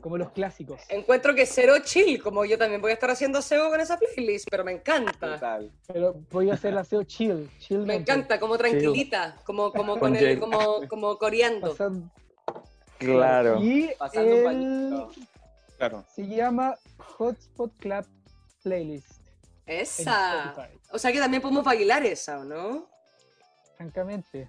como 0.00 0.16
los 0.18 0.30
clásicos. 0.30 0.80
Encuentro 0.88 1.34
que 1.34 1.46
cero 1.46 1.74
chill, 1.84 2.22
como 2.22 2.44
yo 2.44 2.56
también 2.58 2.80
voy 2.80 2.90
a 2.90 2.94
estar 2.94 3.10
haciendo 3.10 3.38
aseo 3.38 3.68
con 3.70 3.80
esa 3.80 3.98
playlist, 3.98 4.48
pero 4.50 4.64
me 4.64 4.72
encanta. 4.72 5.12
total. 5.34 5.70
Pero 5.86 6.14
voy 6.30 6.50
a 6.50 6.54
hacer 6.54 6.72
el 6.72 6.78
aseo 6.78 7.02
chill, 7.04 7.50
chill. 7.58 7.80
Me 7.80 7.94
encanta, 7.96 8.38
como 8.40 8.56
tranquilita, 8.58 9.36
como, 9.44 9.72
como, 9.72 9.92
con 9.92 10.00
Con 10.00 10.16
el, 10.16 10.24
Jay. 10.24 10.38
como, 10.38 10.86
como 10.88 11.18
coreando. 11.18 11.70
pasando- 11.70 12.10
Claro. 12.98 13.58
Y 13.62 13.90
Pasando 13.98 14.36
un. 14.48 15.10
Claro. 15.76 16.04
se 16.14 16.26
llama 16.26 16.76
Hotspot 16.98 17.72
Club 17.78 18.06
Playlist. 18.62 19.10
Esa. 19.66 20.54
O 20.92 20.98
sea 20.98 21.10
que 21.12 21.18
también 21.18 21.42
podemos 21.42 21.64
bailar 21.64 22.04
esa, 22.04 22.38
¿o 22.38 22.44
no? 22.44 22.88
Francamente. 23.76 24.48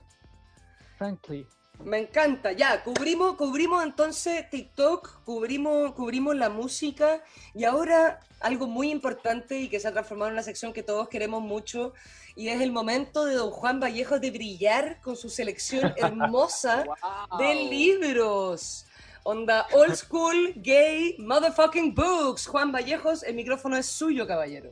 Frankly. 0.97 1.47
Me 1.79 1.97
encanta, 1.99 2.51
ya, 2.53 2.81
cubrimos, 2.83 3.35
cubrimos 3.35 3.83
entonces 3.83 4.49
TikTok, 4.49 5.23
cubrimos, 5.25 5.91
cubrimos 5.93 6.35
la 6.35 6.49
música 6.49 7.21
y 7.53 7.65
ahora 7.65 8.19
algo 8.39 8.67
muy 8.67 8.89
importante 8.89 9.59
y 9.59 9.67
que 9.69 9.79
se 9.79 9.87
ha 9.87 9.91
transformado 9.91 10.29
en 10.29 10.33
una 10.35 10.43
sección 10.43 10.71
que 10.71 10.83
todos 10.83 11.09
queremos 11.09 11.41
mucho 11.41 11.93
y 12.35 12.47
es 12.49 12.61
el 12.61 12.71
momento 12.71 13.25
de 13.25 13.35
don 13.35 13.51
Juan 13.51 13.79
Vallejos 13.81 14.21
de 14.21 14.31
brillar 14.31 15.01
con 15.01 15.17
su 15.17 15.29
selección 15.29 15.93
hermosa 15.97 16.85
Wow. 16.85 17.39
de 17.39 17.55
libros. 17.55 18.85
Onda 19.23 19.67
old 19.73 19.95
school, 19.95 20.53
gay, 20.57 21.15
motherfucking 21.17 21.95
books. 21.95 22.45
Juan 22.47 22.71
Vallejos, 22.71 23.23
el 23.23 23.35
micrófono 23.35 23.77
es 23.77 23.85
suyo, 23.87 24.27
caballero. 24.27 24.69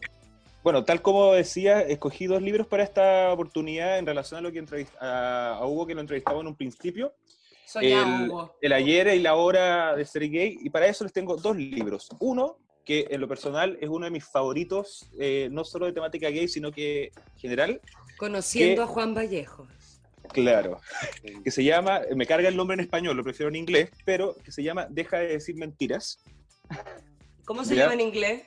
Bueno, 0.63 0.83
tal 0.85 1.01
como 1.01 1.33
decía, 1.33 1.81
escogí 1.81 2.27
dos 2.27 2.41
libros 2.41 2.67
para 2.67 2.83
esta 2.83 3.33
oportunidad 3.33 3.97
en 3.97 4.05
relación 4.05 4.37
a 4.39 4.41
lo 4.41 4.51
que 4.51 4.63
a, 4.99 5.55
a 5.59 5.65
Hugo, 5.65 5.87
que 5.87 5.95
lo 5.95 6.01
entrevistaba 6.01 6.39
en 6.41 6.47
un 6.47 6.55
principio. 6.55 7.13
Soñado, 7.65 8.23
el, 8.25 8.29
Hugo. 8.29 8.55
el 8.61 8.73
ayer 8.73 9.07
y 9.15 9.19
la 9.19 9.35
hora 9.35 9.95
de 9.95 10.05
ser 10.05 10.29
gay, 10.29 10.57
y 10.61 10.69
para 10.69 10.87
eso 10.87 11.03
les 11.03 11.13
tengo 11.13 11.35
dos 11.37 11.55
libros. 11.57 12.09
Uno, 12.19 12.57
que 12.85 13.07
en 13.09 13.21
lo 13.21 13.27
personal 13.27 13.77
es 13.81 13.89
uno 13.89 14.05
de 14.05 14.11
mis 14.11 14.25
favoritos, 14.25 15.09
eh, 15.19 15.47
no 15.51 15.63
solo 15.63 15.85
de 15.87 15.93
temática 15.93 16.29
gay, 16.29 16.47
sino 16.47 16.71
que 16.71 17.11
general, 17.37 17.81
Conociendo 18.17 18.83
¿qué? 18.83 18.83
a 18.83 18.87
Juan 18.87 19.15
Vallejos. 19.15 19.67
claro, 20.33 20.79
que 21.43 21.49
se 21.49 21.63
llama, 21.63 22.01
me 22.15 22.27
carga 22.27 22.49
el 22.49 22.55
nombre 22.55 22.75
en 22.75 22.81
español, 22.81 23.17
lo 23.17 23.23
prefiero 23.23 23.49
en 23.49 23.55
inglés, 23.55 23.89
pero 24.05 24.35
que 24.43 24.51
se 24.51 24.61
llama 24.61 24.85
Deja 24.89 25.17
de 25.17 25.27
decir 25.27 25.55
mentiras. 25.55 26.19
¿Cómo 27.45 27.63
se 27.65 27.75
Ya. 27.75 27.83
llama 27.83 27.93
en 27.95 28.01
inglés? 28.01 28.43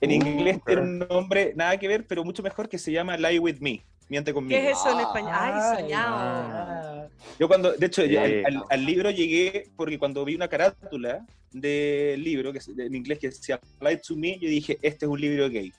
En 0.00 0.10
Uh, 0.10 0.14
inglés 0.14 0.58
tiene 0.66 0.82
un 0.82 0.98
nombre 0.98 1.52
nada 1.56 1.76
que 1.78 1.88
ver, 1.88 2.06
pero 2.06 2.22
mucho 2.24 2.42
mejor, 2.42 2.68
que 2.68 2.78
se 2.78 2.92
llama 2.92 3.16
Lie 3.16 3.38
With 3.38 3.56
Me, 3.60 3.82
miente 4.08 4.32
conmigo. 4.34 4.60
¿Qué 4.60 4.70
es 4.70 4.78
eso 4.78 4.90
en 4.92 4.98
Ah. 4.98 5.02
español? 5.02 5.32
Ay, 5.34 5.80
soñado. 5.82 6.16
ah. 6.18 7.06
Yo 7.38 7.48
cuando, 7.48 7.72
de 7.72 7.86
hecho, 7.86 8.04
yo 8.04 8.20
al, 8.20 8.44
al- 8.46 8.64
al 8.68 8.84
libro 8.84 9.10
llegué 9.10 9.70
porque 9.76 9.98
cuando 9.98 10.24
vi 10.24 10.34
una 10.34 10.48
carátula 10.48 11.24
del 11.52 12.22
libro, 12.22 12.52
que 12.52 12.58
es 12.58 12.68
en 12.68 12.94
inglés 12.94 13.18
que 13.18 13.28
decía 13.28 13.58
Lie 13.80 13.96
to 13.96 14.14
Me, 14.16 14.38
yo 14.38 14.48
dije, 14.48 14.78
este 14.82 15.06
es 15.06 15.10
un 15.10 15.20
libro 15.20 15.48
gay. 15.48 15.72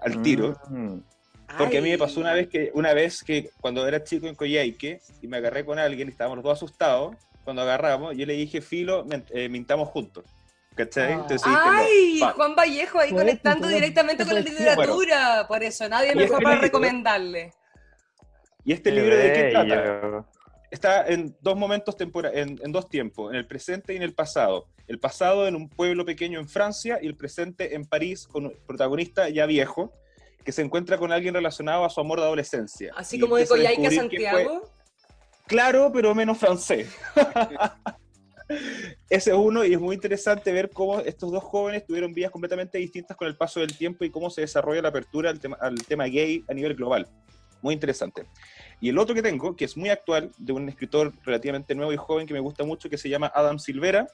Al 0.00 0.20
tiro. 0.22 0.56
Mm. 0.68 0.98
Porque 1.56 1.78
a 1.78 1.80
mí 1.80 1.86
me 1.88 1.94
Ay. 1.94 1.98
pasó 1.98 2.18
una 2.20 2.32
vez 2.32 2.48
que, 2.48 2.70
una 2.74 2.92
vez 2.92 3.22
que 3.22 3.50
cuando 3.60 3.86
era 3.86 4.02
chico 4.02 4.26
en 4.26 4.34
Coyhaique 4.34 5.00
y 5.22 5.28
me 5.28 5.36
agarré 5.36 5.64
con 5.64 5.78
alguien 5.78 6.08
y 6.08 6.10
estábamos 6.10 6.36
los 6.38 6.44
dos 6.44 6.54
asustados, 6.58 7.14
cuando 7.44 7.62
agarramos, 7.62 8.16
yo 8.16 8.26
le 8.26 8.32
dije, 8.32 8.60
Filo, 8.60 9.06
eh, 9.30 9.48
mintamos 9.48 9.88
juntos. 9.88 10.24
¿Cachai? 10.76 11.12
Ah. 11.12 11.14
Entonces 11.14 11.42
¡Ay! 11.46 12.20
Juan 12.36 12.54
Vallejo 12.54 13.00
ahí 13.00 13.10
conectando 13.12 13.66
directamente 13.66 14.24
con 14.24 14.34
la 14.34 14.40
literatura. 14.40 15.46
Por 15.48 15.62
eso, 15.62 15.88
nadie 15.88 16.14
mejor 16.14 16.24
este 16.34 16.36
para 16.44 16.50
libro- 16.56 16.62
recomendarle. 16.62 17.52
¿Y 18.64 18.72
este 18.72 18.90
libro 18.92 19.16
de 19.16 19.32
qué 19.32 19.50
trata? 19.50 20.26
está 20.70 21.06
en 21.06 21.34
dos 21.40 21.56
momentos 21.56 21.96
en, 22.34 22.60
en 22.62 22.72
dos 22.72 22.88
tiempos, 22.88 23.30
en 23.32 23.36
el 23.38 23.46
presente 23.46 23.94
y 23.94 23.96
en 23.96 24.02
el 24.02 24.12
pasado. 24.14 24.66
El 24.88 24.98
pasado 24.98 25.46
en 25.48 25.56
un 25.56 25.68
pueblo 25.68 26.04
pequeño 26.04 26.38
en 26.38 26.48
Francia 26.48 26.98
y 27.00 27.06
el 27.06 27.16
presente 27.16 27.74
en 27.74 27.84
París 27.86 28.26
con 28.26 28.46
un 28.46 28.54
protagonista 28.66 29.28
ya 29.28 29.46
viejo 29.46 29.92
que 30.44 30.52
se 30.52 30.62
encuentra 30.62 30.98
con 30.98 31.10
alguien 31.12 31.34
relacionado 31.34 31.84
a 31.84 31.90
su 31.90 32.00
amor 32.00 32.18
de 32.20 32.26
adolescencia. 32.26 32.92
Así 32.96 33.16
Y 33.16 33.20
como 33.20 33.36
de 33.36 33.46
Coyhaique 33.46 33.86
a 33.86 33.90
fue- 33.90 33.96
Santiago. 33.96 34.70
Claro, 35.46 35.90
pero 35.94 36.14
menos 36.14 36.36
francés. 36.38 36.88
Ese 39.08 39.30
es 39.30 39.36
uno 39.36 39.64
y 39.64 39.72
es 39.72 39.80
muy 39.80 39.94
interesante 39.94 40.52
ver 40.52 40.70
cómo 40.70 41.00
estos 41.00 41.32
dos 41.32 41.42
jóvenes 41.42 41.84
tuvieron 41.84 42.12
vidas 42.14 42.30
completamente 42.30 42.78
distintas 42.78 43.16
con 43.16 43.26
el 43.26 43.36
paso 43.36 43.60
del 43.60 43.76
tiempo 43.76 44.04
y 44.04 44.10
cómo 44.10 44.30
se 44.30 44.42
desarrolla 44.42 44.82
la 44.82 44.88
apertura 44.88 45.30
al 45.60 45.84
tema, 45.84 46.04
gay 46.06 46.44
a 46.48 46.54
nivel 46.54 46.74
global. 46.74 47.08
Muy 47.62 47.74
interesante. 47.74 48.26
Y 48.80 48.90
el 48.90 48.98
otro 48.98 49.14
que 49.14 49.22
tengo, 49.22 49.56
que 49.56 49.64
es 49.64 49.76
muy 49.76 49.88
actual, 49.88 50.30
de 50.38 50.52
un 50.52 50.68
escritor 50.68 51.12
relativamente 51.24 51.74
nuevo 51.74 51.92
y 51.92 51.96
joven 51.96 52.26
que 52.26 52.34
me 52.34 52.40
gusta 52.40 52.64
mucho, 52.64 52.88
que 52.88 52.98
se 52.98 53.08
llama 53.08 53.32
Adam 53.34 53.58
Silvera, 53.58 54.06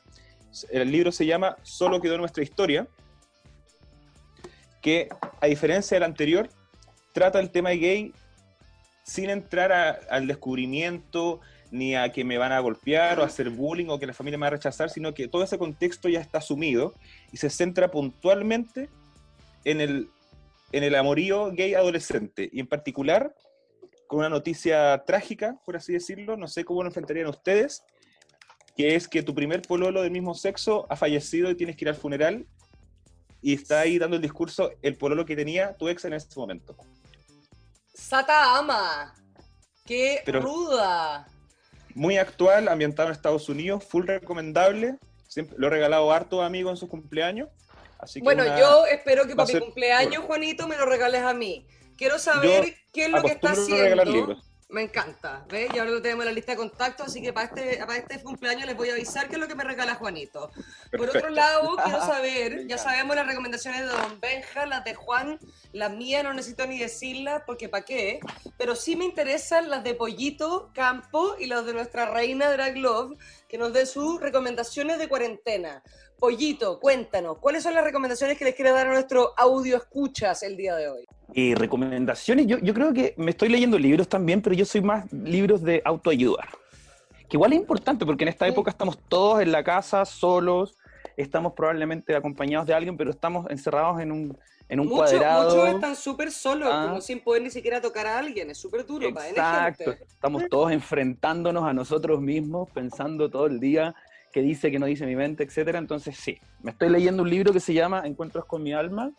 El 0.70 0.90
libro 0.90 1.12
se 1.12 1.26
llama 1.26 1.56
Solo 1.62 2.00
quedó 2.00 2.16
nuestra 2.18 2.42
historia, 2.42 2.86
que 4.80 5.08
a 5.40 5.46
diferencia 5.46 5.96
del 5.96 6.04
anterior, 6.04 6.48
trata 7.12 7.38
el 7.40 7.50
tema 7.50 7.70
gay 7.70 8.12
sin 9.04 9.30
entrar 9.30 10.00
al 10.08 10.26
descubrimiento, 10.26 11.40
ni 11.72 11.96
a 11.96 12.12
que 12.12 12.22
me 12.22 12.36
van 12.38 12.52
a 12.52 12.60
golpear 12.60 13.18
o 13.18 13.22
a 13.22 13.26
hacer 13.26 13.48
bullying 13.48 13.88
o 13.88 13.98
que 13.98 14.06
la 14.06 14.12
familia 14.12 14.36
me 14.38 14.42
va 14.42 14.48
a 14.48 14.50
rechazar, 14.50 14.90
sino 14.90 15.14
que 15.14 15.26
todo 15.26 15.42
ese 15.42 15.56
contexto 15.58 16.08
ya 16.08 16.20
está 16.20 16.38
asumido 16.38 16.94
y 17.32 17.38
se 17.38 17.48
centra 17.48 17.90
puntualmente 17.90 18.90
en 19.64 19.80
el, 19.80 20.10
en 20.70 20.84
el 20.84 20.94
amorío 20.94 21.50
gay 21.50 21.74
adolescente 21.74 22.48
y 22.52 22.60
en 22.60 22.66
particular 22.66 23.34
con 24.06 24.18
una 24.18 24.28
noticia 24.28 25.02
trágica, 25.06 25.56
por 25.64 25.74
así 25.74 25.94
decirlo, 25.94 26.36
no 26.36 26.46
sé 26.46 26.66
cómo 26.66 26.82
lo 26.82 26.90
enfrentarían 26.90 27.28
ustedes, 27.28 27.82
que 28.76 28.94
es 28.94 29.08
que 29.08 29.22
tu 29.22 29.34
primer 29.34 29.62
pololo 29.62 30.02
del 30.02 30.10
mismo 30.10 30.34
sexo 30.34 30.86
ha 30.90 30.96
fallecido 30.96 31.50
y 31.50 31.54
tienes 31.54 31.76
que 31.76 31.86
ir 31.86 31.88
al 31.88 31.94
funeral 31.94 32.46
y 33.40 33.54
está 33.54 33.80
ahí 33.80 33.98
dando 33.98 34.16
el 34.16 34.22
discurso 34.22 34.70
el 34.82 34.96
pololo 34.98 35.24
que 35.24 35.34
tenía 35.36 35.74
tu 35.78 35.88
ex 35.88 36.04
en 36.04 36.12
ese 36.12 36.28
momento. 36.36 36.76
Sata 37.94 38.58
ama. 38.58 39.14
Qué 39.86 40.20
Pero- 40.26 40.40
ruda. 40.40 41.26
Muy 41.94 42.16
actual, 42.16 42.68
ambientado 42.68 43.08
en 43.08 43.12
Estados 43.14 43.48
Unidos, 43.48 43.84
full 43.84 44.06
recomendable. 44.06 44.96
Siempre, 45.28 45.56
lo 45.58 45.66
he 45.66 45.70
regalado 45.70 46.12
a 46.12 46.16
hartos 46.16 46.42
amigos 46.42 46.72
en 46.72 46.76
sus 46.76 46.88
cumpleaños. 46.88 47.48
Así 47.98 48.20
que 48.20 48.24
Bueno, 48.24 48.42
una- 48.42 48.58
yo 48.58 48.86
espero 48.86 49.26
que 49.26 49.34
para 49.36 49.52
mi 49.52 49.60
cumpleaños, 49.60 50.24
Juanito, 50.24 50.66
me 50.68 50.76
lo 50.76 50.86
regales 50.86 51.22
a 51.22 51.32
mí. 51.34 51.66
Quiero 51.96 52.18
saber 52.18 52.66
Yo 52.66 52.72
qué 52.92 53.04
es 53.04 53.10
lo 53.10 53.22
que 53.22 53.32
está 53.32 53.52
haciendo. 53.52 54.36
Me 54.72 54.80
encanta, 54.80 55.44
¿ves? 55.50 55.68
Y 55.74 55.78
ahora 55.78 55.90
lo 55.90 56.00
tenemos 56.00 56.22
en 56.24 56.30
la 56.30 56.34
lista 56.34 56.52
de 56.52 56.56
contactos, 56.56 57.08
así 57.08 57.20
que 57.20 57.30
para 57.30 57.46
este, 57.46 57.76
para 57.76 57.96
este 57.98 58.22
cumpleaños 58.22 58.64
les 58.64 58.74
voy 58.74 58.88
a 58.88 58.94
avisar 58.94 59.28
qué 59.28 59.34
es 59.34 59.38
lo 59.38 59.46
que 59.46 59.54
me 59.54 59.64
regala 59.64 59.96
Juanito. 59.96 60.50
Por 60.90 61.10
otro 61.10 61.28
lado, 61.28 61.76
quiero 61.84 62.00
saber, 62.06 62.66
ya 62.66 62.78
sabemos 62.78 63.14
las 63.14 63.26
recomendaciones 63.26 63.82
de 63.82 63.86
Don 63.88 64.18
Benja, 64.18 64.64
las 64.64 64.82
de 64.84 64.94
Juan, 64.94 65.38
las 65.72 65.92
mías 65.92 66.24
no 66.24 66.32
necesito 66.32 66.66
ni 66.66 66.78
decirlas 66.78 67.42
porque 67.46 67.68
para 67.68 67.84
qué, 67.84 68.20
pero 68.56 68.74
sí 68.74 68.96
me 68.96 69.04
interesan 69.04 69.68
las 69.68 69.84
de 69.84 69.94
Pollito 69.94 70.70
Campo 70.72 71.36
y 71.38 71.48
las 71.48 71.66
de 71.66 71.74
nuestra 71.74 72.10
reina 72.10 72.50
Drag 72.50 72.78
Love, 72.78 73.18
que 73.48 73.58
nos 73.58 73.74
dé 73.74 73.84
sus 73.84 74.22
recomendaciones 74.22 74.98
de 74.98 75.06
cuarentena. 75.06 75.82
Pollito, 76.22 76.78
cuéntanos, 76.78 77.38
¿cuáles 77.38 77.64
son 77.64 77.74
las 77.74 77.82
recomendaciones 77.82 78.38
que 78.38 78.44
les 78.44 78.54
quiere 78.54 78.70
dar 78.70 78.86
a 78.86 78.92
nuestro 78.92 79.34
audio 79.36 79.76
escuchas 79.76 80.44
el 80.44 80.56
día 80.56 80.76
de 80.76 80.88
hoy? 80.88 81.04
Y 81.34 81.56
recomendaciones, 81.56 82.46
yo, 82.46 82.58
yo 82.58 82.72
creo 82.74 82.92
que 82.92 83.12
me 83.16 83.32
estoy 83.32 83.48
leyendo 83.48 83.76
libros 83.76 84.08
también, 84.08 84.40
pero 84.40 84.54
yo 84.54 84.64
soy 84.64 84.82
más 84.82 85.12
libros 85.12 85.62
de 85.62 85.82
autoayuda. 85.84 86.46
Que 87.28 87.36
igual 87.36 87.54
es 87.54 87.58
importante 87.58 88.06
porque 88.06 88.22
en 88.22 88.28
esta 88.28 88.46
época 88.46 88.70
estamos 88.70 89.00
todos 89.08 89.42
en 89.42 89.50
la 89.50 89.64
casa, 89.64 90.04
solos, 90.04 90.76
estamos 91.16 91.54
probablemente 91.54 92.14
acompañados 92.14 92.68
de 92.68 92.74
alguien, 92.74 92.96
pero 92.96 93.10
estamos 93.10 93.50
encerrados 93.50 94.00
en 94.00 94.12
un, 94.12 94.38
en 94.68 94.78
un 94.78 94.88
cuadrado. 94.90 95.50
muchos 95.52 95.74
están 95.74 95.96
súper 95.96 96.30
solos, 96.30 96.68
Ah. 96.70 96.86
como 96.86 97.00
sin 97.00 97.18
poder 97.18 97.42
ni 97.42 97.50
siquiera 97.50 97.80
tocar 97.80 98.06
a 98.06 98.20
alguien, 98.20 98.48
es 98.48 98.58
súper 98.58 98.86
duro 98.86 99.12
para 99.12 99.26
N 99.26 99.36
Exacto, 99.36 99.90
estamos 99.90 100.44
todos 100.48 100.70
enfrentándonos 100.70 101.64
a 101.64 101.72
nosotros 101.72 102.20
mismos, 102.20 102.70
pensando 102.70 103.28
todo 103.28 103.46
el 103.46 103.58
día 103.58 103.92
qué 104.32 104.40
dice, 104.42 104.70
qué 104.70 104.78
no 104.78 104.86
dice 104.86 105.06
mi 105.06 105.14
mente, 105.14 105.44
etcétera. 105.44 105.78
Entonces 105.78 106.16
sí, 106.16 106.38
me 106.62 106.70
estoy 106.72 106.88
leyendo 106.88 107.22
un 107.22 107.30
libro 107.30 107.52
que 107.52 107.60
se 107.60 107.74
llama 107.74 108.02
Encuentros 108.04 108.46
con 108.46 108.62
mi 108.62 108.72
alma. 108.72 109.10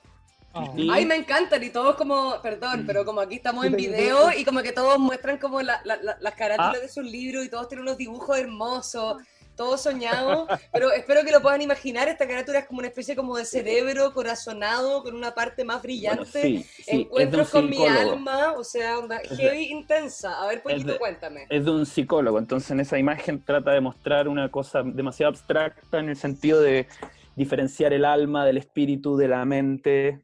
Y- 0.75 0.87
Ay, 0.91 1.05
me 1.07 1.15
encantan 1.15 1.63
y 1.63 1.69
todos 1.71 1.95
como, 1.95 2.39
perdón, 2.43 2.83
pero 2.85 3.03
como 3.05 3.21
aquí 3.21 3.35
estamos 3.35 3.65
en 3.65 3.75
video 3.75 4.29
y 4.37 4.45
como 4.45 4.61
que 4.61 4.71
todos 4.71 4.99
muestran 4.99 5.39
como 5.39 5.59
la- 5.63 5.81
la- 5.83 5.95
la- 5.97 6.17
las 6.19 6.35
carátulas 6.35 6.75
Ah. 6.77 6.79
de 6.79 6.89
sus 6.89 7.03
libros 7.05 7.43
y 7.43 7.49
todos 7.49 7.67
tienen 7.67 7.83
unos 7.87 7.97
dibujos 7.97 8.37
hermosos, 8.37 9.17
todos 9.55 9.81
soñados, 9.81 10.47
pero 10.71 10.91
espero 10.91 11.23
que 11.23 11.31
lo 11.31 11.41
puedan 11.41 11.61
imaginar, 11.61 12.07
esta 12.07 12.27
carátula 12.27 12.59
es 12.59 12.65
como 12.65 12.79
una 12.79 12.87
especie 12.87 13.15
como 13.15 13.37
de 13.37 13.45
cerebro 13.45 14.13
corazonado 14.13 15.03
con 15.03 15.15
una 15.15 15.33
parte 15.33 15.63
más 15.63 15.75
Bueno, 15.81 15.83
brillante, 15.83 16.41
sí, 16.41 16.65
sí, 16.83 16.91
un 16.95 16.99
encuentros 17.01 17.49
con 17.49 17.69
mi 17.69 17.85
alma, 17.85 18.53
o 18.53 18.63
sea, 18.63 18.97
onda 18.99 19.19
heavy 19.19 19.65
intensa. 19.71 20.41
A 20.41 20.47
ver, 20.47 20.61
Pollito, 20.63 20.93
de- 20.93 20.99
cuéntame. 20.99 21.45
es 21.49 21.65
de 21.65 21.71
un 21.71 21.85
psicólogo, 21.85 22.39
entonces 22.39 22.71
en 22.71 22.79
esa 22.79 22.97
imagen 22.97 23.43
trata 23.43 23.71
de 23.71 23.81
mostrar 23.81 24.27
una 24.27 24.49
cosa 24.49 24.81
demasiado 24.83 25.29
abstracta 25.29 25.99
en 25.99 26.09
el 26.09 26.15
sentido 26.15 26.59
de 26.61 26.87
diferenciar 27.35 27.93
el 27.93 28.05
alma 28.05 28.45
del 28.45 28.57
espíritu, 28.57 29.17
de 29.17 29.27
la 29.27 29.43
mente, 29.45 30.21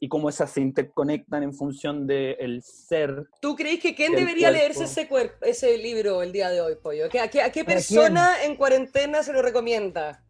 y 0.00 0.08
cómo 0.08 0.28
esas 0.28 0.50
se 0.50 0.60
interconectan 0.60 1.42
en 1.42 1.52
función 1.54 2.06
del 2.06 2.62
ser. 2.62 3.26
¿Tú 3.40 3.54
crees 3.56 3.80
que 3.80 3.94
quién 3.94 4.12
debería 4.12 4.48
cuerpo. 4.48 4.58
leerse 4.58 4.84
ese, 4.84 5.08
cuer- 5.08 5.32
ese 5.42 5.76
libro 5.78 6.22
el 6.22 6.32
día 6.32 6.48
de 6.50 6.60
hoy, 6.60 6.74
Pollo? 6.82 7.08
¿Que- 7.08 7.20
¿A 7.20 7.28
qué, 7.28 7.42
a 7.42 7.50
qué 7.52 7.64
¿Para 7.64 7.76
persona 7.76 8.44
en 8.44 8.56
cuarentena 8.56 9.22
se 9.22 9.32
lo 9.32 9.42
recomienda? 9.42 10.22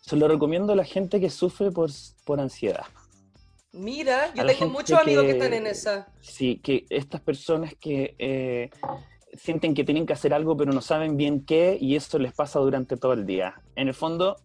Se 0.00 0.16
lo 0.16 0.26
recomiendo 0.28 0.72
a 0.72 0.76
la 0.76 0.84
gente 0.84 1.20
que 1.20 1.30
sufre 1.30 1.70
por, 1.70 1.90
por 2.24 2.40
ansiedad. 2.40 2.86
Mira, 3.72 4.32
yo 4.34 4.44
tengo 4.44 4.66
muchos 4.68 4.98
amigos 4.98 5.24
que 5.24 5.30
que- 5.30 5.38
están 5.38 5.54
en 5.54 5.66
esa. 5.66 6.08
Sí, 6.20 6.56
que 6.62 6.84
estas 6.90 7.20
personas 7.22 7.74
que 7.80 8.14
eh, 8.18 8.68
sienten 9.32 9.72
que 9.74 9.82
tienen 9.84 10.04
que 10.04 10.12
hacer 10.12 10.34
algo 10.34 10.56
pero 10.56 10.72
no 10.72 10.82
saben 10.82 11.16
bien 11.16 11.44
qué 11.46 11.78
y 11.80 11.96
eso 11.96 12.18
les 12.18 12.34
pasa 12.34 12.58
durante 12.58 12.96
todo 12.98 13.14
el 13.14 13.24
día. 13.24 13.54
En 13.76 13.88
el 13.88 13.94
fondo, 13.94 14.36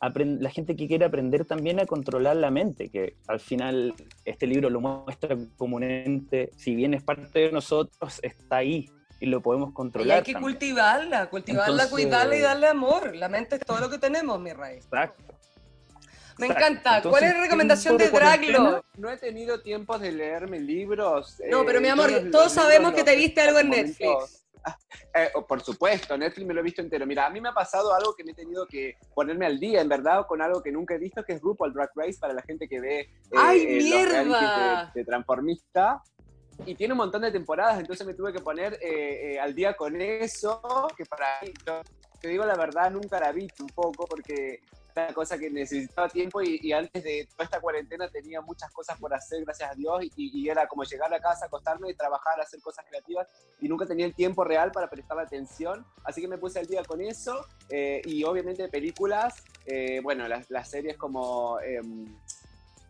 la 0.00 0.50
gente 0.50 0.76
que 0.76 0.86
quiere 0.86 1.04
aprender 1.04 1.44
también 1.44 1.80
a 1.80 1.86
controlar 1.86 2.36
la 2.36 2.50
mente, 2.50 2.88
que 2.90 3.16
al 3.26 3.40
final 3.40 3.94
este 4.24 4.46
libro 4.46 4.68
lo 4.70 4.80
muestra 4.80 5.36
como 5.56 5.76
un 5.76 5.82
ente, 5.84 6.50
si 6.56 6.74
bien 6.74 6.94
es 6.94 7.02
parte 7.02 7.38
de 7.38 7.52
nosotros, 7.52 8.20
está 8.22 8.56
ahí 8.58 8.90
y 9.20 9.26
lo 9.26 9.40
podemos 9.40 9.70
Y 9.70 9.74
controlar. 9.74 10.18
hay 10.18 10.22
que 10.24 10.32
también. 10.34 10.52
cultivarla, 10.52 11.30
cultivarla, 11.30 11.66
Entonces- 11.84 11.90
cuidarla 11.90 12.36
y 12.36 12.40
darle 12.40 12.66
amor. 12.68 13.14
La 13.16 13.28
mente 13.28 13.56
es 13.56 13.62
todo 13.62 13.80
lo 13.80 13.88
que 13.88 13.98
tenemos, 13.98 14.38
mi 14.40 14.52
rey. 14.52 14.76
Exacto. 14.78 15.22
Me 16.36 16.46
Exacto. 16.46 16.66
encanta. 16.68 17.08
¿Cuál 17.08 17.22
es 17.24 17.34
la 17.34 17.40
recomendación 17.42 17.96
de 17.96 18.10
Draglo? 18.10 18.84
No 18.98 19.08
he 19.08 19.16
tenido 19.16 19.62
tiempo 19.62 19.96
de 19.98 20.10
leerme 20.10 20.58
libros. 20.58 21.40
No, 21.48 21.64
pero 21.64 21.80
mi 21.80 21.86
eh, 21.86 21.90
amor, 21.92 22.10
yo 22.10 22.20
los- 22.20 22.30
todos 22.32 22.52
sabemos 22.52 22.92
que 22.92 23.04
te 23.04 23.14
viste 23.14 23.40
algo 23.40 23.60
en 23.60 23.68
momentos- 23.68 23.98
Netflix. 24.00 24.43
Eh, 25.16 25.30
por 25.46 25.60
supuesto, 25.60 26.18
Netflix 26.18 26.44
me 26.44 26.54
lo 26.54 26.58
he 26.58 26.64
visto 26.64 26.82
entero. 26.82 27.06
Mira, 27.06 27.26
a 27.26 27.30
mí 27.30 27.40
me 27.40 27.48
ha 27.48 27.54
pasado 27.54 27.94
algo 27.94 28.16
que 28.16 28.24
me 28.24 28.32
he 28.32 28.34
tenido 28.34 28.66
que 28.66 28.96
ponerme 29.14 29.46
al 29.46 29.60
día, 29.60 29.80
en 29.80 29.88
verdad, 29.88 30.26
con 30.26 30.42
algo 30.42 30.60
que 30.60 30.72
nunca 30.72 30.94
he 30.94 30.98
visto, 30.98 31.22
que 31.22 31.34
es 31.34 31.40
RuPaul 31.40 31.72
Drag 31.72 31.90
Race, 31.94 32.18
para 32.18 32.34
la 32.34 32.42
gente 32.42 32.66
que 32.66 32.80
ve 32.80 33.00
eh, 33.00 33.10
¡Ay, 33.36 33.60
eh, 33.60 33.74
los 33.76 33.84
mierda! 33.84 34.12
realities 34.12 34.92
de, 34.94 35.00
de 35.00 35.04
transformista. 35.04 36.02
Y 36.66 36.74
tiene 36.74 36.94
un 36.94 36.98
montón 36.98 37.22
de 37.22 37.30
temporadas, 37.30 37.78
entonces 37.78 38.06
me 38.06 38.14
tuve 38.14 38.32
que 38.32 38.40
poner 38.40 38.74
eh, 38.74 39.34
eh, 39.34 39.40
al 39.40 39.54
día 39.54 39.74
con 39.74 40.00
eso, 40.00 40.60
que 40.96 41.04
para 41.04 41.26
mí, 41.42 41.52
yo 41.66 41.80
te 42.20 42.28
digo 42.28 42.44
la 42.44 42.56
verdad, 42.56 42.90
nunca 42.90 43.20
la 43.20 43.32
vi 43.32 43.48
un 43.60 43.66
poco, 43.68 44.06
porque 44.06 44.60
una 44.96 45.12
cosa 45.12 45.38
que 45.38 45.50
necesitaba 45.50 46.08
tiempo 46.08 46.40
y, 46.42 46.60
y 46.62 46.72
antes 46.72 47.02
de 47.02 47.26
toda 47.30 47.44
esta 47.44 47.60
cuarentena 47.60 48.08
tenía 48.08 48.40
muchas 48.40 48.70
cosas 48.70 48.98
por 48.98 49.12
hacer, 49.12 49.44
gracias 49.44 49.72
a 49.72 49.74
Dios, 49.74 50.04
y, 50.16 50.40
y 50.40 50.48
era 50.48 50.66
como 50.68 50.84
llegar 50.84 51.12
a 51.12 51.20
casa, 51.20 51.46
acostarme, 51.46 51.92
trabajar, 51.94 52.40
hacer 52.40 52.60
cosas 52.60 52.84
creativas, 52.88 53.26
y 53.60 53.68
nunca 53.68 53.86
tenía 53.86 54.06
el 54.06 54.14
tiempo 54.14 54.44
real 54.44 54.70
para 54.70 54.88
prestar 54.88 55.18
atención, 55.18 55.84
así 56.04 56.20
que 56.20 56.28
me 56.28 56.38
puse 56.38 56.60
al 56.60 56.66
día 56.66 56.82
con 56.84 57.00
eso, 57.00 57.46
eh, 57.68 58.02
y 58.04 58.24
obviamente 58.24 58.68
películas, 58.68 59.42
eh, 59.66 60.00
bueno, 60.02 60.26
las, 60.28 60.68
series 60.68 60.96
como 60.96 61.58
em, 61.60 62.16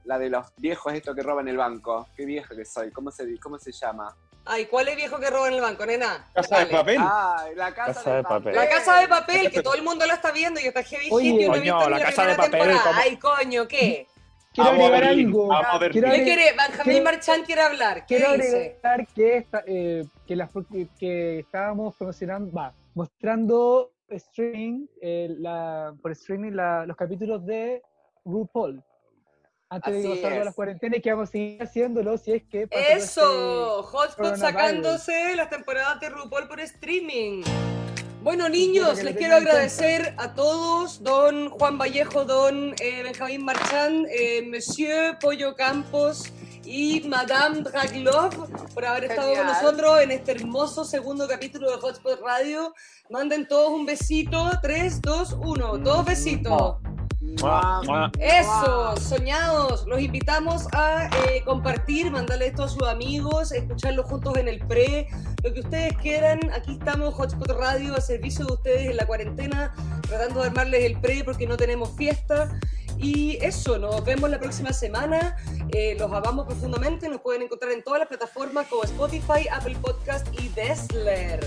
la 0.05 0.19
de 0.19 0.29
los 0.29 0.47
viejos, 0.57 0.93
esto 0.93 1.15
que 1.15 1.23
roban 1.23 1.49
el 1.49 1.57
banco, 1.57 2.07
qué 2.17 2.27
viejo 2.27 2.55
que 2.55 2.65
soy, 2.65 2.91
¿cómo 2.91 3.11
se, 3.11 3.39
cómo 3.39 3.59
se 3.59 3.73
llama? 3.73 4.15
Ay, 4.47 4.67
¿cuál 4.67 4.89
es 4.89 4.97
viejo 4.97 5.19
que 5.19 5.31
roba 5.31 5.49
en 5.49 5.55
el 5.55 5.61
banco, 5.63 5.87
nena? 5.87 6.29
Casa 6.35 6.59
de 6.59 6.65
Dale. 6.67 6.77
papel. 6.77 6.97
Ah, 7.01 7.47
la 7.57 7.75
casa, 7.75 7.95
Casa 7.95 8.11
de 8.11 8.17
de 8.19 8.23
papel. 8.25 8.55
La 8.55 8.69
casa 8.69 9.01
de 9.01 9.09
papel, 9.09 9.51
que 9.51 9.63
todo 9.63 9.75
el 9.75 9.83
mundo 9.83 10.05
la 10.07 10.15
está 10.15 10.33
viendo 10.33 10.61
y 10.61 10.65
está 10.67 10.83
heavy 10.83 11.09
Oye, 11.11 11.31
hit 11.31 11.41
y 11.41 11.45
no 11.49 11.55
he 11.55 11.59
coño, 11.61 11.63
visto 11.77 11.91
La 11.91 11.97
ni 11.97 12.03
Casa 12.03 12.23
de 12.27 12.35
primera 12.35 12.37
Papel, 12.37 12.61
temporada. 12.77 13.01
Ay, 13.03 13.17
coño, 13.17 13.69
¿qué? 13.69 14.07
Quiero 14.53 14.71
Vamos 14.71 14.85
a 14.85 14.87
agregar 14.95 15.11
algo. 15.11 15.47
vamos 15.49 15.67
a 15.69 15.79
Berlín. 15.79 15.93
Quiero 16.03 16.09
¿Qué 16.15 16.21
agregar- 16.21 16.39
quiere? 16.39 16.53
Benjamín 16.57 16.85
quiero- 16.85 17.05
Marchand 17.05 17.45
quiere 17.47 17.61
hablar. 17.63 18.07
¿Qué 18.07 18.17
Quiero 18.17 18.33
dice? 18.35 18.57
agregar 18.83 19.07
que, 19.15 19.37
esta, 19.39 19.65
eh, 19.67 20.05
que, 20.27 20.37
las, 20.37 20.51
que, 20.71 20.89
que 20.99 21.39
estábamos 21.41 21.97
promocionando, 21.97 22.53
va, 22.53 22.73
mostrando 22.95 23.91
streaming, 24.11 24.87
eh, 25.01 25.35
la, 25.39 25.93
por 26.01 26.13
streaming 26.13 26.53
la- 26.53 26.85
los 26.87 26.97
capítulos 26.97 27.45
de 27.47 27.83
RuPaul. 28.25 28.83
Antes 29.75 29.93
de 29.95 30.01
Así 30.01 30.09
pasar 30.21 30.33
a 30.33 30.39
es. 30.39 30.45
las 30.45 30.55
cuarentenas 30.55 30.99
y 30.99 31.03
que 31.03 31.11
vamos 31.13 31.29
a 31.29 31.33
seguir 31.33 31.63
haciéndolo 31.63 32.17
si 32.19 32.33
es 32.33 32.43
que... 32.45 32.67
pasa 32.67 32.81
todo 32.83 32.93
este- 32.93 33.05
Eso, 33.05 33.83
Hotspot 33.83 34.37
sacándose 34.37 35.37
las 35.37 35.51
temporadas 35.51 36.01
de 36.01 36.11
RuPaul 36.11 36.49
por 36.49 36.61
streaming. 36.61 37.43
Bueno, 38.23 38.49
niños, 38.49 38.97
que 38.99 39.05
les 39.05 39.17
quiero 39.17 39.37
agradecer 39.37 40.15
a 40.17 40.33
todos, 40.35 41.03
don 41.03 41.51
Juan 41.51 41.77
Vallejo, 41.77 42.25
don 42.25 42.75
eh, 42.81 43.03
Benjamín 43.03 43.45
Marchand, 43.45 44.07
eh, 44.11 44.43
Monsieur 44.51 45.19
Pollo 45.19 45.55
Campos 45.55 46.33
y 46.65 47.03
Madame 47.07 47.61
Draglov 47.61 48.49
por 48.73 48.87
haber 48.87 49.05
estado 49.05 49.29
con 49.29 49.37
Genial. 49.37 49.59
nosotros 49.63 50.01
en 50.01 50.11
este 50.13 50.33
hermoso 50.33 50.87
segundo 50.87 51.29
capítulo 51.29 51.71
de 51.71 51.77
Hotspot 51.77 52.19
Radio. 52.23 52.73
Manden 53.11 53.47
todos 53.47 53.71
un 53.71 53.85
besito, 53.85 54.51
3, 54.63 55.03
2, 55.03 55.33
1, 55.45 55.79
dos 55.79 56.05
besitos. 56.07 56.77
Eso, 58.21 58.97
soñados. 58.97 59.87
Los 59.87 60.01
invitamos 60.01 60.67
a 60.73 61.11
eh, 61.29 61.43
compartir, 61.45 62.11
mandarle 62.11 62.47
esto 62.47 62.65
a 62.65 62.69
sus 62.69 62.83
amigos, 62.89 63.53
escucharlo 63.53 64.03
juntos 64.05 64.37
en 64.37 64.49
el 64.49 64.61
pre, 64.67 65.09
lo 65.43 65.53
que 65.53 65.61
ustedes 65.61 65.97
quieran. 65.99 66.41
Aquí 66.55 66.73
estamos, 66.73 67.15
Hotspot 67.15 67.51
Radio, 67.51 67.95
a 67.95 68.01
servicio 68.01 68.47
de 68.47 68.53
ustedes 68.53 68.91
en 68.91 68.97
la 68.97 69.07
cuarentena, 69.07 69.75
tratando 70.09 70.41
de 70.41 70.47
armarles 70.47 70.85
el 70.85 71.01
pre 71.01 71.25
porque 71.25 71.47
no 71.47 71.57
tenemos 71.57 71.91
fiesta. 71.97 72.51
Y 72.97 73.39
eso, 73.43 73.79
nos 73.79 74.05
vemos 74.05 74.31
la 74.31 74.39
próxima 74.39 74.73
semana. 74.73 75.37
Eh, 75.73 75.97
los 75.99 76.11
amamos 76.13 76.47
profundamente. 76.47 77.09
Nos 77.09 77.21
pueden 77.21 77.43
encontrar 77.43 77.73
en 77.73 77.83
todas 77.83 77.99
las 77.99 78.09
plataformas 78.09 78.67
como 78.69 78.85
Spotify, 78.85 79.49
Apple 79.51 79.77
Podcast 79.83 80.27
y 80.41 80.49
Dessler. 80.49 81.45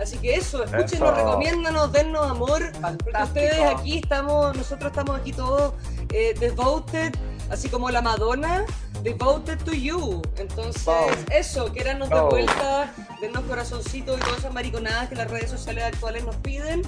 Así 0.00 0.16
que 0.16 0.34
eso, 0.34 0.64
escúchenos, 0.64 1.14
recomiéndanos, 1.14 1.92
dennos 1.92 2.30
amor, 2.30 2.62
porque 3.04 3.22
ustedes 3.22 3.60
aquí 3.60 3.98
estamos, 3.98 4.56
nosotros 4.56 4.90
estamos 4.90 5.20
aquí 5.20 5.32
todos 5.32 5.74
eh, 6.12 6.34
devoted, 6.40 7.14
así 7.50 7.68
como 7.68 7.90
la 7.90 8.00
Madonna, 8.00 8.64
devoted 9.02 9.58
to 9.58 9.72
you. 9.72 10.22
Entonces, 10.38 10.84
Wow. 10.86 11.10
eso, 11.30 11.70
quédanos 11.72 12.08
de 12.08 12.20
vuelta, 12.20 12.94
dennos 13.20 13.44
corazoncitos 13.44 14.16
y 14.16 14.20
todas 14.20 14.38
esas 14.38 14.54
mariconadas 14.54 15.10
que 15.10 15.16
las 15.16 15.30
redes 15.30 15.50
sociales 15.50 15.84
actuales 15.84 16.24
nos 16.24 16.36
piden. 16.36 16.82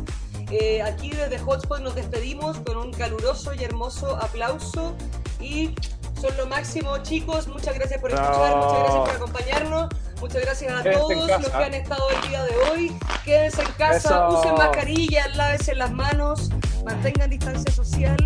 Eh, 0.50 0.80
aquí 0.82 1.10
desde 1.10 1.38
Hotspot 1.38 1.80
nos 1.80 1.94
despedimos 1.94 2.58
con 2.60 2.78
un 2.78 2.92
caluroso 2.92 3.52
y 3.52 3.62
hermoso 3.62 4.16
aplauso 4.16 4.94
y 5.38 5.74
son 6.20 6.36
lo 6.38 6.46
máximo, 6.46 6.96
chicos. 6.98 7.46
Muchas 7.48 7.74
gracias 7.74 8.00
por 8.00 8.10
escuchar, 8.10 8.56
muchas 8.56 8.78
gracias 8.78 9.00
por 9.00 9.10
acompañarnos. 9.16 9.88
Muchas 10.22 10.42
gracias 10.42 10.72
a 10.72 10.82
Quédense 10.84 11.00
todos 11.00 11.42
los 11.42 11.50
que 11.50 11.64
han 11.64 11.74
estado 11.74 12.08
el 12.10 12.28
día 12.28 12.44
de 12.44 12.56
hoy. 12.70 12.96
Quédense 13.24 13.60
en 13.60 13.72
casa, 13.72 13.96
Eso. 13.96 14.38
usen 14.38 14.54
mascarilla, 14.54 15.26
lávense 15.34 15.74
las 15.74 15.90
manos, 15.90 16.48
mantengan 16.84 17.28
distancia 17.28 17.72
social 17.72 18.16